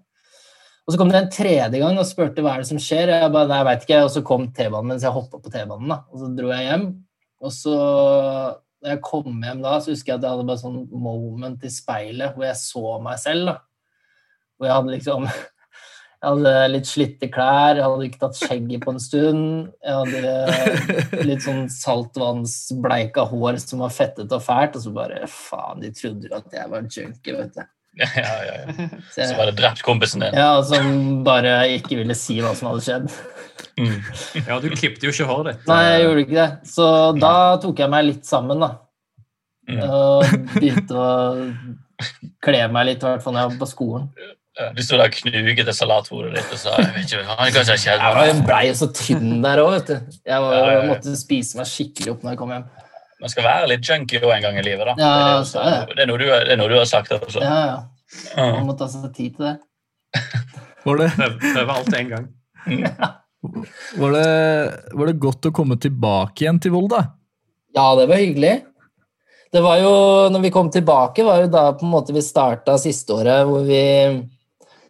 Og 0.87 0.93
så 0.93 1.01
kom 1.01 1.09
det 1.11 1.19
en 1.19 1.33
tredje 1.35 1.81
gang 1.81 1.97
og 1.99 2.07
spurte 2.07 2.43
hva 2.45 2.53
er 2.55 2.63
det 2.63 2.69
som 2.69 2.79
skjer. 2.79 3.11
Jeg 3.11 3.33
bare, 3.33 3.49
nei, 3.51 3.59
jeg 3.59 3.67
vet 3.67 3.83
ikke. 3.87 3.99
Og 4.05 4.13
så 4.13 4.23
kom 4.29 4.47
T-banen 4.55 4.93
mens 4.93 5.03
jeg 5.03 5.15
hoppa 5.15 5.41
på 5.43 5.51
T-banen. 5.51 5.91
da. 5.91 5.99
Og 6.13 6.21
så 6.21 6.31
dro 6.37 6.53
jeg 6.53 6.69
hjem. 6.69 6.87
Og 7.43 7.53
så 7.53 7.75
da 8.77 8.93
jeg 8.93 9.01
kom 9.03 9.41
hjem 9.43 9.63
da, 9.65 9.77
så 9.81 9.91
husker 9.91 10.13
jeg 10.13 10.19
at 10.19 10.25
jeg 10.25 10.35
hadde 10.35 10.47
bare 10.47 10.61
sånn 10.61 10.81
moment 10.93 11.63
i 11.65 11.71
speilet 11.73 12.35
hvor 12.35 12.45
jeg 12.47 12.59
så 12.61 12.97
meg 13.03 13.19
selv. 13.19 13.51
da. 13.51 13.55
Hvor 14.55 14.69
jeg 14.69 14.77
hadde 14.77 14.95
liksom 14.95 15.29
Jeg 16.17 16.33
hadde 16.33 16.51
litt 16.73 16.87
slitte 16.89 17.27
klær, 17.29 17.77
jeg 17.77 17.85
hadde 17.85 18.05
ikke 18.07 18.19
tatt 18.23 18.39
skjegget 18.39 18.81
på 18.81 18.89
en 18.95 19.01
stund. 19.01 19.41
Jeg 19.85 19.97
hadde 19.99 21.25
litt 21.29 21.43
sånn 21.45 21.67
saltvannsbleika 21.69 23.27
hår 23.29 23.59
som 23.61 23.83
var 23.85 23.93
fettet 23.93 24.33
og 24.33 24.41
fælt. 24.41 24.79
Og 24.79 24.85
så 24.87 24.93
bare 24.95 25.27
Faen, 25.29 25.83
de 25.83 25.91
trodde 25.93 26.31
at 26.33 26.55
jeg 26.57 26.71
var 26.71 26.87
junkie, 26.89 27.35
vet 27.37 27.53
du. 27.59 27.61
Ja, 27.97 28.07
ja, 28.17 28.33
ja. 28.45 28.87
Så 29.13 29.25
Så 29.25 29.37
var 29.37 29.49
det 29.49 29.55
drept 29.57 29.81
kompisen 29.85 30.21
din. 30.21 30.35
ja, 30.37 30.61
Som 30.65 31.23
bare 31.25 31.53
ikke 31.77 31.97
ville 31.97 32.13
si 32.17 32.35
hva 32.41 32.51
som 32.57 32.69
hadde 32.71 32.83
skjedd. 32.85 33.07
Mm. 33.77 33.95
Ja, 34.47 34.57
du 34.61 34.67
klippte 34.73 35.05
jo 35.07 35.13
ikke 35.13 35.29
håret 35.29 35.51
ditt. 35.53 35.69
Nei, 35.69 35.79
jeg 35.85 36.03
gjorde 36.03 36.25
ikke 36.25 36.37
det. 36.37 36.49
Så 36.69 36.89
da 37.17 37.33
tok 37.61 37.81
jeg 37.81 37.93
meg 37.93 38.05
litt 38.09 38.25
sammen, 38.29 38.61
da. 38.65 38.71
Mm. 39.69 39.81
Og 39.85 40.35
begynte 40.57 40.97
å 40.97 41.07
kle 42.45 42.61
meg 42.73 42.89
litt, 42.91 43.01
i 43.05 43.09
hvert 43.09 43.25
fall 43.25 43.33
når 43.37 43.43
jeg 43.43 43.53
var 43.53 43.61
på 43.63 43.69
skolen. 43.73 44.09
Du 44.57 44.81
sto 44.81 44.97
der 44.97 45.11
og 45.11 45.13
knuget 45.13 45.67
det 45.67 45.73
salathodet 45.77 46.31
ditt 46.33 46.53
og 46.55 46.59
sa 46.59 46.73
jeg 46.81 46.93
vet 46.95 47.11
ikke, 47.11 47.23
hva 47.27 47.47
som 47.51 47.73
har 47.73 47.81
skjedd. 47.81 48.01
Jeg 48.01 48.15
var 48.15 48.29
jo 48.29 48.37
blei 48.47 48.63
så 48.79 48.87
tynn 48.95 49.35
der 49.43 49.61
òg, 49.61 49.69
vet 49.75 49.91
du. 49.91 50.15
Jeg 50.31 50.45
var, 50.45 50.71
ja. 50.73 50.79
måtte 50.89 51.13
spise 51.19 51.59
meg 51.59 51.69
skikkelig 51.69 52.15
opp 52.15 52.25
når 52.25 52.33
jeg 52.33 52.41
kom 52.41 52.53
hjem. 52.55 52.65
Man 53.21 53.33
skal 53.33 53.45
være 53.45 53.69
litt 53.73 53.85
junkie 53.85 54.21
òg 54.21 54.33
en 54.35 54.47
gang 54.47 54.57
i 54.57 54.65
livet. 54.65 54.89
da. 54.89 54.95
Ja, 54.97 55.11
det, 55.13 55.27
er 55.27 55.43
også, 55.43 55.65
jeg. 55.65 55.85
det, 55.91 56.01
er 56.03 56.09
noe 56.09 56.21
du, 56.21 56.25
det 56.29 56.55
er 56.55 56.59
noe 56.61 56.71
du 56.71 56.77
har 56.77 56.89
sagt. 56.89 57.13
også. 57.17 57.43
Ja, 57.43 57.59
ja. 57.69 57.77
Ja. 58.37 58.47
Man 58.55 58.69
må 58.69 58.75
ta 58.79 58.87
seg 58.89 59.05
tid 59.13 59.37
til 59.37 59.49
det. 59.49 59.55
Var 60.87 61.01
det, 61.01 61.07
Prøv, 61.17 61.33
prøv 61.43 61.71
alt 61.73 61.95
en 61.97 62.11
gang. 62.13 62.27
var, 64.01 64.13
det, 64.13 64.27
var 64.93 65.09
det 65.09 65.15
godt 65.19 65.49
å 65.49 65.51
komme 65.55 65.75
tilbake 65.83 66.45
igjen 66.45 66.61
til 66.63 66.71
Volda? 66.71 67.01
Ja, 67.75 67.89
det 67.99 68.05
var 68.07 68.21
hyggelig. 68.21 68.53
Det 69.51 69.63
var 69.63 69.81
jo, 69.81 69.91
når 70.31 70.45
vi 70.45 70.51
kom 70.53 70.69
tilbake, 70.71 71.25
var 71.27 71.41
jo 71.43 71.49
da 71.51 71.65
på 71.75 71.83
en 71.83 71.91
måte 71.91 72.15
vi 72.15 72.23
starta 72.23 72.77
siste 72.79 73.17
året, 73.17 73.43
hvor 73.49 73.67
vi 73.67 73.81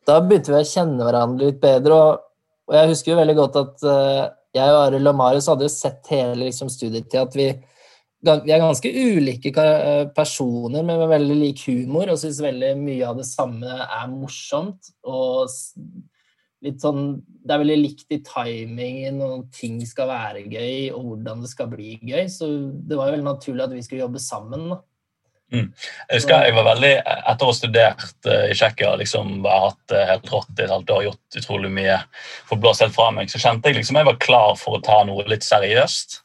Da 0.08 0.22
begynte 0.24 0.54
vi 0.54 0.62
å 0.62 0.68
kjenne 0.68 1.04
hverandre 1.04 1.50
litt 1.50 1.62
bedre, 1.64 1.96
og, 1.96 2.28
og 2.70 2.78
jeg 2.78 2.92
husker 2.94 3.14
jo 3.14 3.22
veldig 3.22 3.38
godt 3.38 3.58
at 3.60 3.88
uh, 3.88 4.22
jeg 4.56 4.76
og 4.76 4.84
Arild 4.86 5.12
og 5.12 5.18
Marius 5.20 5.50
hadde 5.52 5.68
jo 5.68 5.74
sett 5.74 6.14
hele 6.14 6.48
liksom, 6.48 6.72
studietida 6.72 7.26
at 7.28 7.36
vi 7.38 7.52
vi 8.26 8.52
er 8.52 8.62
ganske 8.62 8.90
ulike 8.90 9.52
eh, 9.62 10.08
personer, 10.16 10.82
men 10.84 10.98
med 10.98 11.12
veldig 11.12 11.36
lik 11.38 11.62
humor, 11.68 12.10
og 12.10 12.18
syns 12.18 12.42
veldig 12.42 12.72
mye 12.80 13.06
av 13.06 13.20
det 13.20 13.28
samme 13.30 13.70
er 13.70 14.08
morsomt. 14.10 14.90
Og 15.06 15.46
litt 16.66 16.82
sånn 16.82 17.20
Det 17.48 17.54
er 17.54 17.62
veldig 17.62 17.78
likt 17.80 18.10
i 18.12 18.18
timingen, 18.26 19.22
og 19.24 19.46
ting 19.56 19.78
skal 19.88 20.10
være 20.10 20.48
gøy, 20.50 20.90
og 20.92 21.06
hvordan 21.12 21.46
det 21.46 21.52
skal 21.54 21.70
bli 21.72 21.94
gøy. 22.02 22.26
Så 22.28 22.50
det 22.90 22.98
var 22.98 23.08
jo 23.08 23.16
veldig 23.16 23.30
naturlig 23.30 23.64
at 23.64 23.76
vi 23.78 23.84
skulle 23.86 24.04
jobbe 24.04 24.20
sammen. 24.20 24.66
Da. 24.74 24.82
Jeg 26.10 26.18
husker 26.18 26.44
jeg 26.44 26.56
var 26.58 26.66
veldig, 26.68 26.92
Etter 27.08 27.48
å 27.48 27.52
ha 27.52 27.56
studert 27.56 28.28
eh, 28.28 28.50
i 28.52 28.56
Tsjekkia 28.58 28.96
liksom 29.00 29.38
bare 29.46 29.70
hatt 29.70 29.82
det 29.94 30.04
helt 30.10 30.32
rått 30.34 30.60
i 30.60 30.66
et 30.66 30.74
halvt 30.74 30.94
år, 30.96 31.04
gjort 31.08 31.40
utrolig 31.40 31.72
mye, 31.72 31.98
fått 32.50 32.64
blåst 32.64 32.84
helt 32.84 32.96
fra 32.96 33.10
meg, 33.16 33.32
så 33.32 33.40
kjente 33.40 33.72
jeg 33.72 33.80
liksom 33.80 34.00
jeg 34.00 34.10
var 34.10 34.20
klar 34.24 34.56
for 34.60 34.78
å 34.78 34.84
ta 34.84 35.02
noe 35.08 35.24
litt 35.32 35.48
seriøst. 35.48 36.22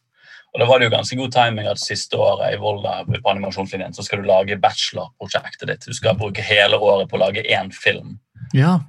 Og 0.52 0.60
da 0.60 0.66
var 0.68 0.80
det 0.80 0.88
jo 0.88 0.92
ganske 0.92 1.16
god 1.16 1.32
timing 1.32 1.68
at 1.70 1.80
siste 1.80 2.18
året 2.20 2.52
i 2.52 2.60
Volda 2.60 2.98
på 3.08 3.30
animasjonslinjen 3.30 3.94
så 3.96 4.04
skal 4.04 4.20
du 4.20 4.28
lage 4.28 4.58
bachelorprosjektet 4.60 5.70
ditt. 5.70 5.86
Du 5.88 5.96
skal 5.96 6.18
bruke 6.18 6.44
hele 6.44 6.76
året 6.76 7.08
på 7.08 7.16
å 7.16 7.22
lage 7.22 7.46
én 7.46 7.72
film. 7.72 8.18
Ja. 8.52 8.80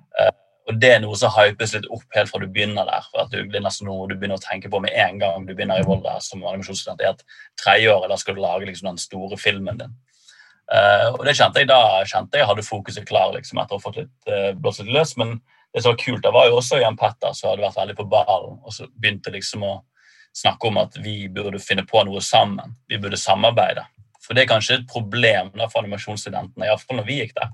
Og 0.68 0.80
det 0.80 0.94
er 0.96 1.02
noe 1.04 1.16
som 1.20 1.32
hypes 1.36 1.74
litt 1.76 1.88
opp 1.92 2.04
helt 2.16 2.32
fra 2.32 2.40
du 2.40 2.48
begynner 2.52 2.88
der. 2.88 3.08
for 3.12 3.24
at 3.24 3.32
du, 3.32 3.44
Det 3.44 3.60
er 3.60 3.64
nesten 3.64 3.88
noe 3.88 4.08
du 4.08 4.16
begynner 4.16 4.40
å 4.40 4.44
tenke 4.44 4.72
på 4.72 4.80
med 4.84 4.92
en 4.96 5.20
gang 5.20 5.46
du 5.48 5.54
begynner 5.54 5.80
i 5.80 5.88
Volda 5.88 6.18
som 6.20 6.44
animasjonsstudent. 6.44 7.02
er 7.02 7.16
at 7.16 7.24
Tredjeåret 7.60 8.10
da 8.10 8.18
skal 8.18 8.36
du 8.36 8.42
lage 8.42 8.68
liksom 8.68 8.92
den 8.92 8.98
store 9.00 9.38
filmen 9.38 9.78
din. 9.78 9.96
Eh, 10.72 11.08
og 11.12 11.26
det 11.28 11.36
kjente 11.36 11.60
jeg 11.60 11.70
da 11.70 12.04
kjente 12.08 12.40
jeg 12.40 12.48
hadde 12.48 12.66
fokuset 12.66 13.08
klar 13.08 13.34
liksom, 13.36 13.60
etter 13.60 13.76
å 13.76 13.82
ha 13.82 13.84
fått 13.84 14.00
litt 14.00 14.32
uh, 14.32 14.52
blåst 14.56 14.86
løs. 14.88 15.16
Men 15.20 15.38
det 15.74 15.84
som 15.84 15.94
var 15.94 16.00
kult, 16.02 16.22
det 16.24 16.34
var 16.34 16.48
jo 16.50 16.60
også 16.60 16.80
Jan 16.82 17.00
Petter 17.00 17.34
som 17.36 17.52
hadde 17.52 17.66
vært 17.66 17.80
veldig 17.82 17.98
på 18.00 18.08
ballen. 18.12 18.60
Og 18.64 18.76
så 18.76 18.88
begynte 18.94 19.34
liksom 19.34 19.66
å 19.68 19.74
snakke 20.34 20.70
om 20.70 20.80
at 20.82 20.96
vi 21.02 21.28
burde 21.34 21.62
finne 21.62 21.86
på 21.90 22.04
noe 22.08 22.22
sammen. 22.24 22.78
Vi 22.90 23.02
burde 23.02 23.20
samarbeide. 23.20 23.86
For 24.24 24.36
det 24.36 24.46
er 24.46 24.54
kanskje 24.54 24.80
et 24.80 24.90
problem 24.90 25.52
da 25.58 25.68
for 25.68 25.84
animasjonsstudentene, 25.84 26.70
iallfall 26.70 27.02
når 27.02 27.10
vi 27.10 27.20
gikk 27.20 27.36
der, 27.36 27.52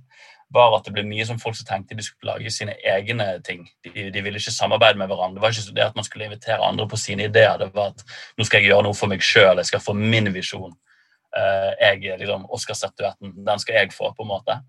var 0.53 0.73
at 0.77 0.85
det 0.85 0.93
ble 0.95 1.03
mye 1.05 1.25
som 1.29 1.37
folk 1.41 1.57
som 1.57 1.67
tenkte 1.67 1.97
de 1.97 2.05
skulle 2.05 2.33
lage 2.33 2.51
sine 2.53 2.73
egne 2.85 3.25
ting. 3.45 3.67
De, 3.85 4.09
de 4.13 4.21
ville 4.25 4.41
ikke 4.41 4.53
samarbeide 4.53 4.97
med 4.97 5.09
hverandre. 5.09 5.37
Det 5.37 5.43
var 5.43 5.53
ikke 5.53 5.75
det 5.77 5.85
at 5.85 5.97
man 5.97 6.07
skulle 6.07 6.29
invitere 6.29 6.65
andre 6.65 6.87
på 6.89 6.97
sine 6.97 7.27
ideer. 7.29 7.57
Det 7.61 7.69
var 7.75 7.93
at 7.93 8.05
nå 8.37 8.47
skal 8.47 8.61
jeg 8.61 8.71
gjøre 8.71 8.87
noe 8.87 8.97
for 8.97 9.11
meg 9.11 9.25
sjøl, 9.25 9.61
jeg 9.61 9.69
skal 9.69 9.83
få 9.83 9.93
min 9.97 10.31
visjon. 10.33 10.73
Eh, 11.37 11.71
jeg 11.79 12.19
liksom 12.21 12.47
Oscar-statuetten, 12.49 13.33
den 13.45 13.61
skal 13.61 13.81
jeg 13.81 13.93
få, 13.95 14.11
på 14.15 14.25
en 14.25 14.31
måte. 14.31 14.59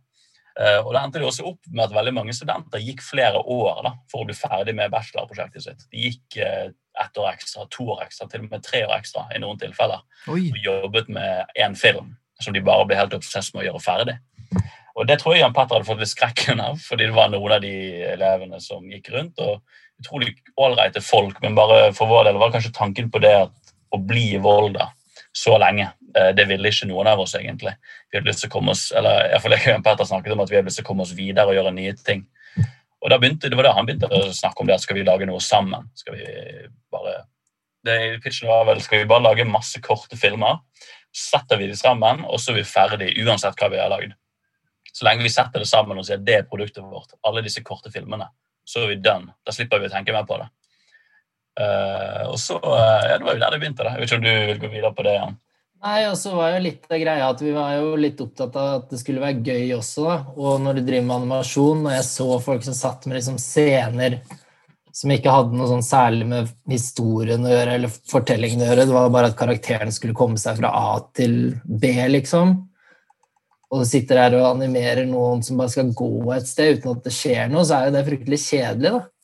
Eh, 0.61 0.79
og 0.83 0.93
det 0.93 1.03
endte 1.03 1.23
jo 1.23 1.31
også 1.31 1.47
opp 1.53 1.69
med 1.71 1.87
at 1.87 1.95
veldig 1.95 2.15
mange 2.17 2.35
studenter 2.37 2.83
gikk 2.83 3.05
flere 3.07 3.41
år 3.41 3.85
da, 3.87 3.95
for 4.11 4.23
å 4.23 4.29
bli 4.29 4.37
ferdig 4.37 4.75
med 4.77 4.93
bachelorprosjektet 4.93 5.67
sitt. 5.67 5.87
De 5.93 6.09
gikk 6.09 6.41
eh, 6.43 6.73
ett 7.01 7.21
år 7.21 7.31
ekstra, 7.33 7.67
to 7.73 7.87
år 7.95 8.05
ekstra, 8.07 8.29
til 8.29 8.45
og 8.45 8.51
med 8.51 8.65
tre 8.67 8.83
år 8.89 8.97
ekstra 8.99 9.29
i 9.35 9.41
noen 9.43 9.61
tilfeller. 9.61 10.03
Oi. 10.29 10.51
Og 10.51 10.59
jobbet 10.67 11.09
med 11.13 11.55
én 11.57 11.79
film 11.79 12.17
som 12.41 12.57
de 12.57 12.63
bare 12.65 12.87
ble 12.89 12.99
helt 12.99 13.15
obsess 13.17 13.53
med 13.55 13.63
å 13.63 13.67
gjøre 13.69 13.85
ferdig. 13.85 14.17
Og 14.99 15.07
det 15.09 15.21
tror 15.21 15.37
jeg 15.37 15.45
Jan 15.45 15.55
Petter 15.55 15.79
hadde 15.79 15.89
fått 15.89 16.01
litt 16.03 16.13
skrekken 16.13 16.61
av, 16.61 16.81
fordi 16.83 17.07
det 17.07 17.17
var 17.17 17.31
noen 17.33 17.55
av 17.57 17.63
de 17.63 17.75
elevene 18.11 18.59
som 18.61 18.85
gikk 18.91 19.13
rundt. 19.15 19.41
og 19.41 19.61
Utrolig 20.01 20.35
ålreite 20.61 21.03
folk, 21.05 21.39
men 21.45 21.57
bare 21.57 21.91
for 21.97 22.11
vår 22.11 22.31
del 22.31 22.41
var 22.41 22.53
kanskje 22.53 22.73
tanken 22.77 23.11
på 23.13 23.21
det 23.23 23.35
at 23.45 23.75
å 23.93 24.01
bli 24.01 24.31
i 24.35 24.41
Volda 24.43 24.91
så 25.37 25.57
lenge. 25.61 25.91
Eh, 26.17 26.31
Det 26.37 26.47
ville 26.49 26.73
ikke 26.73 26.89
noen 26.91 27.11
av 27.13 27.21
oss, 27.23 27.35
egentlig. 27.39 27.73
Vi 28.11 28.19
hadde 28.19 28.31
lyst 28.31 28.45
til 28.45 28.51
å 28.51 28.55
komme 28.57 28.75
oss, 28.75 28.91
eller 28.97 29.31
iallfall 29.31 29.57
jeg 29.57 29.77
og 29.77 29.85
Petter 29.87 30.09
snakket 30.09 30.37
om 30.37 30.45
at 30.45 30.53
vi 30.53 30.59
hadde 30.59 30.71
lyst 30.71 30.81
til 30.81 30.87
å 30.87 30.91
komme 30.91 31.07
oss 31.07 31.17
videre 31.17 31.51
og 31.51 31.59
gjøre 31.59 31.75
nye 31.77 31.97
ting. 31.97 32.27
Og 33.01 33.13
begynte, 33.17 33.49
Det 33.49 33.57
var 33.57 33.65
da 33.65 33.75
han 33.77 33.87
begynte 33.89 34.11
å 34.13 34.33
snakke 34.33 34.61
om 34.61 34.69
det 34.69 34.77
at 34.77 34.85
skal 34.85 34.99
vi 34.99 35.05
lage 35.07 35.27
noe 35.27 35.41
sammen. 35.41 35.89
Skal 35.97 36.19
vi 36.19 36.27
bare 36.93 37.23
det, 37.85 38.21
Pitchen 38.21 38.49
var 38.49 38.67
vel 38.69 38.83
skal 38.85 39.01
vi 39.01 39.09
bare 39.09 39.25
lage 39.25 39.47
masse 39.49 39.81
korte 39.81 40.19
filmer. 40.21 40.61
Setter 41.17 41.57
vi 41.57 41.71
de 41.71 41.77
sammen, 41.79 42.25
og 42.29 42.41
så 42.41 42.53
er 42.53 42.61
vi 42.61 42.69
ferdig 42.69 43.15
uansett 43.25 43.57
hva 43.57 43.71
vi 43.73 43.81
har 43.81 43.89
lagd. 43.93 44.13
Så 44.93 45.07
lenge 45.07 45.25
vi 45.25 45.33
setter 45.33 45.63
det 45.63 45.69
sammen 45.71 45.99
og 45.99 46.07
sier 46.07 46.21
det 46.21 46.37
er 46.37 46.49
produktet 46.49 46.85
vårt, 46.85 47.15
alle 47.27 47.45
disse 47.47 47.63
korte 47.65 47.93
filmene, 47.95 48.27
så 48.67 48.83
er 48.83 48.93
vi 48.93 49.03
done. 49.03 49.33
Da 49.47 49.55
slipper 49.55 49.81
vi 49.81 49.89
å 49.89 49.93
tenke 49.93 50.15
mer 50.15 50.27
på 50.29 50.39
det. 50.43 50.51
Uh, 51.61 52.31
og 52.31 52.37
så, 52.41 52.57
uh, 52.63 53.03
ja, 53.05 53.19
Det 53.19 53.27
var 53.27 53.37
jo 53.37 53.43
der 53.43 53.55
det 53.55 53.61
begynte. 53.61 53.85
da. 53.85 53.95
Jeg 53.95 54.01
vet 54.01 54.11
ikke 54.11 54.21
om 54.21 54.27
du 54.27 54.35
vil 54.51 54.61
gå 54.61 54.71
videre 54.75 54.93
på 54.95 55.07
det 55.07 55.15
igjen? 55.17 55.39
Nei, 55.81 56.01
og 56.11 56.17
så 56.21 56.35
var 56.37 56.51
jo 56.53 56.65
litt 56.67 56.91
av 56.93 56.99
greia 57.01 57.29
at 57.33 57.41
vi 57.41 57.55
var 57.57 57.71
jo 57.79 57.95
litt 57.97 58.19
opptatt 58.21 58.57
av 58.61 58.83
at 58.83 58.91
det 58.93 58.99
skulle 59.01 59.23
være 59.23 59.41
gøy 59.41 59.71
også, 59.79 60.03
da. 60.05 60.17
Og 60.37 60.59
når 60.61 60.77
du 60.77 60.83
driver 60.85 61.07
med 61.07 61.17
animasjon, 61.23 61.87
og 61.87 61.95
jeg 61.95 62.05
så 62.05 62.27
folk 62.45 62.67
som 62.67 62.77
satt 62.77 63.07
med 63.09 63.17
liksom 63.17 63.39
scener 63.41 64.19
som 64.93 65.15
ikke 65.15 65.33
hadde 65.33 65.57
noe 65.57 65.69
sånn 65.71 65.87
særlig 65.87 66.27
med 66.29 66.51
historien 66.69 67.47
å 67.47 67.53
gjøre, 67.55 67.79
eller 67.79 67.95
fortellingen 68.13 68.67
å 68.67 68.69
gjøre, 68.69 68.85
det 68.91 68.97
var 68.99 69.15
bare 69.15 69.31
at 69.31 69.39
karakteren 69.39 69.95
skulle 69.95 70.19
komme 70.19 70.37
seg 70.43 70.59
fra 70.61 70.75
A 70.77 70.99
til 71.17 71.39
B, 71.65 71.95
liksom. 72.13 72.53
Og 73.71 73.81
du 73.81 73.89
sitter 73.89 74.21
her 74.21 74.37
og 74.37 74.51
animerer 74.51 75.09
noen 75.09 75.41
som 75.47 75.63
bare 75.63 75.73
skal 75.73 75.95
gå 75.97 76.11
et 76.35 76.51
sted 76.51 76.77
uten 76.77 76.93
at 76.93 77.07
det 77.07 77.15
skjer 77.15 77.49
noe, 77.49 77.65
så 77.65 77.79
er 77.79 77.89
jo 77.89 77.97
det 77.97 78.05
fryktelig 78.11 78.43
kjedelig, 78.51 78.99
da 78.99 79.20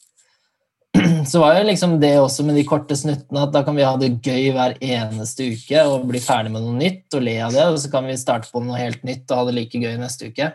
så 1.30 1.40
var 1.42 1.58
jo 1.58 1.66
liksom 1.68 1.96
det 2.02 2.14
også 2.20 2.44
med 2.46 2.58
de 2.58 2.64
korte 2.68 2.96
snuttene 2.98 3.46
at 3.46 3.54
da 3.54 3.62
kan 3.66 3.76
vi 3.78 3.86
ha 3.86 3.94
det 4.00 4.16
gøy 4.24 4.52
hver 4.54 4.76
eneste 4.82 5.48
uke 5.54 5.82
og 5.88 6.06
bli 6.10 6.20
ferdig 6.22 6.52
med 6.54 6.64
noe 6.64 6.76
nytt 6.76 7.16
og 7.16 7.26
le 7.26 7.36
av 7.46 7.56
det, 7.56 7.66
og 7.72 7.80
så 7.82 7.90
kan 7.92 8.08
vi 8.08 8.16
starte 8.20 8.52
på 8.52 8.62
noe 8.64 8.78
helt 8.80 9.04
nytt 9.06 9.30
og 9.30 9.40
ha 9.40 9.48
det 9.48 9.56
like 9.58 9.82
gøy 9.82 9.98
neste 10.00 10.30
uke. 10.32 10.52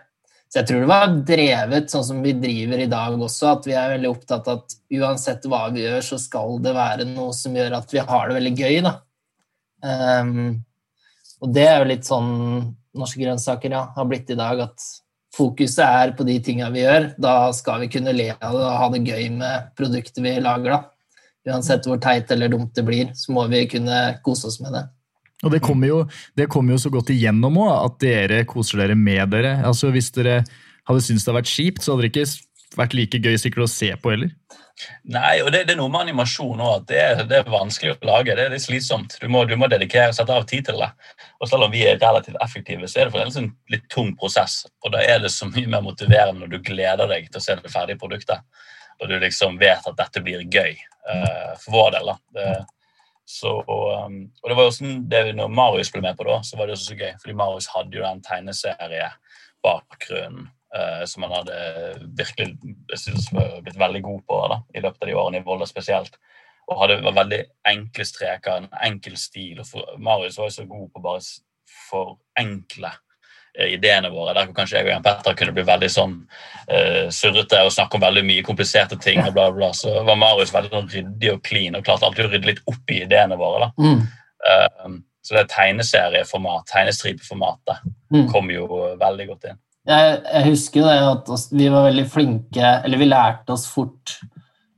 Så 0.51 0.59
jeg 0.59 0.67
tror 0.67 0.81
det 0.83 0.89
var 0.89 1.13
drevet 1.29 1.93
sånn 1.93 2.03
som 2.03 2.17
vi 2.25 2.33
driver 2.35 2.81
i 2.83 2.89
dag 2.91 3.13
også, 3.15 3.53
at 3.53 3.67
vi 3.69 3.75
er 3.79 3.93
veldig 3.93 4.09
opptatt 4.09 4.49
av 4.51 4.59
at 4.59 4.73
uansett 4.99 5.47
hva 5.47 5.61
vi 5.71 5.85
gjør, 5.85 6.01
så 6.03 6.19
skal 6.19 6.57
det 6.65 6.73
være 6.75 7.07
noe 7.07 7.31
som 7.35 7.55
gjør 7.55 7.77
at 7.77 7.93
vi 7.95 8.03
har 8.03 8.27
det 8.27 8.35
veldig 8.35 8.51
gøy, 8.59 8.81
da. 8.83 8.97
Um, 9.81 10.59
og 11.41 11.53
det 11.55 11.63
er 11.69 11.79
jo 11.79 11.87
litt 11.93 12.05
sånn 12.05 12.33
norske 12.99 13.21
grønnsaker 13.23 13.71
ja, 13.71 13.85
har 13.95 14.09
blitt 14.09 14.33
i 14.33 14.37
dag, 14.37 14.59
at 14.67 14.89
fokuset 15.35 15.83
er 15.85 16.15
på 16.17 16.25
de 16.27 16.37
tinga 16.43 16.69
vi 16.73 16.83
gjør. 16.83 17.11
Da 17.21 17.35
skal 17.55 17.83
vi 17.83 17.91
kunne 17.91 18.15
le 18.15 18.31
av 18.37 18.55
det 18.55 18.63
og 18.63 18.79
ha 18.81 18.89
det 18.93 19.03
gøy 19.07 19.29
med 19.37 19.69
produktet 19.79 20.23
vi 20.23 20.35
lager, 20.43 20.77
da. 20.77 20.81
Uansett 21.51 21.87
hvor 21.89 21.97
teit 22.01 22.29
eller 22.33 22.51
dumt 22.53 22.75
det 22.77 22.83
blir, 22.85 23.13
så 23.17 23.33
må 23.33 23.47
vi 23.49 23.63
kunne 23.71 24.01
kose 24.25 24.49
oss 24.51 24.59
med 24.61 24.75
det. 24.77 24.83
Og 25.41 25.49
det 25.49 25.61
kommer 25.65 25.89
jo, 25.89 26.01
det 26.37 26.45
kommer 26.53 26.75
jo 26.75 26.83
så 26.83 26.91
godt 26.93 27.09
igjennom 27.13 27.57
òg, 27.63 27.71
at 27.87 27.95
dere 28.03 28.43
koser 28.49 28.83
dere 28.83 28.97
med 28.97 29.31
dere. 29.33 29.55
Altså 29.65 29.89
Hvis 29.93 30.11
dere 30.13 30.43
hadde 30.87 31.01
syntes 31.01 31.25
det 31.25 31.31
hadde 31.31 31.39
vært 31.39 31.53
kjipt, 31.53 31.81
så 31.81 31.95
hadde 31.95 32.05
dere 32.05 32.11
ikke 32.11 32.27
vært 32.77 32.93
like 32.95 33.17
gøy 33.19 33.35
sikkert 33.41 33.65
å 33.65 33.71
se 33.71 33.89
på 33.99 34.11
heller. 34.13 34.29
Nei, 35.13 35.35
og 35.43 35.51
det, 35.53 35.65
det 35.67 35.73
er 35.75 35.77
noe 35.77 35.91
med 35.93 36.01
animasjon 36.07 36.61
òg, 36.63 36.85
det, 36.89 36.97
er- 36.97 37.25
det 37.29 37.35
er 37.41 37.49
vanskelig 37.51 37.91
å 37.93 38.05
lage. 38.07 38.35
Det 38.37 38.43
er 38.47 38.53
litt 38.55 38.63
slitsomt. 38.63 39.11
Du 39.21 39.27
må, 39.29 39.39
du 39.45 39.55
må 39.59 39.67
dedikere, 39.69 40.13
sette 40.15 40.33
av 40.33 40.45
tid 40.49 40.63
til 40.69 40.77
det. 40.81 40.89
Og 41.41 41.45
selv 41.51 41.63
om 41.67 41.71
vi 41.73 41.81
er 41.85 41.99
relativt 42.01 42.39
effektive, 42.41 42.87
så 42.89 42.95
er 42.99 43.03
det 43.05 43.13
fremdeles 43.13 43.37
en 43.41 43.51
litt 43.73 43.85
tung 43.93 44.09
prosess. 44.17 44.53
Og 44.81 44.87
da 44.95 44.99
er 45.05 45.17
det 45.21 45.31
så 45.35 45.45
mye 45.51 45.67
mer 45.69 45.81
motiverende 45.85 46.39
når 46.45 46.49
du 46.55 46.59
gleder 46.71 47.05
deg 47.11 47.23
til 47.29 47.39
å 47.41 47.45
se 47.45 47.53
det 47.59 47.73
ferdige 47.73 48.01
produktet. 48.01 48.39
Og 49.01 49.05
du 49.11 49.15
liksom 49.21 49.51
vet 49.61 49.83
at 49.89 49.97
dette 49.99 50.19
blir 50.25 50.41
gøy. 50.47 50.73
Uh, 51.01 51.51
for 51.61 51.69
vår 51.75 51.89
del, 51.97 52.05
da. 52.11 52.15
Det, 52.37 52.49
så, 53.31 53.51
og, 53.61 53.89
og 54.41 54.47
det 54.49 54.55
var 54.57 54.65
jo 54.67 54.73
sånn, 54.75 54.95
det, 55.11 55.19
når 55.37 55.49
Marius 55.55 55.91
ble 55.93 56.01
med 56.07 56.15
på 56.17 56.25
det, 56.27 56.39
så 56.47 56.53
var 56.57 56.65
det 56.69 56.75
også 56.77 56.87
så 56.91 56.97
gøy. 56.99 57.13
Fordi 57.21 57.35
Marius 57.37 57.67
hadde 57.75 57.95
jo 57.99 58.03
den 58.07 58.23
tegneseriebakgrunnen 58.25 60.45
som 61.05 61.23
han 61.25 61.33
hadde 61.35 61.55
virkelig 62.15 62.45
jeg 62.91 62.99
synes, 63.01 63.25
blitt 63.63 63.79
veldig 63.79 64.01
god 64.05 64.21
på 64.27 64.37
da, 64.47 64.57
i 64.73 64.79
løpet 64.83 65.03
av 65.03 65.09
de 65.09 65.15
årene 65.19 65.41
i 65.41 65.43
Volda 65.43 65.65
spesielt. 65.67 66.15
Og 66.71 66.79
hadde 66.79 67.01
var 67.03 67.17
veldig 67.17 67.39
enkle 67.67 68.05
streker, 68.07 68.57
en 68.61 68.67
enkel 68.87 69.17
stil. 69.19 69.59
og 69.59 69.99
Marius 69.99 70.37
var 70.39 70.47
jo 70.47 70.55
så 70.55 70.65
god 70.69 70.89
på 70.93 71.01
bare 71.03 71.19
forenkle 71.89 72.91
eh, 73.59 73.73
ideene 73.75 74.11
våre. 74.13 74.33
Der 74.37 74.53
kanskje 74.55 74.77
jeg 74.79 74.87
og 74.87 74.93
Jan 74.93 75.05
Petter 75.05 75.35
kunne 75.37 75.55
bli 75.57 75.65
veldig 75.67 75.89
sånn 75.91 76.13
uh, 76.71 77.07
surrete 77.11 77.59
og 77.65 77.73
snakke 77.75 77.99
om 77.99 78.05
veldig 78.05 78.23
mye 78.29 78.45
kompliserte 78.47 78.99
ting. 79.01 79.19
og 79.25 79.33
bla 79.35 79.49
bla 79.51 79.57
bla, 79.57 79.71
Så 79.75 79.91
var 80.07 80.19
Marius 80.19 80.53
veldig 80.55 80.71
sånn 80.75 80.91
ryddig 80.93 81.33
og 81.33 81.43
clean 81.47 81.75
og 81.75 81.83
klarte 81.87 82.07
alltid 82.07 82.29
å 82.29 82.31
rydde 82.35 82.51
litt 82.53 82.63
opp 82.71 82.93
i 82.95 83.01
ideene 83.03 83.39
våre. 83.39 83.67
da. 83.67 83.89
Mm. 83.89 84.05
Uh, 84.47 84.99
så 85.21 85.35
det 85.37 85.49
tegneserieformat, 85.53 86.65
tegnestripeformatet, 86.71 87.83
Mm. 88.11 88.25
kom 88.31 88.49
jo 88.51 88.65
veldig 88.99 89.27
godt 89.27 89.45
inn. 89.51 89.59
Jeg, 89.89 90.17
jeg 90.29 90.45
husker 90.51 90.85
det 90.85 90.97
at 91.09 91.29
vi 91.57 91.67
var 91.73 91.87
veldig 91.89 92.05
flinke, 92.13 92.71
eller 92.85 93.01
vi 93.01 93.07
lærte 93.09 93.55
oss 93.55 93.65
fort, 93.71 94.19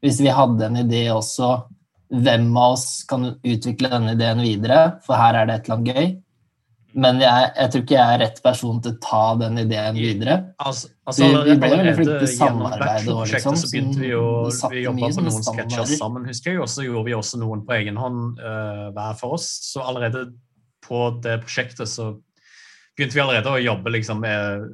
hvis 0.03 0.21
vi 0.23 0.31
hadde 0.31 0.69
en 0.69 0.79
idé 0.79 1.05
også, 1.11 1.49
hvem 2.13 2.51
av 2.59 2.75
oss 2.77 3.03
kan 3.09 3.33
utvikle 3.41 3.89
denne 3.91 4.13
ideen 4.15 4.39
videre, 4.45 4.99
for 5.03 5.17
her 5.19 5.35
er 5.41 5.49
det 5.49 5.55
et 5.59 5.67
eller 5.67 5.79
annet 5.79 5.95
gøy. 5.95 6.11
Men 6.93 7.17
jeg, 7.23 7.45
jeg 7.57 7.71
tror 7.73 7.81
ikke 7.81 7.95
jeg 7.97 8.13
er 8.15 8.19
rett 8.21 8.41
person 8.45 8.81
til 8.85 8.91
å 8.93 8.99
ta 9.01 9.21
den 9.39 9.55
ideen 9.63 9.95
videre. 9.97 10.35
Altså, 10.61 10.91
Vi- 11.17 11.29
vi 11.49 11.55
ble 11.57 11.69
veldig 11.71 11.93
flinke 11.97 12.19
til 12.21 12.27
gjennom 12.27 12.37
samarbeid 12.37 12.83
bachelorprosjektet 12.83 13.33
liksom, 13.33 13.55
så 13.63 13.71
begynte 13.71 13.99
vi 14.03 14.11
jo 14.11 14.25
vi 14.75 14.83
jobba 14.83 15.07
på 15.09 15.23
noen 15.25 15.47
sketsjer 15.47 15.97
sammen, 15.97 16.27
husker 16.29 16.51
jeg. 16.51 16.59
Og 16.61 16.69
så 16.69 16.85
gjorde 16.85 17.05
vi 17.09 17.15
også 17.17 17.39
noen 17.41 17.63
på 17.65 17.73
egen 17.79 17.97
hånd 17.97 18.37
uh, 18.39 18.91
hver 18.93 19.17
for 19.17 19.33
oss. 19.39 19.47
Så 19.73 19.81
allerede 19.81 20.27
på 20.85 21.01
det 21.25 21.39
prosjektet 21.47 21.89
så 21.89 22.11
begynte 22.97 23.17
vi 23.17 23.21
allerede 23.23 23.49
å 23.51 23.61
jobbe 23.61 23.93
liksom 23.95 24.19
med 24.21 24.67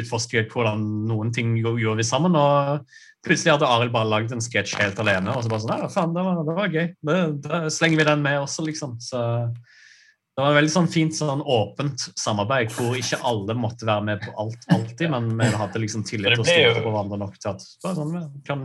utforske 0.00 0.46
hvordan 0.48 0.84
noen 1.08 1.32
ting 1.34 1.54
gjorde 1.60 1.98
vi 2.00 2.06
sammen. 2.08 2.36
og 2.38 2.86
Plutselig 3.26 3.52
hadde 3.56 3.68
Arild 3.68 3.92
bare 3.92 4.08
lagd 4.08 4.32
en 4.32 4.40
sketsj 4.40 4.78
helt 4.80 5.00
alene. 5.02 5.34
og 5.34 5.44
så 5.44 5.52
bare 5.52 5.64
sånn, 5.66 5.74
ja, 5.82 5.90
faen, 5.92 6.14
det 6.16 6.24
var, 6.24 6.40
det 6.46 6.54
var 6.56 6.72
gøy. 6.72 6.86
Det, 7.04 7.18
da 7.44 7.60
slenger 7.72 8.00
vi 8.00 8.08
den 8.08 8.22
med 8.24 8.38
også, 8.40 8.64
liksom. 8.64 8.96
Så 9.04 9.20
det 9.50 10.46
var 10.46 10.56
veldig 10.56 10.72
sånn 10.72 10.88
fint 10.88 11.12
sånn 11.18 11.42
åpent 11.44 12.06
samarbeid 12.16 12.70
hvor 12.72 12.94
ikke 12.96 13.18
alle 13.28 13.56
måtte 13.58 13.84
være 13.84 14.06
med 14.08 14.22
på 14.24 14.32
alt 14.40 14.62
alltid, 14.72 15.10
men 15.12 15.34
vi 15.36 15.50
hadde 15.60 15.82
liksom 15.82 16.04
tillit 16.08 16.32
til 16.32 16.40
og 16.40 16.48
jo- 16.48 16.54
stolte 16.54 16.84
på 16.86 16.92
hverandre 16.94 17.18
nok 17.20 17.34
til 17.36 17.50
at 17.52 17.66
bare 17.84 17.98
sånn, 17.98 18.14
vi 18.38 18.44
kan 18.46 18.62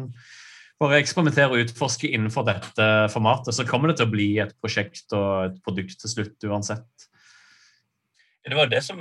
bare 0.79 1.01
eksperimentere 1.01 1.51
og 1.51 1.65
utforske 1.65 2.07
innenfor 2.15 2.47
dette 2.47 2.87
formatet. 3.11 3.55
Så 3.55 3.67
kommer 3.67 3.91
det 3.91 3.97
til 3.99 4.07
å 4.07 4.13
bli 4.13 4.29
et 4.43 4.55
prosjekt 4.63 5.11
og 5.15 5.49
et 5.49 5.59
produkt 5.67 5.99
til 5.99 6.11
slutt 6.11 6.47
uansett. 6.47 6.87
Det 8.45 8.55
var 8.55 8.67
det 8.69 8.81
som, 8.85 8.99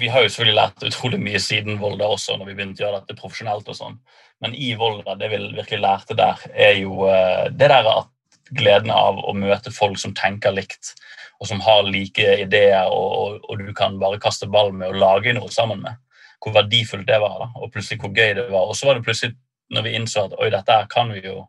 vi, 0.00 0.08
har 0.08 0.22
jo 0.24 0.28
selvfølgelig 0.32 0.56
lært 0.56 0.84
utrolig 0.88 1.18
mye 1.20 1.40
siden 1.42 1.76
Volda 1.82 2.06
også, 2.08 2.38
når 2.40 2.48
vi 2.48 2.54
begynte 2.56 2.80
å 2.80 2.86
gjøre 2.86 3.00
dette 3.02 3.16
profesjonelt. 3.18 3.68
og 3.68 3.76
sånn. 3.76 3.98
Men 4.40 4.54
i 4.56 4.70
Volda, 4.80 5.18
det 5.20 5.28
vi 5.34 5.40
virkelig 5.42 5.80
lærte 5.82 6.16
der, 6.16 6.40
er 6.54 6.78
jo 6.78 7.04
eh, 7.10 7.50
det 7.52 7.68
der 7.68 7.90
at 7.90 8.08
gleden 8.56 8.92
av 8.92 9.20
å 9.20 9.34
møte 9.36 9.72
folk 9.72 9.98
som 10.00 10.14
tenker 10.16 10.54
likt, 10.56 10.94
og 11.40 11.48
som 11.50 11.60
har 11.64 11.84
like 11.84 12.24
ideer, 12.40 12.88
og, 12.88 13.12
og, 13.18 13.44
og 13.50 13.60
du 13.60 13.72
kan 13.76 13.98
bare 14.00 14.20
kaste 14.22 14.48
ball 14.48 14.72
med 14.72 14.94
og 14.94 15.00
lage 15.02 15.34
noe 15.36 15.52
sammen 15.52 15.84
med. 15.84 16.00
Hvor 16.40 16.56
verdifullt 16.56 17.08
det 17.08 17.20
var, 17.20 17.36
da, 17.44 17.50
og 17.60 17.72
plutselig 17.74 18.00
hvor 18.00 18.14
gøy 18.16 18.32
det 18.38 18.46
var. 18.48 18.70
Og 18.70 18.78
så 18.78 18.88
var 18.88 18.96
det 18.96 19.04
plutselig, 19.04 19.36
når 19.76 19.84
vi 19.84 19.94
innså 19.98 20.24
at 20.24 20.38
oi, 20.40 20.48
dette 20.52 20.78
her 20.80 20.88
kan 20.92 21.12
vi 21.12 21.20
jo 21.24 21.42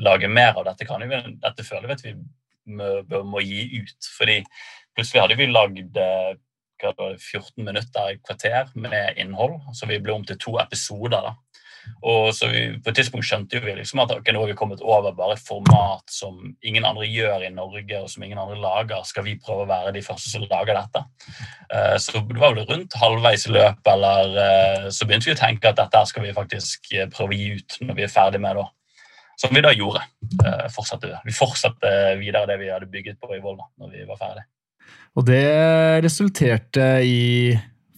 lage 0.00 0.28
mer 0.28 0.54
av, 0.56 0.66
dette 0.68 0.84
kan 0.88 1.08
vi, 1.08 1.24
dette 1.40 1.64
føler 1.64 1.88
vi 1.88 1.96
at 1.96 2.04
vi 2.04 2.14
må, 2.76 2.92
må 3.32 3.40
gi 3.44 3.80
ut. 3.80 4.12
Fordi 4.16 4.38
plutselig 4.96 5.24
hadde 5.24 5.40
vi 5.40 5.48
lagd 5.48 6.00
det, 6.82 7.20
14 7.20 7.64
minutter 7.64 8.12
i 8.12 8.18
kvarter 8.18 8.72
med 8.74 9.20
innhold. 9.20 9.60
Så 9.76 9.88
vi 9.90 10.00
ble 10.00 10.16
om 10.16 10.26
til 10.26 10.38
to 10.40 10.58
episoder. 10.62 11.30
da. 11.30 11.36
Og 12.02 12.34
så 12.34 12.48
vi, 12.50 12.62
På 12.80 12.90
et 12.90 12.98
tidspunkt 12.98 13.26
skjønte 13.26 13.60
vi 13.64 13.74
liksom 13.76 14.02
at 14.02 14.12
okay, 14.14 14.32
nå 14.34 14.42
har 14.42 14.50
vi 14.50 14.56
kommet 14.58 14.82
over 14.84 15.14
bare 15.16 15.36
et 15.36 15.44
format 15.44 16.04
som 16.12 16.38
ingen 16.66 16.86
andre 16.86 17.08
gjør 17.08 17.46
i 17.46 17.52
Norge, 17.54 18.00
og 18.00 18.10
som 18.10 18.24
ingen 18.24 18.40
andre 18.40 18.58
lager. 18.60 19.02
Skal 19.08 19.26
vi 19.26 19.38
prøve 19.40 19.64
å 19.64 19.70
være 19.70 19.94
de 19.96 20.04
første 20.04 20.32
som 20.32 20.44
lager 20.50 20.76
dette? 20.76 21.04
Eh, 21.72 21.96
så 22.02 22.22
det 22.26 22.40
var 22.40 22.56
vel 22.56 22.68
rundt 22.68 22.98
halvveis 23.00 23.46
i 23.48 23.54
løpet, 23.56 23.92
eller 23.94 24.36
eh, 24.44 24.90
så 24.94 25.08
begynte 25.08 25.30
vi 25.30 25.36
å 25.36 25.40
tenke 25.40 25.72
at 25.72 25.80
dette 25.80 26.04
skal 26.10 26.26
vi 26.26 26.36
faktisk 26.36 26.92
eh, 26.94 27.08
prøve 27.12 27.36
å 27.36 27.40
gi 27.40 27.50
ut 27.58 27.80
når 27.84 27.98
vi 27.98 28.06
er 28.06 28.14
ferdig 28.14 28.42
med 28.44 28.60
det. 28.60 28.68
Som 29.40 29.56
vi 29.56 29.64
da 29.64 29.70
gjorde. 29.72 30.02
Fortsatte, 30.74 31.14
vi 31.24 31.32
fortsatte 31.32 31.90
videre 32.20 32.44
det 32.50 32.58
vi 32.60 32.68
hadde 32.68 32.90
bygget 32.92 33.16
på 33.22 33.32
i 33.32 33.40
Volda 33.40 33.70
når 33.80 33.94
vi 33.94 34.02
var 34.08 34.18
ferdig. 34.20 34.44
Og 35.18 35.26
det 35.26 35.42
resulterte 36.04 36.86
i 37.02 37.20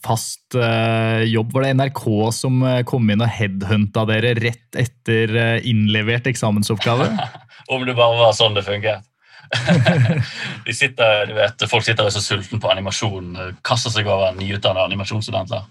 fast 0.03 0.57
eh, 0.59 1.23
jobb. 1.31 1.53
Var 1.55 1.67
det 1.67 1.75
NRK 1.79 2.03
som 2.35 2.63
eh, 2.67 2.83
kom 2.89 3.09
inn 3.13 3.23
og 3.23 3.31
headhunta 3.31 4.05
dere 4.11 4.35
rett 4.41 4.79
etter 4.79 5.37
eh, 5.39 5.71
innlevert 5.71 6.27
eksamensoppgave? 6.31 7.09
Om 7.73 7.87
det 7.87 7.97
bare 7.99 8.19
var 8.19 8.37
sånn 8.37 8.59
det 8.59 8.67
funket. 8.67 9.07
De 10.67 10.73
sitter, 10.73 11.27
du 11.29 11.35
vet, 11.37 11.65
folk 11.69 11.85
sitter 11.85 12.07
og 12.07 12.09
er 12.09 12.15
så 12.15 12.23
sultne 12.25 12.59
på 12.63 12.71
animasjon, 12.73 13.35
kaster 13.67 13.93
seg 13.93 14.09
over 14.09 14.33
nyutdannede 14.39 14.87
animasjonsstudenter. 14.89 15.67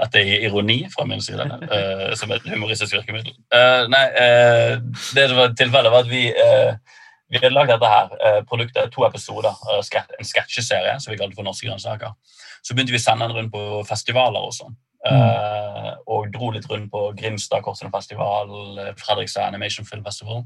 Dette 0.00 0.22
er 0.22 0.46
ironi 0.48 0.78
fra 0.92 1.04
min 1.08 1.20
side, 1.20 1.44
som 2.16 2.32
et 2.32 2.48
humoristisk 2.48 2.96
virkemiddel. 2.96 3.34
Nei, 3.92 4.04
det 4.16 5.26
som 5.28 5.36
var 5.36 5.52
tilfellet, 5.58 5.92
var 5.92 6.06
at 6.06 6.10
vi 6.10 6.24
vi 7.30 7.40
hadde 7.40 7.54
lagd 7.54 7.72
dette 7.72 7.90
her, 7.90 8.10
eh, 8.22 8.40
produktet, 8.46 8.92
to 8.94 9.04
episoder, 9.06 9.54
eh, 9.70 10.02
en 10.18 10.28
sketsjeserie 10.28 11.00
som 11.00 11.12
vi 11.12 11.18
kalte 11.18 11.34
for 11.34 11.46
Norske 11.46 11.66
grønnsaker. 11.66 12.14
Så 12.62 12.74
begynte 12.74 12.94
vi 12.94 13.00
å 13.00 13.02
sende 13.02 13.26
den 13.26 13.36
rundt 13.36 13.52
på 13.52 13.86
festivaler 13.86 14.46
og 14.46 14.52
sånn. 14.54 14.76
Eh, 15.06 15.94
og 16.06 16.32
dro 16.32 16.50
litt 16.50 16.66
rundt 16.70 16.90
på 16.90 17.14
Grimstad 17.16 17.62
Kortfilmfestival, 17.62 18.48
Festival, 18.48 18.94
Fredrikstad 18.96 19.46
Animation 19.46 19.84
Film 19.84 20.04
Festival, 20.04 20.44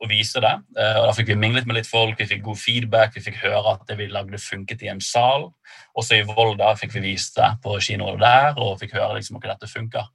og 0.00 0.08
viste 0.08 0.40
det. 0.40 0.54
Og 0.76 1.06
Da 1.06 1.12
fikk 1.12 1.28
vi 1.28 1.34
minglet 1.34 1.66
med 1.66 1.76
litt 1.76 1.86
folk, 1.86 2.18
vi 2.18 2.26
fikk 2.26 2.42
god 2.42 2.58
feedback, 2.58 3.14
vi 3.14 3.20
fikk 3.20 3.36
høre 3.42 3.74
at 3.74 3.86
det 3.86 3.96
vi 3.98 4.06
lagde 4.06 4.38
funket 4.38 4.82
i 4.82 4.88
en 4.88 5.00
sal. 5.00 5.52
Også 5.96 6.18
i 6.18 6.22
Volda 6.22 6.74
fikk 6.74 6.94
vi 6.94 7.12
vist 7.12 7.36
det 7.36 7.60
på 7.62 7.78
kinoer 7.78 8.18
der, 8.18 8.58
og 8.58 8.80
fikk 8.80 8.94
høre 8.94 9.14
liksom 9.14 9.36
at 9.36 9.42
dette 9.42 9.70
funker. 9.70 10.10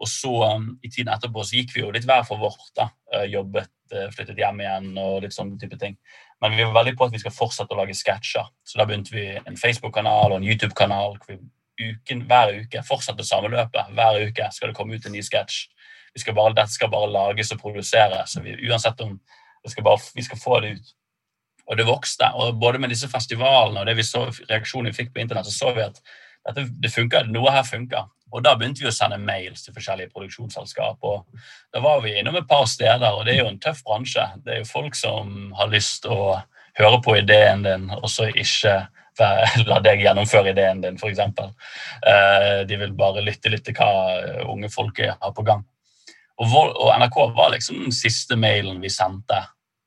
Og 0.00 0.08
så 0.08 0.32
um, 0.56 0.78
I 0.82 0.88
tiden 0.88 1.12
etterpå 1.12 1.44
så 1.44 1.56
gikk 1.56 1.74
vi 1.74 1.82
jo 1.82 1.90
litt 1.90 2.06
hver 2.08 2.24
for 2.24 2.40
vårt. 2.40 2.72
da, 2.74 2.88
Jobbet, 3.28 3.68
flyttet 4.14 4.38
hjem 4.38 4.60
igjen 4.62 4.90
og 4.98 5.24
litt 5.24 5.34
sånne 5.34 5.58
type 5.60 5.78
ting. 5.80 5.96
Men 6.40 6.56
vi 6.56 6.64
var 6.64 6.76
veldig 6.80 6.96
på 6.98 7.08
at 7.08 7.14
vi 7.14 7.20
skal 7.22 7.34
fortsette 7.34 7.74
å 7.74 7.80
lage 7.80 7.96
sketsjer. 7.96 8.46
Så 8.64 8.80
da 8.80 8.86
begynte 8.88 9.14
vi 9.14 9.26
en 9.38 9.58
Facebook-kanal 9.60 10.32
og 10.32 10.38
en 10.38 10.46
YouTube-kanal. 10.46 11.18
Hver 11.76 12.54
uke 12.62 12.84
fortsetter 12.86 13.26
samme 13.26 13.50
løpet. 13.52 13.92
Hver 13.96 14.22
uke 14.28 14.48
skal 14.54 14.70
det 14.70 14.78
komme 14.78 14.96
ut 14.96 15.06
en 15.06 15.14
ny 15.16 15.24
sketsj. 15.24 15.66
Dette 16.10 16.72
skal 16.72 16.90
bare 16.90 17.12
lages 17.12 17.52
og 17.54 17.60
produseres. 17.60 18.36
vi, 18.42 18.56
Uansett 18.70 19.00
om 19.04 19.20
skal 19.68 19.84
bare, 19.84 20.00
vi 20.14 20.24
skal 20.24 20.40
få 20.40 20.60
det 20.60 20.74
ut. 20.78 20.96
Og 21.70 21.76
det 21.76 21.86
vokste. 21.86 22.32
og 22.34 22.58
Både 22.58 22.78
med 22.78 22.90
disse 22.90 23.08
festivalene 23.08 23.80
og 23.80 23.86
det 23.86 23.96
vi 23.96 24.02
så, 24.02 24.24
reaksjonen 24.50 24.90
vi 24.90 24.96
fikk 24.96 25.14
på 25.14 25.20
internett, 25.20 25.46
så 25.46 25.52
så 25.52 25.74
vi 25.76 25.84
at 25.84 26.00
dette, 26.46 26.66
det 26.80 26.92
funker, 26.92 27.28
noe 27.32 27.52
her 27.54 27.66
funker. 27.66 28.08
Og 28.30 28.44
da 28.46 28.54
begynte 28.54 28.84
vi 28.84 28.88
å 28.90 28.94
sende 28.94 29.18
mails 29.18 29.64
til 29.64 29.74
forskjellige 29.74 30.12
produksjonsselskap. 30.14 30.98
og 31.02 31.26
Da 31.74 31.80
var 31.82 32.00
vi 32.04 32.14
innom 32.18 32.36
et 32.38 32.46
par 32.48 32.66
steder, 32.70 33.10
og 33.10 33.24
det 33.26 33.34
er 33.34 33.42
jo 33.42 33.50
en 33.50 33.58
tøff 33.58 33.82
bransje. 33.84 34.22
Det 34.44 34.54
er 34.54 34.58
jo 34.62 34.70
folk 34.70 34.94
som 34.94 35.52
har 35.58 35.72
lyst 35.72 36.04
til 36.04 36.14
å 36.14 36.38
høre 36.78 37.00
på 37.02 37.16
ideen 37.18 37.64
din, 37.66 37.90
og 37.90 38.06
så 38.10 38.30
ikke 38.30 38.76
la 39.68 39.80
deg 39.84 40.00
gjennomføre 40.00 40.54
ideen 40.54 40.78
din, 40.80 40.96
f.eks. 40.96 41.18
Eh, 41.20 42.62
de 42.64 42.78
vil 42.80 42.94
bare 42.96 43.20
lytte 43.26 43.50
litt 43.52 43.66
til 43.66 43.74
hva 43.76 44.46
unge 44.48 44.70
folk 44.72 45.02
er- 45.02 45.18
har 45.20 45.34
på 45.36 45.44
gang. 45.44 45.66
Og 46.40 46.88
NRK 46.96 47.18
var 47.36 47.50
liksom 47.52 47.82
den 47.82 47.92
siste 47.92 48.38
mailen 48.40 48.80
vi 48.80 48.88
sendte 48.88 49.42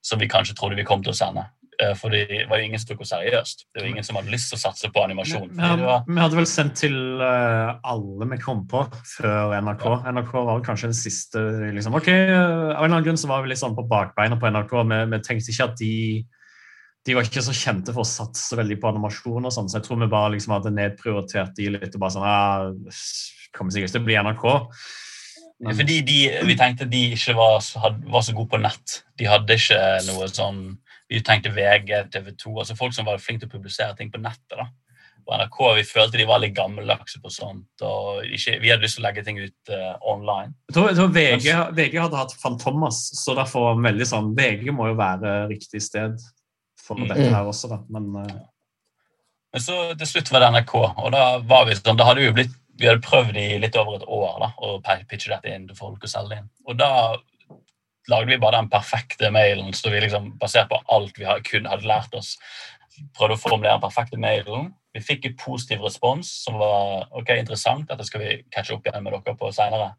som 0.06 0.20
vi 0.20 0.28
kanskje 0.30 0.54
trodde 0.60 0.78
vi 0.78 0.86
kom 0.86 1.02
til 1.02 1.16
å 1.16 1.18
sende. 1.18 1.48
Eh, 1.82 1.94
For 1.98 2.14
det 2.14 2.46
var 2.50 2.60
jo 2.60 2.68
ingen 2.68 2.80
som 2.82 2.92
tok 2.92 3.02
oss 3.06 3.14
seriøst. 3.14 3.66
Det 3.74 3.82
var 3.82 3.90
ingen 3.90 4.06
som 4.06 4.18
hadde 4.20 4.34
lyst 4.34 4.52
til 4.52 4.60
å 4.60 4.62
satse 4.62 4.90
på 4.94 5.04
animasjon. 5.04 5.50
Vi 5.56 5.64
hadde, 5.64 5.88
var, 5.88 6.04
vi 6.08 6.20
hadde 6.22 6.38
vel 6.38 6.50
sendt 6.50 6.76
til 6.84 6.98
eh, 7.26 7.72
alle 7.94 8.28
vi 8.34 8.38
kom 8.44 8.66
på 8.70 8.84
før 9.16 9.56
NRK. 9.64 9.88
NRK 10.14 10.34
var 10.38 10.52
vel 10.54 10.66
kanskje 10.68 10.92
den 10.92 11.00
siste 11.00 11.42
liksom, 11.74 11.98
ok, 11.98 12.08
eh, 12.14 12.30
Av 12.34 12.84
en 12.84 12.86
eller 12.86 12.90
annen 12.92 13.08
grunn 13.10 13.18
så 13.22 13.32
var 13.32 13.42
vi 13.44 13.50
litt 13.54 13.62
sånn 13.64 13.76
på 13.78 13.88
bakbeina 13.90 14.38
på 14.42 14.52
NRK. 14.54 14.74
Vi, 14.94 15.02
vi 15.16 15.22
tenkte 15.26 15.54
ikke 15.56 15.70
at 15.72 15.78
de 15.82 15.94
de 17.04 17.18
var 17.18 17.26
ikke 17.28 17.42
så 17.44 17.52
kjente 17.52 17.92
for 17.92 18.06
å 18.06 18.08
satse 18.08 18.56
veldig 18.56 18.78
på 18.80 18.88
animasjon, 18.94 19.44
og 19.44 19.52
sånn, 19.52 19.66
så 19.68 19.76
jeg 19.82 19.84
tror 19.90 19.98
vi 20.00 20.08
bare 20.08 20.30
liksom 20.38 20.54
hadde 20.56 20.72
nedprioritert 20.72 21.52
de 21.58 21.66
litt. 21.74 21.98
og 21.98 22.00
bare 22.00 22.14
sånn, 22.16 22.24
ja, 22.24 23.50
kommer 23.52 23.76
sikkert 23.76 23.92
til 23.92 24.00
å 24.00 24.06
bli 24.08 24.16
NRK. 24.16 24.46
Men- 25.60 25.76
fordi 25.76 25.98
de, 26.08 26.20
vi 26.48 26.56
tenkte 26.56 26.88
de 26.90 27.02
ikke 27.18 27.36
var, 27.36 27.60
var 28.08 28.22
så 28.24 28.32
gode 28.36 28.50
på 28.56 28.62
nett. 28.64 29.04
De 29.20 29.28
hadde 29.28 29.52
ikke 29.60 29.82
noe 30.08 30.30
sånn 30.32 30.78
Vi 31.10 31.20
tenkte 31.26 31.52
VG, 31.54 31.92
TV 32.14 32.32
2 32.40 32.54
altså 32.60 32.78
Folk 32.80 32.96
som 32.96 33.06
var 33.06 33.22
flinke 33.22 33.44
til 33.44 33.52
å 33.52 33.58
publisere 33.58 33.96
ting 33.98 34.12
på 34.14 34.22
nettet. 34.24 34.56
da. 34.58 34.70
Og 35.24 35.36
NRK 35.40 35.58
vi 35.78 35.84
følte 35.88 36.20
de 36.20 36.28
var 36.28 36.42
litt 36.44 36.56
gammeldagse 36.56 37.22
på 37.24 37.32
sånt. 37.32 37.84
og 37.86 38.26
ikke, 38.28 38.58
Vi 38.60 38.72
hadde 38.72 38.84
lyst 38.84 38.98
til 39.00 39.04
å 39.04 39.08
legge 39.08 39.24
ting 39.24 39.40
ut 39.40 39.72
uh, 39.72 39.94
online. 40.14 40.54
Jeg 40.70 40.78
tror, 40.78 40.90
jeg 40.90 41.00
tror 41.00 41.14
VG, 41.16 41.50
VG 41.80 42.00
hadde 42.02 42.24
hatt 42.24 42.36
Fantomas, 42.42 43.04
så 43.24 43.36
derfor 43.38 43.70
var 43.70 43.86
veldig 43.88 44.08
sånn 44.10 44.34
VG 44.38 44.72
må 44.76 44.90
jo 44.92 44.98
være 45.00 45.36
riktig 45.52 45.84
sted 45.86 46.20
for 46.84 47.00
Mm. 47.00 47.08
dette 47.08 47.30
her 47.32 47.48
også, 47.48 47.70
da. 47.72 47.80
Men 47.90 48.10
uh... 48.20 48.42
Men 49.54 49.62
så 49.62 49.94
til 49.94 50.08
slutt 50.10 50.32
var 50.34 50.42
det 50.42 50.50
NRK, 50.56 50.74
og 50.82 51.12
da 51.14 51.24
var 51.46 51.68
vi 51.70 51.76
sånn, 51.78 51.96
da 51.96 52.08
hadde 52.10 52.24
vi 52.24 52.26
jo 52.32 52.36
blitt 52.36 52.60
vi 52.80 52.88
hadde 52.90 53.04
prøvd 53.06 53.38
i 53.38 53.60
litt 53.62 53.76
over 53.78 54.00
et 54.00 54.06
år 54.10 54.40
da, 54.42 54.48
å 54.58 54.80
pitche 54.82 55.30
dette 55.30 55.52
inn 55.54 55.68
til 55.70 55.78
folk 55.78 56.02
og 56.02 56.10
selge 56.10 56.34
det 56.34 56.40
inn. 56.42 56.48
Og 56.66 56.80
da 56.80 56.90
lagde 58.12 58.32
vi 58.32 58.40
bare 58.42 58.60
den 58.60 58.70
perfekte 58.72 59.32
mailen 59.32 59.74
så 59.76 59.92
vi 59.94 60.02
liksom, 60.04 60.34
basert 60.40 60.70
på 60.72 60.80
alt 60.92 61.20
vi 61.20 61.28
kun 61.48 61.70
hadde 61.70 61.88
lært 61.88 62.16
oss. 62.18 62.36
Prøvde 63.18 63.38
å 63.38 63.42
formulere 63.42 63.78
den 63.78 63.84
perfekte 63.84 64.20
mailen. 64.22 64.72
Vi 64.94 65.02
fikk 65.02 65.26
en 65.26 65.38
positiv 65.40 65.86
respons 65.86 66.30
som 66.44 66.60
var 66.62 67.08
ok, 67.16 67.34
interessant. 67.40 67.88
Dette 67.90 68.06
skal 68.08 68.22
vi 68.22 68.34
catche 68.54 68.76
opp 68.76 68.86
igjen 68.88 69.06
med 69.06 69.16
dere 69.16 69.38
på 69.40 69.52
senere. 69.56 69.94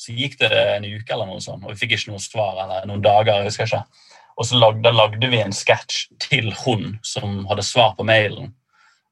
Så 0.00 0.14
gikk 0.16 0.38
det 0.40 0.48
en 0.54 0.86
uke 0.86 1.12
eller 1.12 1.28
noe 1.28 1.42
sånt, 1.44 1.66
og 1.66 1.74
vi 1.74 1.82
fikk 1.82 1.98
ikke 1.98 2.14
noe 2.14 2.22
svar. 2.24 2.62
eller 2.62 2.86
noen 2.88 3.02
dager, 3.04 3.34
jeg 3.34 3.50
husker 3.50 3.68
ikke. 3.68 4.06
Og 4.40 4.46
så 4.48 4.56
lagde, 4.56 4.94
lagde 4.96 5.28
vi 5.28 5.42
en 5.42 5.52
sketsj 5.52 6.06
til 6.22 6.54
hun 6.62 6.94
som 7.04 7.44
hadde 7.50 7.66
svar 7.66 7.92
på 7.98 8.06
mailen 8.08 8.54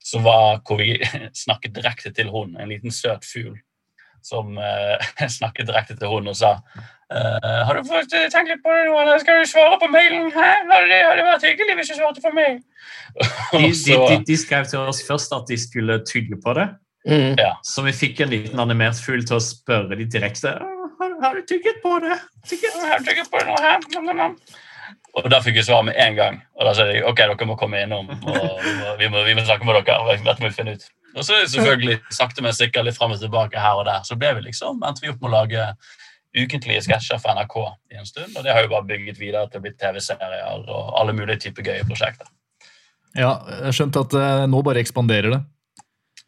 som 0.08 0.24
var 0.24 0.62
hvor 0.64 0.80
vi 0.80 0.96
snakket 1.44 1.74
direkte 1.76 2.12
til 2.16 2.30
hun, 2.32 2.56
en 2.56 2.70
liten 2.70 2.94
søt 2.94 3.26
fugl 3.28 3.56
som 4.26 4.58
eh, 4.58 5.10
snakket 5.38 5.68
direkte 5.70 5.98
til 5.98 6.14
hun 6.14 6.32
og 6.32 6.38
sa 6.38 6.58
Uh, 7.08 7.62
Har 7.64 7.78
du 7.78 7.86
fått 7.88 8.12
eh, 8.12 8.26
tenkt 8.28 8.50
litt 8.52 8.60
på 8.60 8.68
det 8.68 8.82
nå, 8.84 9.14
skal 9.22 9.38
du 9.40 9.48
svare 9.48 9.78
på 9.80 9.86
mailen? 9.88 10.26
Hæ? 10.28 10.48
Hadde 10.68 10.90
det 10.90 10.98
hadde 11.06 11.22
vært 11.24 11.46
hyggelig 11.46 11.76
hvis 11.78 11.88
du 11.88 11.94
svarte 11.96 12.20
for 12.20 12.36
meg. 12.36 12.58
de, 13.54 13.70
de, 13.70 13.96
de, 13.96 14.18
de 14.28 14.36
skrev 14.36 14.68
til 14.68 14.84
oss 14.84 15.00
først 15.06 15.32
at 15.32 15.48
de 15.48 15.56
skulle 15.56 15.96
tygge 16.04 16.36
på 16.44 16.52
det, 16.60 16.68
Mm. 17.08 17.38
så 17.64 17.80
vi 17.86 17.92
fikk 17.94 18.18
en 18.20 18.28
liten 18.28 18.60
animert 18.60 18.98
fugl 19.00 19.22
til 19.24 19.38
å 19.38 19.40
spørre 19.40 19.96
de 19.96 20.04
direkte 20.12 20.50
har, 20.98 21.22
har 21.22 21.34
du 21.34 21.42
tygget 21.46 21.82
på 21.82 21.98
det? 21.98 22.18
Tygget? 22.48 22.74
du 22.74 23.04
tygget 23.04 23.30
på 23.30 23.38
det 23.38 23.46
nå, 23.46 23.56
hæ? 23.62 23.76
Nam, 23.94 24.04
nam, 24.04 24.16
nam». 24.16 24.36
Og 25.16 25.26
da 25.32 25.40
fikk 25.42 25.56
vi 25.58 25.64
svar 25.66 25.82
med 25.86 25.96
en 25.98 26.16
gang. 26.18 26.38
Og 26.58 26.68
da 26.68 26.74
sa 26.76 26.86
de 26.86 27.00
ok, 27.06 27.18
dere 27.18 27.48
må 27.48 27.56
komme 27.58 27.80
innom. 27.82 28.10
og 28.10 28.60
Vi 29.00 29.08
må, 29.10 29.24
vi 29.26 29.34
må, 29.34 29.44
snakke 29.46 29.66
med 29.66 29.80
dere. 29.80 30.18
Dette 30.20 30.42
må 30.42 30.50
vi 30.50 30.56
finne 30.56 30.76
ut. 30.76 30.84
Og 31.16 31.24
så 31.24 31.40
selvfølgelig 31.50 31.98
sakte, 32.14 32.44
men 32.44 32.54
sikkert 32.54 32.86
litt 32.86 32.98
fram 32.98 33.14
og 33.16 33.22
tilbake 33.22 33.58
her 33.58 33.80
og 33.80 33.88
der. 33.88 34.04
Så 34.06 34.18
ble 34.20 34.34
vi 34.36 34.46
liksom, 34.50 34.82
endte 34.86 35.02
vi 35.02 35.10
opp 35.10 35.18
med 35.22 35.32
å 35.32 35.34
lage 35.40 35.70
ukentlige 36.36 36.84
sketsjer 36.84 37.20
for 37.22 37.34
NRK 37.34 37.56
i 37.94 38.00
en 38.00 38.08
stund. 38.08 38.36
Og 38.36 38.44
det 38.44 38.54
har 38.54 38.64
jo 38.64 38.72
bare 38.72 38.86
bygget 38.88 39.20
videre 39.20 39.48
til 39.50 39.62
å 39.62 39.64
bli 39.64 39.74
TV-serier 39.80 40.68
og 40.68 40.92
alle 41.00 41.16
mulige 41.16 41.48
typer 41.48 41.66
gøye 41.70 41.86
prosjekter. 41.88 42.28
Ja, 43.16 43.38
jeg 43.64 43.78
skjønte 43.78 44.04
at 44.04 44.14
eh, 44.14 44.44
nå 44.50 44.60
bare 44.66 44.82
ekspanderer 44.84 45.32
det. 45.32 45.40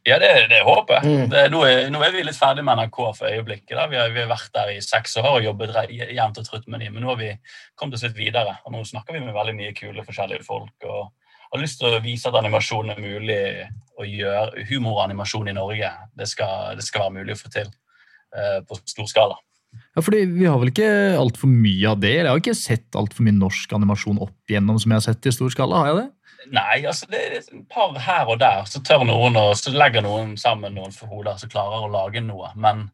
Ja, 0.08 0.16
det, 0.22 0.30
det 0.48 0.62
håper 0.64 0.96
jeg. 0.96 1.04
Mm. 1.10 1.30
Det, 1.32 1.40
nå, 1.52 1.60
er, 1.68 1.82
nå 1.92 2.00
er 2.04 2.14
vi 2.14 2.22
litt 2.24 2.38
ferdig 2.38 2.64
med 2.64 2.78
NRK 2.80 3.00
for 3.18 3.28
øyeblikket. 3.28 3.74
Da. 3.76 3.84
Vi, 3.90 3.98
har, 4.00 4.12
vi 4.14 4.22
har 4.22 4.30
vært 4.30 4.52
der 4.56 4.72
i 4.72 4.80
seks 4.84 5.18
år 5.20 5.28
og 5.34 5.44
jobbet 5.44 5.74
jevnt 5.92 6.40
og 6.40 6.46
trutt 6.46 6.68
med 6.72 6.80
dem. 6.80 6.94
Men 6.96 7.04
nå 7.04 7.12
har 7.12 7.20
vi 7.20 7.32
kommet 7.76 7.98
oss 7.98 8.06
litt 8.06 8.16
videre, 8.16 8.56
og 8.64 8.72
nå 8.72 8.80
snakker 8.88 9.16
vi 9.16 9.24
med 9.26 9.36
veldig 9.36 9.56
mye 9.58 9.74
kule 9.76 10.06
forskjellige 10.06 10.46
folk. 10.46 10.88
og 10.88 11.10
har 11.50 11.62
lyst 11.62 11.80
til 11.80 11.90
å 11.90 12.00
vise 12.02 12.30
at 12.30 12.38
animasjon 12.38 12.92
er 12.92 13.02
mulig 13.02 13.42
å 13.98 14.06
gjøre. 14.06 14.64
Humoranimasjon 14.70 15.50
i 15.50 15.56
Norge 15.56 15.92
det 16.18 16.28
skal, 16.30 16.76
det 16.78 16.86
skal 16.86 17.06
være 17.06 17.16
mulig 17.18 17.36
å 17.36 17.40
få 17.40 17.50
til 17.52 17.70
uh, 17.70 18.60
på 18.66 18.78
stor 18.88 19.08
skala. 19.10 19.38
Ja, 19.94 20.02
fordi 20.02 20.24
Vi 20.26 20.46
har 20.46 20.58
vel 20.58 20.72
ikke 20.72 20.90
altfor 21.18 21.50
mye 21.50 21.92
av 21.92 22.00
det? 22.02 22.16
eller 22.18 22.30
Jeg 22.30 22.34
har 22.34 22.42
ikke 22.42 22.58
sett 22.58 22.98
altfor 22.98 23.26
mye 23.26 23.38
norsk 23.38 23.74
animasjon 23.76 24.22
opp 24.22 24.50
igjennom 24.50 24.80
som 24.82 24.90
jeg 24.90 25.02
har 25.02 25.06
sett 25.06 25.30
i 25.30 25.34
stor 25.34 25.52
skala. 25.54 25.82
har 25.82 25.90
jeg 25.90 25.98
det? 26.00 26.08
Nei, 26.48 26.86
altså 26.88 27.06
det 27.10 27.20
er 27.20 27.34
et 27.36 27.50
par 27.68 27.92
her 28.00 28.30
og 28.32 28.40
der. 28.40 28.64
Så 28.68 28.80
tør 28.84 29.04
noen, 29.04 29.36
og 29.36 29.52
så 29.58 29.72
legger 29.74 30.04
noen 30.04 30.36
sammen 30.40 30.74
noen 30.78 30.94
for 30.94 31.12
hoder 31.12 31.36
som 31.40 31.52
klarer 31.52 31.84
å 31.84 31.92
lage 31.92 32.22
noe. 32.24 32.48
Men 32.56 32.86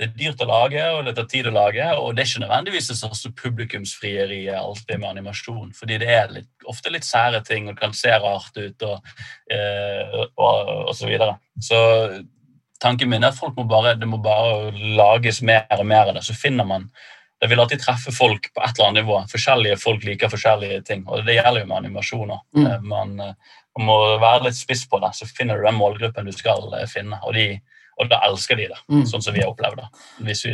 det 0.00 0.08
er 0.08 0.16
dyrt 0.16 0.42
å 0.42 0.48
lage, 0.48 0.82
og 0.96 1.04
det 1.04 1.12
tar 1.18 1.28
tid 1.28 1.50
å 1.50 1.52
lage, 1.52 1.86
og 2.00 2.14
det 2.16 2.22
er 2.24 2.30
ikke 2.30 2.42
nødvendigvis 2.46 2.88
det 2.88 2.96
største 2.96 3.30
publikumsfrieriet 3.36 4.56
alltid 4.56 4.96
med 4.96 5.10
animasjon. 5.10 5.74
Fordi 5.76 6.00
det 6.00 6.08
er 6.14 6.32
litt, 6.32 6.50
ofte 6.72 6.92
litt 6.92 7.04
sære 7.04 7.42
ting, 7.46 7.68
og 7.68 7.76
det 7.76 7.84
kan 7.84 7.96
se 7.96 8.14
rart 8.16 8.56
ut, 8.56 8.86
og, 8.88 9.14
eh, 9.52 10.18
og, 10.24 10.72
og 10.88 10.94
så 10.96 11.10
videre. 11.10 11.36
Så 11.60 11.80
tanken 12.80 13.12
min 13.12 13.22
er 13.22 13.34
at 13.34 13.38
folk 13.38 13.60
må 13.60 13.68
bare, 13.68 13.92
det 14.00 14.08
må 14.08 14.22
bare 14.24 14.72
lages 14.72 15.42
mer 15.44 15.68
og 15.76 15.86
mer 15.86 16.08
av 16.08 16.16
det. 16.16 16.24
Så 16.24 16.38
finner 16.38 16.64
man 16.66 16.88
det 17.40 17.48
vil 17.48 17.60
alltid 17.62 17.80
treffe 17.80 18.12
folk 18.12 18.50
på 18.54 18.62
et 18.62 18.74
eller 18.78 18.88
annet 18.90 19.02
nivå. 19.04 19.16
Forskjellige 19.32 19.78
folk 19.80 20.02
liker 20.04 20.28
forskjellige 20.28 20.82
ting. 20.84 21.04
og 21.08 21.24
Det 21.24 21.38
gjelder 21.38 21.60
jo 21.62 21.66
med 21.70 21.76
animasjoner. 21.78 22.40
Mm. 22.56 22.66
Eh, 22.66 22.80
Man, 22.82 23.14
eh, 23.20 23.34
man 23.78 23.86
må 23.86 23.96
være 24.20 24.44
litt 24.44 24.58
spiss 24.58 24.86
på 24.90 25.00
det, 25.00 25.14
så 25.16 25.24
finner 25.26 25.56
du 25.56 25.64
den 25.64 25.78
målgruppen 25.78 26.26
du 26.28 26.32
skal 26.36 26.68
eh, 26.76 26.86
finne. 26.86 27.16
Og, 27.24 27.32
de, 27.34 27.60
og 28.00 28.10
da 28.10 28.20
elsker 28.28 28.56
de 28.56 28.66
det, 28.68 28.80
Mm. 28.90 29.06
sånn 29.08 29.22
som 29.22 29.32
vi 29.34 29.40
har 29.40 29.48
opplevd 29.54 29.76
det. 29.80 29.88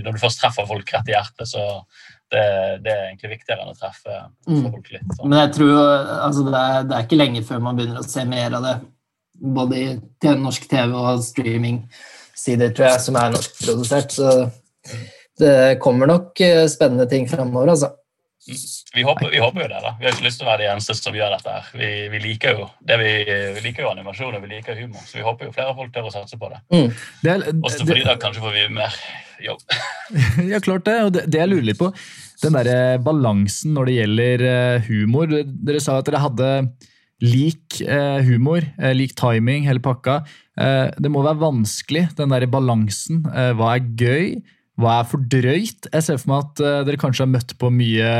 Når 0.04 0.12
du 0.12 0.18
først 0.22 0.40
treffer 0.40 0.66
folk 0.66 0.92
rett 0.94 1.08
i 1.08 1.12
hjertet, 1.16 1.48
så 1.48 1.82
det, 2.30 2.44
det 2.84 2.92
er 2.92 3.04
egentlig 3.10 3.30
viktigere 3.38 3.62
enn 3.62 3.74
å 3.74 3.78
treffe 3.78 4.20
Mm. 4.46 4.70
folk 4.70 4.90
litt. 4.92 5.10
Så. 5.16 5.24
Men 5.26 5.38
jeg 5.42 5.52
tror 5.58 5.76
altså 6.22 6.44
det, 6.50 6.54
er, 6.54 6.82
det 6.86 6.94
er 6.96 7.02
ikke 7.06 7.18
lenge 7.22 7.42
før 7.46 7.60
man 7.66 7.76
begynner 7.76 7.98
å 8.02 8.06
se 8.08 8.24
mer 8.24 8.54
av 8.54 8.62
det 8.62 8.76
både 9.42 9.76
i 9.76 9.88
TV, 10.22 10.38
norsk 10.40 10.68
TV 10.70 10.94
og 10.96 11.18
streaming-sider, 11.22 12.70
tror 12.74 12.88
jeg, 12.92 13.00
som 13.00 13.16
er 13.20 13.30
norskprodusert. 13.34 14.10
Så 14.16 14.50
det 15.40 15.78
kommer 15.84 16.10
nok 16.10 16.40
eh, 16.44 16.64
spennende 16.72 17.08
ting 17.10 17.28
framover, 17.30 17.74
altså. 17.74 17.92
Vi 18.94 19.02
håper, 19.02 19.30
vi 19.30 19.38
håper 19.42 19.64
jo 19.64 19.68
det. 19.68 19.78
da. 19.82 19.92
Vi 19.98 20.06
har 20.06 20.12
ikke 20.14 20.26
lyst 20.28 20.38
til 20.38 20.46
å 20.46 20.50
være 20.52 20.62
de 20.62 20.68
eneste 20.70 20.94
som 20.94 21.16
gjør 21.18 21.32
dette. 21.34 21.50
her. 21.50 21.70
Vi, 21.74 21.88
vi 22.12 22.20
liker 22.22 22.60
jo 22.60 22.68
det 22.86 22.98
vi, 23.00 23.12
vi 23.56 23.64
liker 23.64 23.82
jo 23.82 23.90
animasjon 23.90 24.36
og 24.38 24.44
vi 24.44 24.52
liker 24.52 24.78
humor, 24.78 25.02
så 25.02 25.18
vi 25.18 25.24
håper 25.26 25.48
jo 25.48 25.54
flere 25.56 25.74
folk 25.74 25.90
tør 25.94 26.06
å 26.06 26.12
satse 26.14 26.38
på 26.38 26.50
det. 26.52 26.60
Mm. 26.70 26.92
Det 27.24 27.32
er, 27.32 27.46
Også 27.56 27.80
det, 27.80 27.88
fordi 27.90 28.06
da 28.06 28.14
kanskje 28.22 28.44
får 28.44 28.54
vi 28.54 28.64
mer 28.76 29.00
jobb. 29.42 29.64
ja, 30.52 30.62
klart 30.62 30.86
det. 30.86 30.96
Og 31.08 31.12
det, 31.16 31.26
det 31.26 31.42
jeg 31.42 31.52
lurer 31.52 31.68
litt 31.72 31.80
på, 31.80 31.90
den 32.44 32.58
derre 32.60 32.80
balansen 33.02 33.74
når 33.74 33.88
det 33.88 33.96
gjelder 33.98 34.48
eh, 34.52 34.90
humor. 34.90 35.38
Dere 35.66 35.82
sa 35.82 35.98
at 35.98 36.06
dere 36.06 36.22
hadde 36.22 36.52
lik 37.24 37.80
eh, 37.82 38.20
humor, 38.28 38.62
lik 38.94 39.16
timing, 39.18 39.66
hele 39.66 39.82
pakka. 39.82 40.20
Eh, 40.54 40.94
det 41.02 41.10
må 41.10 41.26
være 41.26 41.42
vanskelig, 41.42 42.12
den 42.20 42.30
derre 42.30 42.50
balansen. 42.50 43.24
Hva 43.26 43.74
er 43.74 43.90
gøy? 43.98 44.36
Hva 44.76 44.98
er 45.00 45.06
for 45.08 45.22
drøyt? 45.32 45.88
Jeg 45.92 46.04
ser 46.04 46.18
for 46.20 46.32
meg 46.32 46.44
at 46.44 46.64
eh, 46.64 46.82
dere 46.88 47.00
kanskje 47.00 47.24
har 47.24 47.32
møtt 47.32 47.54
på 47.60 47.70
mye 47.72 48.10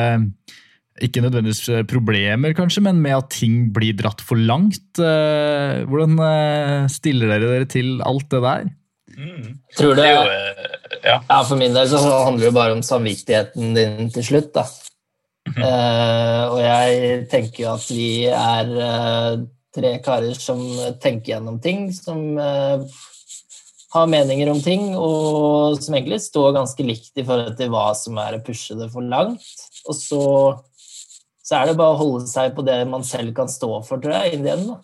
ikke 1.05 1.21
nødvendigvis 1.21 1.67
eh, 1.69 1.85
problemer, 1.89 2.55
kanskje, 2.57 2.83
men 2.87 3.03
med 3.05 3.19
at 3.19 3.29
ting 3.35 3.67
blir 3.77 3.97
dratt 3.99 4.23
for 4.25 4.41
langt. 4.41 4.97
Eh, 4.97 5.85
Hvordan 5.85 6.17
eh, 6.25 6.87
stiller 6.93 7.35
dere 7.35 7.53
dere 7.53 7.69
til 7.69 8.01
alt 8.07 8.31
det 8.33 8.43
der? 8.47 8.71
Mm. 9.17 9.51
Tror 9.77 9.95
Det 9.95 10.01
det, 10.01 10.07
er 10.07 10.17
jo, 10.17 10.23
eh, 10.33 10.97
ja. 11.05 11.19
ja, 11.21 11.43
For 11.43 11.61
min 11.61 11.77
del 11.77 11.91
så 11.93 12.01
handler 12.01 12.49
det 12.49 12.57
bare 12.57 12.77
om 12.77 12.83
samvittigheten 12.85 13.77
din 13.77 14.11
til 14.15 14.25
slutt, 14.33 14.53
da. 14.57 14.67
Uh, 15.47 16.43
og 16.51 16.57
jeg 16.59 17.21
tenker 17.31 17.61
jo 17.61 17.75
at 17.77 17.85
vi 17.95 18.09
er 18.27 18.73
uh, 18.75 19.37
tre 19.77 19.93
karer 20.05 20.35
som 20.41 20.63
tenker 21.03 21.35
gjennom 21.35 21.61
ting, 21.63 21.91
som 21.95 22.39
eh, 22.41 22.83
har 23.97 24.11
meninger 24.11 24.51
om 24.53 24.61
ting, 24.63 24.91
og 24.95 25.79
som 25.83 25.97
egentlig 25.97 26.21
står 26.25 26.55
ganske 26.57 26.87
likt 26.87 27.19
i 27.19 27.25
forhold 27.27 27.57
til 27.59 27.73
hva 27.73 27.89
som 27.99 28.19
er 28.23 28.37
å 28.37 28.43
pushe 28.45 28.77
det 28.79 28.91
for 28.93 29.05
langt. 29.05 29.65
Og 29.87 29.97
så, 29.97 30.23
så 31.43 31.59
er 31.59 31.71
det 31.71 31.79
bare 31.81 31.97
å 31.97 32.01
holde 32.01 32.29
seg 32.31 32.55
på 32.57 32.65
det 32.67 32.83
man 32.91 33.07
selv 33.07 33.35
kan 33.37 33.51
stå 33.51 33.73
for, 33.89 34.03
tror 34.03 34.19
jeg, 34.21 34.37
inn 34.37 34.47
den. 34.47 34.69
da. 34.71 34.79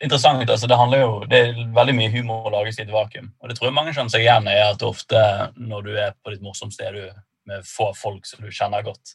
interessant. 0.00 0.48
altså 0.48 0.66
Det 0.70 0.80
handler 0.80 1.02
jo, 1.02 1.12
det 1.28 1.42
er 1.42 1.62
veldig 1.76 1.94
mye 1.98 2.12
humor 2.14 2.48
å 2.48 2.54
lages 2.56 2.80
i 2.80 2.86
et 2.86 2.92
vakuum. 2.92 3.28
Og 3.42 3.50
det 3.50 3.58
tror 3.58 3.68
jeg 3.68 3.76
mange 3.76 3.92
kjenner 3.92 4.14
seg 4.14 4.24
igjen 4.24 4.48
i, 4.48 4.56
at 4.64 4.86
ofte 4.86 5.22
når 5.60 5.86
du 5.86 5.92
er 5.94 6.16
på 6.16 6.32
ditt 6.32 6.44
morsomste 6.44 6.92
du 6.94 7.04
med 7.46 7.68
få 7.68 7.92
folk 7.94 8.26
som 8.26 8.42
du 8.42 8.50
kjenner 8.50 8.84
godt, 8.86 9.14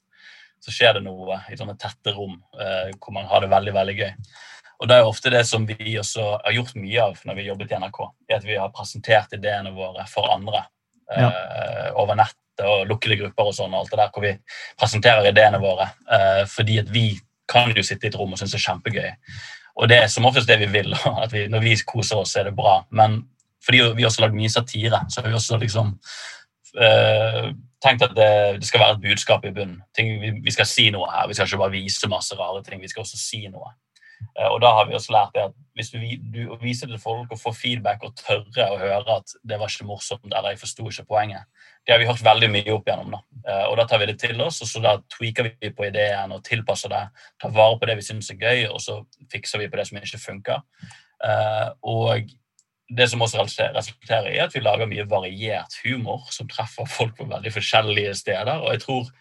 så 0.61 0.73
skjer 0.73 0.99
det 0.99 1.05
noe 1.07 1.41
i 1.49 1.57
sånne 1.57 1.73
tette 1.81 2.13
rom 2.13 2.35
eh, 2.37 2.91
hvor 3.01 3.15
man 3.15 3.25
har 3.31 3.41
det 3.41 3.49
veldig 3.51 3.73
veldig 3.75 3.95
gøy. 3.97 4.11
Og 4.81 4.87
Det 4.89 4.97
er 4.97 5.05
ofte 5.05 5.29
det 5.29 5.43
som 5.45 5.65
vi 5.69 5.97
også 6.01 6.23
har 6.41 6.53
gjort 6.55 6.73
mye 6.81 7.01
av 7.03 7.19
når 7.27 7.37
vi 7.37 7.47
jobbet 7.47 7.71
i 7.71 7.79
NRK. 7.83 7.99
er 8.29 8.39
At 8.39 8.45
vi 8.47 8.57
har 8.57 8.71
presentert 8.73 9.33
ideene 9.37 9.73
våre 9.75 10.07
for 10.09 10.31
andre 10.33 10.63
eh, 11.13 11.91
over 11.93 12.17
nettet 12.17 12.65
og 12.65 12.87
lukkede 12.89 13.19
grupper 13.19 13.51
og 13.51 13.55
sånn. 13.55 13.73
alt 13.77 13.91
det 13.91 13.99
der, 13.99 14.09
Hvor 14.13 14.25
vi 14.25 14.33
presenterer 14.79 15.29
ideene 15.29 15.61
våre. 15.61 15.91
Uh, 16.09 16.43
fordi 16.49 16.79
at 16.81 16.89
vi 16.93 17.19
kan 17.49 17.71
jo 17.75 17.83
sitte 17.83 18.07
i 18.07 18.09
et 18.09 18.17
rom 18.17 18.33
og 18.33 18.39
synes 18.39 18.55
det 18.55 18.61
er 18.61 18.67
kjempegøy. 18.67 19.11
Og 19.81 19.89
det 19.89 19.97
er 20.01 20.07
som 20.11 20.25
oftest 20.25 20.49
det 20.49 20.59
vi 20.59 20.69
vil. 20.71 20.93
at 21.23 21.33
vi, 21.33 21.47
Når 21.47 21.65
vi 21.65 21.75
koser 21.85 22.21
oss, 22.21 22.35
er 22.35 22.49
det 22.49 22.55
bra. 22.55 22.81
Men 22.89 23.23
fordi 23.65 23.81
vi 23.95 24.05
også 24.05 24.21
har 24.21 24.29
lagd 24.29 24.39
mye 24.39 24.49
satire, 24.49 25.03
så 25.09 25.21
har 25.21 25.29
vi 25.29 25.37
også 25.37 25.57
liksom 25.61 25.93
uh, 26.81 27.51
tenkt 27.83 28.05
at 28.05 28.15
det, 28.17 28.31
det 28.61 28.67
skal 28.67 28.81
være 28.81 28.97
et 28.97 29.05
budskap 29.05 29.45
i 29.45 29.53
bunnen. 29.53 29.81
Ting, 29.97 30.17
vi, 30.21 30.33
vi 30.43 30.53
skal 30.53 30.69
si 30.69 30.89
noe 30.93 31.09
her. 31.11 31.29
Vi 31.29 31.37
skal 31.37 31.49
ikke 31.49 31.63
bare 31.63 31.77
vise 31.77 32.09
masse 32.09 32.37
rare 32.37 32.63
ting, 32.65 32.81
vi 32.81 32.89
skal 32.89 33.05
også 33.05 33.21
si 33.21 33.45
noe. 33.47 33.73
Eh, 34.39 34.47
og 34.47 34.61
da 34.63 34.71
har 34.77 34.87
vi 34.87 34.95
også 34.97 35.13
lært 35.15 35.35
det 35.35 35.43
at 35.49 35.57
hvis 35.77 35.91
du, 35.93 35.99
du 36.33 36.55
viser 36.61 36.89
til 36.89 36.99
folk 36.99 37.31
og 37.31 37.39
får 37.39 37.55
feedback 37.55 38.03
og 38.03 38.15
tørre 38.19 38.67
å 38.73 38.79
høre 38.79 39.17
at 39.21 39.35
det 39.47 39.59
var 39.59 39.71
ikke 39.71 39.87
morsomt 39.87 40.27
eller 40.27 40.53
jeg 40.53 40.61
forsto 40.61 40.87
ikke 40.89 41.07
poenget, 41.07 41.47
det 41.87 41.93
har 41.93 42.01
vi 42.01 42.09
hørt 42.09 42.23
veldig 42.25 42.49
mye 42.53 42.73
opp 42.75 42.89
igjennom. 42.89 43.15
da. 43.15 43.21
Eh, 43.45 43.63
og 43.69 43.77
da 43.79 43.87
tar 43.89 44.01
vi 44.01 44.09
det 44.11 44.17
til 44.21 44.41
oss, 44.43 44.61
og 44.61 44.69
så 44.69 44.83
da 44.83 44.97
tweaker 45.15 45.51
vi 45.51 45.71
på 45.71 45.87
ideen 45.87 46.35
og 46.35 46.43
tilpasser 46.47 46.91
det. 46.93 47.05
Tar 47.41 47.55
vare 47.55 47.79
på 47.79 47.89
det 47.89 47.97
vi 48.01 48.05
syns 48.05 48.29
er 48.33 48.41
gøy, 48.41 48.67
og 48.69 48.83
så 48.83 48.99
fikser 49.31 49.63
vi 49.63 49.71
på 49.71 49.79
det 49.79 49.87
som 49.89 50.01
ikke 50.01 50.21
funker. 50.21 50.61
Eh, 51.25 51.67
og 51.87 52.29
det 52.91 53.07
som 53.07 53.23
også 53.23 53.45
resulterer 53.75 54.33
i 54.33 54.39
at 54.43 54.53
vi 54.55 54.63
lager 54.63 54.89
mye 54.89 55.07
variert 55.09 55.77
humor 55.85 56.25
som 56.33 56.49
treffer 56.51 56.89
folk 56.89 57.15
på 57.17 57.27
veldig 57.29 57.53
forskjellige 57.55 58.15
steder. 58.19 58.57
Og 58.59 58.73
jeg 58.75 58.83
tror 58.83 59.11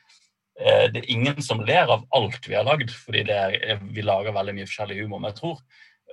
det 0.61 1.01
er 1.01 1.07
ingen 1.13 1.39
som 1.43 1.63
ler 1.65 1.89
av 1.89 2.03
alt 2.17 2.45
vi 2.45 2.57
har 2.57 2.67
lagd, 2.69 2.91
fordi 2.93 3.23
det 3.29 3.37
er, 3.37 3.79
vi 3.81 4.05
lager 4.05 4.35
veldig 4.37 4.55
mye 4.59 4.69
forskjellig 4.69 4.99
humor. 5.01 5.23
Men 5.23 5.31
jeg 5.31 5.39
tror 5.41 5.63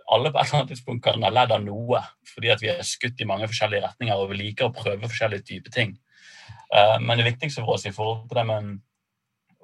alle 0.08 0.32
på 0.32 0.40
et 0.40 0.48
eller 0.48 0.62
annet 0.62 0.72
tidspunkt 0.72 1.04
kan 1.04 1.24
ha 1.24 1.32
ledd 1.34 1.52
av 1.52 1.64
noe, 1.64 2.02
fordi 2.32 2.54
vi 2.62 2.72
er 2.72 2.84
skutt 2.88 3.20
i 3.20 3.28
mange 3.28 3.48
forskjellige 3.52 3.84
retninger 3.84 4.20
og 4.20 4.32
vi 4.32 4.42
liker 4.42 4.70
å 4.70 4.76
prøve 4.76 5.10
forskjellige 5.10 5.48
typer 5.52 5.74
ting. 5.74 5.96
Eh, 6.76 6.98
men 7.04 7.20
det 7.20 7.28
viktigste 7.28 7.64
for 7.64 7.76
oss 7.76 7.88
i 7.88 7.96
forhold 7.96 8.28
til 8.30 8.40
det 8.40 8.46
med 8.48 8.76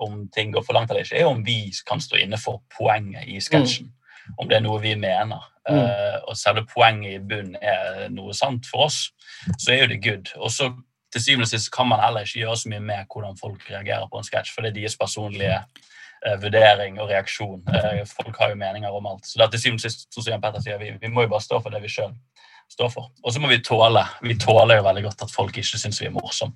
om 0.04 0.24
ting 0.34 0.52
går 0.52 0.66
for 0.66 0.76
langt 0.76 0.92
eller 0.92 1.06
ikke, 1.06 1.20
er 1.22 1.30
om 1.30 1.44
vi 1.46 1.72
kan 1.88 2.02
stå 2.02 2.20
inne 2.20 2.40
for 2.42 2.64
poenget 2.76 3.30
i 3.30 3.40
sketsjen. 3.44 3.92
Om 4.40 4.48
det 4.50 4.58
er 4.58 4.64
noe 4.64 4.80
vi 4.82 4.96
mener. 5.00 5.44
Mm. 5.68 5.78
Eh, 5.80 6.18
og 6.28 6.36
selve 6.40 6.66
poenget 6.68 7.18
i 7.18 7.24
bunnen 7.24 7.56
er 7.60 8.10
noe 8.12 8.36
sant 8.36 8.68
for 8.68 8.88
oss, 8.88 9.06
så 9.60 9.74
er 9.74 9.84
jo 9.84 9.92
det 9.94 10.02
good. 10.04 10.34
Og 10.40 10.52
så 10.52 10.72
til 11.14 11.24
syvende 11.24 11.48
og 11.48 11.54
sist 11.54 11.72
kan 11.74 11.90
man 11.90 12.02
heller 12.04 12.26
ikke 12.26 12.42
gjøre 12.44 12.60
så 12.60 12.74
mye 12.74 12.84
med 12.84 13.08
hvordan 13.14 13.40
folk 13.40 13.66
reagerer 13.70 14.10
på 14.12 14.20
en 14.20 14.28
sketsj, 14.28 14.54
for 14.54 14.66
det 14.66 14.74
er 14.74 14.80
deres 14.82 14.98
personlige 15.00 15.56
eh, 15.60 16.38
vurdering 16.42 17.00
og 17.02 17.10
reaksjon. 17.12 17.62
Eh, 17.70 18.04
folk 18.10 18.40
har 18.42 18.54
jo 18.54 18.60
meninger 18.60 19.00
om 19.00 19.10
alt. 19.14 19.28
Så 19.28 19.40
det 19.40 19.48
er 19.48 19.56
til 19.56 19.66
syvende 19.66 19.82
og 19.82 19.88
sist, 19.88 20.08
som 20.14 20.30
Jan 20.32 20.44
Petter 20.44 20.66
sier, 20.66 20.82
vi, 20.82 20.94
vi 21.02 21.14
må 21.14 21.26
jo 21.28 21.34
bare 21.36 21.46
stå 21.46 21.62
for 21.62 21.74
det 21.74 21.84
vi 21.86 21.92
sjøl 21.94 22.14
står 22.74 22.90
for. 22.94 23.10
Og 23.24 23.34
så 23.34 23.42
må 23.42 23.52
vi 23.52 23.60
tåle 23.64 24.02
vi 24.24 24.38
tåler 24.40 24.80
jo 24.80 24.88
veldig 24.88 25.04
godt 25.08 25.26
at 25.26 25.34
folk 25.34 25.58
ikke 25.58 25.80
syns 25.80 26.02
vi 26.02 26.10
er 26.10 26.16
morsomme. 26.16 26.56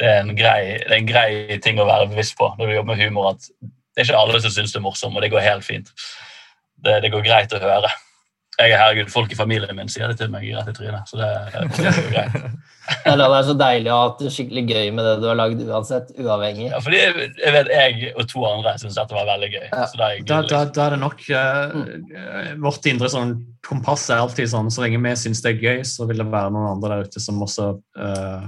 Det 0.00 0.10
det 0.32 0.48
er 0.48 0.96
en 0.96 1.08
grei 1.08 1.58
ting 1.62 1.78
å 1.80 1.88
være 1.88 2.10
bevisst 2.10 2.36
på 2.38 2.50
når 2.58 2.66
du 2.66 2.74
jobber 2.76 2.94
med 2.94 3.04
humor, 3.04 3.34
at 3.34 3.50
det 3.62 4.02
er 4.02 4.08
ikke 4.08 4.22
alle 4.22 4.40
som 4.40 4.54
syns 4.54 4.72
du 4.72 4.80
er 4.80 4.86
morsom, 4.86 5.16
og 5.16 5.22
det 5.22 5.30
går 5.30 5.44
helt 5.44 5.66
fint. 5.66 5.92
Det, 6.82 7.02
det 7.04 7.12
går 7.12 7.22
greit 7.26 7.52
å 7.52 7.60
høre. 7.62 7.90
Jeg 8.60 8.70
er 8.74 8.78
herregud, 8.78 9.08
Folk 9.10 9.32
i 9.32 9.36
familien 9.38 9.72
min 9.76 9.88
sier 9.90 10.10
det 10.12 10.18
til 10.20 10.28
meg 10.30 10.44
rett 10.52 10.68
i 10.68 10.74
trynet. 10.76 11.08
så 11.08 11.16
det, 11.18 11.28
det 11.78 11.86
er 11.88 11.96
jo 11.96 12.10
greit. 12.12 12.34
Eller 13.08 13.30
det 13.32 13.38
er 13.38 13.46
så 13.48 13.54
deilig 13.58 13.90
å 13.90 13.96
ha 13.96 14.02
hatt 14.08 14.20
det 14.20 14.32
skikkelig 14.34 14.62
gøy 14.68 14.90
med 14.92 15.06
det 15.08 15.14
du 15.22 15.26
har 15.30 15.38
lagd 15.38 15.62
uansett, 15.64 16.10
uavhengig. 16.20 16.66
Ja, 16.68 16.80
fordi 16.84 16.98
jeg, 17.00 17.28
jeg 17.40 17.54
vet 17.56 17.70
jeg 17.72 18.12
og 18.12 18.28
to 18.30 18.44
andre 18.46 18.74
syns 18.82 18.98
dette 18.98 19.16
var 19.16 19.28
veldig 19.30 19.50
gøy. 19.54 19.66
Ja. 19.72 19.86
Så 19.88 20.00
da 20.00 20.08
er 20.10 20.18
gøy. 20.20 20.26
Da, 20.28 20.40
da, 20.42 20.42
liksom- 20.44 20.74
da 20.76 20.84
er 20.86 20.96
det 20.96 21.00
nok 21.02 21.24
uh, 21.32 22.54
Vårt 22.66 22.90
indre 22.92 23.10
sånn 23.12 23.34
kompass 23.64 24.08
er 24.12 24.20
alltid 24.22 24.50
sånn 24.52 24.70
så 24.74 24.84
lenge 24.84 25.00
vi 25.06 25.14
syns 25.22 25.42
det 25.44 25.54
er 25.54 25.62
gøy, 25.64 25.82
så 25.88 26.06
vil 26.10 26.20
det 26.20 26.28
være 26.32 26.52
noen 26.52 26.72
andre 26.74 26.96
der 26.98 27.08
ute 27.08 27.22
som 27.22 27.40
også 27.46 27.72
uh, 28.02 28.46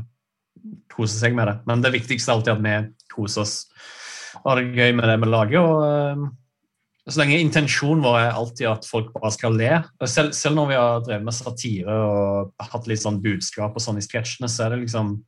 koser 0.94 1.24
seg 1.26 1.34
med 1.38 1.48
det. 1.50 1.56
Men 1.70 1.82
det 1.84 1.94
viktigste 1.96 2.30
er 2.30 2.38
alltid 2.38 2.54
at 2.58 2.64
vi 2.64 2.76
koser 3.14 3.46
oss 3.46 3.56
og 4.44 4.50
har 4.50 4.60
det 4.60 4.74
gøy 4.76 4.92
med 4.98 5.08
det 5.08 5.14
vi 5.22 5.28
lager. 5.30 5.62
og 5.62 5.84
eh, 5.86 6.24
så 7.12 7.20
lenge 7.20 7.36
intensjonen 7.42 8.00
vår 8.04 8.14
er 8.16 8.38
alltid 8.38 8.68
at 8.70 8.86
folk 8.88 9.10
bare 9.12 9.32
skal 9.34 9.58
le. 9.60 9.70
Selv, 10.08 10.32
selv 10.32 10.56
når 10.56 10.70
vi 10.70 10.78
har 10.78 11.02
drevet 11.04 11.26
med 11.26 11.36
satire 11.36 11.96
og 12.00 12.68
hatt 12.72 12.88
litt 12.88 13.02
sånn 13.02 13.20
budskap 13.24 13.76
og 13.76 13.84
sånn 13.84 14.00
i 14.00 14.04
sketsjene, 14.04 14.48
så 14.48 14.64
er 14.64 14.74
det 14.74 14.86
liksom 14.86 15.18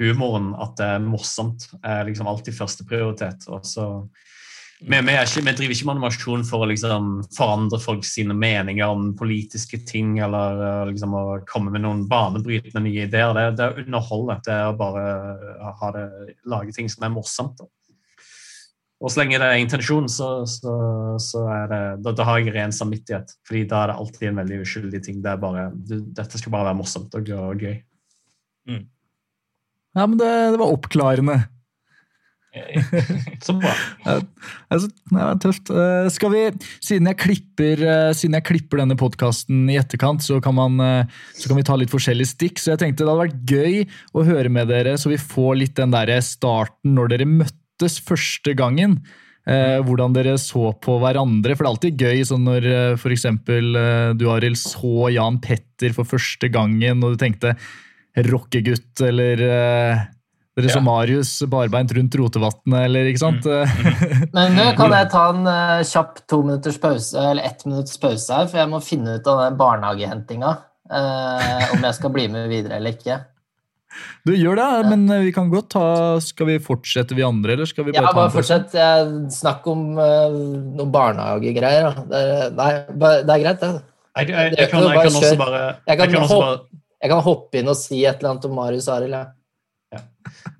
humoren, 0.00 0.54
at 0.56 0.78
det 0.80 0.88
er 0.96 1.04
morsomt, 1.04 1.66
er 1.84 2.06
liksom 2.08 2.30
alltid 2.30 2.56
førsteprioritet. 2.56 3.44
Vi, 4.80 4.96
vi, 4.96 5.12
ikke, 5.12 5.42
vi 5.44 5.52
driver 5.52 5.74
ikke 5.74 5.86
med 5.90 5.98
animasjon 5.98 6.44
for 6.48 6.64
å 6.64 6.68
liksom 6.70 7.08
forandre 7.36 7.76
folk 7.82 8.06
sine 8.08 8.32
meninger 8.32 8.88
om 8.88 9.10
politiske 9.18 9.82
ting 9.84 10.14
eller 10.24 10.62
uh, 10.62 10.86
liksom 10.88 11.12
å 11.18 11.24
komme 11.50 11.74
med 11.74 11.84
noen 11.84 12.06
banebrytende 12.08 12.80
nye 12.86 13.04
ideer. 13.04 13.34
Det, 13.36 13.44
det 13.58 13.66
er 13.66 13.74
å 13.74 13.84
underholde. 13.84 14.38
Det 14.46 14.54
er 14.56 14.70
å 14.70 14.78
bare 14.80 15.04
det, 15.98 16.06
lage 16.48 16.72
ting 16.72 16.88
som 16.88 17.04
er 17.04 17.12
morsomt. 17.12 17.60
Da. 17.60 17.68
Og 19.00 19.08
så 19.08 19.22
lenge 19.22 19.38
det 19.40 19.46
er 19.48 19.62
intensjon, 19.62 20.08
så, 20.12 20.28
så, 20.44 20.72
så 21.24 21.44
er 21.48 21.70
det, 21.70 21.82
da, 22.04 22.12
da 22.12 22.26
har 22.28 22.40
jeg 22.42 22.52
ren 22.52 22.74
samvittighet. 22.74 23.32
fordi 23.48 23.62
da 23.70 23.78
er 23.82 23.92
det 23.92 24.00
alltid 24.02 24.26
en 24.28 24.40
veldig 24.42 24.58
uskyldig 24.66 25.00
ting. 25.06 25.22
Det 25.24 25.30
er 25.32 25.40
bare, 25.40 25.70
du, 25.72 25.96
dette 26.18 26.40
skal 26.40 26.52
bare 26.52 26.68
være 26.68 26.80
morsomt 26.82 27.16
og, 27.16 27.30
og 27.38 27.64
gøy. 27.64 27.78
Ja, 29.96 30.04
men 30.04 30.18
det, 30.20 30.28
det 30.52 30.60
var 30.60 30.74
oppklarende. 30.76 31.38
Så 33.46 33.54
bra. 33.54 33.70
Altså, 34.68 34.88
det 34.90 35.16
var 35.16 35.38
tøft. 35.42 35.70
Eh, 35.70 36.08
skal 36.10 36.32
vi, 36.34 36.42
siden 36.82 37.08
jeg 37.10 37.18
klipper, 37.22 37.84
eh, 37.86 38.10
siden 38.16 38.36
jeg 38.38 38.46
klipper 38.48 38.82
denne 38.82 38.98
podkasten 38.98 39.68
i 39.70 39.78
etterkant, 39.78 40.24
så 40.26 40.40
kan, 40.42 40.56
man, 40.58 40.76
eh, 40.82 41.20
så 41.38 41.50
kan 41.50 41.60
vi 41.60 41.66
ta 41.66 41.78
litt 41.78 41.92
forskjellige 41.94 42.34
stikk. 42.34 42.60
Så 42.60 42.74
jeg 42.74 42.82
tenkte 42.82 43.06
det 43.06 43.12
hadde 43.12 43.24
vært 43.24 43.54
gøy 43.54 43.84
å 44.12 44.26
høre 44.26 44.52
med 44.52 44.70
dere, 44.70 44.96
så 44.98 45.12
vi 45.12 45.20
får 45.22 45.60
litt 45.62 45.78
den 45.78 45.94
der 45.94 46.12
starten 46.26 46.98
når 46.98 47.14
dere 47.14 47.30
møttes 47.80 48.00
første 48.04 48.54
gangen. 48.54 49.00
Eh, 49.48 49.80
hvordan 49.80 50.12
dere 50.12 50.36
så 50.38 50.70
på 50.78 50.98
hverandre. 51.00 51.56
For 51.56 51.64
det 51.64 51.68
er 51.68 51.72
alltid 51.72 52.02
gøy 52.04 52.24
sånn 52.28 52.44
når 52.44 52.66
eh, 52.68 52.96
for 53.00 53.10
eksempel 53.10 53.74
eh, 53.74 54.12
du, 54.14 54.28
Arild, 54.30 54.58
så 54.60 55.08
Jan 55.10 55.40
Petter 55.40 55.94
for 55.96 56.04
første 56.04 56.50
gangen, 56.52 57.02
og 57.02 57.14
du 57.14 57.20
tenkte 57.24 57.56
rockegutt, 58.28 59.00
eller 59.00 59.40
eh, 59.40 60.08
Dere 60.58 60.66
Ja. 60.66 60.74
så 60.74 60.80
Marius 60.82 61.30
barbeint 61.48 61.92
rundt 61.94 62.14
Rotevatnet, 62.18 62.82
eller 62.84 63.06
ikke 63.08 63.22
sant? 63.22 63.46
Men 64.34 64.56
nå 64.58 64.66
kan 64.76 64.92
jeg 64.92 65.08
ta 65.12 65.22
en 65.30 65.46
uh, 65.46 65.78
kjapp 65.86 66.18
to 66.28 66.40
minutters 66.42 66.76
pause, 66.82 67.14
eller 67.14 67.46
ett 67.46 67.62
minutts 67.64 67.94
pause 68.02 68.34
her, 68.34 68.50
for 68.50 68.58
jeg 68.58 68.68
må 68.68 68.82
finne 68.82 69.14
ut 69.14 69.30
av 69.30 69.44
den 69.46 69.56
barnehagehentinga. 69.62 70.50
Uh, 70.90 71.70
om 71.70 71.86
jeg 71.86 71.96
skal 71.96 72.12
bli 72.12 72.26
med 72.34 72.50
videre 72.50 72.76
eller 72.76 72.98
ikke. 72.98 73.20
Du 74.26 74.32
gjør 74.36 74.58
det, 74.60 74.66
men 74.90 75.04
eh, 75.10 75.24
vi 75.26 75.32
kan 75.34 75.48
godt 75.50 75.70
ta 75.74 75.84
Skal 76.22 76.46
vi 76.46 76.58
fortsette, 76.62 77.16
vi 77.18 77.24
andre, 77.26 77.56
eller 77.56 77.66
skal 77.68 77.88
vi 77.88 77.94
Ja, 77.96 78.04
bare 78.04 78.12
ta 78.12 78.20
bare 78.20 78.34
fortsett. 78.34 78.76
Snakk 79.34 79.66
om 79.70 79.86
uh, 79.98 80.30
noen 80.78 80.92
barnehagegreier. 80.94 81.98
Det 82.10 82.20
er, 82.20 82.54
nei, 82.54 82.70
det 82.94 83.34
er 83.34 83.42
greit, 83.44 83.64
det. 83.64 83.72
Jeg, 84.20 84.30
jeg, 84.30 84.54
jeg, 84.58 84.70
kan, 84.70 84.86
jeg 84.90 85.02
kan 85.06 85.18
også 85.20 85.36
bare 85.38 85.60
Jeg 85.86 85.98
kan 86.00 86.10
kan 86.14 86.26
hoppe- 86.26 87.10
kan 87.10 87.22
hoppe 87.24 87.60
inn 87.62 87.70
og 87.72 87.76
si 87.78 88.02
et 88.04 88.18
eller 88.20 88.34
annet 88.34 88.48
om 88.50 88.56
Marius 88.58 88.88
og 88.90 88.96
Arild. 88.98 89.14
Ja. 89.90 90.00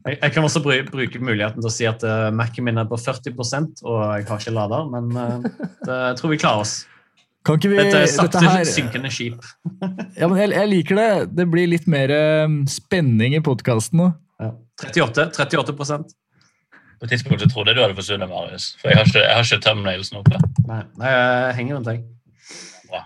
Jeg, 0.06 0.16
jeg 0.22 0.32
kan 0.34 0.46
også 0.46 0.62
bru- 0.64 0.86
bruke 0.88 1.20
muligheten 1.22 1.60
til 1.60 1.68
å 1.68 1.74
si 1.74 1.86
at 1.86 2.02
uh, 2.06 2.30
Mac-en 2.34 2.64
min 2.66 2.80
er 2.80 2.88
på 2.88 2.96
40% 2.98 3.82
og 3.84 3.98
jeg 4.16 4.26
har 4.30 4.40
ikke 4.40 4.54
lader, 4.56 4.86
men 4.90 5.10
uh, 5.14 5.66
det, 5.84 5.98
jeg 6.08 6.16
tror 6.22 6.32
vi 6.32 6.38
klarer 6.40 6.64
oss. 6.64 6.78
Kan 7.46 7.56
ikke 7.56 7.70
vi 7.72 7.78
Dette 7.78 7.96
er 7.96 8.04
Dette 8.04 8.12
sakte 8.12 8.42
her 8.44 8.68
synkende 8.68 9.10
skip. 9.12 9.44
Ja, 10.20 10.28
men 10.28 10.36
jeg, 10.36 10.52
jeg 10.52 10.68
liker 10.68 10.98
det. 11.00 11.10
Det 11.38 11.46
blir 11.48 11.70
litt 11.70 11.86
mer 11.90 12.12
um, 12.44 12.60
spenning 12.68 13.36
i 13.38 13.42
podkasten 13.44 14.02
nå. 14.02 14.10
Ja. 14.40 14.52
38, 14.84 15.30
38% 15.36 16.12
På 17.00 17.06
et 17.06 17.12
tidspunkt 17.14 17.42
så 17.44 17.48
trodde 17.48 17.72
jeg 17.72 17.78
du 17.78 17.82
hadde 17.84 17.96
forsvunnet, 17.96 18.28
Marius. 18.28 18.70
For 18.80 18.92
jeg 18.92 19.00
har 19.00 19.08
ikke, 19.08 19.24
jeg 19.24 19.36
har 19.38 19.48
ikke 19.48 19.64
thumbnailsen 19.66 20.20
oppe. 20.20 20.40
Nei, 20.68 20.80
nei, 21.00 21.12
jeg 21.16 21.58
henger 21.60 21.78
rundt 21.78 21.90
deg. 21.90 22.06
Bra. 22.90 23.04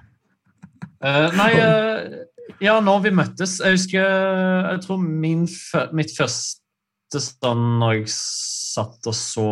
Uh, 0.99 1.29
nei, 1.39 1.51
uh, 1.61 2.55
ja, 2.63 2.79
når 2.81 3.01
vi 3.05 3.11
møttes 3.13 3.59
Jeg 3.61 3.75
husker 3.75 4.05
Jeg 4.05 4.79
tror 4.85 5.01
min, 5.03 5.43
mitt 5.97 6.13
første 6.17 7.21
sånn 7.21 7.65
når 7.81 7.99
jeg 7.99 8.15
satt 8.75 9.09
og 9.11 9.17
så 9.17 9.47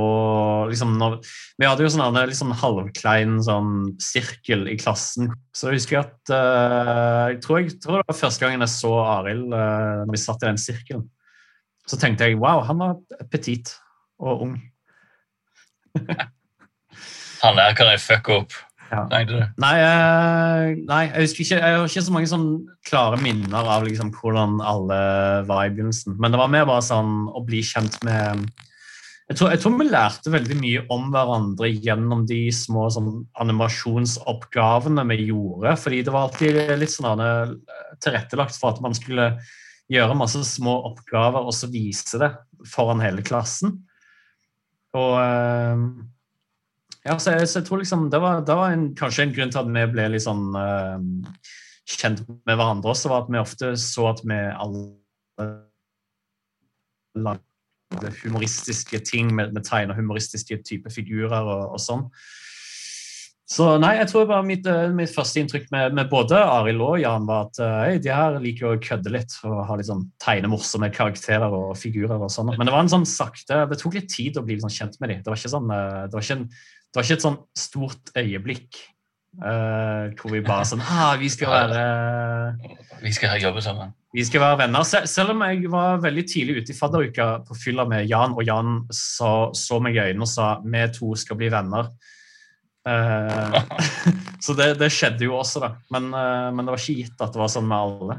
liksom 0.71 0.97
når, 1.01 1.19
Vi 1.61 1.69
hadde 1.69 1.87
jo 1.87 1.93
sånn 1.95 2.35
sånn 2.39 2.55
halvklein 2.63 3.39
sånn 3.45 3.73
sirkel 4.03 4.67
i 4.73 4.77
klassen. 4.81 5.31
Så 5.55 5.71
jeg 5.71 5.81
husker 5.81 6.03
at 6.03 6.35
uh, 6.35 7.31
jeg, 7.33 7.41
tror 7.45 7.63
jeg 7.63 7.79
tror 7.83 8.01
det 8.01 8.11
var 8.11 8.21
første 8.21 8.45
gangen 8.45 8.67
jeg 8.67 8.75
så 8.75 8.93
Arild 9.19 9.49
uh, 9.55 10.03
når 10.05 10.13
vi 10.17 10.23
satt 10.25 10.43
i 10.43 10.51
den 10.51 10.61
sirkelen. 10.61 11.07
Så 11.89 11.99
tenkte 11.99 12.29
jeg 12.29 12.41
wow, 12.43 12.63
han 12.67 12.83
var 12.83 13.25
petit 13.33 13.75
og 14.23 14.47
ung. 14.49 14.61
Han 17.43 17.57
der 17.59 17.73
kan 17.75 17.89
jeg 17.91 17.99
fucke 17.99 18.37
opp. 18.39 18.55
Ja. 18.93 19.07
Nei, 19.09 19.77
eh, 19.81 20.67
nei, 20.85 21.01
jeg 21.09 21.25
husker 21.25 21.41
ikke 21.47 21.59
Jeg 21.63 21.77
har 21.79 21.87
ikke 21.89 22.03
så 22.05 22.13
mange 22.13 22.29
sånn 22.29 22.49
klare 22.85 23.17
minner 23.23 23.71
av 23.75 23.87
liksom 23.87 24.11
hvordan 24.19 24.59
alle 24.61 24.99
var 25.49 25.65
i 25.65 25.73
begynnelsen. 25.73 26.19
Men 26.21 26.35
det 26.35 26.41
var 26.43 26.53
mer 26.53 26.69
bare 26.69 26.85
sånn 26.85 27.25
å 27.33 27.41
bli 27.47 27.63
kjent 27.65 27.97
med 28.05 28.45
Jeg 29.33 29.39
tror, 29.39 29.49
jeg 29.55 29.61
tror 29.63 29.77
vi 29.79 29.85
lærte 29.89 30.31
veldig 30.35 30.57
mye 30.61 30.81
om 30.93 31.07
hverandre 31.15 31.71
gjennom 31.71 32.27
de 32.29 32.51
små 32.53 32.83
sånn, 32.93 33.23
animasjonsoppgavene 33.41 35.07
vi 35.09 35.17
gjorde. 35.31 35.71
Fordi 35.81 36.01
det 36.05 36.13
var 36.13 36.27
alltid 36.27 36.59
litt 36.77 36.93
sånn 36.93 37.23
eh, 37.25 37.55
tilrettelagt 38.05 38.59
for 38.61 38.75
at 38.75 38.83
man 38.85 38.93
skulle 38.93 39.31
gjøre 39.89 40.19
masse 40.21 40.43
små 40.45 40.75
oppgaver 40.91 41.49
og 41.49 41.57
så 41.57 41.71
vise 41.73 42.21
det 42.21 42.29
foran 42.69 43.01
hele 43.01 43.25
klassen. 43.25 43.79
Og 45.01 45.15
eh, 45.23 45.87
ja, 47.09 47.17
så 47.17 47.39
jeg, 47.39 47.49
så 47.49 47.63
jeg 47.63 47.69
tror 47.71 47.81
liksom 47.81 48.11
det 48.13 48.21
var, 48.21 48.43
det 48.45 48.59
var 48.59 48.75
en, 48.75 48.91
kanskje 48.99 49.25
en 49.25 49.33
grunn 49.39 49.55
til 49.55 49.63
at 49.63 49.71
vi 49.79 49.87
ble 49.95 50.11
litt 50.13 50.27
sånn 50.27 50.53
uh, 50.53 51.01
kjent 51.89 52.21
med 52.29 52.53
hverandre 52.53 52.93
også, 52.93 53.09
var 53.11 53.25
at 53.25 53.33
vi 53.33 53.41
ofte 53.41 53.73
så 53.81 54.11
at 54.13 54.21
vi 54.29 54.37
alle 54.53 55.49
lagde 57.17 57.52
humoristiske 58.23 59.03
ting, 59.09 59.35
med 59.35 59.61
tegn 59.67 59.93
og 59.93 59.99
humoristiske 60.01 60.61
typer 60.67 60.95
figurer 60.95 61.43
og, 61.43 61.77
og 61.77 61.83
sånn. 61.83 62.07
Så 63.53 63.67
nei, 63.83 63.97
jeg 63.99 64.09
tror 64.09 64.29
bare 64.31 64.47
mitt, 64.49 64.67
eh, 64.71 64.93
mitt 64.97 65.13
første 65.13 65.43
inntrykk 65.43 65.67
med, 65.75 65.97
med 65.99 66.09
både 66.09 66.39
Arild 66.41 66.81
og 66.87 67.01
Jan 67.03 67.27
var 67.29 67.51
at 67.51 67.59
hey, 67.61 67.99
de 68.01 68.13
her 68.15 68.39
liker 68.41 68.71
å 68.71 68.79
kødde 68.81 69.13
litt 69.13 69.35
og 69.45 69.59
ha 69.69 69.77
litt 69.77 69.91
sånn 69.91 70.07
tegne 70.23 70.49
morsomme 70.49 70.89
karakterer 70.95 71.53
og 71.53 71.75
figurer. 71.77 72.17
og 72.17 72.33
sånn. 72.33 72.55
Men 72.57 72.65
det 72.65 72.73
var 72.73 72.87
en 72.87 72.95
sånn 72.95 73.09
sakte, 73.09 73.67
det 73.69 73.81
tok 73.83 73.99
litt 73.99 74.09
tid 74.15 74.41
å 74.41 74.47
bli 74.47 74.57
sånn 74.63 74.73
kjent 74.73 74.97
med 75.03 75.13
dem. 75.13 75.21
Det 75.21 75.33
var 75.33 75.43
ikke 75.43 75.53
sånn, 75.53 75.69
eh, 75.75 76.07
det 76.09 76.23
det 76.93 77.01
var 77.01 77.07
ikke 77.09 77.17
et 77.17 77.25
sånn 77.25 77.39
stort 77.57 78.11
øyeblikk 78.21 78.79
uh, 79.41 80.13
hvor 80.19 80.35
vi 80.35 80.43
bare 80.45 80.67
sånn 80.69 80.83
ah, 80.85 81.15
vi 81.17 81.31
skal 81.33 81.49
være 81.49 81.85
Vi 83.01 83.13
skal 83.17 83.41
jobbe 83.41 83.65
sammen. 83.65 83.95
Vi 84.13 84.25
skal 84.29 84.43
være 84.43 84.59
venner. 84.65 84.85
Sel 84.85 85.07
selv 85.09 85.33
om 85.35 85.45
jeg 85.47 85.69
var 85.73 86.03
veldig 86.03 86.25
tidlig 86.29 86.63
ute 86.63 86.75
i 86.75 86.77
fadderuka 86.77 87.29
på 87.49 87.57
fylla 87.57 87.87
med 87.89 88.11
Jan, 88.11 88.35
og 88.37 88.45
Jan 88.45 88.83
så, 88.93 89.53
så 89.57 89.79
meg 89.83 89.97
i 89.97 90.03
øynene 90.03 90.27
og 90.27 90.31
sa 90.31 90.55
vi 90.65 90.83
to 90.93 91.15
skal 91.19 91.39
bli 91.41 91.49
venner. 91.53 91.89
Uh, 92.83 93.57
så 94.45 94.57
det, 94.59 94.75
det 94.83 94.91
skjedde 94.93 95.29
jo 95.29 95.39
også, 95.39 95.63
da. 95.65 95.73
Men, 95.95 96.11
uh, 96.13 96.51
men 96.53 96.67
det 96.67 96.75
var 96.75 96.85
ikke 96.85 97.01
gitt 97.01 97.25
at 97.25 97.33
det 97.33 97.41
var 97.41 97.51
sånn 97.53 97.69
med 97.71 97.79
alle. 97.79 98.19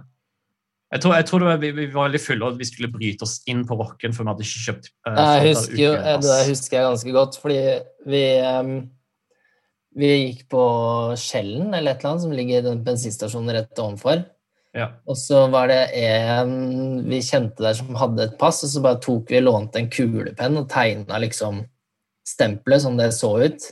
Jeg 0.94 1.02
tror, 1.02 1.16
jeg 1.18 1.26
tror 1.30 1.42
det 1.42 1.48
var, 1.50 1.62
vi, 1.62 1.72
vi 1.78 1.88
var 1.94 2.10
veldig 2.10 2.22
fulle, 2.22 2.50
og 2.50 2.58
vi 2.62 2.70
skulle 2.70 2.92
bryte 2.94 3.26
oss 3.26 3.40
inn 3.50 3.64
på 3.70 3.78
rocken, 3.78 4.14
for 4.14 4.26
vi 4.26 4.34
hadde 4.34 4.46
ikke 4.46 4.66
kjøpt 4.68 4.92
uh, 5.10 5.22
Jeg 5.22 5.48
husker 5.54 5.80
jo, 5.82 5.94
det 6.26 6.42
husker 6.50 6.78
jeg 6.78 6.90
ganske 6.90 7.16
godt, 7.22 7.40
fordi 7.42 7.64
vi 8.10 8.26
um 8.50 8.76
vi 9.94 10.10
gikk 10.10 10.48
på 10.50 10.62
Skjellen 11.22 11.74
eller 11.74 11.94
et 11.94 12.00
eller 12.02 12.16
annet 12.16 12.24
som 12.24 12.32
ligger 12.34 12.62
i 12.62 12.66
den 12.66 12.80
bensinstasjonen 12.86 13.54
rett 13.54 13.82
ovenfor. 13.82 14.24
Ja. 14.74 14.88
Og 15.06 15.18
så 15.20 15.46
var 15.54 15.70
det 15.70 15.82
en 16.02 17.04
vi 17.06 17.20
kjente 17.22 17.62
der 17.62 17.78
som 17.78 17.94
hadde 17.98 18.26
et 18.26 18.40
pass, 18.42 18.64
og 18.66 18.72
så 18.72 18.82
bare 18.82 19.02
tok 19.04 19.30
vi 19.30 19.42
lånte 19.44 19.82
en 19.82 19.92
kulepenn 19.94 20.58
og 20.58 20.70
tegna 20.72 21.20
liksom 21.22 21.62
stempelet 22.28 22.82
som 22.82 22.98
det 22.98 23.12
så 23.14 23.36
ut. 23.44 23.70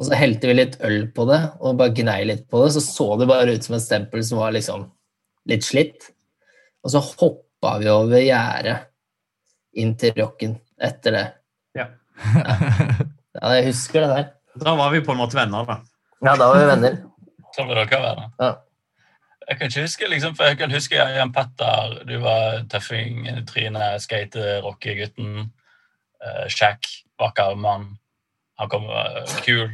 Og 0.00 0.06
så 0.06 0.16
helte 0.16 0.48
vi 0.48 0.56
litt 0.56 0.78
øl 0.86 1.02
på 1.12 1.26
det 1.28 1.40
og 1.58 1.76
bare 1.80 1.94
gnei 1.96 2.22
litt 2.28 2.46
på 2.50 2.62
det, 2.62 2.72
så 2.76 2.84
så 2.84 3.08
det 3.20 3.28
bare 3.28 3.56
ut 3.56 3.66
som 3.66 3.76
et 3.76 3.84
stempel 3.84 4.24
som 4.24 4.40
var 4.40 4.54
liksom 4.56 4.86
litt 5.50 5.66
slitt. 5.66 6.12
Og 6.86 6.94
så 6.94 7.02
hoppa 7.04 7.76
vi 7.82 7.90
over 7.92 8.22
gjerdet 8.22 8.86
inn 9.80 9.92
til 10.00 10.14
rocken 10.16 10.56
etter 10.80 11.18
det. 11.18 11.26
Ja. 11.78 11.90
Ja, 13.40 13.52
jeg 13.54 13.68
husker 13.68 14.02
det 14.02 14.08
der. 14.10 14.24
Da 14.58 14.72
var 14.74 14.90
vi 14.90 14.98
på 15.06 15.14
en 15.14 15.20
måte 15.20 15.38
venner, 15.38 15.62
da. 15.62 15.76
Ja, 16.18 16.32
da 16.34 16.48
var 16.50 16.56
vi 16.58 16.64
venner. 16.66 16.96
Som 17.54 17.70
dere 17.70 17.86
være. 17.86 18.24
Ja. 18.42 18.48
Jeg 19.50 19.58
kan 19.58 19.66
ikke 19.66 19.82
huske, 19.82 20.06
liksom, 20.06 20.34
for 20.38 20.46
jeg 20.46 20.58
kan 20.60 20.70
huske 20.70 20.94
Jan 20.94 21.32
Petter, 21.34 21.96
du 22.06 22.20
var 22.22 22.60
tøffing, 22.70 23.24
Trine, 23.48 23.96
skate, 23.98 24.60
rockegutten. 24.62 25.50
Uh, 26.22 26.46
Shack, 26.48 26.86
vakker 27.18 27.56
mann. 27.58 27.96
Han 28.60 28.70
kom 28.70 28.86
uh, 28.86 29.26
kul. 29.42 29.72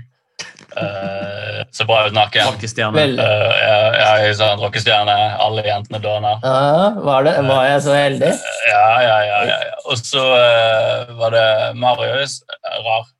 Uh, 0.73 1.61
så 1.77 1.85
bra 1.85 2.07
ut 2.07 2.17
naken. 2.17 2.49
Rockestjerne. 2.49 3.05
Uh, 3.21 3.53
ja, 3.61 3.77
ja, 4.25 4.33
sånn 4.39 4.65
rockestjerne. 4.65 5.17
Alle 5.45 5.67
jentene 5.69 6.01
dåner. 6.01 6.41
ja, 6.41 6.91
var, 6.97 7.29
det, 7.29 7.37
var 7.45 7.69
jeg 7.69 7.85
så 7.85 8.01
heldig? 8.01 8.33
Ja, 8.71 8.91
ja, 9.05 9.17
ja. 9.29 9.39
ja, 9.53 9.63
ja. 9.71 9.79
Og 9.85 10.01
så 10.01 10.25
uh, 10.25 11.17
var 11.21 11.37
det 11.37 11.49
Marius. 11.77 12.41
Rar. 12.87 13.11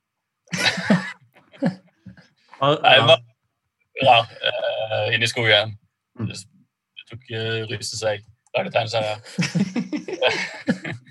Nei, 2.81 3.01
rar. 4.07 4.31
Uh, 4.41 5.13
Inni 5.13 5.29
skogen. 5.29 5.77
Mm. 6.19 6.33
Du 6.33 7.03
tok 7.11 7.33
uh, 7.33 7.63
ryste 7.73 8.01
seg. 8.01 8.25
Lagde 8.57 8.73
tegneserier. 8.73 9.21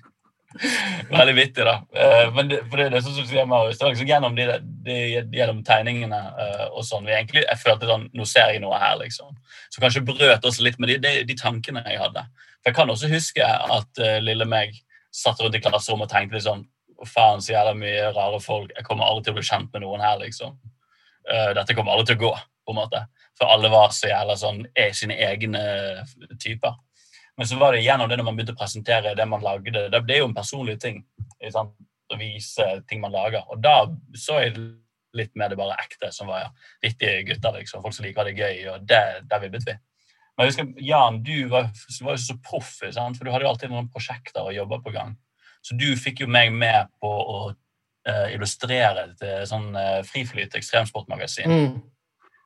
Veldig 1.10 1.36
vittig, 1.36 1.66
da. 1.66 1.76
Eh, 1.95 2.34
men 2.34 2.49
det, 2.49 2.62
for 2.70 2.80
det, 2.80 2.88
det 2.93 2.99
er 2.99 3.03
sånn 3.06 3.18
som 3.18 3.28
sier, 3.28 3.47
Marius, 3.49 3.80
det 3.80 3.86
var 3.86 3.93
liksom 3.93 4.10
gjennom, 4.10 4.38
de, 4.38 4.45
de, 4.86 4.97
gjennom 5.36 5.62
tegningene 5.68 6.20
eh, 6.41 6.66
og 6.70 6.86
sånn 6.88 7.08
vi 7.08 7.16
egentlig, 7.16 7.43
Jeg 7.43 7.62
følte 7.62 7.89
sånn 7.89 8.08
Nå 8.16 8.28
ser 8.30 8.53
jeg 8.53 8.64
noe 8.64 8.80
her, 8.80 8.95
liksom. 9.01 9.36
Så 9.74 9.84
kanskje 9.84 10.06
brøt 10.08 10.47
også 10.47 10.66
litt 10.66 10.80
med 10.80 10.93
de, 10.93 10.99
de, 11.03 11.16
de 11.28 11.38
tankene 11.39 11.84
jeg 11.89 11.99
hadde. 11.99 12.24
For 12.62 12.72
jeg 12.72 12.78
kan 12.78 12.93
også 12.93 13.12
huske 13.12 13.45
at 13.45 14.01
uh, 14.01 14.18
lille 14.24 14.47
meg 14.49 14.78
satt 15.14 15.41
rundt 15.43 15.58
i 15.58 15.62
klasserommet 15.64 16.08
og 16.08 16.14
tenkte 16.14 16.38
litt 16.38 16.47
sånn 16.47 16.64
faen, 17.06 17.43
så 17.43 17.53
jævla 17.53 17.76
mye 17.78 18.10
rare 18.16 18.39
folk. 18.43 18.72
Jeg 18.76 18.88
kommer 18.88 19.08
aldri 19.08 19.28
til 19.28 19.36
å 19.36 19.38
bli 19.38 19.45
kjent 19.45 19.76
med 19.76 19.84
noen 19.84 20.03
her, 20.03 20.16
liksom. 20.22 20.56
Eh, 21.28 21.51
dette 21.58 21.76
kommer 21.76 21.93
aldri 21.93 22.08
til 22.10 22.18
å 22.18 22.22
gå, 22.24 22.32
på 22.66 22.74
en 22.74 22.80
måte. 22.80 23.01
For 23.36 23.51
alle 23.51 23.71
var 23.73 23.91
så 23.91 24.09
jævla 24.09 24.38
sånn 24.39 24.61
er 24.77 24.93
sine 24.95 25.17
egne 25.27 25.63
typer. 26.41 26.77
Men 27.36 27.49
så 27.49 27.57
var 27.59 27.75
det 27.75 27.83
gjennom 27.83 28.07
det 28.09 28.17
når 28.19 28.27
man 28.29 28.38
begynte 28.38 28.55
å 28.55 28.61
presentere 28.61 29.15
det 29.17 29.25
man 29.27 29.43
lagde. 29.43 29.73
Det, 29.91 30.01
er 30.07 30.21
jo 30.21 30.29
en 30.29 30.38
personlig 30.38 30.77
ting. 30.83 31.01
sant? 31.51 31.75
Å 32.13 32.19
vise 32.19 32.67
ting 32.88 33.01
man 33.01 33.15
lager. 33.15 33.43
Og 33.51 33.59
da 33.63 33.81
så 34.15 34.39
jeg 34.43 34.55
litt 35.15 35.33
mer 35.39 35.51
det 35.51 35.57
bare 35.59 35.75
ekte, 35.79 36.11
som 36.15 36.29
var 36.31 36.45
ja, 36.45 37.19
gutter. 37.27 37.59
liksom, 37.59 37.83
Folk 37.83 37.95
som 37.95 38.05
liker 38.05 38.21
å 38.21 38.23
ha 38.23 38.29
det 38.29 38.39
gøy. 38.39 38.63
og 38.71 38.88
det, 38.88 39.03
Der 39.31 39.43
vibbet 39.43 39.67
vi. 39.67 39.75
Men 40.36 40.45
jeg 40.45 40.51
husker, 40.51 40.71
Jan, 40.83 41.21
du 41.23 41.47
var, 41.51 41.69
var 42.03 42.17
jo 42.17 42.23
så 42.23 42.36
proff, 42.43 42.73
for 42.83 43.23
du 43.23 43.31
hadde 43.31 43.45
jo 43.45 43.51
alltid 43.53 43.71
noen 43.71 43.91
prosjekter 43.91 44.43
og 44.43 44.55
jobber 44.55 44.81
på 44.83 44.91
gang. 44.95 45.15
Så 45.63 45.77
du 45.79 45.88
fikk 45.97 46.25
jo 46.25 46.27
meg 46.29 46.51
med 46.53 46.91
på 47.01 47.09
å 47.09 47.38
eh, 47.49 48.36
illustrere 48.36 49.07
til 49.17 49.45
sånn 49.49 49.71
uh, 49.73 50.01
friflyt 50.05 50.57
ekstremsportmagasin. 50.59 51.49
Mm, 51.49 51.77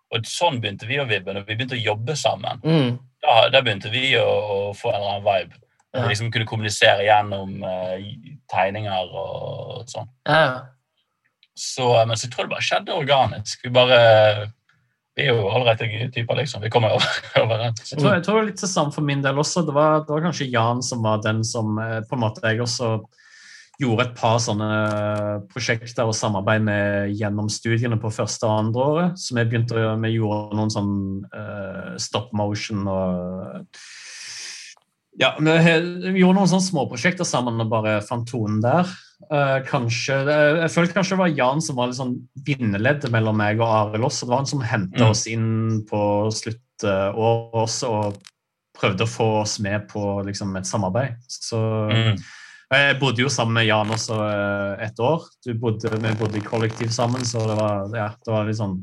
Og 0.10 0.26
sånn 0.26 0.58
begynte 0.62 0.88
vi 0.90 0.98
å 1.02 1.08
vibbe. 1.10 1.36
Når 1.36 1.46
vi 1.46 1.56
begynte 1.56 1.78
å 1.78 1.82
jobbe 1.82 2.16
sammen, 2.18 2.62
mm. 2.66 2.94
da, 3.26 3.40
da 3.54 3.62
begynte 3.62 3.92
vi 3.94 4.12
å, 4.18 4.26
å 4.26 4.60
få 4.78 4.92
en 4.92 4.98
eller 5.00 5.12
annen 5.16 5.28
vibe. 5.28 5.60
Ja. 5.90 6.04
Vi 6.04 6.12
liksom 6.12 6.32
kunne 6.34 6.46
kommunisere 6.50 7.06
gjennom 7.06 7.64
uh, 7.66 7.96
tegninger 8.52 9.14
og 9.18 9.90
sånn. 9.90 10.10
Ja, 10.30 10.42
ja. 10.42 10.60
Så, 11.60 11.92
men 12.08 12.16
så 12.16 12.30
jeg 12.30 12.38
det 12.38 12.54
bare 12.54 12.64
skjedde 12.64 12.96
organisk. 12.96 13.66
Vi 13.66 13.74
bare 13.76 14.00
Vi 15.18 15.26
er 15.26 15.34
jo 15.34 15.50
ålreite 15.50 15.90
typer, 16.16 16.38
liksom. 16.40 16.62
Vi 16.64 16.72
kommer 16.72 16.94
over, 16.98 17.16
overens. 17.42 17.90
Jeg 17.92 18.00
tror, 18.00 18.14
jeg 18.16 18.24
tror 18.24 18.38
det 18.38 18.42
var 18.42 18.50
litt 18.52 18.62
det 18.62 18.70
samme 18.72 18.96
for 18.96 19.06
min 19.06 19.24
del 19.26 19.42
også. 19.42 19.66
Det 19.68 19.76
var, 19.76 20.06
det 20.08 20.14
var 20.14 20.24
kanskje 20.30 20.48
Jan 20.54 20.84
som 20.86 21.04
var 21.04 21.20
den 21.26 21.44
som 21.44 21.76
eh, 21.84 21.98
på 22.08 22.16
en 22.16 22.24
måte 22.24 22.46
jeg 22.46 22.62
også 22.64 22.94
gjorde 23.80 24.06
et 24.10 24.16
par 24.20 24.40
sånne 24.44 24.68
prosjekter 25.54 26.04
og 26.10 26.16
samarbeid 26.18 26.62
med 26.68 27.14
gjennom 27.16 27.48
studiene 27.50 27.96
på 28.02 28.12
første 28.12 28.44
og 28.48 28.58
andre 28.66 28.88
året. 28.94 29.20
Så 29.22 29.36
vi 29.38 29.46
begynte 29.48 29.78
å 29.80 29.94
vi 30.02 30.12
gjorde 30.18 30.58
noen 30.60 30.74
sånn 30.74 30.94
uh, 31.32 31.94
stop 31.98 32.34
motion 32.36 32.88
og 32.92 33.70
Ja, 35.20 35.34
vi, 35.40 35.52
vi 36.14 36.22
gjorde 36.22 36.38
noen 36.38 36.48
sånne 36.52 36.64
småprosjekter 36.64 37.28
sammen 37.28 37.60
og 37.60 37.70
bare 37.72 37.98
fant 38.06 38.28
tonen 38.30 38.62
der. 38.64 38.88
Uh, 39.28 39.58
kanskje, 39.68 40.22
det- 40.28 40.62
jeg 40.62 40.72
følte 40.72 40.96
kanskje 40.96 41.16
det 41.18 41.20
var 41.24 41.34
Jan 41.36 41.62
som 41.62 41.76
var 41.76 41.88
litt 41.90 41.98
sånn 42.00 42.14
bindeleddet 42.46 43.12
mellom 43.12 43.36
meg 43.36 43.60
og 43.60 43.68
Arild 43.68 44.06
også. 44.08 44.26
Det 44.28 44.32
var 44.32 44.38
han 44.44 44.52
som 44.54 44.62
henta 44.64 45.04
Mm. 45.04 45.10
oss 45.10 45.26
inn 45.28 45.86
på 45.90 46.02
sluttåret 46.32 47.16
også 47.20 47.90
og 47.90 48.20
prøvde 48.80 49.04
å 49.04 49.12
få 49.12 49.42
oss 49.42 49.58
med 49.60 49.90
på 49.90 50.24
liksom, 50.24 50.56
et 50.56 50.64
samarbeid. 50.66 51.16
Så 51.28 51.60
Mm. 51.92 52.16
Jeg 52.78 53.00
bodde 53.02 53.24
jo 53.24 53.30
sammen 53.34 53.56
med 53.58 53.66
Jan 53.66 53.90
også 53.96 54.18
eh, 54.28 54.86
et 54.86 55.00
år. 55.02 55.24
Du 55.46 55.54
bodde, 55.58 55.90
vi 55.96 56.12
bodde 56.20 56.38
i 56.38 56.46
kollektiv 56.46 56.92
sammen, 56.94 57.26
så 57.26 57.42
det 57.50 57.58
var, 57.58 57.88
ja, 57.98 58.10
det 58.26 58.34
var 58.34 58.46
litt 58.46 58.60
sånn 58.60 58.80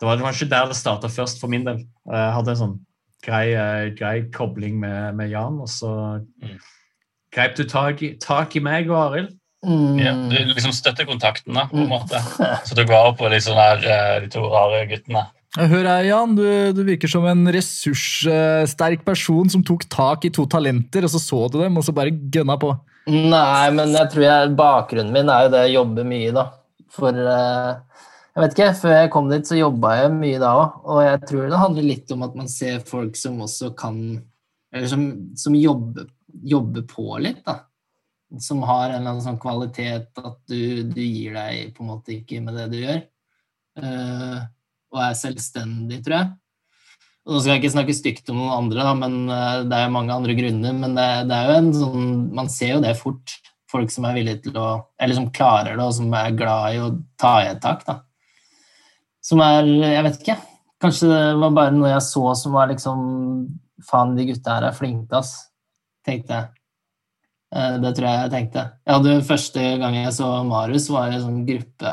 Det 0.00 0.06
var, 0.06 0.16
det 0.18 0.22
var 0.26 0.34
ikke 0.34 0.50
der 0.50 0.66
det 0.70 0.76
starta 0.78 1.08
først, 1.10 1.40
for 1.40 1.50
min 1.50 1.64
del. 1.66 1.80
Jeg 2.06 2.34
hadde 2.36 2.52
en 2.54 2.60
sånn 2.62 2.76
grei, 3.26 3.46
eh, 3.58 3.88
grei 3.98 4.28
kobling 4.34 4.76
med, 4.78 5.14
med 5.18 5.30
Jan, 5.30 5.60
og 5.62 5.68
så 5.70 5.92
Mm. 6.42 6.58
greip 7.34 7.56
du 7.56 7.64
tak 7.68 8.02
i, 8.02 8.12
tak 8.22 8.54
i 8.56 8.60
meg 8.62 8.88
og 8.90 8.96
Arild. 9.12 9.32
Mm. 9.66 9.98
Ja, 9.98 10.12
du 10.14 10.36
liksom 10.54 10.70
støttekontakten, 10.72 11.52
da, 11.54 11.64
på 11.66 11.82
en 11.82 11.90
måte. 11.90 12.20
Så 12.64 12.76
tok 12.78 12.88
vare 12.88 13.10
på 13.18 13.28
de, 13.28 13.40
sånne 13.42 13.64
her, 13.66 13.82
eh, 13.90 14.20
de 14.22 14.28
to 14.30 14.44
rare 14.46 14.84
guttene. 14.86 15.24
Hør 15.56 15.86
her, 15.88 16.04
Jan. 16.04 16.34
Du, 16.36 16.44
du 16.76 16.82
virker 16.84 17.08
som 17.08 17.24
en 17.28 17.48
ressurssterk 17.54 19.04
person 19.06 19.48
som 19.48 19.64
tok 19.64 19.86
tak 19.88 20.26
i 20.28 20.32
to 20.34 20.44
talenter, 20.50 21.06
og 21.06 21.12
så 21.14 21.20
så 21.22 21.40
du 21.48 21.56
dem, 21.62 21.78
og 21.80 21.86
så 21.86 21.94
bare 21.96 22.12
gønna 22.12 22.58
på. 22.60 22.74
Nei, 23.08 23.70
men 23.72 23.94
jeg 23.96 24.12
tror 24.12 24.26
jeg, 24.26 24.56
bakgrunnen 24.58 25.14
min 25.14 25.30
er 25.32 25.46
jo 25.46 25.52
det 25.54 25.62
å 25.64 25.76
jobbe 25.78 26.04
mye, 26.04 26.34
da. 26.36 26.44
For 26.92 27.16
eh, 27.16 28.02
jeg 28.34 28.44
vet 28.44 28.54
ikke, 28.54 28.74
før 28.82 28.92
jeg 28.94 29.12
kom 29.14 29.30
dit, 29.32 29.48
så 29.48 29.56
jobba 29.56 29.94
jeg 30.02 30.10
mye 30.18 30.42
da 30.42 30.50
òg. 30.58 30.76
Og 30.84 31.00
jeg 31.06 31.22
tror 31.30 31.48
det 31.48 31.62
handler 31.62 31.88
litt 31.88 32.12
om 32.14 32.26
at 32.28 32.36
man 32.38 32.52
ser 32.52 32.84
folk 32.86 33.16
som 33.18 33.40
også 33.46 33.72
kan 33.78 33.96
Eller 34.68 34.90
som, 34.92 35.04
som 35.40 35.54
jobber, 35.56 36.10
jobber 36.44 36.84
på 36.90 37.16
litt, 37.24 37.40
da. 37.46 37.62
Som 38.44 38.60
har 38.68 38.90
en 38.90 38.98
eller 38.98 39.14
annen 39.14 39.24
sånn 39.24 39.40
kvalitet 39.40 40.20
at 40.20 40.38
du, 40.44 40.84
du 40.84 41.00
gir 41.00 41.32
deg 41.32 41.72
på 41.72 41.80
en 41.80 41.92
måte 41.94 42.12
ikke 42.18 42.42
med 42.44 42.58
det 42.60 42.66
du 42.74 42.76
gjør. 42.82 43.00
Eh, 43.80 44.38
og 44.94 45.02
er 45.04 45.16
selvstendig, 45.18 46.02
tror 46.04 46.16
jeg. 46.18 46.30
Og 47.28 47.34
Nå 47.34 47.40
skal 47.42 47.52
jeg 47.52 47.60
ikke 47.60 47.74
snakke 47.74 47.94
stygt 47.96 48.30
om 48.32 48.38
noen 48.40 48.54
andre, 48.56 48.84
da, 48.86 48.94
men 48.96 49.16
eh, 49.28 49.62
det 49.68 49.76
er 49.76 49.84
jo 49.84 49.94
mange 49.98 50.14
andre 50.14 50.36
grunner. 50.38 50.76
Men 50.80 50.96
det, 50.96 51.06
det 51.28 51.36
er 51.36 51.50
jo 51.50 51.56
en 51.60 51.70
sånn 51.76 52.06
Man 52.38 52.48
ser 52.52 52.76
jo 52.76 52.82
det 52.84 52.94
fort. 53.00 53.34
Folk 53.68 53.92
som 53.92 54.06
er 54.08 54.16
villige 54.16 54.46
til 54.46 54.56
å 54.56 54.68
Eller 54.96 55.18
som 55.18 55.26
klarer 55.28 55.76
det, 55.76 55.84
og 55.84 55.92
som 55.98 56.12
er 56.16 56.36
glad 56.38 56.76
i 56.78 56.80
å 56.80 56.92
ta 57.20 57.34
i 57.44 57.50
et 57.50 57.60
tak. 57.60 57.84
da. 57.84 57.98
Som 59.20 59.42
er 59.44 59.68
Jeg 59.68 60.06
vet 60.06 60.20
ikke. 60.22 60.38
Kanskje 60.80 61.10
det 61.10 61.22
var 61.42 61.56
bare 61.58 61.74
noe 61.74 61.90
jeg 61.90 62.04
så 62.06 62.22
som 62.38 62.54
var 62.56 62.70
liksom 62.72 63.02
Faen, 63.88 64.16
de 64.16 64.24
gutta 64.26 64.56
her 64.56 64.64
er 64.70 64.74
flinke, 64.74 65.20
ass. 65.20 65.50
Tenkte 66.06 66.32
jeg. 66.34 66.48
Eh, 67.54 67.76
Det 67.84 67.92
tror 67.94 68.08
jeg 68.08 68.22
jeg 68.24 68.32
tenkte. 68.38 68.64
Jeg 68.86 68.96
hadde 68.96 69.18
Første 69.28 69.66
gang 69.84 70.00
jeg 70.00 70.16
så 70.16 70.30
Marius, 70.48 70.88
var 70.96 71.12
i 71.12 71.18
en 71.18 71.26
sånn 71.28 71.44
gruppe 71.46 71.92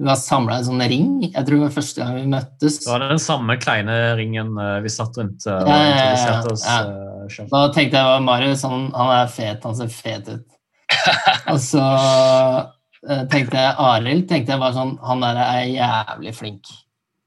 Vi 0.00 0.06
var 0.08 0.16
samla 0.16 0.54
i 0.56 0.62
en 0.62 0.64
sånn 0.64 0.82
ring. 0.88 1.08
Jeg 1.26 1.44
tror 1.44 1.58
det 1.58 1.64
var 1.66 1.72
første 1.74 2.00
gang 2.00 2.14
vi 2.16 2.22
møttes. 2.32 2.78
Det 2.80 2.88
var 2.88 3.02
den 3.10 3.18
samme 3.20 3.56
kleine 3.60 3.96
ringen 4.16 4.54
eh, 4.56 4.78
vi 4.80 4.92
satt 4.94 5.18
rundt 5.20 5.44
eh, 5.44 5.58
og 5.60 5.68
Ja, 5.68 5.80
ja, 5.84 6.06
ja, 6.16 6.38
oss 6.48 6.64
Ja. 6.64 6.78
eh. 6.88 7.48
Da 7.50 7.60
tenkte 7.76 8.00
jeg 8.00 8.14
at 8.16 8.24
Marius 8.24 8.62
han, 8.64 8.86
han 8.96 9.10
er 9.18 9.28
fet, 9.28 9.60
han 9.68 9.76
ser 9.76 9.90
fet 9.92 10.30
ut. 10.32 10.46
Og 11.52 11.58
så 11.62 11.82
eh, 11.84 13.26
tenkte 13.30 13.60
jeg 13.60 13.74
Arild 13.90 14.24
tenkte 14.30 14.56
jeg 14.56 14.62
var 14.62 14.72
sånn 14.74 14.96
Han 15.06 15.20
der 15.22 15.38
er 15.44 15.68
jævlig 15.68 16.32
flink. 16.38 16.72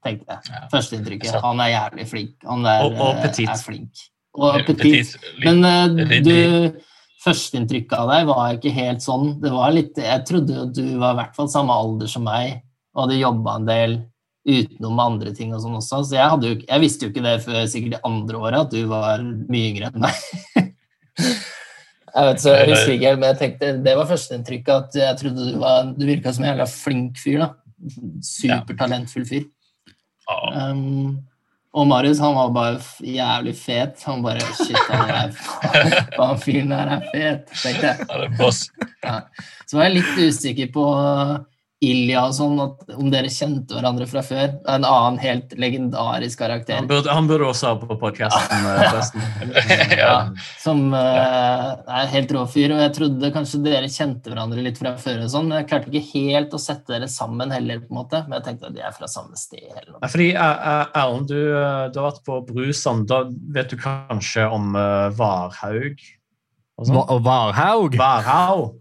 tenkte 0.04 0.34
jeg. 0.34 0.50
Ja. 0.50 0.64
Førsteinntrykket. 0.74 1.38
Han 1.46 1.62
er 1.64 1.70
jævlig 1.76 2.08
flink. 2.10 2.34
Han 2.50 2.66
der 2.66 2.82
Og- 2.88 2.98
og 2.98 3.14
eh, 3.14 3.22
petit. 3.28 3.48
er 3.54 3.62
flink. 3.62 4.02
Og 4.34 4.58
petit. 4.66 5.14
Men 5.46 5.62
uh, 5.64 6.18
du 6.26 6.80
Førsteinntrykket 7.24 7.94
av 7.96 8.10
deg 8.10 8.26
var 8.28 8.56
ikke 8.58 8.72
helt 8.76 9.00
sånn. 9.00 9.38
Det 9.40 9.48
var 9.54 9.70
litt, 9.72 9.96
jeg 9.96 10.24
trodde 10.28 10.66
du 10.76 10.82
var 11.00 11.14
i 11.14 11.18
hvert 11.22 11.36
fall 11.38 11.48
samme 11.48 11.72
alder 11.72 12.10
som 12.10 12.26
meg 12.26 12.58
og 12.94 13.04
hadde 13.04 13.20
jobba 13.20 13.56
en 13.58 13.68
del 13.68 13.96
utenom 14.44 15.00
andre 15.00 15.32
ting 15.36 15.54
og 15.56 15.62
sånn 15.64 15.78
også. 15.78 16.02
Så 16.04 16.18
jeg, 16.18 16.30
hadde 16.34 16.50
jo, 16.50 16.60
jeg 16.66 16.82
visste 16.82 17.06
jo 17.06 17.12
ikke 17.12 17.24
det 17.24 17.34
før 17.46 17.66
sikkert 17.70 17.96
det 17.96 18.04
andre 18.06 18.40
året, 18.40 18.60
at 18.60 18.74
du 18.74 18.86
var 18.90 19.24
mye 19.24 19.72
yngre 19.72 19.90
enn 19.90 20.04
meg. 20.04 20.22
jeg 22.14 22.28
vet, 22.28 22.42
så 22.44 22.54
jeg 22.54 22.70
husker 22.70 22.94
ikke 22.94 23.10
helt, 23.10 23.22
men 23.22 23.30
jeg 23.32 23.40
tenkte, 23.42 23.74
det 23.86 23.98
var 23.98 24.10
førsteinntrykket 24.10 24.74
at 24.76 24.98
jeg 25.00 25.20
trodde 25.22 25.50
du 25.50 25.60
var 25.62 25.92
Du 25.96 26.04
virka 26.06 26.34
som 26.34 26.44
en 26.44 26.52
jævla 26.52 26.70
flink 26.70 27.20
fyr, 27.22 27.46
da. 27.46 27.52
Supertalentfull 28.24 29.28
fyr. 29.28 29.46
Ja. 30.28 30.68
Um, 30.70 31.16
og 31.74 31.88
Marius 31.90 32.20
han 32.22 32.36
var 32.36 32.52
bare 32.54 32.76
jævlig 33.02 33.56
fet. 33.58 34.04
Han 34.06 34.22
bare 34.22 34.44
Shit, 34.60 34.78
han 34.86 35.10
er 35.10 35.32
faen 36.14 36.38
fyren 36.38 36.70
der 36.70 36.92
er 36.98 37.08
fet, 37.08 37.50
tenkte 37.50 37.88
jeg. 37.88 38.06
Ja, 38.06 38.20
det 38.20 38.28
er 38.28 38.36
boss. 38.38 38.60
Så 39.66 39.80
var 39.80 39.88
jeg 39.88 39.96
litt 39.96 40.20
usikker 40.20 40.70
på 40.76 40.84
Ilja 41.84 42.24
og 42.28 42.34
sånn, 42.36 42.56
at, 42.62 42.82
om 42.96 43.10
dere 43.12 43.30
kjente 43.32 43.76
hverandre 43.76 44.06
fra 44.10 44.22
før. 44.24 44.54
En 44.70 44.86
annen 44.86 45.18
helt 45.22 45.54
legendarisk 45.60 46.40
karakter. 46.40 46.80
Han 46.80 46.88
burde, 46.90 47.12
han 47.12 47.28
burde 47.30 47.48
også 47.50 47.72
ha 47.72 47.78
på 47.80 47.98
podkasten, 48.00 48.68
forresten. 48.80 49.26
Ja. 49.94 50.14
Som 50.60 50.88
uh, 50.94 51.74
er 51.86 52.10
helt 52.12 52.32
rå 52.34 52.44
fyr. 52.50 52.74
Og 52.74 52.82
jeg 52.82 52.94
trodde 52.96 53.30
kanskje 53.34 53.62
dere 53.64 53.90
kjente 53.92 54.32
hverandre 54.32 54.64
litt 54.64 54.80
fra 54.80 54.94
før. 55.00 55.22
og 55.26 55.30
sånn, 55.32 55.48
men 55.50 55.62
Jeg 55.62 55.68
klarte 55.70 55.92
ikke 55.92 56.10
helt 56.14 56.56
å 56.56 56.60
sette 56.60 56.94
dere 56.94 57.08
sammen 57.10 57.54
heller, 57.54 57.84
på 57.84 57.92
en 57.92 58.00
måte. 58.00 58.24
Men 58.26 58.38
jeg 58.40 58.48
tenkte 58.48 58.70
at 58.70 58.76
de 58.76 58.84
er 58.84 58.96
fra 58.96 59.10
samme 59.10 59.38
sted. 59.40 59.64
eller 59.70 59.94
noe. 59.94 60.02
Fordi 60.10 60.30
eh, 60.32 60.68
eh, 60.74 61.00
Erlend, 61.04 61.30
du, 61.30 61.40
eh, 61.52 61.86
du 61.94 62.00
har 62.00 62.10
vært 62.10 62.26
på 62.26 62.40
Brusand. 62.50 63.08
Da 63.10 63.24
vet 63.54 63.72
du 63.72 63.80
kanskje 63.80 64.48
om 64.50 64.74
uh, 64.76 65.10
Varhaug? 65.14 66.04
og 66.74 66.88
sånn? 66.88 67.22
Varhaug! 67.24 67.98
Varhaug. 67.98 68.80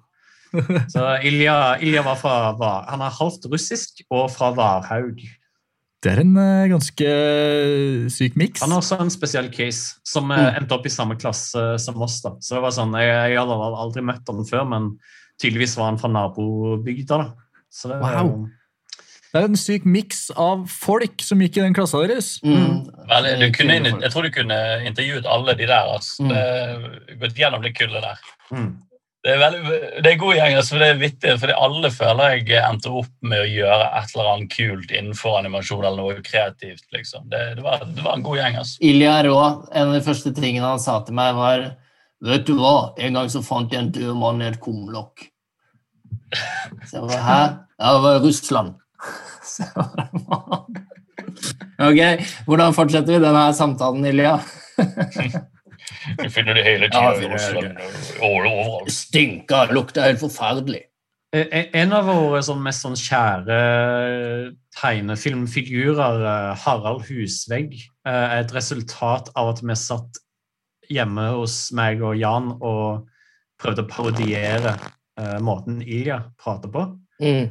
Så 0.94 1.04
Ilja, 1.26 1.56
Ilja 1.82 2.04
var 2.06 2.16
fra 2.20 2.34
Var. 2.60 2.86
Han 2.92 3.02
er 3.02 3.10
halvt 3.20 3.48
russisk 3.52 4.04
og 4.14 4.30
fra 4.32 4.52
Varhaug. 4.58 5.22
Det 6.04 6.12
er 6.12 6.20
en 6.20 6.34
uh, 6.36 6.68
ganske 6.68 7.10
syk 8.12 8.34
miks. 8.36 8.60
Han 8.62 8.74
er 8.76 8.82
også 8.82 8.98
en 9.00 9.12
spesiell 9.14 9.48
case 9.54 9.96
som 10.04 10.32
eh, 10.36 10.42
Mm. 10.44 10.58
endte 10.62 10.76
opp 10.76 10.86
i 10.86 10.92
samme 10.92 11.16
klasse 11.16 11.62
som 11.80 12.02
oss. 12.04 12.18
da. 12.22 12.34
Så 12.44 12.58
det 12.58 12.64
var 12.66 12.74
sånn, 12.76 12.92
Jeg, 13.00 13.32
jeg 13.32 13.40
hadde 13.40 13.56
aldri 13.86 14.04
møtt 14.04 14.28
han 14.28 14.44
før, 14.50 14.66
men 14.68 14.90
tydeligvis 15.42 15.78
var 15.80 15.86
han 15.94 15.98
fra 16.02 16.12
nabobygda. 16.12 17.18
da. 17.24 17.32
Så 17.72 17.88
det, 17.90 18.02
Wow. 18.04 18.50
Det 19.34 19.42
er 19.42 19.48
en 19.48 19.58
syk 19.58 19.86
miks 19.90 20.28
av 20.38 20.68
folk 20.70 21.24
som 21.26 21.40
gikk 21.42 21.56
i 21.58 21.62
den 21.64 21.74
klassa 21.74 22.04
deres. 22.06 22.36
Mm. 22.46 22.84
Vel, 23.10 23.30
du 23.42 23.48
kunne, 23.56 23.80
jeg 24.04 24.12
tror 24.14 24.28
du 24.28 24.30
kunne 24.36 24.60
intervjuet 24.86 25.26
alle 25.26 25.56
de 25.58 25.66
der. 25.72 25.88
Altså. 25.96 26.22
Mm. 26.22 27.18
Gått 27.24 27.40
gjennom 27.40 27.64
det 27.64 27.72
kullet 27.80 28.04
der. 28.06 28.20
Mm. 28.54 28.68
Det 29.24 29.32
er, 29.32 29.38
veldig, 29.40 29.78
det 30.04 30.10
er 30.10 30.18
god 30.20 30.34
gjeng, 30.36 30.54
altså, 30.60 30.74
for 30.74 30.84
det 30.84 30.88
er 30.92 30.98
vittig, 31.00 31.34
for 31.40 31.52
alle 31.56 31.90
føler 31.96 32.34
jeg 32.34 32.58
endte 32.60 32.90
opp 32.92 33.12
med 33.24 33.40
å 33.40 33.46
gjøre 33.48 33.86
et 34.02 34.10
eller 34.18 34.32
annet 34.34 34.52
kult 34.52 34.90
innenfor 34.92 35.38
animasjon 35.40 35.86
eller 35.86 36.02
noe 36.02 36.26
kreativt. 36.26 36.84
liksom. 36.92 37.30
Det, 37.32 37.44
det, 37.56 37.64
var, 37.64 37.86
det 37.88 38.04
var 38.04 38.18
en 38.18 38.26
god 38.26 38.42
gjeng. 38.42 38.58
altså. 38.60 38.82
Ilja 38.84 39.14
rå. 39.24 39.38
En 39.72 39.94
av 39.94 39.96
de 39.96 40.02
første 40.04 40.34
tingene 40.36 40.74
han 40.74 40.84
sa 40.84 40.98
til 41.08 41.16
meg, 41.16 41.40
var 41.40 41.70
Vet 42.24 42.46
du 42.48 42.54
hva, 42.56 42.94
en 43.04 43.18
gang 43.18 43.32
så 43.32 43.42
fant 43.44 43.72
jeg 43.72 43.84
en 43.84 43.90
død 43.92 44.14
mann 44.16 44.40
i 44.40 44.46
et 44.48 44.60
kumlokk. 44.64 45.26
Så 46.88 47.00
jeg 47.00 47.08
bare 47.08 47.24
Hæ? 47.24 47.40
Ja, 47.80 47.90
det 47.96 48.04
var 48.06 48.22
Russland. 48.24 48.76
Så 49.54 49.68
jeg 49.68 50.22
«Hva?» 50.28 50.62
Ok, 51.84 52.00
hvordan 52.48 52.76
fortsetter 52.76 53.18
vi 53.18 53.24
denne 53.24 53.48
samtalen, 53.56 54.06
Ilja? 54.08 54.38
Du 56.20 56.30
finner 56.30 56.58
det 56.58 56.64
hele 56.66 56.90
Ja, 56.92 57.14
tida 57.14 57.26
i 57.26 57.34
Russland. 57.34 57.78
og 58.22 58.26
overalt. 58.30 58.92
Stinker, 58.92 59.74
lukter 59.74 60.10
helt 60.10 60.20
forferdelig. 60.20 60.84
Eh, 61.34 61.48
eh, 61.52 61.66
En 61.74 61.94
av 61.94 62.06
våre 62.06 62.44
sånn 62.46 62.62
mest 62.62 62.84
sånn 62.86 62.98
kjære 63.00 63.56
tegnefilmfigurer, 64.78 66.26
eh, 66.30 66.56
Harald 66.62 67.08
Husvegg, 67.08 67.80
er 68.06 68.44
et 68.44 68.54
resultat 68.54 69.32
av 69.36 69.56
at 69.56 69.64
vi 69.64 69.74
satt 69.74 70.20
hjemme 70.92 71.32
hos 71.34 71.72
meg 71.72 72.04
og 72.04 72.18
Jan 72.20 72.52
og 72.62 73.08
prøvde 73.58 73.86
å 73.86 73.90
parodiere 73.90 74.78
eh, 75.18 75.40
måten 75.40 75.82
Ilja 75.82 76.24
prater 76.38 76.70
på. 76.70 76.86
Mm. 77.22 77.50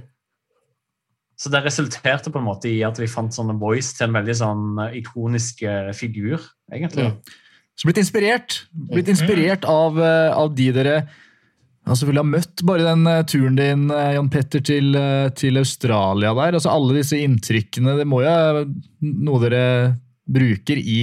Så 1.36 1.50
det 1.50 1.64
resulterte 1.64 2.30
på 2.30 2.38
en 2.38 2.46
måte 2.46 2.68
i 2.70 2.84
at 2.86 3.00
vi 3.00 3.10
fant 3.10 3.34
sånne 3.34 3.58
voice 3.58 3.96
til 3.96 4.06
en 4.06 4.14
veldig 4.14 4.34
sånn 4.36 4.82
ikonisk 4.94 5.64
figur, 5.98 6.38
egentlig. 6.70 7.08
Mm. 7.08 7.40
Så 7.78 7.88
blitt 7.88 8.00
inspirert. 8.02 8.62
Blitt 8.92 9.10
inspirert 9.10 9.64
av, 9.68 10.00
eh, 10.02 10.30
av 10.36 10.54
de 10.54 10.70
dere 10.74 10.96
har 11.82 11.98
selvfølgelig 11.98 12.30
møtt 12.30 12.62
bare 12.68 12.86
den 12.86 13.06
eh, 13.10 13.22
turen 13.26 13.56
din, 13.58 13.86
eh, 13.90 14.12
Jan 14.16 14.30
Petter, 14.30 14.62
til, 14.62 14.98
til 15.38 15.58
Australia 15.58 16.34
der. 16.38 16.58
Altså 16.58 16.70
Alle 16.72 17.00
disse 17.00 17.18
inntrykkene, 17.18 17.96
det 17.98 18.06
må 18.08 18.22
jo 18.22 18.34
være 18.34 18.66
noe 19.02 19.42
dere 19.42 19.64
bruker 20.30 20.78
i 20.78 21.00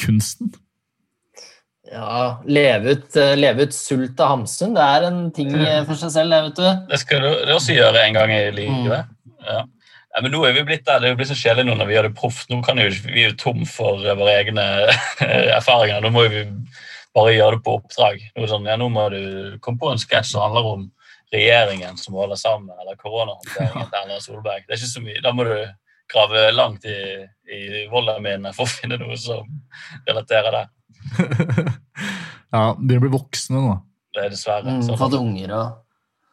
kunsten? 0.00 0.52
Ja, 1.90 2.38
leve 2.46 2.94
ut, 2.94 3.16
leve 3.40 3.64
ut 3.66 3.74
sult 3.74 4.20
av 4.22 4.36
Hamsun, 4.36 4.76
det 4.76 4.84
er 4.84 5.06
en 5.08 5.24
ting 5.34 5.50
for 5.88 5.98
seg 5.98 6.12
selv, 6.14 6.30
det, 6.30 6.42
vet 6.44 6.60
du. 6.60 6.92
Det 6.92 7.00
skal 7.02 7.24
du 7.24 7.54
også 7.56 7.74
gjøre 7.74 8.04
en 8.04 8.18
gang 8.20 8.34
i 8.36 8.44
livet. 8.54 9.08
Ja. 9.42 9.64
Ja, 10.10 10.22
men 10.24 10.32
nå 10.34 10.42
er 10.42 10.54
vi 10.56 10.66
blitt 10.66 10.86
der, 10.88 10.98
Det 10.98 11.06
er 11.06 11.12
jo 11.12 11.18
blitt 11.20 11.30
så 11.30 11.38
kjedelig 11.38 11.68
nå 11.68 11.76
når 11.78 11.86
vi 11.88 11.94
gjør 11.94 12.08
det 12.08 12.16
proft. 12.18 12.48
Nå 12.50 12.60
kan 12.66 12.80
jo, 12.82 12.88
vi 13.06 13.24
er 13.24 13.30
jo 13.30 13.36
tom 13.38 13.60
for 13.68 14.02
eh, 14.02 14.16
våre 14.18 14.38
egne 14.40 14.64
erfaringer. 15.58 16.00
Nå 16.02 16.10
må 16.14 16.24
vi 16.32 16.46
bare 17.14 17.34
gjøre 17.34 17.58
det 17.58 17.64
på 17.66 17.76
oppdrag. 17.78 18.24
Nå, 18.34 18.48
sånn, 18.50 18.66
ja, 18.70 18.78
nå 18.80 18.88
må 18.92 19.06
du 19.12 19.20
komme 19.62 19.82
på 19.82 19.92
en 19.92 20.02
sketsj 20.02 20.34
som 20.34 20.46
handler 20.46 20.72
om 20.72 20.88
regjeringen 21.30 21.98
som 21.98 22.16
holder 22.18 22.38
sammen, 22.38 22.74
eller 22.82 22.98
koronahåndteringen 22.98 23.86
til 23.86 24.00
Erna 24.00 24.18
Solberg. 24.22 24.64
Det 24.66 24.74
er 24.74 24.80
ikke 24.80 24.90
så 24.90 25.02
mye. 25.04 25.22
Da 25.22 25.32
må 25.34 25.46
du 25.46 25.54
grave 26.10 26.48
langt 26.54 26.86
i, 26.90 26.96
i 27.54 27.60
Volda-minnet 27.90 28.56
for 28.56 28.66
å 28.66 28.70
finne 28.72 28.98
noe 28.98 29.18
som 29.20 29.46
relaterer 30.08 30.56
det. 30.56 30.64
ja, 32.56 32.64
de 32.74 32.98
blir 32.98 33.14
voksne 33.14 33.62
nå. 33.62 33.76
Det 34.10 34.26
er 34.26 34.34
dessverre 34.34 34.74
Mm. 34.80 34.82
Fått 34.98 35.14
unger 35.14 35.54
og 35.54 35.78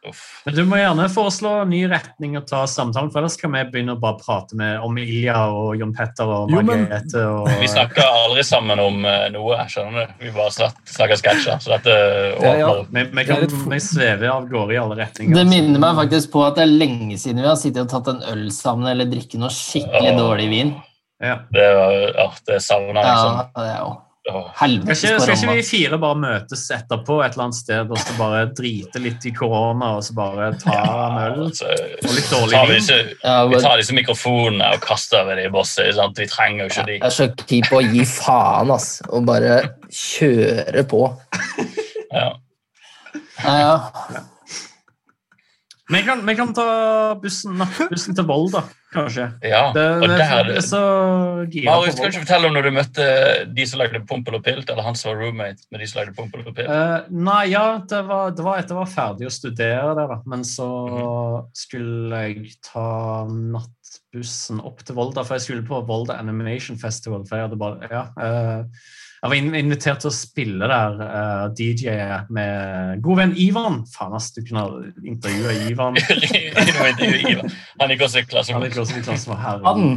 Uff. 0.06 0.42
Men 0.44 0.54
du 0.54 0.60
må 0.68 0.78
gjerne 0.78 1.08
foreslå 1.10 1.52
ny 1.66 1.80
retning 1.90 2.36
å 2.38 2.42
ta 2.46 2.60
samtalen, 2.70 3.10
for 3.10 3.18
ellers 3.18 3.34
kan 3.40 3.50
vi 3.56 3.64
begynne 3.72 3.96
å 3.96 4.00
bare 4.00 4.20
prate 4.22 4.54
med, 4.58 4.76
om 4.86 4.94
Ilja 5.02 5.40
og 5.50 5.72
Jon 5.80 5.90
Petter 5.96 6.30
og 6.30 6.52
Margrethe. 6.54 7.24
Og, 7.26 7.48
Vi 7.58 7.70
snakker 7.72 8.06
aldri 8.06 8.44
sammen 8.46 8.78
om 8.82 9.02
eh, 9.08 9.26
noe, 9.34 9.58
skjønner 9.66 10.06
du. 10.06 10.14
Vi 10.22 10.32
bare 10.36 10.70
snakker 10.86 11.18
sketsjer. 11.18 11.58
Så 11.64 11.74
dette 11.74 11.98
åpner 12.38 12.46
Ja, 12.46 12.54
ja. 12.62 12.72
vi, 12.86 13.06
vi, 13.10 13.26
kan, 13.26 13.46
vi 13.74 13.82
svever 13.82 14.30
av 14.36 14.46
gårde 14.50 14.76
i 14.76 14.80
alle 14.80 15.00
retninger. 15.02 15.34
Det 15.34 15.46
minner 15.50 15.82
meg 15.82 15.98
faktisk 15.98 16.34
på 16.36 16.46
at 16.46 16.60
det 16.60 16.68
er 16.68 16.76
lenge 16.86 17.18
siden 17.18 17.42
vi 17.42 17.50
har 17.50 17.58
sittet 17.58 17.82
og 17.88 17.90
tatt 17.96 18.12
en 18.14 18.22
øl 18.30 18.48
sammen 18.54 18.92
eller 18.92 19.10
drikket 19.10 19.42
noe 19.42 19.50
skikkelig 19.54 20.12
ja. 20.14 20.18
dårlig 20.18 20.52
vin. 20.54 20.76
Ja. 21.18 21.40
Det, 21.50 21.72
var, 21.74 21.96
ja, 22.14 22.28
det 22.46 22.60
savner 22.62 23.02
jeg. 23.02 23.08
Ja, 23.10 23.16
Liksom. 23.18 23.56
det 23.58 23.72
er 23.72 23.80
jo 23.82 23.96
Åh. 24.28 24.48
Skal 24.54 24.72
ikke, 24.92 24.94
skal 25.22 25.30
ikke 25.34 25.52
vi 25.56 25.62
fire 25.64 25.98
bare 26.02 26.18
møtes 26.20 26.64
etterpå 26.74 27.18
et 27.24 27.32
eller 27.32 27.46
annet 27.46 27.58
sted 27.58 27.92
og 27.94 28.00
så 28.02 28.16
bare 28.18 28.42
drite 28.58 29.00
litt 29.00 29.24
i 29.24 29.32
korona 29.32 29.94
og 29.96 30.02
så 30.04 30.16
bare 30.18 30.50
ta 30.60 30.74
en 31.06 31.18
øl? 31.22 31.38
Altså, 31.46 31.70
Og 32.02 32.12
litt 32.12 32.28
dårlig 32.32 32.52
tar 32.58 32.68
vi, 32.68 32.78
vin? 32.78 33.12
Ja, 33.22 33.36
vi 33.48 33.60
tar 33.64 33.80
disse 33.80 33.96
mikrofonene 33.96 34.72
og 34.76 34.84
kaster 34.84 35.22
over 35.22 35.40
dem 35.40 35.48
i 35.48 35.54
bosset. 35.54 35.94
Sant? 35.96 36.20
Vi 36.20 36.28
trenger 36.28 36.66
jo 36.66 36.70
ikke 36.74 36.86
de. 36.90 36.98
Jeg 36.98 37.06
er 37.08 37.16
så 37.16 37.28
keen 37.46 37.68
på 37.70 37.80
å 37.80 37.84
gi 37.86 38.04
faen, 38.08 38.74
ass. 38.76 38.90
Og 39.08 39.24
bare 39.28 39.60
kjøre 39.88 40.84
på. 40.90 41.04
Ja. 42.12 42.28
Ja, 43.44 43.54
ja. 43.62 44.26
Vi 45.88 46.02
kan, 46.04 46.20
vi 46.26 46.34
kan 46.36 46.50
ta 46.52 46.64
bussen, 47.22 47.54
nattbussen 47.56 48.14
til 48.18 48.26
Volda, 48.28 48.60
kanskje. 48.92 49.24
ja. 49.42 49.70
Det, 49.72 49.84
Og 50.02 50.02
det, 50.10 50.18
der, 50.20 50.50
det 50.52 50.62
så 50.66 50.80
Marius, 51.64 51.94
kan 51.96 52.10
ikke 52.12 52.24
fortelle 52.26 52.50
om 52.50 52.56
når 52.58 52.66
du 52.68 52.70
møtte 52.76 53.06
de 53.56 53.64
som 53.70 53.80
lagde 53.80 54.02
Pompel 54.08 54.36
og 54.36 54.44
Pilt, 54.44 54.68
eller 54.68 54.84
han 54.84 54.98
som 55.00 55.14
var 55.14 55.22
roommate 55.22 55.64
med 55.72 55.80
de 55.80 55.88
som 55.88 56.02
lagde 56.02 56.12
Pompel 56.18 56.44
og 56.44 56.52
Pilt? 56.58 56.68
Uh, 56.68 57.08
nei, 57.08 57.46
ja, 57.54 57.64
det 57.88 58.02
var, 58.04 58.34
det 58.36 58.44
var 58.44 58.60
etter 58.60 58.76
jeg 58.76 58.82
var 58.82 58.92
ferdig 58.92 59.30
å 59.30 59.32
studere 59.32 59.94
der, 59.96 60.12
da. 60.12 60.20
Men 60.28 60.44
så 60.44 60.68
Mhm. 60.68 61.48
skulle 61.56 62.20
jeg 62.26 62.52
ta 62.68 62.84
nattbussen 63.28 64.60
opp 64.64 64.84
til 64.84 64.96
Volda, 64.98 65.24
for 65.24 65.38
jeg 65.38 65.46
skulle 65.46 65.66
på 65.68 65.80
Volda 65.88 66.18
Animation 66.20 66.76
Festival. 66.80 67.24
For 67.28 67.36
jeg 67.40 67.48
hadde 67.48 67.58
bare 67.60 67.88
Ja. 67.90 68.04
eh, 68.20 68.64
jeg 69.18 69.30
var 69.32 69.56
invitert 69.58 70.02
til 70.04 70.10
å 70.12 70.14
spille 70.14 70.68
der, 70.70 71.00
uh, 71.02 71.46
DJ 71.58 71.96
med 72.34 73.00
god 73.02 73.18
venn 73.22 73.32
Ivan. 73.34 73.80
Faen, 73.90 74.14
ass, 74.14 74.30
du 74.36 74.44
kunne 74.46 74.92
intervjua 75.02 75.56
Ivan. 75.72 75.98
han 75.98 77.90
gikk 77.94 78.06
også 78.06 78.22
i 78.22 78.28
klasse 78.28 78.54
Han 78.54 78.68
gikk 78.68 78.78
også 78.84 79.00
i 79.00 79.02
klasse 79.02 79.32
med 79.32 79.42
herren. 79.42 79.66
Han, 79.66 79.90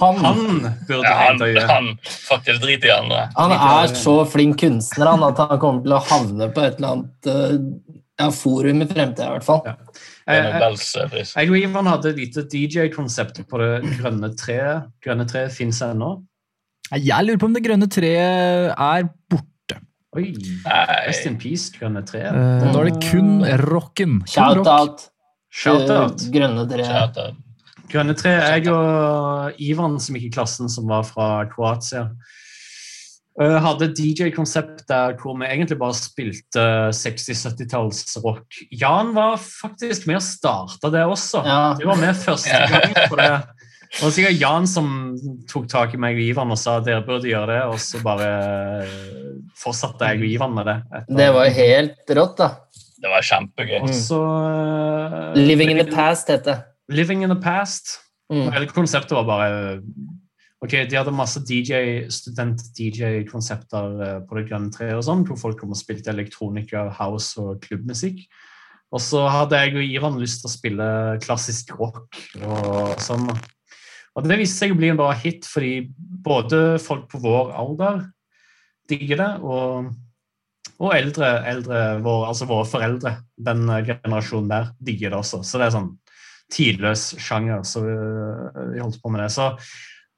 han, 0.00 0.22
Han 0.24 0.40
burde 0.88 1.04
ja, 1.04 1.12
ha 1.12 1.26
han, 1.26 1.36
intervjuet. 1.36 1.68
han 1.68 1.90
faktisk 2.30 2.62
driter 2.64 2.88
i 2.88 2.94
andre. 2.94 3.26
han 3.36 3.52
er 3.58 3.92
så 4.00 4.16
flink 4.32 4.62
kunstner 4.62 5.12
han, 5.12 5.26
at 5.28 5.44
han 5.44 5.60
kommer 5.60 5.84
til 5.84 5.96
å 5.98 6.02
havne 6.08 6.48
på 6.54 6.64
et 6.64 6.80
eller 6.80 6.94
annet 6.94 7.28
eh, 7.28 7.56
ja, 8.22 8.30
forum 8.32 8.80
i 8.80 8.88
fremtiden, 8.88 9.28
i 9.28 9.34
hvert 9.36 9.44
fall. 9.44 9.60
Ja. 9.68 9.74
Eh, 10.24 10.56
jeg 10.56 11.50
og 11.50 11.58
Ivan 11.58 11.90
hadde 11.90 12.14
et 12.14 12.22
lite 12.22 12.46
DJ-konsept 12.48 13.42
på 13.50 13.60
det 13.60 13.98
grønne 13.98 14.32
treet. 14.40 14.88
Grønne 15.04 15.28
treet 15.28 15.52
fins 15.52 15.82
ennå. 15.84 16.14
Jeg 17.00 17.26
lurer 17.26 17.40
på 17.40 17.48
om 17.50 17.56
det 17.56 17.64
grønne 17.64 17.88
treet 17.90 18.70
er 18.74 19.08
borte. 19.32 19.80
Oi! 20.14 20.28
Rest 21.08 21.26
in 21.26 21.40
peace, 21.40 21.72
grønne 21.74 22.04
tre. 22.06 22.22
Uh, 22.30 22.68
da 22.68 22.84
er 22.84 22.92
det 22.92 23.10
kun 23.10 23.42
rocken. 23.66 24.20
Shout-out 24.30 25.08
Shout-out. 25.54 26.24
Grønne 26.34 26.66
Tre. 26.68 26.82
kjære. 26.82 27.28
Grønne 27.92 28.14
tre. 28.18 28.32
Jeg 28.42 28.70
og 28.72 29.60
Ivan, 29.62 30.00
som 30.02 30.16
gikk 30.18 30.32
i 30.32 30.34
klassen, 30.34 30.70
som 30.72 30.88
var 30.90 31.04
fra 31.06 31.44
Kroatia, 31.52 32.08
eh, 33.38 33.58
hadde 33.62 33.92
DJ-konsept 33.94 34.82
der 34.90 35.14
hvor 35.20 35.36
vi 35.38 35.46
egentlig 35.46 35.78
bare 35.78 35.94
spilte 35.94 36.64
60-70-tallsrock. 36.90 38.64
Jan 38.72 39.14
var 39.14 39.36
faktisk 39.38 40.08
med 40.10 40.18
og 40.18 40.26
starta 40.26 40.90
det 40.90 41.04
også. 41.06 41.44
Ja. 41.46 41.60
Det 41.78 41.86
var 41.86 42.02
med 42.02 42.18
første 42.18 42.64
gang 42.72 42.98
på 43.12 43.20
det. 43.20 43.30
Det 43.94 44.02
var 44.02 44.10
sikkert 44.16 44.40
Jan 44.40 44.66
som 44.66 44.86
tok 45.50 45.68
tak 45.70 45.94
i 45.94 46.00
meg 46.02 46.16
og 46.18 46.24
Ivan 46.26 46.50
og 46.50 46.58
sa 46.58 46.78
at 46.80 46.86
dere 46.88 47.04
burde 47.06 47.28
gjøre 47.30 47.46
det, 47.52 47.60
og 47.70 47.78
så 47.78 48.00
bare 48.02 48.28
fortsatte 49.60 50.08
jeg 50.10 50.18
og 50.22 50.26
Ivan 50.32 50.54
med 50.56 50.66
det. 50.66 50.76
etter- 50.98 51.16
Det 51.20 51.28
var 51.34 51.48
helt 51.58 52.10
rått, 52.18 52.36
da. 52.36 52.48
Det 53.04 53.10
var 53.12 53.22
kjempegøy. 53.22 53.80
Og 53.82 53.88
så 53.94 54.20
eh, 55.36 55.40
Living 55.46 55.70
in 55.70 55.78
the 55.84 55.90
past, 55.92 56.28
het 56.28 56.44
det. 56.44 56.58
Living 56.88 57.22
in 57.22 57.28
the 57.30 57.40
past. 57.40 58.00
Mm. 58.32 58.50
Hele 58.52 58.66
konseptet 58.66 59.12
var 59.12 59.24
bare 59.28 59.80
Ok, 60.64 60.70
De 60.88 60.96
hadde 60.96 61.12
masse 61.12 61.36
DJ, 61.44 62.06
student-DJ-konsepter 62.08 63.98
eh, 64.00 64.20
på 64.24 64.38
Det 64.38 64.46
grønne 64.48 64.72
treet, 64.72 64.94
og 64.96 65.04
sånn, 65.04 65.24
hvor 65.28 65.36
folk 65.36 65.58
kom 65.60 65.74
og 65.74 65.76
spilte 65.78 66.08
elektronika, 66.12 66.86
house 66.98 67.36
og 67.40 67.60
klubbmusikk. 67.66 68.22
Og 68.94 69.02
så 69.02 69.24
hadde 69.28 69.58
jeg 69.58 69.74
og 69.76 69.82
Ivan 69.84 70.16
lyst 70.22 70.40
til 70.40 70.48
å 70.48 70.54
spille 70.54 70.86
klassisk 71.24 71.74
rock 71.78 72.16
og 72.46 72.94
sånn. 73.02 73.26
Og 74.14 74.26
det 74.28 74.38
viste 74.38 74.62
seg 74.62 74.74
å 74.74 74.78
bli 74.78 74.92
en 74.92 74.98
bra 74.98 75.10
hit, 75.18 75.46
fordi 75.50 75.88
både 76.24 76.78
folk 76.82 77.08
på 77.10 77.20
vår 77.24 77.54
alder 77.58 78.04
digger 78.90 79.20
det, 79.20 79.30
og, 79.42 79.90
og 80.76 80.94
eldre, 80.94 81.30
eldre 81.50 81.80
vår, 82.04 82.28
altså 82.30 82.48
våre 82.50 82.68
foreldre, 82.68 83.16
den 83.48 83.64
eh, 83.72 83.90
generasjonen 83.94 84.52
der, 84.52 84.70
digger 84.84 85.14
det 85.14 85.20
også. 85.22 85.42
Så 85.46 85.60
det 85.60 85.68
er 85.68 85.76
sånn 85.78 85.90
tidløs 86.52 87.08
sjanger, 87.22 87.64
så 87.66 87.82
vi, 87.82 87.96
vi 88.74 88.82
holdt 88.82 89.00
på 89.02 89.10
med 89.10 89.24
det. 89.24 89.30
Så 89.34 89.50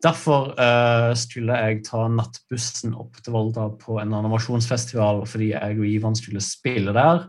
derfor 0.04 0.52
uh, 0.58 1.12
skulle 1.16 1.56
jeg 1.62 1.84
ta 1.86 2.04
nattbussen 2.12 2.96
opp 2.98 3.16
til 3.22 3.36
Volda 3.36 3.70
på 3.80 4.00
en 4.02 4.12
animasjonsfestival 4.18 5.22
fordi 5.30 5.52
jeg 5.54 5.78
og 5.78 5.86
Ivan 5.88 6.18
skulle 6.18 6.42
spille 6.44 6.92
der. 6.96 7.24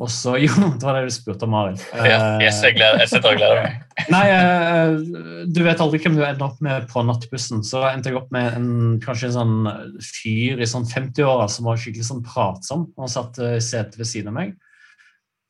Og 0.00 0.08
så, 0.12 0.36
jo, 0.44 0.54
det 0.56 0.86
var 0.86 0.96
det 0.96 1.10
du 1.10 1.14
spurte 1.14 1.46
om, 1.46 1.56
Arild. 1.58 1.82
Ja, 1.92 2.38
jeg 2.40 2.54
sitter 2.56 3.34
og 3.34 3.36
gleder 3.40 3.60
meg. 3.60 3.76
Nei, 4.14 4.22
eh, 4.32 5.44
du 5.52 5.60
vet 5.66 5.82
aldri 5.84 6.00
hvem 6.00 6.16
du 6.16 6.24
ender 6.24 6.46
opp 6.46 6.62
med 6.64 6.88
på 6.90 7.04
nattbussen. 7.04 7.60
Så 7.66 7.84
endte 7.90 8.12
jeg 8.12 8.20
opp 8.20 8.32
med 8.34 8.56
en, 8.56 8.72
kanskje 9.04 9.28
en 9.30 9.36
sånn 9.36 10.00
fyr 10.00 10.62
i 10.62 10.68
sånn 10.68 10.88
50-åra 10.88 11.50
som 11.52 11.68
var 11.68 11.80
skikkelig 11.80 12.08
sånn 12.08 12.24
pratsom. 12.24 12.88
Han 13.00 13.12
satt 13.12 13.40
eh, 13.44 13.58
i 13.58 13.64
setet 13.64 14.00
ved 14.00 14.08
siden 14.08 14.32
av 14.32 14.40
meg. 14.40 14.56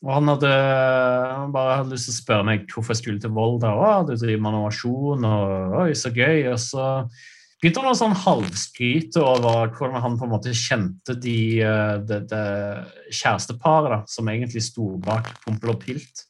Og 0.01 0.14
han 0.16 0.30
hadde 0.32 0.51
han 0.51 1.51
bare 1.53 1.82
hadde 1.82 1.92
lyst 1.92 2.09
til 2.09 2.14
å 2.14 2.20
spørre 2.22 2.46
meg 2.48 2.62
hvorfor 2.72 2.94
jeg 2.94 3.03
skulle 3.03 3.22
til 3.22 3.34
Volda. 3.36 3.74
Å, 3.76 3.90
du 4.09 4.14
driver 4.14 4.40
med 4.40 4.55
innovasjon, 4.55 5.26
og 5.28 5.76
oi, 5.82 5.90
så 5.98 6.11
gøy. 6.16 6.48
Og 6.55 6.57
så 6.62 6.86
begynte 7.61 7.83
han 7.83 7.93
å 7.93 7.99
sånn 7.99 8.17
halvskryte 8.17 9.21
over 9.21 9.71
hvordan 9.77 10.01
han 10.05 10.17
på 10.19 10.27
en 10.27 10.33
måte 10.33 10.55
kjente 10.57 11.17
de, 11.21 11.61
eh, 11.61 11.97
det, 12.09 12.23
det 12.31 12.47
kjæresteparet 13.13 13.93
da, 13.95 14.01
som 14.09 14.33
egentlig 14.33 14.65
sto 14.65 14.95
bak 15.05 15.29
Pompel 15.45 15.75
og 15.75 15.81
Pilt. 15.85 16.25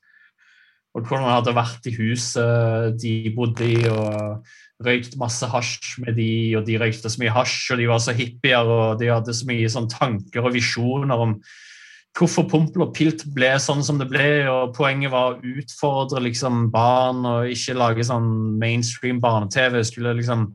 Og 0.91 1.05
hvordan 1.05 1.29
han 1.29 1.37
hadde 1.39 1.55
vært 1.55 1.87
i 1.87 1.95
huset 1.95 2.99
de 2.99 3.15
bodde 3.37 3.63
i, 3.63 3.79
og 3.87 4.43
røykt 4.83 5.15
masse 5.21 5.47
hasj 5.47 6.01
med 6.03 6.17
de, 6.19 6.31
og 6.59 6.65
de 6.67 6.79
røykte 6.81 7.13
så 7.13 7.23
mye 7.23 7.35
hasj, 7.35 7.59
og 7.71 7.79
de 7.79 7.91
var 7.91 8.01
så 8.03 8.15
hippier, 8.17 8.67
og 8.67 8.99
de 8.99 9.13
hadde 9.13 9.35
så 9.37 9.47
mye 9.47 9.71
sånn 9.71 9.91
tanker 9.93 10.43
og 10.43 10.57
visjoner 10.57 11.27
om 11.29 11.37
hvorfor 12.19 12.49
Pompel 12.51 12.89
og 12.89 12.95
Pilt 12.97 13.23
ble 13.37 13.53
sånn 13.63 13.85
som 13.87 14.01
det 14.01 14.09
ble, 14.11 14.49
og 14.51 14.75
poenget 14.75 15.13
var 15.13 15.37
å 15.37 15.53
utfordre 15.61 16.25
liksom 16.25 16.67
barn 16.75 17.23
og 17.29 17.53
ikke 17.55 17.77
lage 17.79 18.07
sånn 18.09 18.59
mainstream 18.59 19.21
barne-TV. 19.23 19.79
skulle 19.87 20.17
liksom 20.19 20.49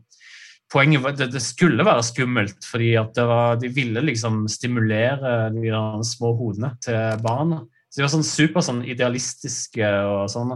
Poenget 0.74 1.04
var, 1.04 1.14
det, 1.14 1.28
det 1.34 1.44
skulle 1.46 1.86
være 1.86 2.04
skummelt, 2.04 2.66
fordi 2.66 2.96
at 2.98 3.14
det 3.16 3.26
var, 3.30 3.60
de 3.62 3.70
ville 3.70 4.02
liksom 4.02 4.48
stimulere 4.50 5.52
de 5.54 5.70
små 6.08 6.32
hodene 6.40 6.72
til 6.82 7.22
barna. 7.22 7.62
Så 7.90 8.02
de 8.02 8.06
var 8.08 8.12
sånn 8.16 8.26
super 8.28 8.66
sånn 8.66 8.82
idealistiske 8.84 9.92
og 10.10 10.26
sånn. 10.34 10.56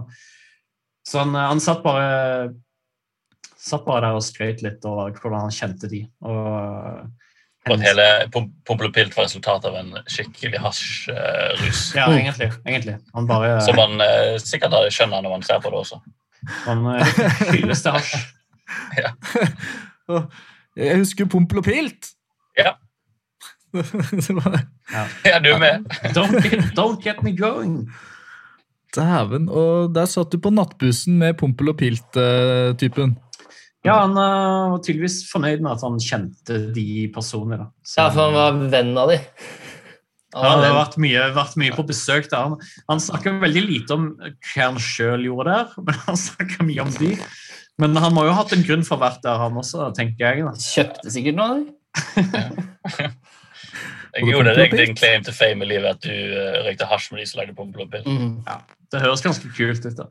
Så 1.08 1.22
han, 1.22 1.38
han 1.38 1.62
satt 1.64 1.86
bare 1.86 2.50
satt 3.60 3.86
bare 3.86 4.08
der 4.08 4.18
og 4.18 4.26
skrøt 4.26 4.64
litt 4.66 4.86
over 4.88 5.14
hvordan 5.16 5.46
han 5.46 5.56
kjente 5.56 5.90
de. 5.92 6.04
Og 6.26 7.70
Og 7.70 7.74
at 7.76 7.84
hele 7.84 8.06
Pom- 8.34 8.50
Pompel 8.66 8.92
var 9.14 9.26
resultat 9.26 9.66
av 9.68 9.76
en 9.78 9.92
skikkelig 10.10 10.62
hasjrus. 10.64 11.84
Ja, 11.96 12.08
egentlig. 12.16 12.50
egentlig. 12.66 12.98
Han 13.14 13.28
bare 13.30 13.60
Som 13.62 13.78
man 13.78 14.00
uh, 14.02 14.40
sikkert 14.42 14.76
skjønner 14.96 15.22
når 15.22 15.38
man 15.38 15.46
ser 15.46 15.62
på 15.62 15.70
det 15.70 15.84
også. 15.84 16.00
han 16.66 16.86
uh, 16.88 17.20
hylles 17.52 17.84
til 17.84 17.92
hasj. 17.92 18.18
Jeg 20.80 20.98
husker 21.02 21.26
Pompel 21.32 21.62
og 21.64 21.68
Pilt! 21.70 22.14
Ja. 22.60 22.74
Ja, 25.24 25.38
du 25.40 25.50
er 25.54 25.60
med. 25.62 25.86
Don't 26.18 26.40
get, 26.42 26.64
don't 26.76 26.98
get 27.04 27.22
me 27.24 27.32
going. 27.38 27.86
Dæven. 28.96 29.46
Og 29.54 29.92
der 29.94 30.08
satt 30.10 30.32
du 30.34 30.40
på 30.42 30.50
nattbussen 30.52 31.20
med 31.22 31.38
Pompel 31.40 31.70
og 31.72 31.78
Pilt-typen. 31.80 33.14
Ja, 33.86 34.00
han 34.02 34.18
uh, 34.18 34.74
var 34.74 34.82
tydeligvis 34.84 35.22
fornøyd 35.32 35.62
med 35.64 35.72
at 35.78 35.86
han 35.86 36.00
kjente 36.04 36.58
de 36.76 36.88
personene. 37.16 37.70
Så- 37.86 38.02
Ja, 38.02 38.10
for 38.10 38.26
han 38.26 38.34
var 38.36 38.58
venn 38.74 38.98
av 38.98 39.14
de. 39.14 39.20
Han 40.36 40.44
Ja, 40.46 40.58
har 40.66 40.76
vært 40.82 40.98
mye, 41.02 41.22
vært 41.38 41.56
mye 41.62 41.72
på 41.78 41.86
besøk 41.90 42.28
der. 42.30 42.50
Han, 42.50 42.58
han 42.90 43.00
snakker 43.02 43.40
veldig 43.42 43.64
lite 43.70 43.96
om 43.96 44.10
hva 44.20 44.66
han 44.66 44.82
sjøl 44.82 45.24
gjorde 45.30 45.54
der, 45.56 45.72
men 45.86 45.96
han 46.06 46.18
snakker 46.20 46.66
mye 46.68 46.84
om 46.84 46.92
de. 47.00 47.14
Men 47.80 47.96
han 48.04 48.14
må 48.16 48.26
jo 48.28 48.34
ha 48.34 48.42
hatt 48.42 48.54
en 48.56 48.66
grunn 48.66 48.86
for 48.88 48.98
å 48.98 49.04
vært 49.06 49.22
der, 49.24 49.40
han 49.40 49.58
også, 49.60 49.90
tenker 49.98 50.26
jeg. 50.26 50.46
da. 50.46 50.54
Kjøpte 50.60 51.14
sikkert 51.14 51.40
noe 51.40 51.50
av 51.50 51.60
de. 51.60 53.10
Jeg 54.10 54.26
gjorde 54.26 54.56
deg 54.58 54.72
din 54.74 54.96
claim 54.98 55.22
to 55.24 55.32
fame 55.32 55.62
i 55.64 55.68
livet 55.70 55.94
at 55.94 56.02
du 56.02 56.10
uh, 56.10 56.64
røykte 56.66 56.88
hasj 56.90 57.12
med 57.14 57.22
de 57.22 57.28
som 57.30 57.40
lagde 57.40 57.54
Pompel 57.56 57.86
Mm. 58.02 58.40
Mm. 58.42 58.64
Det 58.90 59.04
høres 59.04 59.22
ganske 59.22 59.52
kult 59.54 59.86
ut. 59.86 59.96
da. 60.00 60.10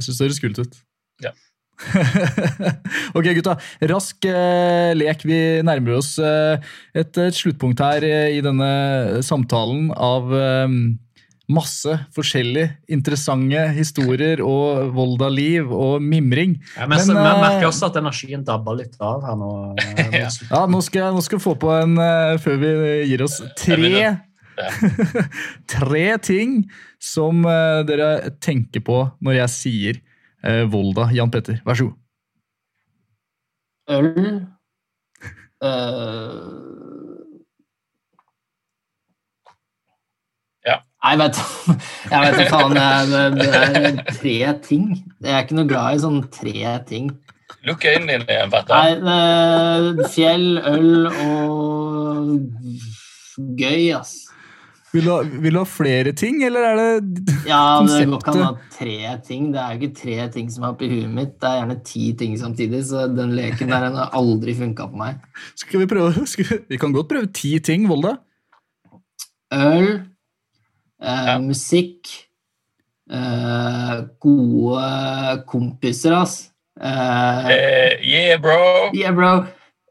Jeg 0.00 0.06
syns 0.06 0.18
det 0.20 0.26
høres 0.28 0.40
kult 0.42 0.60
ut. 0.62 0.76
Ja. 1.24 1.32
ok, 3.16 3.26
gutta. 3.36 3.56
Rask 3.90 4.26
eh, 4.28 4.92
lek. 4.96 5.24
Vi 5.26 5.38
nærmer 5.66 5.98
oss 5.98 6.14
eh, 6.22 6.60
et, 6.94 7.18
et 7.20 7.36
sluttpunkt 7.36 7.82
her 7.84 8.04
eh, 8.06 8.36
i 8.36 8.42
denne 8.44 9.20
samtalen 9.26 9.90
av 9.96 10.32
eh, 10.36 10.76
masse 11.50 11.96
forskjellig 12.14 12.66
interessante 12.94 13.64
historier 13.74 14.38
og 14.44 14.92
Volda-liv 14.94 15.70
og 15.74 15.98
mimring. 16.04 16.52
Ja, 16.76 16.86
men, 16.86 17.00
Men, 17.02 17.10
men 17.16 17.26
jeg 17.26 17.34
eh, 17.34 17.42
merker 17.44 17.66
også 17.72 17.88
at 17.90 17.98
energien 18.00 18.44
dabber 18.46 18.78
litt 18.78 18.94
av 19.02 19.24
her 19.26 19.36
nå. 19.40 19.50
eh, 19.82 20.14
Ja. 20.22 20.28
Ja, 20.50 20.60
nå 20.70 20.80
skal, 20.86 21.02
jeg- 21.08 21.14
nå 21.18 21.22
skal 21.26 21.38
jeg 21.40 21.44
få 21.48 21.54
på 21.58 21.70
en 21.74 21.96
uh, 21.98 22.36
Før 22.42 22.60
vi 22.62 22.70
gir 23.10 23.24
oss 23.26 23.40
tre 23.58 24.16
Tre 25.74 26.04
ting 26.22 26.58
som 27.00 27.44
uh, 27.48 27.80
dere 27.88 28.10
tenker 28.44 28.82
på 28.84 28.98
når 29.24 29.38
jeg 29.40 29.52
sier 29.56 30.00
uh, 30.44 30.64
Volda. 30.70 31.08
Jan 31.16 31.30
Petter, 31.32 31.62
vær 31.64 31.78
så 31.80 31.88
god. 31.88 31.96
Øl. 33.90 34.46
øh, 35.64 35.70
Ja. 40.68 40.76
Nei, 41.00 41.16
vet 41.16 41.36
du 41.38 41.74
Jeg 42.12 42.22
vet 42.24 42.40
ikke 42.44 42.52
faen. 42.52 42.76
Det 43.36 43.50
er, 43.56 44.00
tre 44.12 44.38
ting. 44.64 44.88
Jeg 45.20 45.32
er 45.32 45.44
ikke 45.46 45.58
noe 45.58 45.68
glad 45.70 45.96
i 45.96 46.02
sånne 46.02 46.32
tre 46.34 46.74
ting. 46.88 47.12
Lukk 47.68 47.84
øynene 47.88 48.18
dine 48.20 48.34
igjen, 48.34 48.50
Petter. 48.52 49.00
Nei, 49.04 50.08
fjell, 50.12 50.48
øl 50.70 51.08
og 51.10 52.34
gøy, 53.58 53.90
ass. 53.98 54.18
Vil 54.90 55.04
du, 55.06 55.10
ha, 55.12 55.20
vil 55.22 55.54
du 55.54 55.58
ha 55.60 55.66
flere 55.70 56.12
ting, 56.18 56.40
eller 56.42 56.64
er 56.66 56.78
det 56.80 57.34
Ja, 57.46 57.78
det 57.86 58.00
går 58.10 58.16
ikke 58.16 58.32
an 58.32 58.40
å 58.40 58.46
ha 58.48 58.70
tre 58.74 59.12
ting. 59.26 59.50
Det 59.54 59.60
er 59.62 59.76
jo 59.76 59.78
ikke 59.78 59.98
tre 60.00 60.16
ting 60.34 60.48
som 60.50 60.64
er 60.66 60.72
oppi 60.74 60.88
huet 60.90 61.12
mitt. 61.14 61.36
Det 61.38 61.46
er 61.46 61.60
gjerne 61.60 61.76
ti 61.86 62.08
ting 62.18 62.34
samtidig, 62.40 62.80
så 62.88 63.04
den 63.06 63.36
leken 63.38 63.70
der 63.70 63.86
den 63.86 63.98
har 64.00 64.10
aldri 64.18 64.56
funka 64.58 64.88
på 64.90 64.98
meg. 64.98 65.20
Skal 65.62 65.84
vi 65.84 65.90
prøve? 65.92 66.26
Skal 66.26 66.48
vi, 66.48 66.58
vi 66.74 66.80
kan 66.82 66.96
godt 66.96 67.12
prøve 67.12 67.30
ti 67.36 67.52
ting, 67.62 67.86
Volda. 67.90 68.16
Øl, 69.54 69.92
eh, 71.02 71.38
musikk, 71.42 72.08
eh, 73.10 73.94
gode 74.20 75.44
kompiser, 75.50 76.12
ass. 76.20 76.50
Eh, 76.80 77.48
Eh, 77.50 77.96
yeah, 78.02 78.36
bro! 78.40 78.90
yeah, 78.94 79.12
bro. 79.12 79.46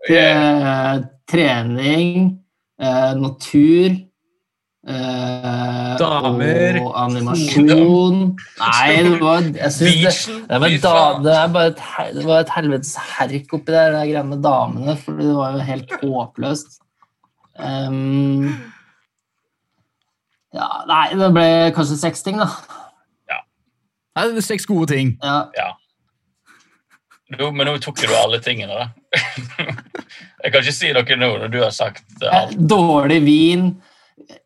Eh, 0.10 1.02
trening, 1.30 2.40
natur 2.80 3.98
Damer. 6.00 6.80
og 6.82 6.94
animasjon. 7.04 8.20
Nei, 8.62 8.96
det 9.04 9.20
var 9.22 9.42
Jeg 9.44 9.72
synes 9.76 10.26
det 10.26 10.48
det, 10.50 10.62
var 10.62 10.70
da, 10.70 11.20
det, 11.26 11.54
bare 11.54 11.68
et, 11.74 11.82
det 12.16 12.26
var 12.26 12.40
et 12.46 12.54
helvetes 12.56 12.96
herk 13.18 13.54
oppi 13.54 13.72
der, 13.76 13.92
de 13.94 14.06
greiene 14.10 14.30
med 14.32 14.42
damene, 14.46 14.96
for 14.98 15.20
det 15.20 15.36
var 15.36 15.58
jo 15.58 15.66
helt 15.68 15.92
håpløst. 16.02 16.80
Ehm, 17.60 18.56
ja, 20.56 20.70
nei, 20.90 21.04
det 21.20 21.30
ble 21.36 21.48
kanskje 21.76 21.98
seks 22.02 22.24
ting, 22.26 22.40
da. 22.42 22.50
Nei, 24.18 24.26
det 24.34 24.42
er 24.42 24.46
seks 24.50 24.66
gode 24.68 24.90
ting. 24.96 25.14
Ja, 25.24 25.46
Ja. 25.58 25.70
Du, 27.30 27.44
men 27.54 27.68
nå 27.70 27.76
tok 27.78 28.00
du 28.02 28.10
alle 28.18 28.40
tingene, 28.42 28.74
da. 28.74 28.88
Jeg 30.44 30.50
kan 30.54 30.64
ikke 30.64 30.74
si 30.74 30.90
noe 30.96 31.18
nå 31.20 31.28
når 31.44 31.52
du 31.54 31.60
har 31.62 31.74
sagt 31.76 32.24
eh, 32.24 32.32
alt. 32.34 32.56
Dårlig 32.72 33.20
vin. 33.22 33.68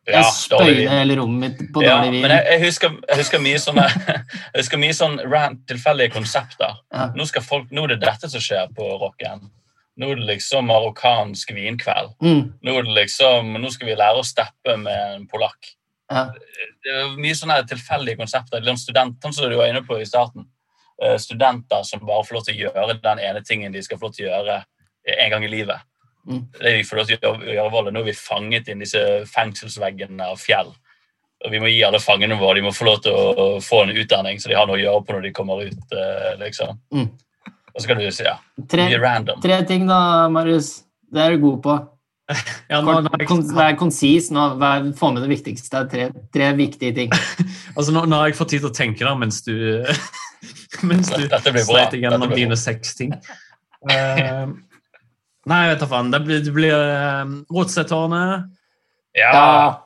Jeg 0.03 0.17
ja, 0.19 0.23
spøyde 0.35 0.89
hele 0.91 1.15
rommet 1.17 1.61
mitt 1.61 1.71
på 1.73 1.83
Ja, 1.85 1.95
dårlig 2.01 2.11
vin. 2.17 2.25
men 2.25 2.33
jeg, 2.35 2.43
jeg, 2.51 2.61
husker, 2.65 2.97
jeg 3.07 3.19
husker 3.21 3.41
mye 3.43 3.61
sånne 3.63 3.85
Jeg 4.51 4.57
husker 4.57 4.81
mye 4.83 4.95
sånn 4.97 5.15
rant, 5.31 5.61
tilfeldige 5.71 6.11
konsepter. 6.17 6.75
Ja. 6.91 7.07
Nå, 7.15 7.27
folk, 7.45 7.71
nå 7.71 7.85
er 7.87 7.93
det 7.95 8.01
dette 8.03 8.29
som 8.33 8.43
skjer 8.43 8.73
på 8.75 8.89
rocken. 9.01 9.47
Nå 10.01 10.09
er 10.11 10.19
det 10.19 10.27
liksom 10.33 10.67
marokkansk 10.67 11.53
vinkveld. 11.55 12.15
Mm, 12.25 12.43
Nå 12.65 12.75
er 12.79 12.87
det 12.89 12.97
liksom, 12.99 13.55
nå 13.63 13.71
skal 13.71 13.91
vi 13.93 13.97
lære 13.99 14.19
å 14.19 14.27
steppe 14.27 14.75
med 14.81 15.15
en 15.21 15.25
polakk. 15.31 15.71
Ja. 16.13 16.25
Det 16.83 16.91
er 16.99 17.13
mye 17.17 17.35
sånne 17.37 17.61
tilfeldige 17.69 18.19
konsepter. 18.19 18.61
Litt 18.63 18.79
sånn 18.81 19.33
som 19.33 19.49
du 19.49 19.55
var 19.59 19.71
inne 19.71 19.81
på 19.87 19.97
i 20.01 20.05
starten. 20.07 20.45
Eh, 21.01 21.17
Studenter 21.19 21.83
som 21.87 22.03
bare 22.05 22.25
får 22.27 22.37
lov 22.37 22.45
til 22.47 22.55
å 22.55 22.61
gjøre 22.67 22.99
den 23.01 23.19
ene 23.23 23.41
tingen 23.47 23.73
de 23.73 23.81
skal 23.83 23.97
få 23.99 24.09
lov 24.09 24.15
til 24.17 24.27
å 24.27 24.31
gjøre 24.33 24.59
en 25.17 25.33
gang 25.33 25.43
i 25.47 25.51
livet. 25.51 25.81
Mm. 26.29 26.45
Det 26.59 26.71
de 26.77 26.83
får 26.87 26.97
lov 27.01 27.09
til 27.09 27.27
å 27.27 27.33
gjøre, 27.43 27.71
vold. 27.73 27.91
Nå 27.91 27.99
er 28.03 28.09
vi 28.11 28.15
fanget 28.15 28.69
inn 28.71 28.83
disse 28.83 29.01
fengselsveggene 29.33 30.29
av 30.31 30.39
fjell. 30.39 30.71
Og 31.43 31.51
vi 31.51 31.59
må 31.59 31.67
gi 31.67 31.81
alle 31.83 31.99
fangene 31.99 32.37
våre 32.39 32.61
de 32.61 32.63
må 32.63 32.71
få 32.71 32.85
lov 32.87 33.01
til 33.03 33.11
å 33.11 33.47
få 33.59 33.81
en 33.83 33.91
utdanning, 33.99 34.39
så 34.39 34.47
de 34.47 34.55
har 34.55 34.67
noe 34.69 34.77
å 34.77 34.83
gjøre 34.83 35.03
på 35.03 35.15
når 35.17 35.25
de 35.25 35.33
kommer 35.35 35.65
ut. 35.65 35.81
eh, 35.91 36.37
liksom. 36.39 36.79
Mm. 36.95 37.09
Og 37.73 37.81
så 37.81 37.87
kan 37.89 37.99
du 37.99 38.05
si 38.11 38.23
ja, 38.23 38.37
Tre, 38.69 38.85
random. 39.01 39.41
tre 39.41 39.57
ting, 39.67 39.87
da, 39.89 40.29
Marius. 40.29 40.83
Det 41.11 41.19
er 41.21 41.35
du 41.35 41.41
god 41.41 41.59
på. 41.63 41.75
Ja, 42.71 42.79
nå, 42.81 42.87
vær, 42.87 43.01
nå, 43.03 43.09
har 43.13 43.25
kon, 43.27 43.41
jeg, 43.43 43.55
vær 43.57 43.75
konsis. 43.77 44.29
nå, 44.33 44.43
vær- 44.61 44.91
Få 44.97 45.11
med 45.13 45.25
det 45.25 45.31
viktigste. 45.33 45.81
Tre, 45.91 46.09
tre 46.33 46.51
viktige 46.57 46.93
ting. 46.95 47.11
altså, 47.77 47.91
nå, 47.91 48.05
nå 48.07 48.19
har 48.21 48.31
jeg 48.31 48.37
fått 48.39 48.53
tid 48.55 48.63
til 48.63 48.71
å 48.71 48.75
tenke 48.77 49.03
da, 49.05 49.13
mens 49.19 49.41
du, 49.45 49.53
mens 50.89 51.11
du 51.11 51.25
sleit 51.27 51.97
igjennom 51.99 52.31
dine 52.33 52.55
seks 52.59 52.95
ting. 52.99 53.11
Uh, 53.83 54.55
nei, 55.49 55.61
jeg 55.65 55.73
vet 55.73 55.83
da 55.83 55.89
faen. 55.91 56.11
Det 56.13 56.21
blir, 56.23 56.43
det 56.45 56.53
blir 56.55 56.73
uh, 56.73 57.33
Rotsetårnet. 57.53 58.47
Ja, 59.19 59.81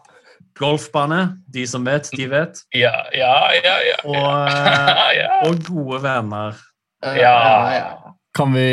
golfbane. 0.57 1.24
De 1.53 1.66
som 1.70 1.84
vet, 1.86 2.07
de 2.16 2.26
vet. 2.32 2.62
ja, 2.74 2.94
ja, 3.14 3.34
ja. 3.57 3.74
ja, 3.90 3.98
Og, 4.07 4.30
eh, 4.49 5.10
ja. 5.20 5.28
og 5.49 5.60
gode 5.68 5.99
venner. 6.06 6.62
Eh, 7.03 7.18
Ja. 7.20 7.34
ja. 7.76 7.90
Kan 8.38 8.52
vi 8.54 8.66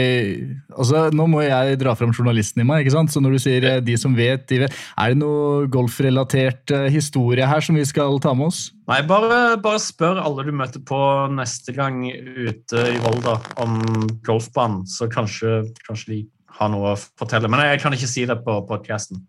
altså 0.76 1.06
Nå 1.14 1.24
må 1.32 1.40
jeg 1.44 1.78
dra 1.80 1.94
fram 1.96 2.12
journalisten 2.12 2.60
i 2.60 2.66
meg. 2.68 2.84
ikke 2.84 2.92
sant? 2.98 3.12
Så 3.14 3.22
når 3.24 3.36
du 3.36 3.38
sier 3.40 3.64
eh, 3.64 3.80
'de 3.80 3.96
som 4.00 4.14
vet', 4.16 4.46
de 4.50 4.58
vet 4.64 4.74
Er 4.98 5.14
det 5.14 5.18
noe 5.22 5.64
golfrelatert 5.72 6.70
eh, 6.74 6.88
historie 6.92 7.46
her 7.48 7.60
som 7.64 7.74
vi 7.78 7.84
skal 7.88 8.18
ta 8.20 8.34
med 8.36 8.50
oss? 8.52 8.70
Nei, 8.90 9.00
bare, 9.08 9.56
bare 9.64 9.80
spør 9.80 10.20
alle 10.20 10.44
du 10.44 10.52
møter 10.52 10.82
på 10.84 11.00
neste 11.32 11.72
gang 11.72 12.02
ute 12.12 12.84
i 12.92 12.98
Volda 13.00 13.38
om 13.56 13.78
golfbanen, 14.26 14.84
så 14.86 15.08
kanskje, 15.08 15.62
kanskje 15.88 16.10
de 16.12 16.18
har 16.58 16.68
noe 16.70 16.92
å 16.92 16.98
fortelle. 17.18 17.48
Men 17.50 17.64
jeg 17.64 17.80
kan 17.82 17.92
ikke 17.96 18.10
si 18.10 18.26
det 18.28 18.36
på 18.44 18.58
podkasten. 18.68 19.22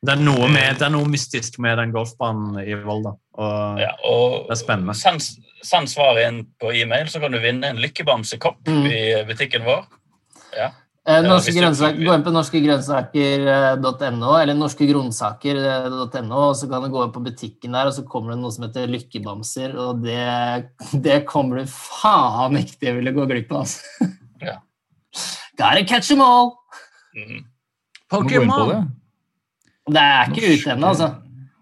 Det, 0.00 0.14
er 0.14 0.22
noe 0.22 0.46
med- 0.48 0.78
det 0.78 0.86
er 0.86 0.94
noe 0.94 1.04
mystisk 1.10 1.58
med 1.60 1.76
den 1.82 1.90
golfbanen 1.92 2.60
i 2.62 2.72
Volda. 2.84 3.16
Og 3.36 3.80
Ja, 3.82 3.90
og 4.08 4.46
Det 4.48 4.54
er 4.56 4.62
spennende. 4.64 4.94
Send 5.66 5.90
svaret 5.92 6.28
inn 6.28 6.44
på 6.60 6.72
e-mail, 6.74 7.06
så 7.12 7.20
kan 7.22 7.32
du 7.32 7.38
vinne 7.42 7.66
en 7.70 7.80
lykkebamsekopp 7.82 8.68
Mm. 8.68 8.86
i 8.90 9.24
butikken 9.28 9.64
vår. 9.66 9.84
Ja. 10.56 10.70
Eh, 11.08 11.22
norske 11.24 11.52
grønnsaker, 11.56 11.96
Gå 12.04 12.12
inn 12.14 12.22
på 12.22 12.32
norskegrønnsaker.no, 12.34 14.32
eller 14.36 14.54
norskegrønnsaker.no, 14.58 16.40
og 16.50 16.56
så 16.56 16.68
kan 16.70 16.82
du 16.84 16.88
gå 16.92 17.04
inn 17.06 17.12
på 17.14 17.22
butikken 17.24 17.72
der, 17.72 17.86
og 17.88 17.94
så 17.96 18.04
kommer 18.06 18.34
det 18.34 18.40
noe 18.42 18.52
som 18.52 18.66
heter 18.66 18.86
lykkebamser, 18.90 19.76
og 19.80 20.02
det, 20.04 20.70
det 21.06 21.22
kommer 21.28 21.60
du 21.62 21.64
faen 21.72 22.56
ikke 22.60 22.76
til 22.78 22.92
å 22.92 22.96
ville 23.00 23.14
gå 23.16 23.26
glipp 23.32 23.52
av. 23.52 23.64
Altså. 23.66 23.80
Ja. 24.40 24.54
Gotta 25.58 25.82
catch 25.84 26.08
them 26.08 26.22
all! 26.24 26.54
Mm. 27.12 27.44
Pokémon! 28.10 28.48
gå 28.56 28.70
det. 28.70 28.78
Det 29.90 30.00
er 30.00 30.30
ikke 30.30 30.52
ute 30.54 30.70
ennå, 30.72 30.86
altså. 30.94 31.08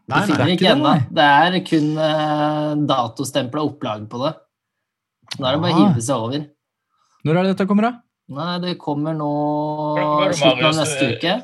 Nei, 0.09 0.19
nei, 0.19 0.27
finner 0.27 0.39
det 0.39 0.45
er 0.49 0.57
ikke 0.57 0.71
ennå. 0.73 0.93
det, 1.19 1.25
er 1.25 1.57
kun 1.69 1.89
uh, 2.01 2.87
datostempla 2.89 3.65
opplag 3.69 4.07
på 4.09 4.21
det. 4.25 4.35
Da 5.39 5.51
er 5.51 5.57
det 5.59 5.63
bare 5.63 5.73
å 5.73 5.77
Ah. 5.77 5.89
hive 5.93 6.01
seg 6.07 6.17
over. 6.29 6.47
Når 7.25 7.37
er 7.37 7.43
det 7.43 7.51
dette 7.57 7.67
kommer, 7.69 7.83
da? 7.83 7.93
Nei, 8.29 8.59
det 8.63 8.79
kommer 8.81 9.15
nå 9.17 9.29
slutten 10.33 10.65
av 10.69 10.75
neste 10.79 11.11
uke. 11.17 11.35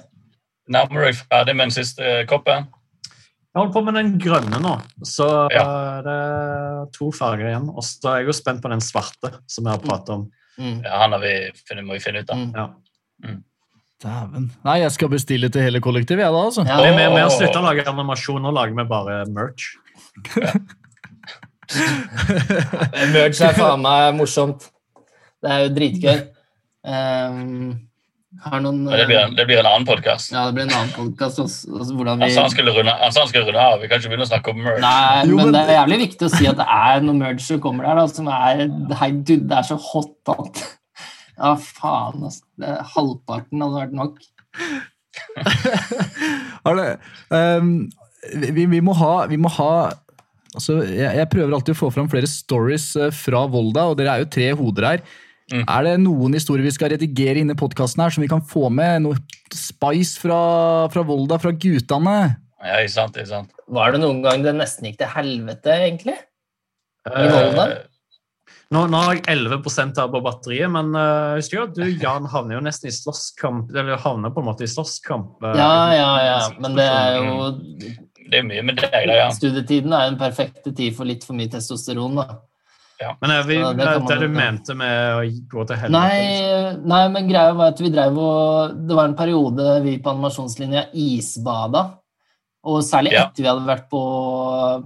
Nærmer 0.68 1.00
du 1.04 1.04
deg 1.10 1.18
ferdig 1.20 1.54
med 1.56 1.64
den 1.68 1.74
siste 1.76 2.12
koppen? 2.30 2.66
Jeg 3.54 3.60
holder 3.60 3.72
på 3.76 3.82
med 3.86 3.94
den 3.94 4.14
grønne 4.18 4.58
nå, 4.64 4.72
så 5.06 5.26
Ja. 5.52 5.62
eh, 5.62 6.02
det 6.02 6.14
er 6.14 6.86
to 6.96 7.10
farger 7.12 7.46
igjen. 7.52 7.68
Og 7.70 7.82
så 7.84 8.08
er 8.10 8.16
jeg 8.22 8.26
jo 8.26 8.32
spent 8.32 8.62
på 8.64 8.70
den 8.72 8.80
svarte 8.80 9.30
som 9.46 9.64
jeg 9.68 9.76
har 9.76 9.84
pratet 9.84 10.08
om. 10.16 10.24
Mm. 10.58 10.82
Ja, 10.84 10.98
Han 11.04 11.12
har 11.12 11.20
vi, 11.20 11.34
må 11.82 11.92
vi 11.92 12.00
finne 12.00 12.22
ut 12.24 12.30
av. 12.30 12.36
Mm. 12.38 12.54
Ja. 12.54 12.68
Dæven. 14.04 14.50
Nei, 14.66 14.78
jeg 14.82 14.92
skal 14.92 15.08
bestille 15.12 15.48
til 15.52 15.64
hele 15.64 15.80
kollektivet, 15.84 16.22
jeg 16.26 16.32
da, 16.34 16.44
altså. 16.50 16.64
Ja. 16.68 16.76
Vi, 16.82 16.90
vi, 16.92 17.06
vi 17.16 17.22
har 17.24 17.32
slutta 17.32 17.62
å 17.62 17.64
lage 17.64 17.86
animasjon, 17.88 18.42
nå 18.44 18.52
lager 18.54 18.76
vi 18.76 18.84
bare 18.90 19.22
merch. 19.32 19.72
Merch 23.14 23.40
er 23.40 23.56
faen 23.56 23.80
meg 23.82 24.12
morsomt. 24.18 24.68
Det 25.40 25.50
er 25.50 25.64
jo 25.64 25.72
dritgøy. 25.78 26.20
Um, 26.84 27.72
har 28.44 28.60
noen 28.60 28.82
ja, 28.90 28.98
det 28.98 29.06
blir 29.08 29.18
en, 29.20 29.34
det 29.38 29.44
blir 29.48 29.60
en 29.62 29.68
annen 29.70 29.86
podkast. 29.88 30.32
Ja, 30.34 30.46
det 30.48 30.56
blir 30.56 30.66
en 30.66 30.74
annen 30.74 30.92
podkast 30.92 31.40
også. 31.40 31.70
vi 31.70 32.30
sa 32.34 32.44
han 32.44 32.52
skulle 32.52 32.74
runde, 32.74 32.92
han 32.92 33.14
han 33.16 33.28
skulle 33.30 33.46
runde 33.46 33.62
av. 33.62 33.78
Vi 33.80 33.88
kan 33.88 34.02
ikke 34.02 34.12
begynne 34.12 34.26
å 34.26 34.30
snakke 34.30 34.52
om 34.52 34.62
merch. 34.64 34.80
Nei, 34.84 35.24
Jo, 35.30 35.36
men 35.38 35.44
men- 35.46 35.54
det 35.56 35.62
er 35.64 35.78
jævlig 35.80 35.98
viktig 36.04 36.28
å 36.28 36.32
si 36.34 36.48
at 36.50 36.58
det 36.60 36.66
er 36.68 37.04
noe 37.06 37.16
merch 37.20 37.44
som 37.46 37.60
kommer 37.62 37.88
der, 37.88 38.00
da, 38.02 38.06
som 38.10 38.28
er 38.28 38.66
det 38.68 39.58
er 39.58 39.68
så 39.70 39.78
hot 39.80 40.34
at 40.34 40.64
Ja, 41.38 41.54
faen, 41.58 42.22
altså. 42.28 42.44
Det, 42.60 42.76
halvparten 42.94 43.64
hadde 43.64 43.82
vært 43.82 43.98
nok. 43.98 44.22
Har 46.64 46.78
det, 46.78 46.88
ehm, 47.34 47.74
vi, 48.54 48.64
vi 48.70 48.80
må 48.82 48.94
ha, 48.96 49.26
vi 49.30 49.38
må 49.40 49.50
ha 49.58 49.72
altså, 50.54 50.78
jeg, 50.86 51.10
jeg 51.18 51.30
prøver 51.32 51.56
alltid 51.56 51.74
å 51.74 51.80
få 51.82 51.90
fram 51.94 52.08
flere 52.10 52.30
stories 52.30 52.86
eh, 53.00 53.12
fra 53.14 53.44
Volda, 53.50 53.88
og 53.90 53.98
dere 53.98 54.14
er 54.14 54.24
jo 54.24 54.32
tre 54.36 54.48
hoder 54.58 54.88
her. 54.92 55.04
Mm. 55.52 55.64
Er 55.66 55.84
det 55.84 55.94
noen 56.00 56.36
historier 56.38 56.64
vi 56.64 56.72
skal 56.72 56.94
redigere 56.94 57.42
inne 57.42 57.52
i 57.52 57.60
podkasten 57.60 58.00
her, 58.00 58.14
som 58.14 58.24
vi 58.24 58.30
kan 58.30 58.42
få 58.48 58.70
med? 58.72 59.04
Noe 59.04 59.18
spice 59.52 60.16
fra, 60.22 60.38
fra 60.94 61.04
Volda, 61.04 61.38
fra 61.42 61.52
guttene? 61.52 62.18
Ja, 62.64 62.78
ikke 62.80 62.94
sant, 62.94 63.18
ikke 63.20 63.28
sant. 63.28 63.50
Var 63.76 63.92
det 63.92 64.00
noen 64.00 64.22
gang 64.24 64.44
det 64.44 64.54
nesten 64.56 64.88
gikk 64.88 65.02
til 65.02 65.10
helvete, 65.12 65.74
egentlig? 65.84 66.16
I 67.10 67.26
Volda? 67.28 67.50
Volda? 67.50 67.66
Nå, 68.74 68.80
nå 68.90 69.00
har 69.04 69.14
jeg 69.14 69.24
11 69.30 69.52
her 70.00 70.08
på 70.10 70.20
batteriet, 70.24 70.70
men 70.72 70.88
uh, 70.98 71.36
husker 71.38 71.68
du, 71.76 71.84
Jan, 72.02 72.24
havner 72.32 72.56
jo 72.56 72.62
nesten 72.64 72.90
i 72.90 72.94
slåsskamp. 72.94 73.68
Eller 73.70 74.00
havner 74.02 74.32
på 74.34 74.42
en 74.42 74.48
måte 74.48 74.66
i 74.66 74.70
slåsskamp. 74.70 75.36
Uh, 75.44 75.52
Ja, 75.54 75.76
ja, 75.94 76.08
ja. 76.24 76.40
Men 76.58 76.74
det 76.78 76.88
er 76.88 77.20
jo 77.20 77.36
Det 78.24 78.40
er 78.40 78.48
mye 78.48 78.64
med 78.66 78.80
deg, 78.80 78.96
da, 78.96 79.20
ja. 79.20 79.28
Studietiden 79.36 79.94
er 79.94 80.08
den 80.10 80.18
perfekte 80.18 80.74
tid 80.74 80.96
for 80.96 81.06
litt 81.06 81.26
for 81.26 81.38
mye 81.38 81.52
testosteron, 81.52 82.18
da. 82.18 82.40
Men 83.20 83.30
er 83.34 83.46
vi, 83.46 83.58
Ja, 83.58 83.72
det 83.74 83.86
det, 84.06 84.16
du 84.22 84.28
mente 84.32 84.74
med 84.78 85.18
å 85.18 85.22
gå 85.50 85.64
til 85.68 85.76
helvete 85.76 85.92
Nei, 85.92 86.78
nei, 86.88 87.02
men 87.12 87.28
greia 87.28 87.52
var 87.58 87.74
at 87.74 87.82
vi 87.82 87.90
drev 87.92 88.16
og 88.22 88.76
Det 88.88 88.96
var 88.96 89.10
en 89.10 89.16
periode 89.18 89.66
vi 89.84 89.96
på 90.00 90.12
animasjonslinja 90.14 90.86
isbada. 90.94 91.84
Og 92.64 92.80
særlig 92.86 93.12
Ja. 93.12 93.26
etter 93.26 93.42
vi 93.44 93.50
hadde 93.50 93.66
vært 93.68 93.90
på, 93.90 94.02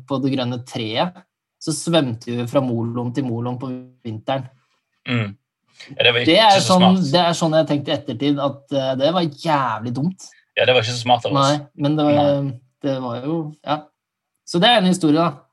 på 0.08 0.20
Det 0.24 0.32
grønne 0.34 0.60
treet, 0.66 1.20
så 1.58 1.74
svømte 1.74 2.30
vi 2.30 2.46
fra 2.50 2.62
Molom 2.62 3.10
til 3.14 3.26
Molom 3.26 3.58
på 3.60 3.70
vinteren. 4.06 4.46
Mm. 5.08 5.36
Ja, 5.94 6.02
det 6.04 6.12
var 6.14 6.24
Det 6.26 6.38
er 6.38 6.56
så 6.58 6.64
sånn, 6.74 6.84
smart. 6.84 7.10
det 7.12 7.20
er 7.22 7.36
sånn 7.38 7.54
jeg 7.58 7.68
tenkte 7.68 7.90
i 7.90 7.94
ettertid, 7.96 8.40
at 8.42 8.74
uh, 8.74 8.88
det 8.98 9.12
var 9.14 9.28
jævlig 9.46 9.92
dumt. 9.94 10.26
Ja, 10.58 10.66
det 10.66 10.74
var 10.74 10.82
ikke 10.82 10.94
så 10.94 11.02
smart 11.04 11.26
av 11.26 11.36
oss. 11.36 11.52
Nei, 11.52 11.60
men 11.78 11.94
det 11.98 12.06
var, 12.08 12.50
det 12.82 12.96
var 13.04 13.22
jo 13.22 13.38
Ja. 13.62 13.78
Så 14.48 14.58
det 14.62 14.70
er 14.72 14.80
en 14.80 14.88
historie, 14.88 15.20
da. 15.20 15.44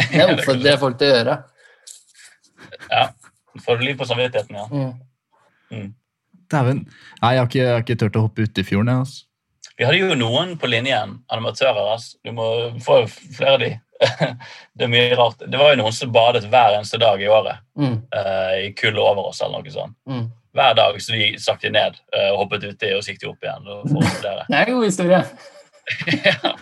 Det 0.10 0.24
oppfordrer 0.24 0.70
jeg 0.70 0.80
folk 0.80 0.98
til 0.98 1.10
å 1.10 1.16
gjøre. 1.18 1.34
Får 3.60 3.76
du 3.76 3.82
liv 3.84 3.98
på 3.98 4.06
samvittigheten, 4.08 4.56
ja. 4.56 4.92
Mm. 5.70 5.90
Dæven. 6.50 6.84
Nei, 7.20 7.32
jeg 7.34 7.42
har, 7.42 7.50
ikke, 7.50 7.58
jeg 7.60 7.74
har 7.74 7.84
ikke 7.84 7.98
turt 8.00 8.16
å 8.16 8.24
hoppe 8.24 8.46
uti 8.46 8.64
fjorden, 8.66 8.90
jeg. 8.94 9.04
altså. 9.04 9.26
Vi 9.80 9.86
hadde 9.86 10.00
jo 10.00 10.16
noen 10.18 10.56
på 10.60 10.68
linjen, 10.68 11.18
animatører. 11.32 11.92
Altså. 11.94 12.18
Du 12.24 12.32
må 12.36 12.46
få 12.84 13.02
flere 13.10 13.54
av 13.54 13.62
de. 13.62 13.70
det 14.76 14.86
er 14.86 14.90
mye 14.90 15.16
rart. 15.18 15.42
Det 15.44 15.60
var 15.60 15.74
jo 15.74 15.80
noen 15.82 15.94
som 15.96 16.12
badet 16.14 16.46
hver 16.48 16.78
eneste 16.78 17.00
dag 17.00 17.20
i 17.22 17.28
året. 17.30 17.60
Mm. 17.78 17.96
Uh, 18.14 18.54
I 18.66 18.70
kullet 18.76 19.00
over 19.02 19.30
oss, 19.30 19.42
eller 19.44 19.60
noe 19.60 19.74
sånt. 19.74 19.96
Mm. 20.08 20.28
Hver 20.56 20.74
dag 20.74 20.96
så 21.02 21.14
de 21.14 21.28
sakte 21.38 21.70
ned 21.70 21.98
eh, 22.16 22.30
og 22.32 22.40
hoppet 22.44 22.64
uti, 22.72 22.88
og 22.96 23.04
siktet 23.06 23.28
opp 23.30 23.44
igjen. 23.44 23.68
og 23.70 23.84
for 23.86 24.02
å 24.02 24.08
studere. 24.16 24.46
Det 24.48 24.56
er 24.58 24.72
en 24.72 24.78
god 24.80 24.88
historie. 24.88 25.20
ja, 26.26 26.54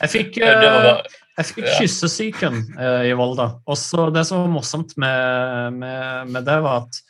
Jeg 0.00 0.10
fikk, 0.12 0.40
eh, 0.42 0.58
bare, 0.62 0.96
jeg 1.36 1.48
fikk 1.52 1.68
kyssesyken 1.78 2.58
eh, 2.74 3.06
i 3.10 3.14
Volda. 3.18 3.48
Og 3.68 3.78
så 3.78 4.08
Det 4.14 4.24
som 4.26 4.42
var 4.42 4.52
morsomt 4.56 4.96
med, 5.00 5.78
med, 5.78 6.34
med 6.34 6.48
det, 6.48 6.58
var 6.64 6.86
at 6.86 7.00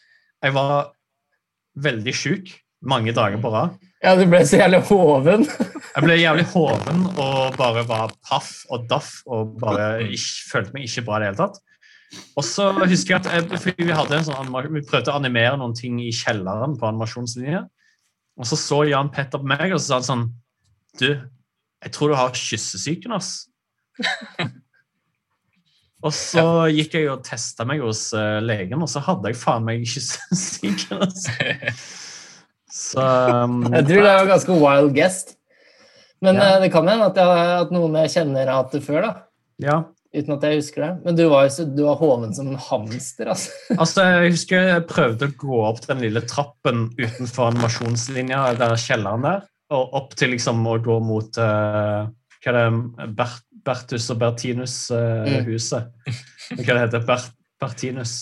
jeg 0.45 0.57
var 0.57 0.93
veldig 1.81 2.15
sjuk 2.17 2.53
mange 2.87 3.15
dager 3.17 3.41
på 3.41 3.51
rad. 3.55 3.77
Ja, 4.05 4.15
du 4.19 4.27
ble 4.29 4.43
så 4.47 4.61
jævlig 4.61 4.85
hoven. 4.91 5.47
Jeg 5.97 6.05
ble 6.05 6.17
jævlig 6.21 6.43
hoven 6.51 7.07
og 7.17 7.55
bare 7.57 7.81
var 7.89 8.11
paff 8.29 8.67
og 8.69 8.83
daff 8.91 9.23
og 9.33 9.55
bare 9.63 10.05
ikke, 10.05 10.43
følte 10.51 10.75
meg 10.75 10.85
ikke 10.85 11.05
bra 11.07 11.17
i 11.17 11.23
det 11.23 11.29
hele 11.31 11.39
tatt. 11.39 11.63
Og 12.37 12.45
så 12.45 12.67
husker 12.83 13.15
jeg 13.15 13.23
at 13.23 13.29
jeg, 13.33 13.61
fordi 13.63 13.87
vi, 13.89 13.95
hadde 13.97 14.19
en 14.19 14.27
sånn, 14.27 14.51
vi 14.75 14.83
prøvde 14.85 15.15
å 15.15 15.17
animere 15.17 15.57
noen 15.57 15.73
ting 15.77 15.97
i 16.05 16.11
kjelleren 16.13 16.77
på 16.77 16.91
animasjonslinja. 16.91 17.63
Og 18.37 18.49
så 18.51 18.59
så 18.61 18.83
Jan 18.91 19.09
Petter 19.15 19.41
på 19.41 19.49
meg 19.49 19.73
og 19.73 19.81
så 19.81 19.87
sa 19.87 19.99
han 20.03 20.07
sånn 20.11 20.27
Du, 21.01 21.09
jeg 21.17 21.95
tror 21.97 22.13
du 22.13 22.17
har 22.21 22.37
kyssesyken, 22.37 23.17
ass. 23.17 23.47
og 26.05 26.13
så 26.13 26.45
gikk 26.77 26.99
jeg 26.99 27.09
og 27.15 27.25
testa 27.25 27.65
meg 27.69 27.81
hos 27.85 28.11
eh, 28.17 28.37
legen, 28.45 28.85
og 28.85 28.93
så 28.93 29.01
hadde 29.05 29.33
jeg 29.33 29.41
faen 29.41 29.65
meg 29.65 29.89
kyssesyken. 29.89 31.09
ass. 31.09 31.25
Så 32.77 33.01
um, 33.01 33.63
Jeg 33.73 33.87
tror 33.89 34.03
det 34.05 34.13
var 34.19 34.27
ganske 34.29 34.57
wild 34.61 34.91
guest. 34.99 35.36
Men 36.27 36.39
Ja. 36.41 36.47
eh, 36.57 36.61
det 36.67 36.73
kan 36.75 36.89
hende 36.91 37.07
at, 37.13 37.19
at 37.19 37.71
noen 37.75 37.95
jeg 38.03 38.11
kjenner 38.17 38.47
har 38.51 38.63
hatt 38.65 38.75
det 38.77 38.83
før, 38.87 39.07
da. 39.07 39.13
ja. 39.63 39.85
Uten 40.17 40.33
at 40.33 40.45
jeg 40.47 40.57
husker 40.63 40.81
det. 40.81 40.91
Men 41.05 41.17
du 41.19 41.27
var 41.29 41.49
du 41.77 41.81
var 41.85 41.97
hoven 42.01 42.31
som 42.33 42.47
en 42.49 42.57
hamster, 42.57 43.29
altså. 43.35 43.51
Altså, 43.83 44.05
Jeg 44.25 44.31
husker 44.33 44.63
jeg 44.71 44.85
prøvde 44.89 45.27
å 45.29 45.35
gå 45.43 45.59
opp 45.67 45.83
den 45.85 46.01
lille 46.01 46.23
trappen 46.25 46.87
utenfor 46.97 47.51
animasjonslinja, 47.51 48.39
der 48.57 48.77
kjelleren 48.81 49.27
der, 49.27 49.43
og 49.77 49.93
opp 49.99 50.15
til 50.17 50.31
liksom 50.33 50.63
å 50.71 50.79
gå 50.81 50.97
mot 51.05 51.37
uh, 51.43 52.07
hva 52.41 52.55
er 52.55 52.57
det, 52.57 53.13
Bert, 53.19 53.43
Bertus 53.67 54.07
og 54.15 54.17
Mm. 54.17 54.23
Bertinus-huset. 54.23 55.93
hva 56.63 56.65
det 56.65 56.81
heter 56.87 57.05
Bert, 57.13 57.29
Bertinus. 57.61 58.15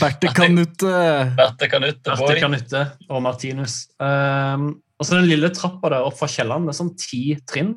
Berte 0.00 0.32
Kanutte. 0.32 0.94
Berte 1.36 1.68
Kanutte, 1.68 2.16
Berte. 2.16 2.40
Kanutte 2.40 2.82
og 3.10 3.20
Martinus. 3.26 3.88
Um, 4.00 4.70
og 4.96 5.04
så 5.04 5.18
den 5.18 5.28
lille 5.28 5.52
trappa 5.52 5.90
der 5.92 6.06
opp 6.06 6.16
fra 6.18 6.28
kjelleren, 6.30 6.64
det 6.66 6.72
er 6.72 6.80
sånn 6.80 6.96
ti 6.98 7.22
trinn. 7.48 7.74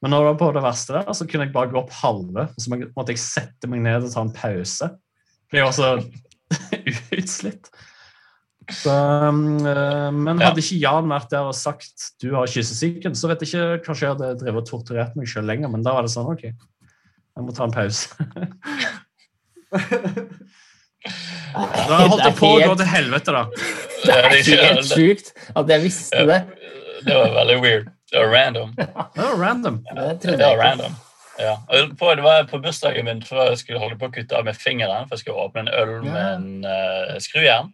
Men 0.00 0.14
når 0.14 0.22
det 0.22 0.28
var 0.30 0.40
på 0.40 0.50
det 0.56 0.64
verste 0.64 0.96
der, 0.96 1.12
så 1.12 1.26
kunne 1.28 1.44
jeg 1.46 1.52
bare 1.52 1.72
gå 1.72 1.80
opp 1.82 1.92
halve, 1.98 2.46
og 2.48 2.64
så 2.64 2.72
måtte 2.72 3.12
jeg 3.12 3.20
sette 3.20 3.68
meg 3.68 3.82
ned 3.84 4.06
og 4.06 4.12
ta 4.14 4.24
en 4.24 4.32
pause. 4.32 4.88
For 5.50 5.60
jeg 5.60 5.66
var 5.66 5.76
så 5.76 5.90
utslitt. 7.20 7.68
Så, 8.70 8.94
um, 8.94 9.58
eh, 9.66 10.08
men 10.14 10.40
hadde 10.40 10.62
ikke 10.62 10.78
Jan 10.78 11.10
vært 11.10 11.32
der 11.32 11.48
og 11.50 11.56
sagt 11.58 12.12
du 12.22 12.30
har 12.36 12.48
kyssesyken, 12.48 13.16
så 13.18 13.28
vet 13.28 13.42
jeg 13.42 13.50
ikke 13.50 13.84
kanskje 13.88 14.06
jeg 14.06 14.14
hadde 14.14 14.34
drevet 14.40 14.62
og 14.62 14.68
torturert 14.68 15.16
meg 15.18 15.28
sjøl 15.28 15.48
lenger, 15.48 15.72
men 15.72 15.84
da 15.84 15.96
var 15.96 16.06
det 16.06 16.12
sånn 16.14 16.30
OK, 16.30 16.46
jeg 16.46 17.44
må 17.44 17.56
ta 17.56 17.66
en 17.66 17.74
pause. 17.74 18.14
Da 21.54 22.00
holdt 22.06 22.24
det 22.24 22.34
på 22.38 22.50
å 22.54 22.58
gå 22.62 22.74
til 22.80 22.90
helvete, 22.90 23.34
da. 23.36 23.44
Det 24.04 24.16
er 24.16 24.34
helt 24.34 24.90
sjukt 24.90 25.32
at 25.54 25.72
jeg 25.74 25.84
visste 25.84 26.24
det. 26.28 26.40
Det 27.06 27.16
var 27.16 27.32
veldig 27.38 27.60
weird. 27.64 27.92
Det 28.10 28.18
var 28.18 28.34
random. 28.34 28.74
Det 28.76 28.90
var 29.22 29.38
random. 29.38 29.80
Det 29.96 30.18
Det 30.22 30.38
var 30.38 30.58
random. 30.60 30.98
Ja. 31.40 31.56
Og 31.72 31.96
på, 31.96 32.14
det 32.14 32.24
var 32.24 32.44
på 32.50 32.58
bursdagen 32.60 33.06
min 33.06 33.22
før 33.24 33.52
jeg 33.52 33.60
skulle 33.62 33.80
holde 33.80 33.96
på 34.00 34.10
å 34.10 34.12
kutte 34.12 34.36
av 34.36 34.44
med 34.44 34.58
fingeren, 34.60 35.06
for 35.08 35.16
jeg 35.16 35.24
skulle 35.24 35.46
åpne 35.46 35.64
en 35.64 35.72
øl 35.72 35.94
med 36.04 36.26
en 36.26 36.66
uh, 36.66 37.16
skrujern. 37.22 37.72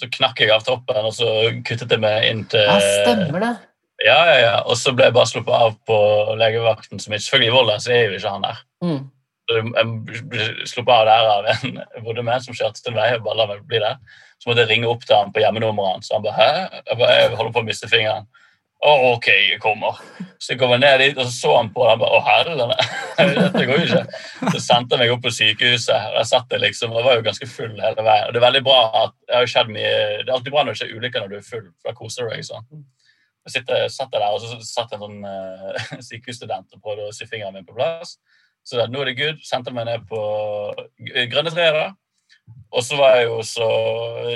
Så 0.00 0.08
knakk 0.10 0.40
jeg 0.40 0.50
av 0.50 0.64
toppen, 0.66 1.04
og 1.06 1.12
så 1.14 1.28
kuttet 1.66 1.92
jeg 1.92 2.02
meg 2.02 2.24
inn 2.30 2.44
til 2.50 2.64
Ja, 2.64 2.78
stemmer 2.80 3.42
det. 3.44 3.52
Ja, 4.02 4.16
ja, 4.26 4.38
ja. 4.42 4.54
Og 4.66 4.78
så 4.80 4.94
ble 4.96 5.06
jeg 5.06 5.14
bare 5.14 5.30
sluppet 5.30 5.54
av 5.54 5.76
på 5.86 5.98
legevakten, 6.40 6.98
som 7.02 7.14
selvfølgelig 7.14 7.50
i 7.50 7.54
Volda, 7.54 7.76
så 7.82 7.92
er 7.94 8.08
jo 8.08 8.16
ikke 8.18 8.32
han 8.32 8.46
der. 8.48 8.64
Mm. 8.84 9.02
Jeg 9.50 10.68
sluppet 10.70 10.94
av 10.94 11.04
der 11.08 11.26
av 11.28 11.48
en 11.52 12.24
med, 12.24 12.44
som 12.44 12.56
kjørte 12.56 12.80
til 12.80 12.94
en 12.94 13.00
vei 13.02 13.10
og 13.16 13.26
bare 13.26 13.40
la 13.40 13.48
meg 13.50 13.66
bli 13.68 13.82
der. 13.82 13.98
Så 14.40 14.48
måtte 14.48 14.64
jeg 14.64 14.70
ringe 14.70 14.88
opp 14.88 15.04
til 15.04 15.16
han 15.16 15.34
på 15.34 15.42
hjemmenummeret. 15.42 16.04
Så 16.04 16.16
han 16.16 16.24
bare 16.24 16.38
'hæ?' 16.38 16.80
Jeg, 16.88 16.98
bare, 16.98 17.12
jeg 17.12 17.36
holder 17.36 17.52
på 17.52 17.60
å 17.60 17.68
miste 17.68 17.88
fingeren. 17.88 18.26
Å, 18.84 18.90
OK, 19.14 19.28
jeg 19.28 19.60
kommer. 19.60 20.00
Så 20.38 20.52
jeg 20.52 20.58
kommer 20.60 20.76
ned 20.76 20.98
dit, 21.00 21.16
og 21.16 21.24
så 21.24 21.32
så 21.32 21.56
han 21.56 21.70
på 21.72 21.84
det. 21.88 22.08
'Å, 22.08 22.20
helvete'. 22.28 22.88
Dette 23.38 23.66
går 23.68 23.78
jo 23.80 23.84
ikke. 23.84 24.02
Så 24.52 24.60
sendte 24.60 24.96
han 24.96 25.04
meg 25.04 25.14
opp 25.14 25.22
på 25.24 25.32
sykehuset. 25.32 26.10
og 26.10 26.18
Jeg 26.20 26.26
satt 26.32 26.50
der 26.50 26.64
liksom, 26.64 26.92
og 26.92 27.00
jeg 27.00 27.08
var 27.08 27.16
jo 27.16 27.28
ganske 27.28 27.48
full 27.48 27.80
hele 27.80 28.04
veien. 28.08 28.26
Og 28.26 28.32
det 28.32 28.40
er 28.40 28.48
veldig 28.48 28.64
bra 28.64 28.80
at 29.04 29.16
det 29.28 29.38
har 29.38 29.46
skjedd 29.54 29.72
mye, 29.76 29.94
det 30.24 30.28
er 30.28 30.36
alltid 30.36 30.52
bra 30.52 30.64
når 30.64 30.76
det 30.76 30.82
skjer 30.82 30.96
ulykker 30.98 31.24
når 31.24 31.32
du 31.32 31.36
er 31.38 31.48
full, 31.52 31.66
for 31.80 31.88
da 31.88 31.96
koser 32.00 32.28
du 32.28 32.34
deg. 32.34 32.44
sånn. 32.44 32.84
Jeg 33.44 33.58
sitter, 33.58 33.88
satt 33.92 34.12
der, 34.12 34.24
og 34.32 34.40
så 34.40 34.56
satt 34.64 34.92
en 34.96 35.04
sånn 35.04 35.24
uh, 35.24 36.00
sykehusstudent 36.08 36.76
og 36.76 36.80
prøvde 36.84 37.10
å 37.10 37.16
sy 37.16 37.28
fingeren 37.28 37.56
min 37.56 37.66
på 37.68 37.76
plass. 37.76 38.16
Så 38.64 38.80
da, 38.80 38.88
nå 38.88 39.02
er 39.02 39.10
det 39.10 39.18
good. 39.18 39.44
Sendte 39.44 39.74
meg 39.76 39.86
ned 39.88 40.06
på 40.08 40.20
grønne 41.32 41.52
treet. 41.52 41.76
da. 41.76 41.86
Og 42.74 42.82
så 42.84 42.98
var 42.98 43.18
jeg 43.18 43.28
jo 43.28 43.38
så 43.46 43.68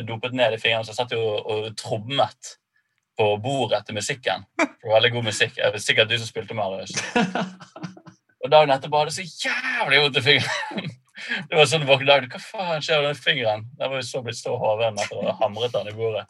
dopet 0.07 0.37
ned 0.37 0.55
i 0.55 0.61
fingeren, 0.63 0.85
så 0.87 0.93
jeg 0.93 1.01
satt 1.01 1.15
jo 1.17 1.23
og 1.39 1.71
trommet 1.81 2.55
på 3.19 3.33
bordet 3.43 3.83
til 3.87 3.99
musikken. 3.99 4.45
Det 4.59 4.87
var 4.87 5.01
veldig 5.01 5.13
god 5.17 5.27
musikk. 5.33 5.57
Det 5.57 5.73
vet 5.75 5.83
sikkert 5.85 6.11
du 6.13 6.19
som 6.21 6.29
spilte 6.29 6.55
Marius. 6.55 6.95
Og 8.45 8.51
dagen 8.53 8.71
etterpå 8.71 9.01
hadde 9.01 9.11
jeg 9.17 9.27
så 9.27 9.49
jævlig 9.49 10.03
vondt 10.05 10.21
i 10.21 10.27
fingeren. 10.29 10.91
Det 11.51 11.59
var 11.59 11.67
sånn 11.67 11.83
våkne 11.85 12.07
dag, 12.07 12.27
Hva 12.31 12.39
faen 12.39 12.85
skjer 12.85 13.01
med 13.03 13.09
den 13.11 13.19
fingeren? 13.19 13.65
Den 13.75 13.91
var 13.91 13.99
jo 13.99 14.07
så 14.07 14.21
blitt 14.23 14.39
så 14.39 14.53
hoven 14.57 15.01
etter 15.03 15.19
å 15.19 15.25
ha 15.27 15.33
hamret 15.41 15.75
den 15.75 15.91
i 15.91 15.95
bordet. 15.97 16.23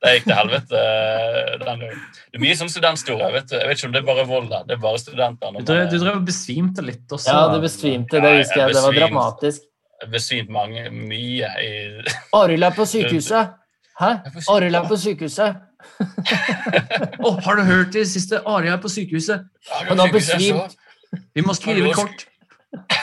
Det 0.00 0.12
gikk 0.14 0.28
til 0.30 0.36
helvete 0.38 0.80
eh, 0.80 1.56
den. 1.60 1.82
Det 1.84 2.38
er 2.38 2.40
mye 2.40 2.56
sånn 2.56 2.70
jeg 2.72 3.32
vet 3.34 3.50
du. 3.50 3.56
Jeg 3.58 3.68
vet 3.68 3.78
ikke 3.78 3.88
om 3.90 3.92
det 3.92 4.00
er 4.00 4.06
bare 4.06 4.22
Volda. 4.28 4.60
Det 4.64 4.78
er 4.78 4.80
bare 4.80 5.00
studenter. 5.02 5.58
Du 5.60 5.72
du 5.92 5.96
drev 6.00 6.14
og 6.14 6.24
besvimte 6.28 6.84
litt 6.84 7.12
også. 7.12 7.28
Ja, 7.28 7.42
du 7.52 7.60
besvimte. 7.60 8.22
Det 8.24 8.30
husker 8.38 8.62
jeg. 8.62 8.76
Det 8.78 8.84
var 8.86 8.96
dramatisk. 8.96 9.66
Jeg 10.00 10.12
besvimte 10.14 10.48
besvimt 10.48 10.54
mange, 10.54 10.86
mye 10.90 11.50
i 11.60 11.72
Arild 12.40 12.64
er 12.64 12.72
på 12.76 12.86
sykehuset. 12.88 13.52
Hæ? 14.00 14.10
Arild 14.48 14.80
er 14.80 14.88
på 14.88 14.96
sykehuset. 14.96 15.60
Å, 17.26 17.34
har 17.44 17.60
du 17.60 17.66
hørt 17.68 17.92
det 17.92 18.06
siste? 18.08 18.40
Arild 18.48 18.72
er 18.72 18.80
på 18.80 18.88
sykehuset. 18.92 19.44
Han 19.90 20.00
har 20.00 20.12
besvimt. 20.14 20.78
Vi 21.36 21.44
må 21.44 21.56
skrive 21.58 21.92
kort. 21.96 22.24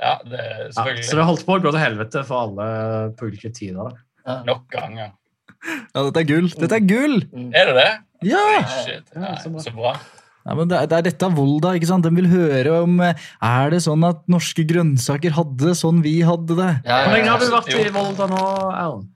Ja, 0.00 0.14
det 0.24 0.38
er 0.40 0.60
Ja, 0.64 0.68
selvfølgelig 0.72 1.04
så 1.04 1.16
det 1.18 1.24
holdt 1.28 1.42
på 1.46 1.54
å 1.54 1.60
gå 1.62 1.70
til 1.74 1.82
helvete 1.82 2.22
for 2.26 2.46
alle 2.46 2.68
på 3.18 3.28
ulike 3.28 3.50
tider. 3.54 3.90
da. 3.90 3.98
Nok 4.46 4.64
ganger. 4.72 5.12
Ja, 5.60 6.06
dette 6.06 6.22
er 6.22 6.28
gull. 6.28 6.48
Dette 6.56 6.78
er 6.78 6.86
gull! 6.88 7.20
Er 7.52 7.70
det 7.70 7.76
det? 7.76 7.90
Ja! 8.30 8.46
Shit. 8.84 9.12
Ja, 9.16 9.34
så 9.40 9.72
bra. 9.76 9.94
Ja, 10.46 10.54
men 10.56 10.70
det, 10.70 10.78
er, 10.78 10.88
det 10.88 10.96
er 10.96 11.04
dette 11.10 11.28
Volda, 11.36 11.74
ikke 11.76 11.88
sant? 11.90 12.06
Den 12.06 12.16
vil 12.16 12.30
høre 12.30 12.78
om 12.86 12.94
eh, 13.04 13.26
Er 13.44 13.74
det 13.74 13.82
sånn 13.84 14.04
at 14.08 14.22
norske 14.32 14.64
grønnsaker 14.64 15.34
hadde 15.36 15.68
det 15.68 15.74
sånn 15.76 16.00
vi 16.04 16.14
hadde 16.24 16.56
det? 16.56 16.70
Ja, 16.88 17.02
Hvor 17.04 17.12
lenge 17.12 17.28
ja, 17.28 17.34
har 17.34 17.42
du 17.44 17.52
vært 17.52 17.74
i 17.76 17.92
Volda 17.92 18.28
nå, 18.30 18.44
Erlend? 18.70 19.10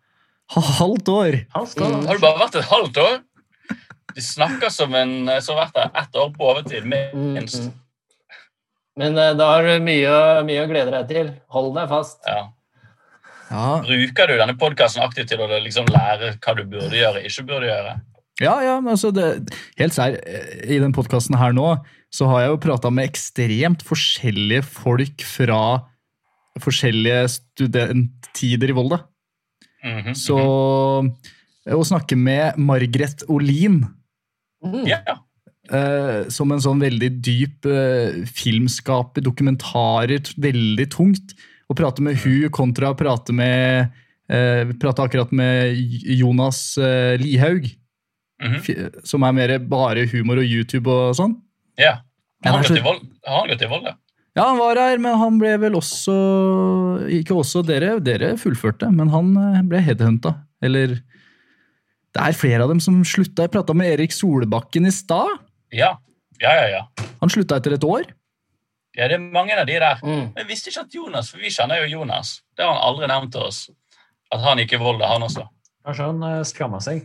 Halvt 0.55 1.09
år! 1.09 1.39
Halvt 1.55 1.81
år? 1.81 1.95
Har 2.05 2.19
du 2.19 2.27
bare 2.27 2.43
vært 2.43 2.59
et 2.61 2.69
halvt 2.69 3.01
år? 3.01 3.16
De 4.15 4.23
snakker 4.23 4.70
som 4.70 4.93
en 4.95 5.15
som 5.43 5.57
har 5.57 5.65
vært 5.65 5.78
der 5.78 6.03
ett 6.05 6.20
år 6.20 6.28
på 6.36 6.51
overtid, 6.53 6.85
minst. 6.86 7.65
Mm, 7.65 7.73
mm. 7.73 7.73
Men 9.01 9.19
eh, 9.19 9.32
da 9.39 9.49
har 9.57 9.66
du 9.66 9.73
mye, 9.82 10.19
mye 10.47 10.66
å 10.66 10.69
glede 10.70 10.93
deg 10.93 11.09
til. 11.11 11.32
Hold 11.57 11.73
deg 11.78 11.89
fast. 11.91 12.20
Ja. 12.28 12.45
Ja, 13.51 13.83
Bruker 13.85 14.31
du 14.31 14.37
denne 14.41 14.57
podkasten 14.59 15.03
aktivt 15.05 15.29
til 15.33 15.43
å 15.45 15.49
liksom 15.62 15.89
lære 15.93 16.35
hva 16.39 16.55
du 16.57 16.65
burde 16.65 16.97
gjøre, 16.97 17.25
ikke 17.29 17.47
burde 17.49 17.71
gjøre? 17.71 17.97
ja, 18.43 18.55
ja 18.65 18.79
men 18.81 18.95
altså 18.97 19.12
det, 19.15 19.27
Helt 19.79 19.95
sær, 19.95 20.16
i 20.65 20.79
den 20.83 20.95
podkasten 20.97 21.37
her 21.39 21.53
nå, 21.55 21.77
så 22.15 22.27
har 22.31 22.45
jeg 22.45 22.55
jo 22.55 22.62
prata 22.65 22.91
med 22.91 23.11
ekstremt 23.11 23.85
forskjellige 23.87 24.65
folk 24.66 25.23
fra 25.27 25.61
forskjellige 26.62 27.25
studenttider 27.35 28.71
i 28.71 28.77
Volda. 28.77 29.01
Mhm, 29.85 30.15
Så 30.16 30.39
mhm. 30.39 31.12
å 31.75 31.83
snakke 31.85 32.16
med 32.16 32.59
Margret 32.59 33.27
Olin 33.29 33.83
Mm. 34.65 34.87
yeah. 34.89 35.19
eh, 35.69 36.29
som 36.33 36.53
en 36.55 36.62
sånn 36.62 36.81
veldig 36.81 37.11
dyp 37.21 37.66
eh, 37.69 38.23
filmskaper, 38.25 39.21
dokumentarer, 39.27 40.25
veldig 40.41 40.87
tungt. 40.95 41.35
Å 41.69 41.77
prate 41.77 42.05
med 42.05 42.19
hun 42.24 42.51
kontra 42.53 42.93
å 42.93 42.99
prate 42.99 43.32
med 43.32 43.91
eh, 44.28 44.65
Vi 44.69 44.77
prata 44.81 45.07
akkurat 45.07 45.32
med 45.32 45.77
Jonas 46.19 46.77
eh, 46.78 47.16
Lihaug, 47.20 47.70
Mm 48.43 48.53
-hmm. 48.53 49.07
som 49.07 49.23
er 49.23 49.32
mer 49.32 49.59
bare 49.59 50.07
humor 50.11 50.39
og 50.39 50.45
YouTube 50.45 50.91
og 50.91 51.15
sånn. 51.16 51.36
ja. 51.78 52.03
Har 52.45 52.53
han? 52.53 52.65
Har 53.24 53.39
han 53.39 53.49
gått 53.49 53.62
i 53.62 53.66
vold, 53.66 53.85
ja? 53.86 53.97
Ja, 54.35 54.49
han 54.51 54.59
var 54.59 54.77
her, 54.77 54.99
men 54.99 55.15
han 55.15 55.39
ble 55.39 55.53
vel 55.62 55.77
også 55.78 56.15
Ikke 57.09 57.36
også 57.39 57.62
dere, 57.66 58.01
dere 58.03 58.36
fullførte, 58.36 58.91
men 58.91 59.09
han 59.09 59.31
eh, 59.39 59.62
ble 59.62 59.78
headhunta. 59.78 60.35
Eller 60.62 60.99
Det 62.15 62.23
er 62.23 62.32
flere 62.32 62.62
av 62.62 62.69
dem 62.69 62.81
som 62.81 63.03
slutta. 63.05 63.43
Jeg 63.43 63.51
prata 63.51 63.74
med 63.74 63.93
Erik 63.93 64.12
Solbakken 64.15 64.86
i 64.86 64.93
stad. 64.95 65.39
Ja, 65.74 65.97
ja, 66.43 66.53
ja. 66.55 66.66
ja. 66.69 67.07
Han 67.20 67.31
slutta 67.31 67.57
etter 67.57 67.74
et 67.74 67.85
år. 67.85 68.05
Ja, 68.97 69.09
det 69.11 69.16
er 69.16 69.23
mange 69.25 69.57
av 69.59 69.66
de 69.66 69.75
der. 69.83 69.99
Mm. 70.05 70.29
Men 70.35 70.39
jeg 70.45 70.47
visste 70.53 70.71
ikke 70.71 70.85
at 70.87 70.95
Jonas, 70.95 71.31
for 71.33 71.43
vi 71.43 71.51
kjenner 71.51 71.81
jo 71.83 71.89
Jonas. 71.99 72.37
Det 72.57 72.62
har 72.65 72.75
han 72.77 72.83
aldri 72.89 73.09
nevnt 73.11 73.33
til 73.35 73.43
oss. 73.49 73.65
At 74.33 74.41
han 74.45 74.59
gikk 74.62 74.77
i 74.77 74.81
Volda, 74.83 75.09
han 75.11 75.23
også. 75.27 75.49
Kanskje 75.85 76.07
han 76.12 76.23
eh, 76.29 76.43
skammer 76.47 76.81
seg? 76.85 77.01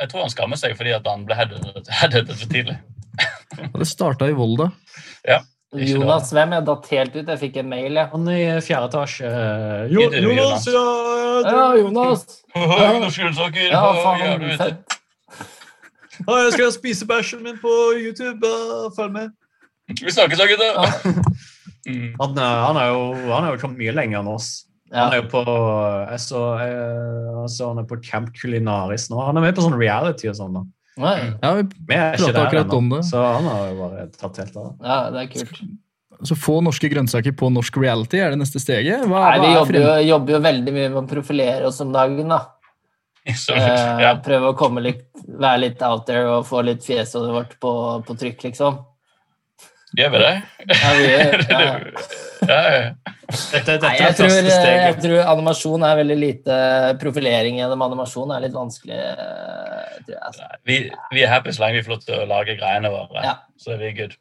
Jeg 0.00 0.10
tror 0.10 0.24
han 0.24 0.30
skammer 0.32 0.58
seg 0.58 0.72
fordi 0.78 0.90
at 0.96 1.06
han 1.06 1.24
ble 1.26 1.36
headhuntet 1.38 1.90
headhuntet 2.00 2.38
for 2.40 2.50
tidlig. 2.54 2.76
Og 3.72 3.76
det 3.82 3.86
starta 3.90 4.30
i 4.30 4.36
Volda. 4.38 4.70
Ja. 5.24 5.40
Jonas 5.74 6.28
hvem? 6.30 6.52
er 6.54 6.60
datert 6.62 7.14
ut. 7.16 7.26
Jeg 7.32 7.38
fikk 7.40 7.56
en 7.58 7.66
mail, 7.72 7.96
jeg. 7.98 8.06
Han 8.12 8.28
i 8.30 8.40
fjerde 8.62 8.86
etasje 8.92 9.26
eh, 9.26 9.88
Jo- 9.90 10.04
Jo- 10.06 10.20
Jonas, 10.30 10.66
ja, 10.70 10.82
Ja, 11.50 11.64
Jonas! 11.80 12.22
Jonas 12.54 13.16
Gullsaker, 13.18 13.64
Ja, 13.72 13.80
ja, 13.82 14.04
faen, 14.04 14.44
fett. 14.60 14.98
Ja, 16.28 16.36
jeg 16.44 16.52
skal 16.54 16.70
spise 16.76 17.08
bæsjen 17.10 17.42
min 17.42 17.58
på 17.58 17.72
YouTube. 17.98 18.46
Følg 18.94 19.12
med. 19.16 19.32
Vi 19.88 20.12
snakkes 20.12 20.40
da, 20.40 20.46
gutter. 20.48 20.78
Mm. 21.84 22.14
Han, 22.16 22.38
eh, 22.40 22.60
han, 22.64 22.78
er 22.80 22.92
jo, 22.94 23.00
han 23.28 23.44
er 23.44 23.50
jo 23.52 23.60
kommet 23.60 23.82
mye 23.82 23.92
lenger 23.92 24.22
enn 24.22 24.30
oss. 24.32 24.46
Han 24.94 25.12
er 25.12 25.18
jo 25.18 25.26
på 25.32 25.42
Jeg 25.44 26.20
så, 26.22 26.40
jeg, 26.62 27.48
så 27.50 27.70
han 27.72 27.80
er 27.82 27.86
på 27.90 27.98
Camp 28.04 28.30
Culinaris 28.36 29.08
nå. 29.10 29.18
Han 29.26 29.36
er 29.40 29.48
med 29.48 29.56
på 29.58 29.64
sånn 29.66 29.76
reality 29.76 30.30
og 30.30 30.38
sånn. 30.38 30.56
da. 30.56 30.62
Nei. 31.02 31.16
Ja, 31.42 31.50
vi 31.58 31.64
der 31.90 32.38
akkurat 32.44 32.68
ennå, 32.68 32.78
om 32.78 32.92
det. 32.92 33.00
så 33.08 33.24
han 33.24 33.48
har 33.50 33.64
jo 33.66 33.78
bare 33.80 34.04
tatt 34.14 34.38
helt 34.44 34.56
av. 34.60 34.68
ja, 34.84 34.98
det 35.10 35.24
er 35.24 35.32
kult. 35.32 35.64
Så 36.24 36.36
få 36.38 36.60
norske 36.62 36.88
grønnsaker 36.88 37.34
på 37.36 37.50
norsk 37.50 37.76
reality 37.82 38.20
er 38.22 38.32
det 38.32 38.38
neste 38.40 38.62
steget. 38.62 39.02
Hva, 39.10 39.24
Nei, 39.26 39.40
vi 39.42 39.48
er 39.50 39.56
jobber 39.58 39.78
jo, 39.80 39.88
jobber 40.12 40.36
jo 40.36 40.42
veldig 40.46 40.74
mye 40.76 40.90
med 40.92 41.00
å 41.02 41.06
profilere 41.10 41.66
oss 41.68 41.82
om 41.82 41.90
dagen, 41.92 42.30
da. 42.30 42.40
Så, 43.34 43.56
Eh, 43.56 44.00
ja. 44.04 44.14
prøve 44.22 44.52
å 44.52 44.56
komme 44.56 44.82
litt, 44.84 45.08
være 45.26 45.62
litt 45.64 45.82
out 45.82 46.04
there 46.06 46.28
og 46.28 46.46
få 46.46 46.62
litt 46.62 46.84
fjeset 46.86 47.24
vårt 47.34 47.58
på, 47.60 47.72
på 48.06 48.16
trykk, 48.20 48.46
liksom. 48.50 48.78
Gjør 49.94 50.10
vi 50.14 50.20
det? 50.22 50.32
Ja, 50.68 50.92
vi 50.98 51.04
gjør, 51.08 51.44
ja, 51.50 51.60
ja. 51.64 51.74
Ja, 52.44 52.56
ja. 52.68 52.80
Dette, 53.24 53.62
dette 53.62 53.86
Nei, 53.86 53.94
er 53.94 54.10
jeg 54.10 54.16
tror, 54.18 54.32
jeg 54.68 54.96
tror 55.00 55.30
animasjon 55.32 55.84
er 55.86 55.94
veldig 55.96 56.16
lite 56.18 56.56
Profilering 57.00 57.56
gjennom 57.56 57.84
animasjon 57.86 58.34
er 58.36 58.42
litt 58.44 58.52
vanskelig. 58.52 58.98
Tror 60.04 60.12
jeg, 60.12 60.20
altså. 60.20 60.50
Vi, 60.68 60.76
vi 61.14 61.24
er 61.24 61.32
happy 61.32 61.54
så 61.56 61.64
lenge 61.64 61.80
vi 61.80 61.86
får 61.86 61.94
lov 61.94 62.04
til 62.04 62.20
å 62.20 62.28
lage 62.28 62.58
greiene 62.60 62.92
våre. 62.92 63.24
Ja. 63.24 63.38
Så 63.56 63.72
er 63.76 63.80
vi 63.80 63.94
good. 63.96 64.18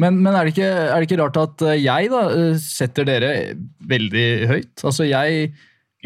Men, 0.00 0.18
men 0.24 0.34
er, 0.34 0.44
det 0.44 0.56
ikke, 0.56 0.72
er 0.86 0.96
det 0.96 1.08
ikke 1.08 1.20
rart 1.22 1.38
at 1.40 1.64
eh, 1.64 1.78
jeg 1.80 2.10
da 2.12 2.22
eh, 2.32 2.58
setter 2.60 3.08
dere 3.08 3.30
veldig 3.88 4.26
høyt? 4.50 4.74
Altså, 4.84 5.06
jeg 5.08 5.50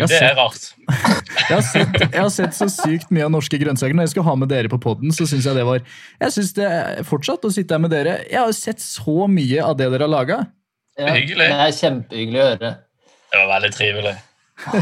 Det 0.08 0.20
er 0.22 0.36
rart. 0.38 0.70
jeg, 1.50 1.50
har 1.50 1.64
sett, 1.66 1.98
jeg 2.06 2.20
har 2.20 2.32
sett 2.32 2.56
så 2.56 2.68
sykt 2.72 3.10
mye 3.12 3.26
av 3.26 3.34
norske 3.34 3.60
grønnsaker. 3.60 3.96
Når 3.98 4.08
jeg 4.08 4.14
skulle 4.14 4.30
ha 4.30 4.36
med 4.40 4.48
dere 4.52 4.70
på 4.72 4.80
poden, 4.80 5.12
så 5.12 5.26
syns 5.28 5.48
jeg 5.48 5.58
det 5.58 5.66
var 5.68 5.82
Jeg 5.82 6.36
synes 6.36 6.54
det 6.56 6.70
fortsatt 7.10 7.44
å 7.44 7.52
sitte 7.52 7.76
her 7.76 7.84
med 7.84 7.92
dere. 7.92 8.16
Jeg 8.30 8.40
har 8.40 8.56
sett 8.56 8.80
så 8.84 9.28
mye 9.30 9.60
av 9.66 9.76
det 9.76 9.90
dere 9.92 10.08
har 10.08 10.14
laga. 10.14 10.40
Ja. 11.00 11.12
Det 11.14 11.52
er 11.52 11.76
kjempehyggelig 11.76 12.40
å 12.40 12.48
høre. 12.54 12.74
Det 13.30 13.38
var 13.38 13.52
veldig 13.56 13.72
trivelig. 13.76 14.16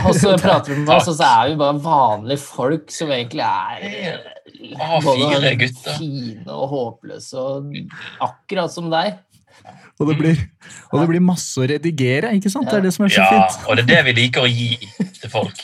Og 0.05 0.15
så 0.17 0.35
prater 0.43 0.75
vi 0.75 0.81
med 0.83 0.95
oss, 0.97 1.11
og 1.11 1.19
så 1.19 1.29
er 1.29 1.53
vi 1.53 1.59
bare 1.61 1.83
vanlige 1.85 2.43
folk 2.43 2.91
som 2.95 3.13
egentlig 3.15 3.45
er 3.47 4.25
Å, 4.75 4.99
fire 5.05 5.53
gutter. 5.61 5.99
fine 6.01 6.55
og 6.55 6.73
håpløse, 6.73 7.39
og 7.39 7.77
akkurat 8.25 8.75
som 8.75 8.89
deg. 8.93 9.19
Og 9.99 10.07
det, 10.13 10.15
blir, 10.21 10.37
og 10.93 11.01
det 11.03 11.09
blir 11.11 11.21
masse 11.27 11.59
å 11.59 11.67
redigere. 11.67 12.31
ikke 12.39 12.51
sant? 12.53 12.69
Det 12.71 12.77
er 12.79 12.85
det 12.87 12.93
som 12.95 13.05
er 13.07 13.11
så 13.17 13.25
Ja, 13.25 13.31
fint. 13.49 13.67
og 13.69 13.77
det 13.77 13.83
er 13.83 13.89
det 13.97 14.05
vi 14.07 14.13
liker 14.21 14.45
å 14.47 14.51
gi 14.51 14.77
til 15.19 15.31
folk. 15.33 15.59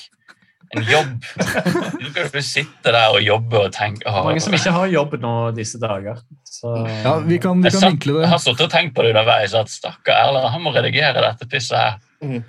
En 0.75 0.83
jobb. 0.83 1.13
Du 1.39 2.07
kan 2.17 2.25
jo 2.35 2.41
sitte 2.43 2.91
der 2.91 3.13
og 3.15 3.21
jobbe 3.23 3.61
og 3.61 3.69
tenke 3.77 4.03
åh. 4.11 4.25
Mange 4.27 4.41
som 4.43 4.57
ikke 4.57 4.73
har 4.75 4.89
jobb 4.91 5.13
nå 5.23 5.35
disse 5.55 5.79
dager. 5.79 6.19
Så 6.51 6.73
Ja, 7.05 7.13
Vi 7.23 7.39
kan, 7.39 7.63
vi 7.63 7.71
kan 7.71 7.79
satt, 7.81 7.93
vinkle 7.93 8.17
jeg 8.25 8.31
har 8.33 8.41
stått 8.43 8.61
og 8.67 8.71
tenkt 8.73 8.95
på 8.97 9.05
det 9.07 9.13
underveis 9.15 9.55
at 9.55 9.71
stakkar 9.71 10.19
Erlend, 10.25 10.49
han 10.51 10.63
må 10.67 10.73
redigere 10.75 11.23
dette 11.23 11.47
pisset 11.47 11.79
her. 11.79 12.01
Nei, 12.25 12.41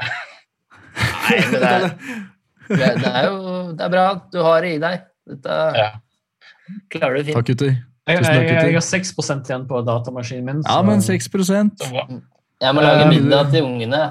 men 1.52 1.60
det 1.62 1.70
er, 1.70 1.86
det 2.70 2.90
det 3.03 3.12
er 3.14 3.28
jo 3.30 3.38
det 3.78 3.86
er 3.86 3.94
bra 3.94 4.06
at 4.16 4.26
du 4.34 4.40
har 4.41 4.66
det 4.66 4.74
i 4.74 4.82
deg. 4.82 5.06
Dette 5.30 5.60
Ja. 5.78 5.90
klarer 6.90 7.20
du 7.22 7.24
fint. 7.30 7.38
Takk, 7.38 7.52
gutter. 7.53 7.78
Jeg, 8.06 8.22
jeg, 8.22 8.49
jeg 8.69 8.77
har 8.77 8.86
6 8.86 9.14
igjen 9.49 9.65
på 9.69 9.82
datamaskinen 9.86 10.45
min. 10.45 10.61
Ja, 10.68 10.82
men 10.86 11.02
6 11.02 11.30
Så. 11.32 12.06
Jeg 12.61 12.76
må 12.76 12.82
lage 12.82 13.10
middag 13.10 13.52
til 13.52 13.65
ungene. 13.65 14.03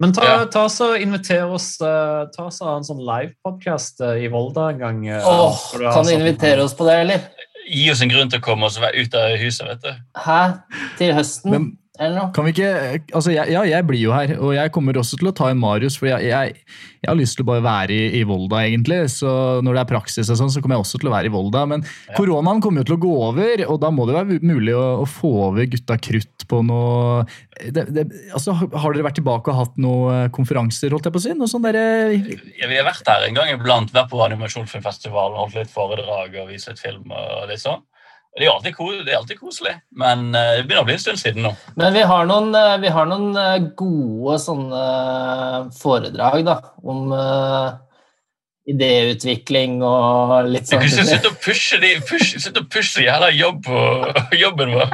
Men 0.00 0.14
ta, 0.16 0.24
Ja. 0.24 0.44
ta 0.48 0.64
så 0.72 0.94
inviter 0.96 1.44
oss 1.44 1.74
eh, 1.84 2.22
Ta 2.32 2.46
så 2.48 2.70
en 2.78 2.86
sånn 2.86 3.02
livepodkast 3.04 4.00
i 4.00 4.30
Volda 4.32 4.70
en 4.72 4.78
gang. 4.80 5.02
Oh, 5.20 5.58
du 5.76 5.84
kan 5.84 6.06
du 6.08 6.14
invitere 6.14 6.64
oss 6.64 6.72
på 6.74 6.86
det, 6.88 6.96
eller? 7.04 7.26
Gi 7.70 7.90
oss 7.92 8.00
en 8.02 8.10
grunn 8.10 8.30
til 8.32 8.40
å 8.40 8.44
komme 8.44 8.66
oss 8.66 8.78
ut 8.80 9.14
av 9.14 9.36
huset, 9.38 9.66
vet 9.68 9.84
du. 9.84 9.92
Hæ? 10.24 10.40
Til 10.98 11.12
høsten? 11.14 11.52
Noe? 11.52 11.68
Kan 12.00 12.46
vi 12.46 12.54
ikke 12.54 12.68
Altså, 13.12 13.32
jeg, 13.34 13.50
ja, 13.52 13.60
jeg 13.68 13.84
blir 13.88 14.00
jo 14.00 14.12
her, 14.14 14.32
og 14.40 14.54
jeg 14.56 14.72
kommer 14.72 14.96
også 14.96 15.18
til 15.20 15.28
å 15.28 15.34
ta 15.36 15.50
en 15.52 15.60
Marius, 15.60 15.98
for 16.00 16.08
jeg, 16.08 16.30
jeg, 16.30 16.54
jeg 17.02 17.08
har 17.10 17.18
lyst 17.18 17.36
til 17.36 17.44
å 17.44 17.50
bare 17.50 17.64
være 17.64 17.92
i, 17.96 18.06
i 18.20 18.22
Volda, 18.28 18.62
egentlig. 18.64 19.02
Så 19.12 19.28
når 19.64 19.76
det 19.76 19.82
er 19.82 19.90
praksis 19.90 20.30
og 20.32 20.38
sånn, 20.40 20.52
så 20.52 20.62
kommer 20.62 20.78
jeg 20.78 20.86
også 20.86 21.00
til 21.02 21.10
å 21.10 21.14
være 21.14 21.28
i 21.28 21.34
Volda. 21.34 21.66
Men 21.68 21.84
koronaen 22.16 22.62
kommer 22.64 22.80
jo 22.80 22.88
til 22.90 22.96
å 22.96 23.02
gå 23.04 23.12
over, 23.28 23.64
og 23.66 23.80
da 23.82 23.92
må 23.92 24.06
det 24.08 24.16
være 24.16 24.40
mulig 24.40 24.76
å, 24.76 24.86
å 25.02 25.06
få 25.08 25.32
over 25.50 25.68
gutta 25.70 25.98
krutt 26.00 26.46
på 26.50 26.62
noe 26.66 27.26
det, 27.60 27.84
det, 27.92 28.06
altså, 28.32 28.54
Har 28.56 28.94
dere 28.94 29.04
vært 29.04 29.18
tilbake 29.20 29.52
og 29.52 29.58
hatt 29.58 29.76
noen 29.80 30.32
konferanser, 30.34 30.94
holdt 30.94 31.10
jeg 31.10 31.14
på 31.14 31.20
å 31.20 31.24
si? 31.26 31.34
Noe 31.36 31.50
sånn 31.50 31.66
derre 31.66 31.84
Ja, 32.16 32.70
vi 32.70 32.78
har 32.78 32.88
vært 32.88 33.08
her 33.10 33.26
en 33.28 33.36
gang 33.36 33.52
iblant, 33.52 33.92
vært 33.92 34.08
på 34.12 34.22
animasjonsfilmfestivalen, 34.24 35.36
holdt 35.36 35.58
litt 35.60 35.72
foredrag 35.72 36.40
og 36.40 36.48
vist 36.54 36.70
litt 36.70 36.80
film. 36.80 37.12
og 37.12 37.50
litt 37.50 37.60
sånn. 37.60 37.84
Det 38.38 38.46
er 38.46 38.52
alltid, 38.52 38.74
ko- 38.76 39.02
det 39.02 39.10
er 39.10 39.16
alltid 39.18 39.40
koselig, 39.40 39.72
men 39.98 40.28
eh, 40.38 40.52
det 40.60 40.66
begynner 40.68 40.84
å 40.84 40.86
bli 40.86 40.94
en 40.94 41.02
stund 41.02 41.18
siden 41.18 41.42
nå. 41.44 41.50
Men 41.76 41.92
vi 41.96 42.04
har 42.06 42.28
noen, 42.30 42.52
eh, 42.54 42.76
vi 42.84 42.92
har 42.94 43.08
noen 43.10 43.32
eh, 43.36 43.56
gode 43.76 44.36
sånne 44.38 44.84
foredrag 45.76 46.44
da, 46.46 46.54
om 46.86 47.10
idéutvikling 48.70 49.80
og 49.82 50.46
litt 50.52 50.68
Du 50.68 50.74
sånn. 50.76 50.82
kan 50.84 50.90
ikke 50.92 51.06
sitte 51.10 51.30
og 51.32 51.38
pushe 51.42 51.80
de, 51.82 51.94
push, 52.06 52.34
sitte 52.44 52.62
og 52.62 52.76
jævla 53.02 53.30
jobb 53.34 53.66
jobben 54.44 54.74
vår. 54.78 54.92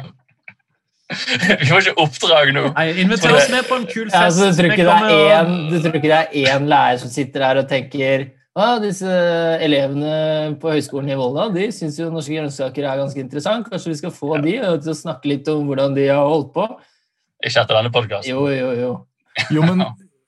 Vi 1.07 1.67
får 1.69 1.85
ikke 1.85 2.01
oppdrag 2.03 2.49
nå. 2.55 2.65
Nei, 2.75 2.87
Inviter 3.03 3.31
oss 3.37 3.51
med 3.53 3.67
på 3.69 3.77
en 3.79 3.85
kul 3.87 4.09
fest. 4.09 4.17
Ja, 4.17 4.31
så 4.33 4.49
du 4.49 4.57
tror 4.57 4.73
ikke 4.73 4.87
det 4.89 4.97
er 5.13 5.37
en, 5.37 5.53
du 5.71 5.77
tror 5.79 5.95
ikke 6.01 6.09
det 6.09 6.17
er 6.17 6.57
én 6.57 6.65
lærer 6.67 6.97
som 6.99 7.11
sitter 7.13 7.45
her 7.47 7.61
og 7.61 7.69
tenker 7.69 8.25
ah, 8.57 8.75
disse 8.81 9.13
elevene 9.63 10.55
på 10.61 10.71
Høgskolen 10.73 11.11
i 11.13 11.17
Volda 11.19 11.47
de 11.53 11.69
syns 11.75 11.99
jo 12.01 12.09
norske 12.13 12.33
grønnsaker 12.35 12.87
er 12.89 12.99
ganske 13.03 13.21
interessant. 13.21 13.69
Kanskje 13.71 13.93
vi 13.93 13.99
skal 14.01 14.13
få 14.15 14.37
de 14.43 14.57
til 14.57 14.91
å 14.93 14.97
snakke 14.97 15.29
litt 15.31 15.47
om 15.53 15.69
hvordan 15.69 15.95
de 15.97 16.09
har 16.09 16.25
holdt 16.25 16.51
på? 16.57 16.65
Ikke 17.45 17.61
etter 17.61 17.77
denne 17.77 17.93
podkasten. 17.93 18.33
Jo, 18.33 18.47
jo, 18.49 18.73
jo. 18.79 18.91
Jo, 19.53 19.61
men 19.61 19.83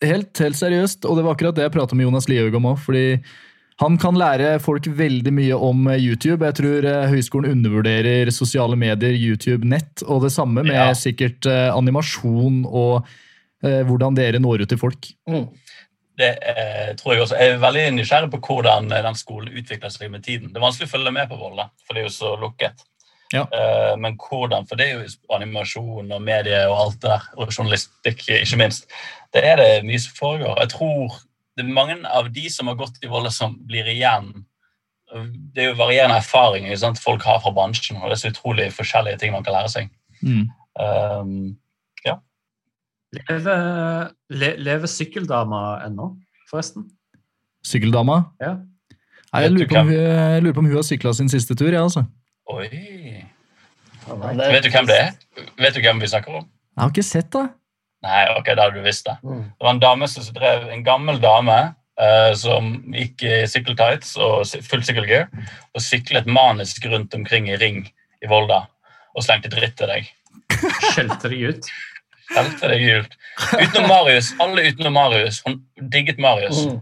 helt, 0.06 0.32
helt 0.38 0.60
seriøst, 0.60 1.06
og 1.10 1.18
det 1.18 1.26
var 1.26 1.34
akkurat 1.38 1.58
det 1.58 1.66
jeg 1.66 1.74
prata 1.74 1.98
med 1.98 2.06
Jonas 2.06 2.30
Lihaug 2.30 2.58
om 2.60 2.68
òg, 2.72 2.84
fordi 2.86 3.06
han 3.80 3.96
kan 3.98 4.18
lære 4.20 4.58
folk 4.60 4.90
veldig 4.92 5.32
mye 5.32 5.56
om 5.56 5.88
eh, 5.88 6.02
YouTube. 6.04 6.44
Jeg 6.44 6.58
tror 6.60 6.86
eh, 6.86 7.06
høyskolen 7.14 7.54
undervurderer 7.56 8.30
sosiale 8.36 8.76
medier, 8.80 9.16
YouTube, 9.16 9.64
nett, 9.72 10.04
og 10.06 10.26
det 10.26 10.34
samme 10.36 10.66
med 10.68 10.76
Ja. 10.76 10.90
sikkert 10.94 11.48
eh, 11.48 11.70
animasjon 11.72 12.66
og 12.68 13.08
eh, 13.64 13.80
hvordan 13.88 14.20
dere 14.20 14.42
når 14.44 14.66
ut 14.66 14.74
til 14.74 14.82
folk. 14.82 15.08
Mm. 15.32 15.48
Det 16.20 16.30
eh, 16.52 16.96
tror 17.00 17.14
Jeg 17.14 17.24
også. 17.24 17.38
Jeg 17.40 17.54
er 17.54 17.62
veldig 17.62 17.84
nysgjerrig 17.96 18.32
på 18.34 18.42
hvordan 18.44 18.92
eh, 18.92 19.04
den 19.06 19.16
skolen 19.16 19.56
utvikler 19.56 19.92
seg 19.94 20.12
med 20.12 20.26
tiden. 20.26 20.50
Det 20.52 20.60
er 20.60 20.66
vanskelig 20.66 20.90
å 20.90 20.94
følge 20.98 21.14
med 21.16 21.30
på 21.32 21.40
Volda, 21.40 21.70
for 21.86 21.96
det 21.96 22.04
er 22.04 22.10
jo 22.10 22.16
så 22.18 22.34
lukket. 22.42 22.84
Ja. 23.32 23.46
Eh, 23.46 23.94
men 24.02 24.18
hvordan, 24.20 24.68
for 24.68 24.80
det 24.80 24.90
er 24.90 25.00
jo 25.00 25.36
animasjon 25.38 26.12
og 26.12 26.26
medie 26.26 26.60
og 26.68 26.76
alt 26.82 27.00
det 27.00 27.14
der, 27.14 27.30
og 27.38 27.54
journalistikk 27.54 28.26
ikke 28.40 28.60
minst. 28.60 28.90
Det 29.34 29.46
er 29.46 29.62
det 29.62 29.72
mye 29.88 30.02
som 30.02 30.18
foregår. 30.18 30.60
Jeg 30.66 30.74
tror 30.74 31.20
det 31.56 31.66
er 31.66 31.74
mange 31.76 31.98
av 32.08 32.30
de 32.34 32.46
som 32.52 32.72
har 32.72 32.78
gått 32.80 33.00
i 33.04 33.12
Volda, 33.12 33.32
som 33.32 33.56
blir 33.68 33.88
igjen. 33.92 34.32
Det 35.54 35.64
er 35.64 35.72
jo 35.72 35.80
varierende 35.80 36.20
erfaringer 36.20 36.78
sant, 36.80 37.02
folk 37.02 37.24
har 37.28 37.42
fra 37.44 37.54
bransjen, 37.56 38.00
og 38.00 38.10
det 38.10 38.18
er 38.18 38.22
så 38.24 38.34
utrolig 38.34 38.70
forskjellige 38.76 39.22
ting 39.22 39.34
man 39.36 39.44
kan 39.46 39.58
lære 39.58 39.72
seg. 39.74 39.90
Mm. 40.24 40.46
Um, 40.80 41.34
Lever, 43.18 44.10
le, 44.30 44.50
lever 44.62 44.90
sykkeldama 44.92 45.80
ennå, 45.88 46.12
forresten? 46.50 46.86
Sykkeldama? 47.66 48.22
Ja. 48.42 48.58
Nei, 49.30 49.42
jeg, 49.46 49.54
lurer 49.54 49.70
på 49.70 49.82
om 49.82 49.90
jeg 49.94 50.44
lurer 50.44 50.56
på 50.58 50.62
om 50.62 50.70
hun 50.70 50.78
har 50.78 50.86
sykla 50.86 51.14
sin 51.18 51.30
siste 51.30 51.58
tur. 51.58 51.70
Ja, 51.74 51.84
altså. 51.86 52.06
oi. 52.50 52.70
Right. 54.10 54.40
Vet 54.42 54.66
du 54.66 54.72
hvem 54.74 54.88
det 54.90 54.98
er? 54.98 55.10
Vet 55.62 55.76
du 55.78 55.84
hvem 55.86 56.00
vi 56.02 56.10
snakker 56.10 56.40
om? 56.40 56.46
Jeg 56.46 56.82
har 56.82 56.94
ikke 56.94 57.06
sett 57.06 57.30
det. 57.36 57.44
Nei, 58.06 58.22
ok, 58.38 58.54
da 58.56 58.66
hadde 58.66 58.80
du 58.80 58.86
visst 58.86 59.06
det. 59.10 59.18
Mm. 59.22 59.44
Det 59.52 59.68
var 59.68 59.76
en 59.76 59.84
dame 59.84 60.08
som 60.10 60.26
drev, 60.34 60.66
en 60.72 60.86
gammel 60.86 61.20
dame 61.22 61.58
uh, 62.00 62.32
som 62.40 62.72
gikk 62.96 63.26
i 63.28 63.36
sykkeltights 63.52 64.16
og 64.24 64.48
full 64.66 64.86
sykkelgear 64.88 65.28
og 65.76 65.84
syklet 65.84 66.30
manisk 66.30 66.88
rundt 66.90 67.18
omkring 67.18 67.52
i 67.52 67.60
ring 67.60 67.84
i 68.24 68.32
Volda 68.32 68.64
og 69.18 69.26
slengte 69.26 69.52
dritt 69.52 69.76
til 69.80 69.92
deg. 69.92 70.10
Skjelte 70.94 71.32
de 71.34 71.44
ut? 71.52 71.70
Helte 72.36 72.70
deg 72.72 72.84
gult. 72.86 73.16
Utenom 73.54 73.90
Marius. 73.90 74.34
Alle 74.44 74.68
utenom 74.70 74.96
Marius. 74.98 75.42
Hun 75.46 75.60
digget 75.94 76.22
Marius. 76.22 76.66
Mm. 76.68 76.80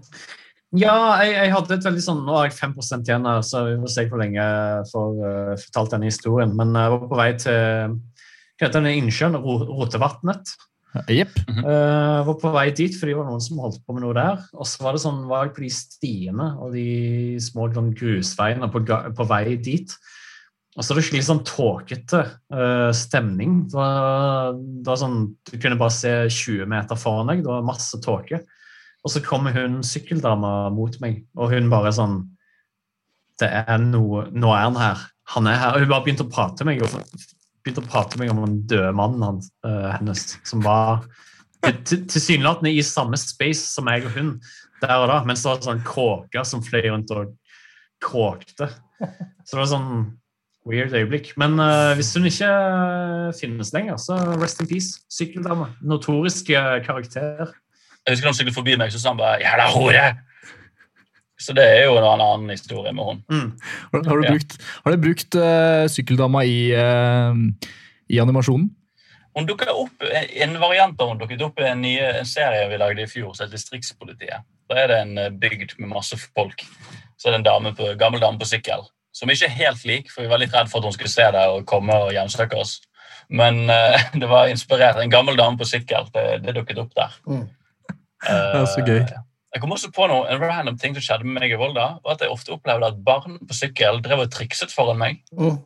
Ja, 0.76 0.96
jeg, 1.24 1.32
jeg 1.38 1.52
hadde 1.54 1.78
et 1.78 1.86
veldig 1.88 2.02
sånn 2.04 2.26
Nå 2.28 2.34
har 2.36 2.50
jeg 2.50 2.58
5 2.58 2.74
igjen, 3.00 3.24
her, 3.30 3.44
så 3.48 3.62
vi 3.70 3.78
får 3.80 3.92
se 3.94 4.04
hvor 4.12 4.20
lenge 4.20 4.36
jeg 4.36 4.88
får 4.92 5.22
uh, 5.22 5.54
fortalt 5.62 5.94
denne 5.96 6.10
historien. 6.12 6.52
Men 6.60 6.76
jeg 6.76 6.94
var 6.94 7.06
på 7.08 7.20
vei 7.22 7.30
til 7.40 8.00
hva 8.58 8.66
heter 8.66 8.82
den 8.82 9.04
innsjøen? 9.06 9.38
Ro- 9.44 9.68
Rotevatnet. 9.80 10.56
Jepp. 11.14 11.36
Uh, 11.52 12.26
var 12.26 12.38
på 12.42 12.52
vei 12.56 12.68
dit, 12.76 12.96
for 12.98 13.10
det 13.10 13.16
var 13.20 13.28
noen 13.30 13.44
som 13.44 13.60
holdt 13.62 13.84
på 13.86 13.96
med 13.96 14.04
noe 14.04 14.16
der. 14.18 14.44
Og 14.58 14.68
så 14.68 14.84
var 14.84 14.98
det 14.98 15.04
sånn, 15.04 15.24
var 15.30 15.46
jeg 15.48 15.56
på 15.56 15.64
de 15.66 15.72
stiene 15.78 16.52
og 16.58 16.74
de 16.76 16.88
små 17.44 17.70
sånn, 17.76 17.92
grusveiene 17.98 18.70
på, 18.74 18.82
på 18.88 19.28
vei 19.30 19.44
dit. 19.62 19.94
Og 20.78 20.86
så 20.86 20.94
er 20.94 21.00
det 21.00 21.04
skikkelig 21.08 21.26
sånn 21.26 21.46
tåkete 21.48 22.20
uh, 22.54 22.92
stemning. 22.94 23.64
Det 23.72 23.78
var, 23.80 25.00
sånn, 25.02 25.24
Du 25.50 25.56
kunne 25.58 25.80
bare 25.80 25.96
se 25.96 26.12
20 26.30 26.70
meter 26.70 27.00
foran 27.02 27.32
deg. 27.32 27.42
Det 27.42 27.50
var 27.50 27.66
masse 27.66 27.98
tåke. 28.04 28.44
Og 29.02 29.14
så 29.14 29.24
kommer 29.26 29.56
hun 29.56 29.80
sykkeldama 29.86 30.70
mot 30.76 30.98
meg, 31.02 31.24
og 31.38 31.54
hun 31.54 31.72
bare 31.72 31.94
sånn 31.96 32.20
det 33.38 33.50
er 33.54 33.78
noe, 33.82 34.26
Nå 34.34 34.50
er 34.54 34.64
han 34.66 34.78
her. 34.82 35.02
Han 35.34 35.50
er 35.50 35.60
her. 35.62 35.76
Og 35.76 35.84
hun 35.84 35.92
bare 35.92 36.06
begynte 36.06 36.26
å 36.26 36.32
prate 36.34 36.66
med 36.66 36.82
meg, 36.82 37.10
begynte 37.66 37.84
å 37.84 37.90
prate 37.90 38.18
med 38.18 38.28
meg 38.28 38.34
om 38.34 38.46
den 38.46 38.62
døde 38.70 38.94
mannen 38.98 39.26
hans, 39.26 39.50
uh, 39.66 39.92
hennes, 39.96 40.24
som 40.48 40.62
var 40.66 41.04
til- 41.86 42.06
tilsynelatende 42.06 42.74
i 42.74 42.86
samme 42.86 43.18
space 43.18 43.74
som 43.74 43.86
meg 43.86 44.06
og 44.06 44.18
hun 44.18 44.32
der 44.82 44.96
og 45.02 45.10
da, 45.10 45.24
mens 45.26 45.42
det 45.42 45.50
var 45.50 45.62
sånn 45.66 45.86
kråker 45.86 46.46
som 46.46 46.62
fløy 46.66 46.86
rundt 46.90 47.14
og 47.14 47.34
kråkte. 48.04 48.70
Så 49.46 49.56
det 49.56 49.62
var 49.64 49.72
sånn 49.72 49.92
weird 50.68 50.94
øyeblikk. 50.94 51.32
Men 51.40 51.60
uh, 51.60 51.94
hvis 51.96 52.14
hun 52.18 52.26
ikke 52.30 52.48
eh, 52.48 53.34
finnes 53.40 53.74
lenger, 53.74 53.98
så 53.98 54.18
rest 54.42 54.62
in 54.62 54.68
peace. 54.70 55.00
Sykkeldame. 55.12 55.70
Notorisk 55.82 56.50
eh, 56.50 56.78
karakter. 56.86 57.54
Jeg 58.08 58.16
husker 58.16 58.30
han 58.30 58.38
syklet 58.38 58.56
forbi 58.56 58.76
meg, 58.80 58.92
så 58.92 59.00
sa 59.02 59.12
han 59.14 59.20
bare 59.20 59.40
'jævla 59.42 59.68
hore'. 59.74 60.16
Så 61.40 61.54
det 61.54 61.64
er 61.64 61.84
jo 61.86 61.98
en 61.98 62.08
annen 62.08 62.50
historie 62.50 62.94
med 62.94 63.04
hun. 63.04 63.24
Mm. 63.30 63.52
Har, 63.94 64.04
har 64.10 64.16
du 64.18 64.24
Ja. 64.26 64.32
brukt, 64.32 64.58
har 64.86 64.92
du 64.92 65.02
brukt 65.02 65.36
uh, 65.36 65.86
sykkeldama 65.88 66.42
i, 66.44 66.60
i 68.10 68.20
animasjonen? 68.20 68.72
Hun 69.38 69.46
dukket 69.46 69.70
opp, 69.70 70.02
En 70.34 70.56
variant 70.60 71.02
av 71.02 71.10
hun 71.12 71.20
dukket 71.20 71.42
opp 71.46 71.60
i 71.60 71.68
en, 71.70 71.82
ny, 71.82 72.00
en 72.00 72.26
serie 72.26 72.70
vi 72.72 72.78
lagde 72.82 73.04
i 73.04 73.08
fjor, 73.12 73.36
som 73.36 73.46
heter 73.46 73.54
Distriktspolitiet. 73.60 74.42
Da 74.70 74.76
er 74.82 74.88
det 74.88 74.98
en 75.04 75.40
bygd 75.40 75.78
med 75.78 75.90
masse 75.94 76.18
folk. 76.18 76.66
Så 77.18 77.28
er 77.30 77.36
det 77.36 77.40
en 77.44 77.46
dame 77.46 77.76
på, 77.78 77.94
gammel 78.00 78.20
dame 78.24 78.40
på 78.42 78.50
sykkel. 78.50 78.88
Som 79.18 79.32
ikke 79.34 79.50
er 79.50 79.56
helt 79.58 79.86
lik, 79.90 80.12
for 80.14 80.26
vi 80.26 80.30
var 80.30 80.42
litt 80.42 80.54
redd 80.54 80.70
for 80.70 80.80
at 80.80 80.90
hun 80.90 80.96
skulle 80.96 81.12
se 81.12 81.26
det 81.34 81.46
og 81.50 81.66
komme 81.70 81.96
og 82.06 82.14
hjemsøke 82.14 82.60
oss. 82.62 82.78
Men 83.34 83.64
uh, 83.66 83.98
det 84.22 84.30
var 84.30 84.52
inspirert. 84.52 85.00
En 85.02 85.14
gammel 85.14 85.40
dame 85.40 85.58
på 85.60 85.68
sykkel. 85.68 86.12
Det, 86.14 86.28
det 86.46 86.56
dukket 86.60 86.84
opp 86.84 86.94
der. 86.98 87.16
Mm. 87.28 87.48
det 88.28 88.60
er 88.62 88.70
så 88.74 88.86
gøy. 88.86 89.02
Jeg 89.56 89.64
kom 89.64 89.74
også 89.74 89.90
på 89.96 90.06
noe, 90.12 90.28
En 90.30 90.44
random 90.44 90.78
ting 90.78 90.94
som 90.94 91.04
skjedde 91.04 91.26
med 91.26 91.42
meg 91.42 91.56
i 91.56 91.58
Volda, 91.58 91.88
var 92.04 92.18
at 92.18 92.22
jeg 92.22 92.30
ofte 92.30 92.54
opplevde 92.54 92.92
at 92.92 93.00
barn 93.04 93.40
på 93.48 93.58
sykkel 93.58 94.04
drev 94.06 94.26
og 94.28 94.32
trikset 94.34 94.74
foran 94.76 95.00
meg. 95.02 95.24
Mm. 95.34 95.58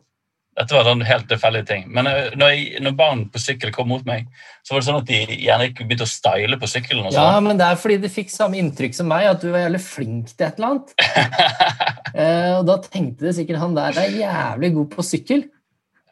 Dette 0.52 0.74
var 0.76 0.84
sånn 0.84 1.00
helt 1.08 1.24
tilfeldige 1.30 1.64
ting. 1.70 1.84
Men 1.88 2.06
eh, 2.10 2.26
når, 2.36 2.50
jeg, 2.52 2.80
når 2.84 2.92
barn 2.98 3.22
på 3.32 3.40
sykkel 3.40 3.70
kom 3.72 3.88
mot 3.88 4.02
meg, 4.04 4.26
så 4.62 4.74
var 4.74 4.82
det 4.82 4.88
sånn 4.90 4.98
at 5.00 5.06
de 5.08 5.20
gjerne 5.46 5.68
ikke 5.70 5.86
begynte 5.88 6.04
å 6.04 6.10
style 6.12 6.58
på 6.60 6.68
sykkelen. 6.68 7.06
og 7.08 7.14
Ja, 7.16 7.22
sånn. 7.38 7.46
men 7.46 7.56
det 7.62 7.64
er 7.72 7.78
fordi 7.80 7.96
de 8.02 8.10
fikk 8.12 8.28
samme 8.34 8.58
inntrykk 8.60 8.94
som 8.98 9.08
meg, 9.08 9.24
at 9.30 9.40
du 9.40 9.48
var 9.54 9.64
jævlig 9.64 9.80
flink 9.86 10.34
til 10.36 10.46
et 10.50 10.60
eller 10.60 10.74
annet. 10.74 10.92
Eh, 12.12 12.50
og 12.58 12.66
da 12.68 12.74
tenkte 12.84 13.24
de 13.24 13.30
sikkert 13.32 13.56
han 13.62 13.72
der 13.72 13.96
er 13.96 14.10
jævlig 14.12 14.68
god 14.74 14.88
på 14.92 15.04
sykkel. 15.06 15.46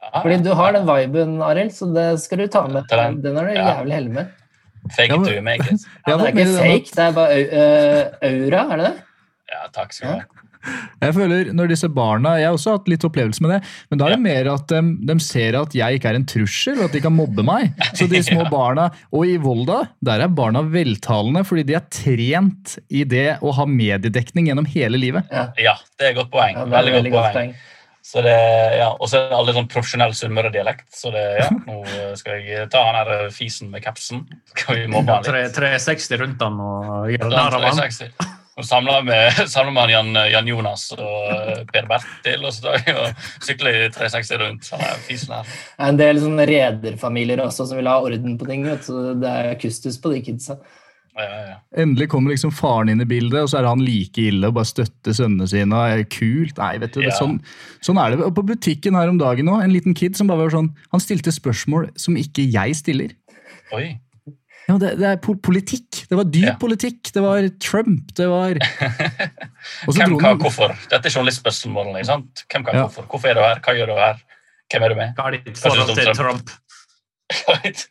Ja, 0.01 0.23
Fordi 0.23 0.39
du 0.47 0.55
har 0.57 0.73
den 0.73 0.87
viben, 0.89 1.35
Arild, 1.45 1.75
så 1.77 1.91
det 1.93 2.07
skal 2.23 2.41
du 2.41 2.47
ta 2.49 2.63
med. 2.73 2.87
Den. 2.89 3.19
Den 3.21 3.37
er 3.37 3.51
du 3.51 3.53
Ja. 3.53 3.67
jævlig 3.75 3.95
heldig 3.99 4.15
med. 4.15 4.31
Fake 4.97 5.13
it 5.19 5.27
to 5.29 5.43
make 5.45 5.61
it. 5.69 5.85
Ja, 6.09 6.17
det 6.17 6.31
er 6.31 6.33
ikke 6.33 6.57
fake, 6.57 6.95
det 6.97 7.05
er 7.05 7.13
bare 7.13 7.37
eh, 7.37 8.31
aura, 8.31 8.63
er 8.73 8.81
det 8.81 8.87
det? 8.87 8.95
Ja, 9.53 9.61
takk 9.77 9.93
skal 9.93 10.09
du 10.09 10.15
ha. 10.15 10.40
Jeg 11.01 11.15
føler 11.17 11.53
når 11.57 11.71
disse 11.73 11.89
barna, 11.89 12.35
jeg 12.41 12.51
har 12.51 12.57
også 12.59 12.75
hatt 12.77 12.89
litt 12.93 13.05
opplevelse 13.09 13.41
med 13.45 13.55
det, 13.55 13.61
men 13.89 14.01
da 14.01 14.07
er 14.09 14.15
det 14.17 14.21
mer 14.25 14.51
at 14.53 14.67
de, 14.69 14.81
de 15.09 15.17
ser 15.25 15.57
at 15.57 15.75
jeg 15.77 15.97
ikke 15.97 16.13
er 16.13 16.19
en 16.21 16.27
trussel, 16.29 16.77
og 16.81 16.91
at 16.91 16.97
de 16.97 17.01
kan 17.07 17.15
mobbe 17.17 17.45
meg. 17.47 17.73
Så 17.97 18.09
de 18.11 18.21
små 18.27 18.45
barna, 18.53 18.91
Og 19.17 19.27
i 19.27 19.39
Volda 19.41 19.81
der 20.05 20.27
er 20.27 20.29
barna 20.29 20.63
veltalende, 20.67 21.45
fordi 21.49 21.65
de 21.71 21.79
er 21.81 21.89
trent 21.89 22.77
i 22.93 23.05
det 23.09 23.39
å 23.41 23.55
ha 23.57 23.67
mediedekning 23.67 24.51
gjennom 24.51 24.69
hele 24.69 25.01
livet. 25.01 25.29
Ja, 25.33 25.49
Ja, 25.61 25.77
det 25.99 26.07
er 26.11 26.15
et 26.15 26.21
godt 26.21 26.33
poeng. 26.33 26.57
ja 26.57 26.65
er 26.67 26.73
veldig, 26.77 26.97
veldig 26.99 27.13
godt 27.13 27.23
godt 27.25 27.37
poeng. 27.39 27.53
poeng. 27.55 27.77
Så 28.11 28.23
det, 28.25 28.33
ja, 28.81 28.89
Og 28.97 29.09
så 29.11 29.19
er 29.19 29.29
det 29.31 29.37
alle 29.39 29.53
sånn 29.55 29.69
profesjonell 29.71 30.15
sunnmøredialekt. 30.17 30.87
Så 30.97 31.13
det, 31.15 31.25
ja, 31.39 31.49
nå 31.53 31.81
skal 32.19 32.41
jeg 32.43 32.69
ta 32.73 32.83
han 32.89 32.97
her 32.97 33.31
fisen 33.35 33.71
med 33.71 33.85
kapsen. 33.85 34.25
Skal 34.55 34.81
vi 34.83 34.87
mobbe 34.91 35.19
han 35.21 35.27
litt? 35.29 35.55
360 35.57 36.23
rundt 36.25 36.43
han 36.43 36.61
og 36.65 37.11
gjøre 37.13 37.29
Ja, 37.29 37.49
narr 37.51 37.59
av 37.61 37.69
han. 37.69 38.39
360. 38.63 39.41
Og 39.41 39.49
samla 39.51 39.73
med, 39.73 39.75
med 39.77 39.95
Jan, 39.95 40.11
Jan 40.33 40.51
Jonas 40.51 40.87
og 40.97 41.31
eh, 41.33 41.63
Per 41.71 41.89
Bertil, 41.91 42.45
og 42.45 42.53
så 42.53 42.75
sykler 43.47 43.87
i 43.87 43.89
360 43.95 44.43
rundt. 44.43 44.71
Han 44.75 44.85
er 44.87 45.01
fisen 45.07 45.35
her. 45.35 45.45
Det 45.47 45.87
er 45.87 45.95
en 45.95 46.01
del 46.03 46.21
sånne 46.25 46.47
rederfamilier 46.51 47.43
også 47.47 47.67
som 47.71 47.81
vil 47.81 47.91
ha 47.91 47.99
orden 48.05 48.37
på 48.41 48.49
ting. 48.51 48.67
Vet 48.69 48.87
så 48.87 49.15
Det 49.21 49.33
er 49.41 49.59
kustus 49.61 49.99
på 50.01 50.13
de 50.15 50.23
kidsa. 50.29 50.59
Ja, 51.19 51.25
ja, 51.27 51.41
ja. 51.51 51.57
Endelig 51.83 52.07
kommer 52.13 52.31
liksom 52.33 52.53
faren 52.55 52.89
inn 52.93 53.03
i 53.03 53.07
bildet, 53.09 53.43
og 53.43 53.49
så 53.51 53.59
er 53.59 53.67
han 53.69 53.83
like 53.85 54.23
ille 54.31 54.47
og 54.47 54.55
bare 54.57 54.69
støtter 54.71 55.13
sønnene 55.17 55.49
sine. 55.51 55.75
og 55.77 55.91
er 55.99 56.05
Kult. 56.09 56.57
Nei, 56.57 56.79
vet 56.79 56.95
du, 56.95 57.03
Ja. 57.03 57.11
sånn, 57.19 57.41
sånn 57.85 57.99
er 58.01 58.15
det. 58.15 58.25
Og 58.25 58.35
På 58.37 58.45
butikken 58.47 58.95
her 58.97 59.11
om 59.11 59.19
dagen 59.19 59.45
nå, 59.51 59.59
en 59.61 59.75
liten 59.75 59.93
kid 59.95 60.17
som 60.17 60.31
bare 60.31 60.47
var 60.47 60.55
sånn, 60.55 60.71
han 60.93 61.03
stilte 61.03 61.35
spørsmål 61.35 61.91
som 61.99 62.17
ikke 62.17 62.47
jeg 62.47 62.77
stiller. 62.79 63.11
Oi. 63.75 63.99
Ja, 64.71 64.77
det, 64.79 64.95
det 65.01 65.09
er 65.11 65.21
politikk. 65.43 66.05
Det 66.07 66.17
var 66.21 66.29
dyp 66.31 66.47
Ja. 66.47 66.57
politikk. 66.63 67.11
Det 67.17 67.23
var 67.25 67.49
Trump. 67.63 68.15
Det 68.15 68.29
var 68.31 68.55
Hvem, 69.91 70.15
dro 70.15 70.19
hva, 70.23 70.35
hvorfor? 70.39 70.75
Dette 70.93 71.11
er 71.11 71.15
journalistspørsmålene. 71.17 72.05
sant? 72.07 72.45
Hvem, 72.47 72.65
hva, 72.69 72.75
Ja. 72.77 72.87
hvorfor? 72.87 73.09
Hvorfor 73.11 73.33
er 73.33 73.39
du 73.41 73.43
her? 73.45 73.63
Hva 73.67 73.75
gjør 73.77 73.91
du 73.93 73.99
her? 73.99 74.21
Hvem 74.71 74.85
er 74.87 74.93
du 74.95 74.99
med? 75.01 75.15
Hva 75.19 75.27
er 75.33 75.39
ditt 75.41 75.59
forhold 75.59 75.91
til 75.97 76.13
Trump? 76.15 76.47
Trump? 76.47 76.59
Hva 77.31 77.55
er, 77.55 77.71
ditt, 77.71 77.83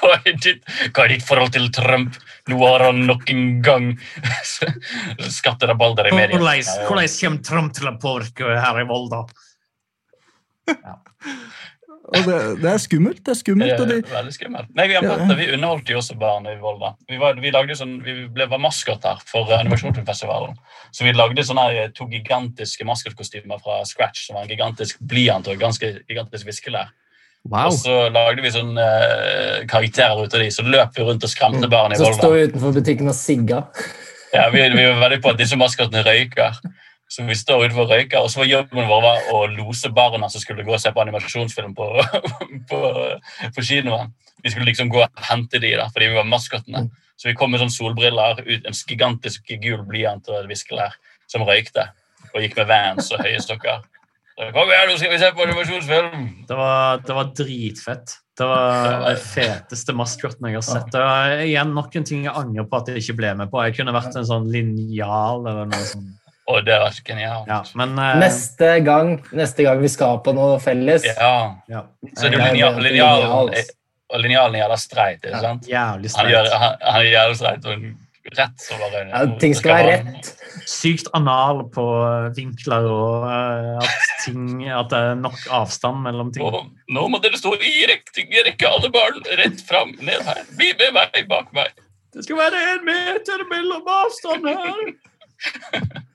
hva, 0.00 0.12
er 0.24 0.36
ditt, 0.40 0.68
hva 0.96 1.02
er 1.04 1.10
ditt 1.12 1.24
forhold 1.28 1.50
til 1.52 1.66
Trump? 1.76 2.14
Nå 2.48 2.60
har 2.64 2.84
han 2.86 3.02
nok 3.08 3.28
en 3.32 3.42
gang 3.64 3.90
skatterabalder 5.38 6.08
i 6.08 6.14
media. 6.16 6.36
Hvordan 6.38 6.86
hvordan 6.88 7.10
kommer 7.18 7.42
Trump 7.48 7.74
til 7.76 7.90
å 7.90 7.94
påvirke 8.00 8.54
her 8.60 8.80
i 8.80 8.86
Volda? 8.88 9.24
Og 12.04 12.26
det, 12.28 12.38
det 12.60 12.68
er 12.68 12.80
skummelt. 12.82 13.20
Det 13.24 13.32
er 13.32 13.38
skummelt. 13.38 13.78
Og 13.80 13.88
Det 13.88 13.94
de, 13.96 14.08
er 14.10 14.16
veldig 14.18 14.34
skummelt. 14.34 14.72
Nei, 14.76 14.84
vi, 14.90 14.96
har 14.98 15.36
vi 15.38 15.46
underholdt 15.56 15.88
jo 15.88 16.00
også 16.02 16.16
barn 16.20 16.44
i 16.50 16.56
Volda. 16.60 16.90
Vi, 17.08 17.16
var, 17.20 17.38
vi, 17.40 17.52
lagde 17.54 17.76
sånn, 17.78 17.94
vi 18.04 18.16
ble, 18.28 18.44
var 18.50 18.60
maskoter 18.60 19.22
for 19.28 19.48
animasjonsfilmfestivalen. 19.56 20.58
Så 20.92 21.06
vi 21.06 21.14
lagde 21.16 21.46
sånne 21.48 21.64
her, 21.70 21.94
to 21.96 22.04
gigantiske 22.12 22.84
maskotkostymer 22.84 23.62
fra 23.64 23.80
scratch, 23.88 24.26
som 24.26 24.36
var 24.36 24.44
en 24.44 24.52
gigantisk 24.52 25.00
blyant 25.00 25.48
og 25.48 25.64
ganske 25.64 25.94
gigantisk 26.04 26.50
viskelær. 26.50 26.92
wow. 27.48 27.70
Og 27.70 27.78
så 27.80 27.96
lagde 28.12 28.44
vi 28.44 28.52
sånne 28.52 28.84
uh, 28.84 29.58
karakterer 29.70 30.20
ut 30.20 30.36
av 30.36 30.44
de, 30.44 30.52
så 30.52 30.64
løp 30.68 30.96
vi 30.96 31.08
rundt 31.08 31.24
og 31.24 31.32
skremte 31.32 31.72
barn 31.72 31.96
i 31.96 32.00
Så 32.00 32.10
Volda. 32.10 32.20
står 32.20 32.36
vi 32.36 32.46
utenfor 32.50 32.76
butikken 32.82 33.08
og 33.08 33.16
sigga. 33.16 33.64
Ja, 34.34 34.50
vi, 34.52 34.60
vi 34.76 34.88
var 34.90 35.00
veldig 35.06 35.22
på 35.24 35.32
at 35.32 35.40
disse 35.40 35.56
maskotene 35.56 36.04
røyker. 36.04 36.60
Så 37.14 37.22
vi 37.22 37.34
står 37.38 37.68
utenfor 37.68 37.84
og 37.84 37.92
røyker, 37.92 38.24
og 38.24 38.30
så 38.32 38.40
var 38.40 38.48
jobben 38.50 38.88
vår 38.90 39.02
var 39.04 39.26
å 39.30 39.44
lose 39.52 39.90
barna 39.94 40.26
som 40.32 40.42
skulle 40.42 40.64
gå 40.66 40.72
og 40.74 40.80
se 40.82 40.90
på 40.90 41.02
animasjonsfilm 41.04 41.74
på, 41.78 41.86
på, 42.70 42.80
på 43.54 43.66
kinoen. 43.68 44.10
Vi 44.42 44.50
skulle 44.50 44.66
liksom 44.66 44.90
gå 44.90 45.04
og 45.04 45.26
hente 45.28 45.60
de 45.62 45.70
da, 45.78 45.86
fordi 45.94 46.10
vi 46.10 46.18
var 46.18 46.26
maskottene. 46.26 46.88
Så 47.14 47.30
vi 47.30 47.36
kom 47.38 47.54
med 47.54 47.62
sånne 47.62 47.72
solbriller, 47.72 48.42
ut, 48.42 48.66
en 48.66 48.74
gigantisk 48.74 49.52
gul 49.62 49.84
blyant 49.86 50.26
og 50.32 50.40
et 50.40 50.50
viskelær 50.50 50.96
som 51.30 51.46
røykte. 51.46 51.86
Og 52.32 52.42
gikk 52.42 52.58
med 52.58 52.72
vans 52.72 53.12
og 53.14 53.22
høye 53.22 53.38
stokker. 53.44 53.86
Kom 54.34 54.66
igjen, 54.66 54.90
nå 54.90 54.98
skal 54.98 55.14
vi 55.14 55.22
se 55.22 55.30
på 55.30 55.46
animasjonsfilm! 55.46 56.26
Det 56.50 56.58
var, 56.58 56.98
det 57.06 57.18
var 57.20 57.30
dritfett. 57.38 58.16
Det 58.34 58.50
var 58.50 59.04
det 59.04 59.14
feteste 59.22 59.94
maskoten 59.94 60.50
jeg 60.50 60.58
har 60.58 60.66
sett. 60.66 60.90
Det 60.90 60.98
var 60.98 61.38
igjen 61.46 61.70
nok 61.78 61.94
en 61.94 62.10
ting 62.10 62.26
jeg 62.26 62.34
angrer 62.34 62.66
på 62.66 62.82
at 62.82 62.90
jeg 62.90 63.04
ikke 63.04 63.18
ble 63.22 63.32
med 63.38 63.54
på. 63.54 63.62
Jeg 63.68 63.78
kunne 63.78 63.94
vært 63.94 64.18
en 64.18 64.26
sånn 64.26 64.50
linjal 64.50 65.46
eller 65.46 65.70
noe 65.70 65.86
sånt. 65.94 66.20
Og 66.52 66.64
det 66.66 66.76
var 66.76 66.92
så 66.92 67.00
genialt. 67.06 67.46
Ja, 67.48 67.62
men 67.80 67.94
uh, 67.96 68.10
Neste 68.20 68.74
gang, 68.84 69.14
neste 69.32 69.64
gang 69.64 69.78
vi 69.80 69.88
skal 69.88 70.18
på 70.24 70.34
noe 70.36 70.58
felles 70.60 71.06
Ja, 71.08 71.56
ja. 71.72 71.84
så 72.18 72.28
det 72.28 72.36
Ja, 72.36 72.44
er 72.44 72.52
linjalen, 72.52 72.82
linjal. 72.84 73.54
og 74.12 74.20
linjalen 74.20 74.60
er 74.60 74.74
streit, 74.76 75.22
ikke 75.24 75.32
Ja. 75.38 75.40
sant? 75.46 75.68
Jævlig 75.70 76.10
Han, 76.18 76.28
gjør, 76.28 76.44
streit. 76.50 76.60
han, 76.60 76.74
han 76.84 77.00
er 77.00 77.08
jævlig 77.14 77.38
streit 77.40 77.64
og 77.72 77.86
rett 78.38 78.60
så 78.66 78.76
bare 78.80 79.00
ja, 79.08 79.22
Ting 79.40 79.54
skal 79.56 79.74
være 79.74 79.96
rett. 80.04 80.30
Sykt 80.68 81.08
anal 81.16 81.64
på 81.72 81.82
vinkler 82.36 82.86
og 82.92 83.24
eh, 83.28 83.80
at, 83.84 84.04
ting, 84.24 84.68
at 84.68 84.88
det 84.92 85.00
er 85.00 85.18
nok 85.20 85.40
avstand 85.52 86.00
mellom 86.06 86.30
ting. 86.32 86.44
Og 86.44 86.70
nå 86.92 87.08
må 87.12 87.20
dere 87.24 87.36
stå 87.40 87.52
i 87.56 87.74
riktig 87.90 88.28
rekke, 88.46 88.68
alle 88.68 88.88
barn. 88.94 89.20
Rett 89.40 89.60
fram, 89.68 89.92
ned 90.00 90.22
her. 90.28 90.40
Bli 90.56 90.70
med 90.80 90.92
meg, 90.96 91.20
bak 91.28 91.52
meg. 91.56 91.72
Det 92.14 92.24
skal 92.28 92.36
være 92.44 92.64
en 92.76 92.84
meter 92.88 93.44
mellom 93.50 93.88
avstand 94.00 94.48
her! 94.52 96.02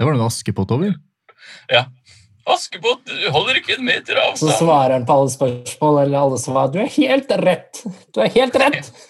Det 0.00 0.06
var 0.08 0.14
noe 0.16 0.30
Askepott 0.30 0.70
over. 0.72 0.94
Ja. 1.68 1.82
Askepott, 2.48 3.02
du 3.04 3.26
holder 3.34 3.58
ikke 3.60 3.74
en 3.76 3.84
meter 3.84 4.16
Så 4.40 4.48
svarer 4.56 4.94
han 4.96 5.04
på 5.04 5.12
alle 5.12 5.32
spørsmål, 5.34 5.98
eller 6.06 6.22
alle 6.22 6.38
svarer 6.40 6.72
Du 6.72 6.78
er 6.80 6.88
helt 6.94 7.34
rett! 7.44 7.82
Du 8.16 8.22
er 8.24 8.32
helt 8.32 8.56
rett! 8.62 8.78
Rett. 8.80 9.04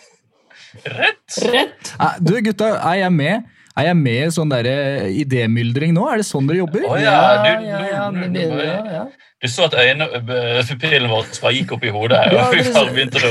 Rett! 0.82 1.38
rett. 1.46 1.92
Du, 2.18 2.34
gutta, 2.42 2.72
er 2.74 3.04
jeg 3.04 3.14
med? 3.14 3.46
Er 3.80 3.86
jeg 3.88 3.96
med 3.96 4.26
i 4.26 4.30
sånn 4.34 4.50
derre 4.52 5.08
idémyldring 5.22 5.94
nå? 5.96 6.04
Er 6.12 6.20
det 6.20 6.26
sånn 6.28 6.48
dere 6.50 6.60
jobber? 6.60 6.82
Å 6.84 6.98
ja, 7.00 7.16
du, 7.40 7.50
ja, 7.64 7.78
ja, 7.88 8.02
du, 8.12 8.20
du, 8.34 8.40
ja, 8.60 9.04
du, 9.08 9.12
du 9.40 9.48
så 9.48 9.64
at 9.70 9.76
øynepupillen 9.80 11.08
vår 11.08 11.30
bare 11.40 11.52
gikk 11.56 11.70
opp 11.76 11.84
i 11.88 11.92
hodet, 11.94 12.18
og 12.36 12.50
vi 12.52 12.64
bare 12.74 12.90
begynte 12.92 13.22
å 13.24 13.30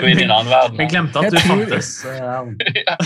gå 0.00 0.06
inn 0.08 0.22
i 0.22 0.24
en 0.24 0.32
annen 0.32 0.48
Jeg 0.48 0.54
verden. 0.54 0.88
glemte 0.94 1.20
at 1.20 1.26
Jeg 1.28 1.34
du 1.34 1.40
tror- 1.42 1.64
fantes. 1.66 1.90
eh, 2.08 2.80
Ja, 2.86 2.96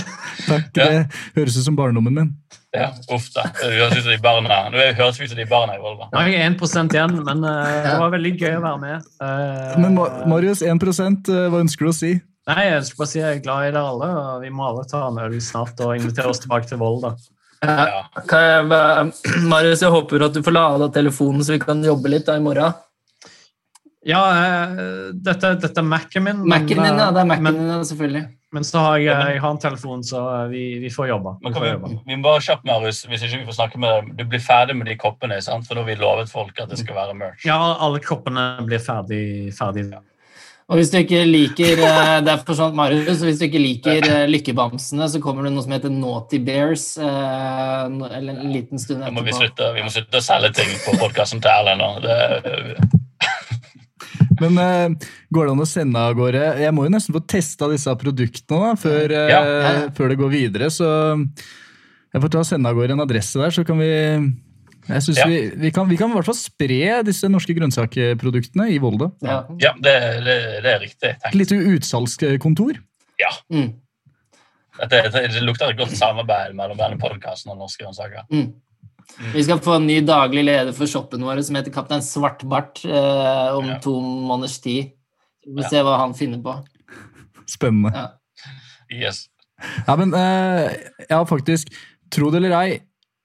Takk, 0.46 0.68
det 0.78 0.86
høres 1.34 1.56
ut 1.58 1.66
som 1.66 1.78
barndommen 1.80 2.14
min. 2.14 2.30
ja, 2.74 2.92
uff 3.10 3.26
da. 3.34 3.48
Vi 3.58 3.72
høres 3.80 3.96
ut 3.98 4.04
som 4.04 4.12
de 4.12 4.20
barna 4.22 4.60
Nå 4.70 4.86
høres 5.00 5.18
vi 5.18 5.26
ut 5.26 5.32
som 5.34 5.38
de 5.40 5.48
barna 5.50 5.74
i 5.74 5.82
Volva. 5.82 6.06
Nå 6.12 6.22
er 6.22 6.30
jeg 6.30 6.52
1 6.52 6.94
igjen, 6.94 7.18
men 7.26 7.42
uh, 7.42 7.64
det 7.88 7.96
var 8.04 8.14
veldig 8.14 8.32
gøy 8.38 8.54
å 8.60 8.62
være 8.68 8.80
med. 8.86 9.10
Uh, 9.18 9.74
Men 9.82 9.98
Marius, 10.30 10.62
1 10.62 10.78
eh, 10.78 11.48
hva 11.50 11.58
ønsker 11.64 11.86
du 11.86 11.90
å 11.90 11.96
si? 11.96 12.12
Nei, 12.50 12.64
jeg 12.68 12.82
skulle 12.84 13.00
bare 13.04 13.08
si 13.14 13.20
jeg 13.22 13.36
er 13.38 13.44
glad 13.44 13.68
i 13.68 13.70
dere 13.72 13.84
alle, 13.88 14.08
og 14.20 14.42
vi 14.44 14.50
må 14.52 14.66
alle 14.68 14.82
ta 14.90 15.06
en 15.08 15.20
øl 15.22 15.36
snart 15.40 15.78
og 15.80 15.94
invitere 15.96 16.28
oss 16.28 16.42
tilbake 16.44 16.68
til 16.68 16.80
Volda. 16.82 17.14
Ja. 17.64 18.02
Jeg, 18.20 18.66
bare- 18.68 19.06
Marius, 19.48 19.80
jeg 19.80 19.90
håper 19.94 20.26
at 20.26 20.34
du 20.36 20.42
får 20.44 20.52
lada 20.52 20.90
telefonen, 20.92 21.40
så 21.46 21.54
vi 21.56 21.62
kan 21.62 21.80
jobbe 21.86 22.12
litt 22.12 22.26
da 22.28 22.36
i 22.36 22.42
morgen. 22.44 22.74
Ja, 24.04 24.20
eh, 24.36 25.12
dette, 25.16 25.54
dette 25.62 25.80
er 25.80 25.86
Mac-en 25.88 26.26
min. 26.26 26.42
men, 26.42 26.48
Mac-en 26.52 26.68
din, 26.84 26.84
ja. 27.00 27.06
Det 27.08 27.22
er 27.22 27.24
eh, 27.24 27.30
Mac-en 27.32 27.56
din, 27.56 27.84
selvfølgelig. 27.88 28.24
men 28.52 28.64
så 28.68 28.78
har 28.84 28.98
jeg, 29.00 29.06
jeg 29.32 29.40
har 29.40 29.50
en 29.56 29.58
telefon, 29.64 30.02
så 30.04 30.20
vi, 30.52 30.64
vi 30.84 30.90
får 30.92 31.08
jobbe. 31.08 31.32
Vi 31.40 31.52
får 31.56 31.64
vi, 31.64 31.70
jobbe. 31.72 31.92
vi 32.06 32.16
må 32.20 32.22
bare 32.28 32.44
kjapt, 32.44 32.68
Marius, 32.68 33.00
hvis 33.08 33.24
ikke 33.24 33.40
vi 33.40 33.46
får 33.48 33.56
snakke 33.62 33.80
med 33.80 33.88
deg. 33.96 34.12
Du 34.20 34.24
blir 34.34 34.44
ferdig 34.44 34.76
med 34.76 34.86
de 34.92 34.98
koppene, 35.00 35.40
sant? 35.42 35.64
for 35.64 35.74
nå 35.80 35.86
har 35.86 35.88
vi 35.94 35.96
lovet 36.04 36.28
folk 36.28 36.60
at 36.60 36.68
det 36.68 36.82
skal 36.84 37.00
være 37.00 37.16
merch. 37.16 37.46
Ja, 37.48 37.56
alle 37.80 38.04
koppene 38.04 38.50
blir 38.68 38.84
ferdig, 38.84 39.24
ferdig. 39.56 39.88
Og 40.64 40.78
hvis 40.78 40.88
du 40.88 40.96
ikke 40.96 41.20
liker 41.28 41.80
eh, 41.84 42.18
det 42.24 42.30
er 42.32 42.40
for 42.40 42.56
sånt, 42.56 42.76
Marius, 42.76 43.20
hvis 43.20 43.40
du 43.40 43.44
ikke 43.46 43.60
liker 43.60 44.06
eh, 44.08 44.22
Lykkebamsene, 44.30 45.08
så 45.12 45.20
kommer 45.20 45.44
det 45.44 45.52
noe 45.52 45.64
som 45.64 45.74
heter 45.76 45.92
Naughty 45.92 46.40
Bears 46.44 46.86
eh, 46.96 47.82
eller 47.84 48.38
en 48.38 48.52
liten 48.52 48.80
stund 48.80 49.02
etterpå. 49.02 49.18
må 49.18 49.26
vi 49.26 49.34
slutte, 49.36 49.68
vi 49.76 49.84
må 49.84 49.92
slutte 49.92 50.22
å 50.22 50.24
selge 50.24 50.54
ting 50.62 50.72
på 50.86 50.96
podkasten 51.02 51.44
til 51.44 51.52
Erlend 51.52 51.84
nå. 51.84 51.90
Det, 52.04 52.16
Men 54.40 54.96
går 55.34 55.46
det 55.46 55.52
an 55.52 55.62
å 55.62 55.68
sende 55.68 56.00
av 56.00 56.16
gårde 56.18 56.40
Jeg 56.58 56.74
må 56.74 56.88
jo 56.88 56.90
nesten 56.90 57.14
få 57.14 57.20
testa 57.28 57.68
disse 57.70 57.92
produktene 58.00 58.64
da, 58.64 58.72
før, 58.80 59.12
ja, 59.14 59.42
ja. 59.44 59.74
før 59.94 60.10
det 60.10 60.16
går 60.18 60.32
videre. 60.32 60.72
Så 60.74 60.88
jeg 60.88 62.24
får 62.24 62.32
ta 62.32 62.40
og 62.40 62.48
sende 62.48 62.72
av 62.72 62.80
gårde 62.80 62.96
en 62.96 63.04
adresse 63.04 63.38
der, 63.38 63.52
så 63.54 63.62
kan 63.68 63.78
vi 63.78 63.92
jeg 64.88 65.02
synes 65.02 65.18
Ja. 65.18 65.26
vi, 65.26 65.38
vi, 65.56 65.70
kan, 65.70 65.88
vi 65.88 65.96
kan 65.96 66.10
i 66.10 66.14
hvert 66.18 66.26
fall 66.28 66.36
spre 66.38 67.02
disse 67.06 67.28
norske 67.28 67.54
grønnsakproduktene 67.56 68.66
i 68.74 68.78
Volda. 68.82 69.10
Ja. 69.24 69.38
ja, 69.60 69.72
det, 69.80 69.94
det, 70.26 70.36
det 70.64 70.72
er 70.74 70.80
riktig. 70.82 71.14
Et 71.30 71.34
lite 71.38 71.56
utsalgskontor. 71.76 72.78
Ja. 73.20 73.30
Mm, 73.52 73.72
Dette, 74.74 75.00
det, 75.14 75.20
det 75.36 75.42
lukter 75.46 75.70
et 75.70 75.78
godt 75.78 75.92
samarbeid 75.94 76.54
mellom 76.58 76.76
denne 76.80 76.98
podkasten 76.98 77.52
og 77.54 77.60
Norske 77.62 77.84
grønnsaker. 77.84 78.24
mm. 78.32 78.52
Vi 79.34 79.42
skal 79.44 79.58
få 79.60 79.74
en 79.76 79.84
ny 79.86 79.98
daglig 80.08 80.42
leder 80.46 80.72
for 80.72 80.88
shoppen 80.88 81.20
vår 81.22 81.42
som 81.44 81.54
heter 81.58 81.70
Kaptein 81.74 82.00
Svartbart 82.02 82.80
eh, 82.88 83.50
om 83.54 83.66
Ja. 83.68 83.78
to 83.84 83.92
måneders 84.00 84.56
tid. 84.64 84.94
Vi 85.44 85.52
får 85.58 85.62
Ja. 85.62 85.68
se 85.68 85.82
hva 85.84 85.98
han 86.00 86.14
finner 86.16 86.40
på. 86.42 86.54
Spennende. 87.46 87.92
Ja. 87.94 88.08
Yes. 88.90 89.26
Ja, 89.86 89.94
men 90.00 90.14
eh, 90.16 90.72
ja, 91.10 91.20
faktisk, 91.28 91.68
tro 92.10 92.30
det 92.32 92.40
eller 92.42 92.56
ei, 92.62 92.80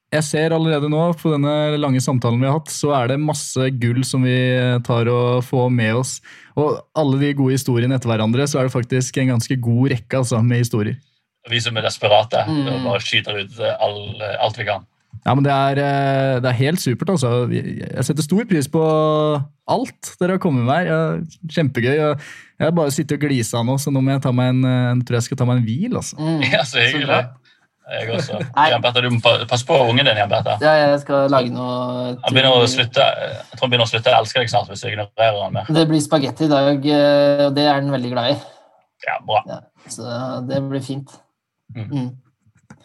jeg 0.10 0.24
ser 0.26 0.54
allerede 0.56 0.90
nå 0.90 1.02
på 1.20 1.32
denne 1.36 1.78
lange 1.78 2.02
samtalen 2.02 2.40
vi 2.42 2.48
har 2.50 2.58
hatt, 2.58 2.72
så 2.74 2.94
er 2.98 3.12
det 3.12 3.20
masse 3.22 3.68
gull 3.82 4.02
som 4.08 4.24
vi 4.26 4.36
tar 4.88 5.10
og 5.14 5.44
får 5.46 5.68
med 5.74 6.00
oss. 6.02 6.16
Og 6.58 6.80
alle 6.98 7.20
de 7.22 7.34
gode 7.38 7.54
historiene 7.58 7.94
etter 8.00 8.10
hverandre, 8.10 8.48
så 8.50 8.60
er 8.60 8.68
det 8.70 8.74
faktisk 8.74 9.18
en 9.22 9.36
ganske 9.36 9.60
god 9.62 9.92
rekke 9.94 10.22
altså, 10.24 10.42
med 10.44 10.64
historier. 10.66 10.98
Vi 11.50 11.62
som 11.64 11.78
er 11.80 11.86
desperate, 11.88 12.42
Mm. 12.50 12.66
og 12.68 12.84
bare 12.90 13.02
skyter 13.06 13.38
ut 13.44 13.60
eh, 13.62 13.76
all, 13.82 14.02
alt 14.44 14.58
vi 14.60 14.66
kan. 14.68 14.84
Ja, 15.26 15.34
men 15.36 15.44
det 15.44 15.52
er, 15.52 15.80
eh, 15.84 16.40
det 16.42 16.50
er 16.50 16.58
helt 16.60 16.80
supert, 16.82 17.10
altså. 17.10 17.50
Jeg 17.52 18.04
setter 18.06 18.24
stor 18.24 18.46
pris 18.50 18.68
på 18.72 18.84
alt 19.70 20.12
dere 20.20 20.36
har 20.38 20.42
kommet 20.42 20.66
med 20.66 20.88
her. 20.90 21.22
Kjempegøy. 21.50 21.96
Jeg 22.00 22.66
har 22.66 22.72
bare 22.76 22.92
sittet 22.94 23.18
og 23.18 23.24
glisa 23.30 23.62
nå, 23.64 23.78
så 23.80 23.92
nå 23.94 24.02
må 24.04 24.12
jeg 24.16 24.24
ta 24.26 24.32
meg 24.36 24.52
en, 24.56 24.62
jeg 24.68 25.06
tror 25.08 25.18
jeg 25.20 25.28
skal 25.30 25.40
ta 25.42 25.48
meg 25.50 25.62
en 25.62 25.68
hvil, 25.70 25.96
altså. 26.02 26.18
Mm. 26.20 26.42
Ja, 26.50 26.64
så 26.66 26.78
Så 26.80 26.86
hyggelig. 26.98 27.20
Jeg 27.90 28.12
også. 28.16 28.38
Jan 28.72 28.82
Petter, 28.84 29.02
du 29.02 29.10
må 29.16 29.20
passe 29.50 29.66
på 29.66 29.78
ungen 29.90 30.06
din, 30.06 30.18
Jan 30.22 30.30
Petter. 30.30 30.62
Ja, 30.62 30.74
jeg 30.92 31.00
skal 31.02 31.30
lage 31.34 31.50
noe 31.54 32.14
Han 32.24 32.36
begynner 32.36 32.54
å 32.60 32.68
slutte, 32.70 33.02
jeg 33.02 33.58
tror 33.58 33.66
han 33.66 33.74
begynner 33.74 33.88
å 33.88 33.92
slutte 33.92 34.14
å 34.14 34.20
elske 34.22 34.44
deg 34.44 34.52
snart 34.54 34.70
hvis 34.72 34.84
du 34.86 34.90
ignorerer 34.92 35.42
han 35.44 35.54
mer. 35.58 35.72
Det 35.80 35.86
blir 35.90 36.04
spagetti 36.06 36.46
i 36.46 36.52
dag, 36.52 36.86
eh, 36.86 37.46
og 37.48 37.54
det 37.58 37.66
er 37.66 37.74
han 37.80 37.92
veldig 37.96 38.12
glad 38.14 38.34
i. 38.36 38.40
Ja, 39.08 39.18
bra. 39.26 39.44
Ja, 39.50 39.60
så 39.90 40.18
det 40.50 40.60
blir 40.70 40.84
fint. 40.86 41.14
Mm. 41.76 41.88
Mm. 41.94 42.10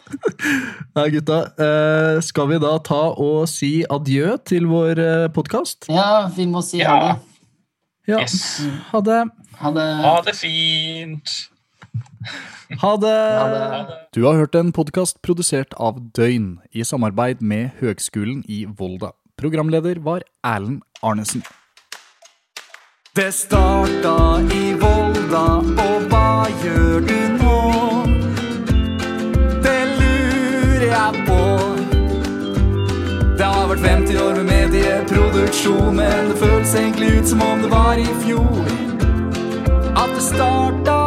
Nei, 0.95 1.05
gutta. 1.15 1.39
eh, 1.59 2.19
skal 2.21 2.47
vi 2.51 2.59
da 2.61 2.75
ta 2.85 3.01
og 3.17 3.47
si 3.49 3.71
adjø 3.89 4.35
til 4.45 4.67
vår 4.69 5.01
uh, 5.01 5.27
podkast? 5.33 5.87
Ja, 5.89 6.27
vi 6.35 6.45
må 6.49 6.61
si 6.65 6.81
ha 6.85 6.93
Ja. 6.95 6.99
det. 7.07 7.15
Ja. 8.07 8.19
Yes. 8.21 8.61
Ha 8.91 9.01
det. 9.01 9.23
Ha 9.59 9.71
det. 9.73 9.87
Ha 10.05 10.21
det 10.21 10.35
fint. 10.37 11.33
Ha 11.33 11.41
det. 11.41 11.97
Ha 11.97 12.05
det. 12.05 12.14
Ha 12.81 12.95
det. 12.97 13.17
Du 14.15 14.23
har 14.25 14.39
hørt 14.39 14.55
en 14.55 14.71
podkast 14.73 15.21
produsert 15.21 15.75
av 15.77 15.99
Døgn 16.17 16.57
i 16.73 16.83
samarbeid 16.83 17.41
med 17.41 17.77
Høgskolen 17.81 18.41
i 18.49 18.65
Volda. 18.65 19.11
Programleder 19.37 19.99
var 20.01 20.25
Erlend 20.43 20.81
Arnesen. 21.03 21.43
Det 23.15 23.33
starta 23.33 24.41
i 24.51 24.73
Volda, 24.81 25.45
og 25.85 26.07
hva 26.11 26.49
gjør 26.63 27.05
du 27.07 27.19
nå? 27.37 27.59
Det 29.63 29.77
lurer 29.93 30.85
jeg 30.89 31.23
på. 31.29 31.39
Det 33.37 33.47
har 33.53 33.71
vært 33.71 33.87
50 33.87 34.19
år 34.25 34.41
med 34.41 34.51
medieproduksjon, 34.51 35.95
men 35.95 36.31
det 36.33 36.37
føles 36.43 36.75
egentlig 36.75 37.13
ut 37.19 37.31
som 37.31 37.47
om 37.47 37.63
det 37.63 37.71
var 37.71 38.03
i 38.03 38.11
fjor. 38.25 38.63
At 39.95 40.11
det 40.11 40.23
starta 40.23 41.04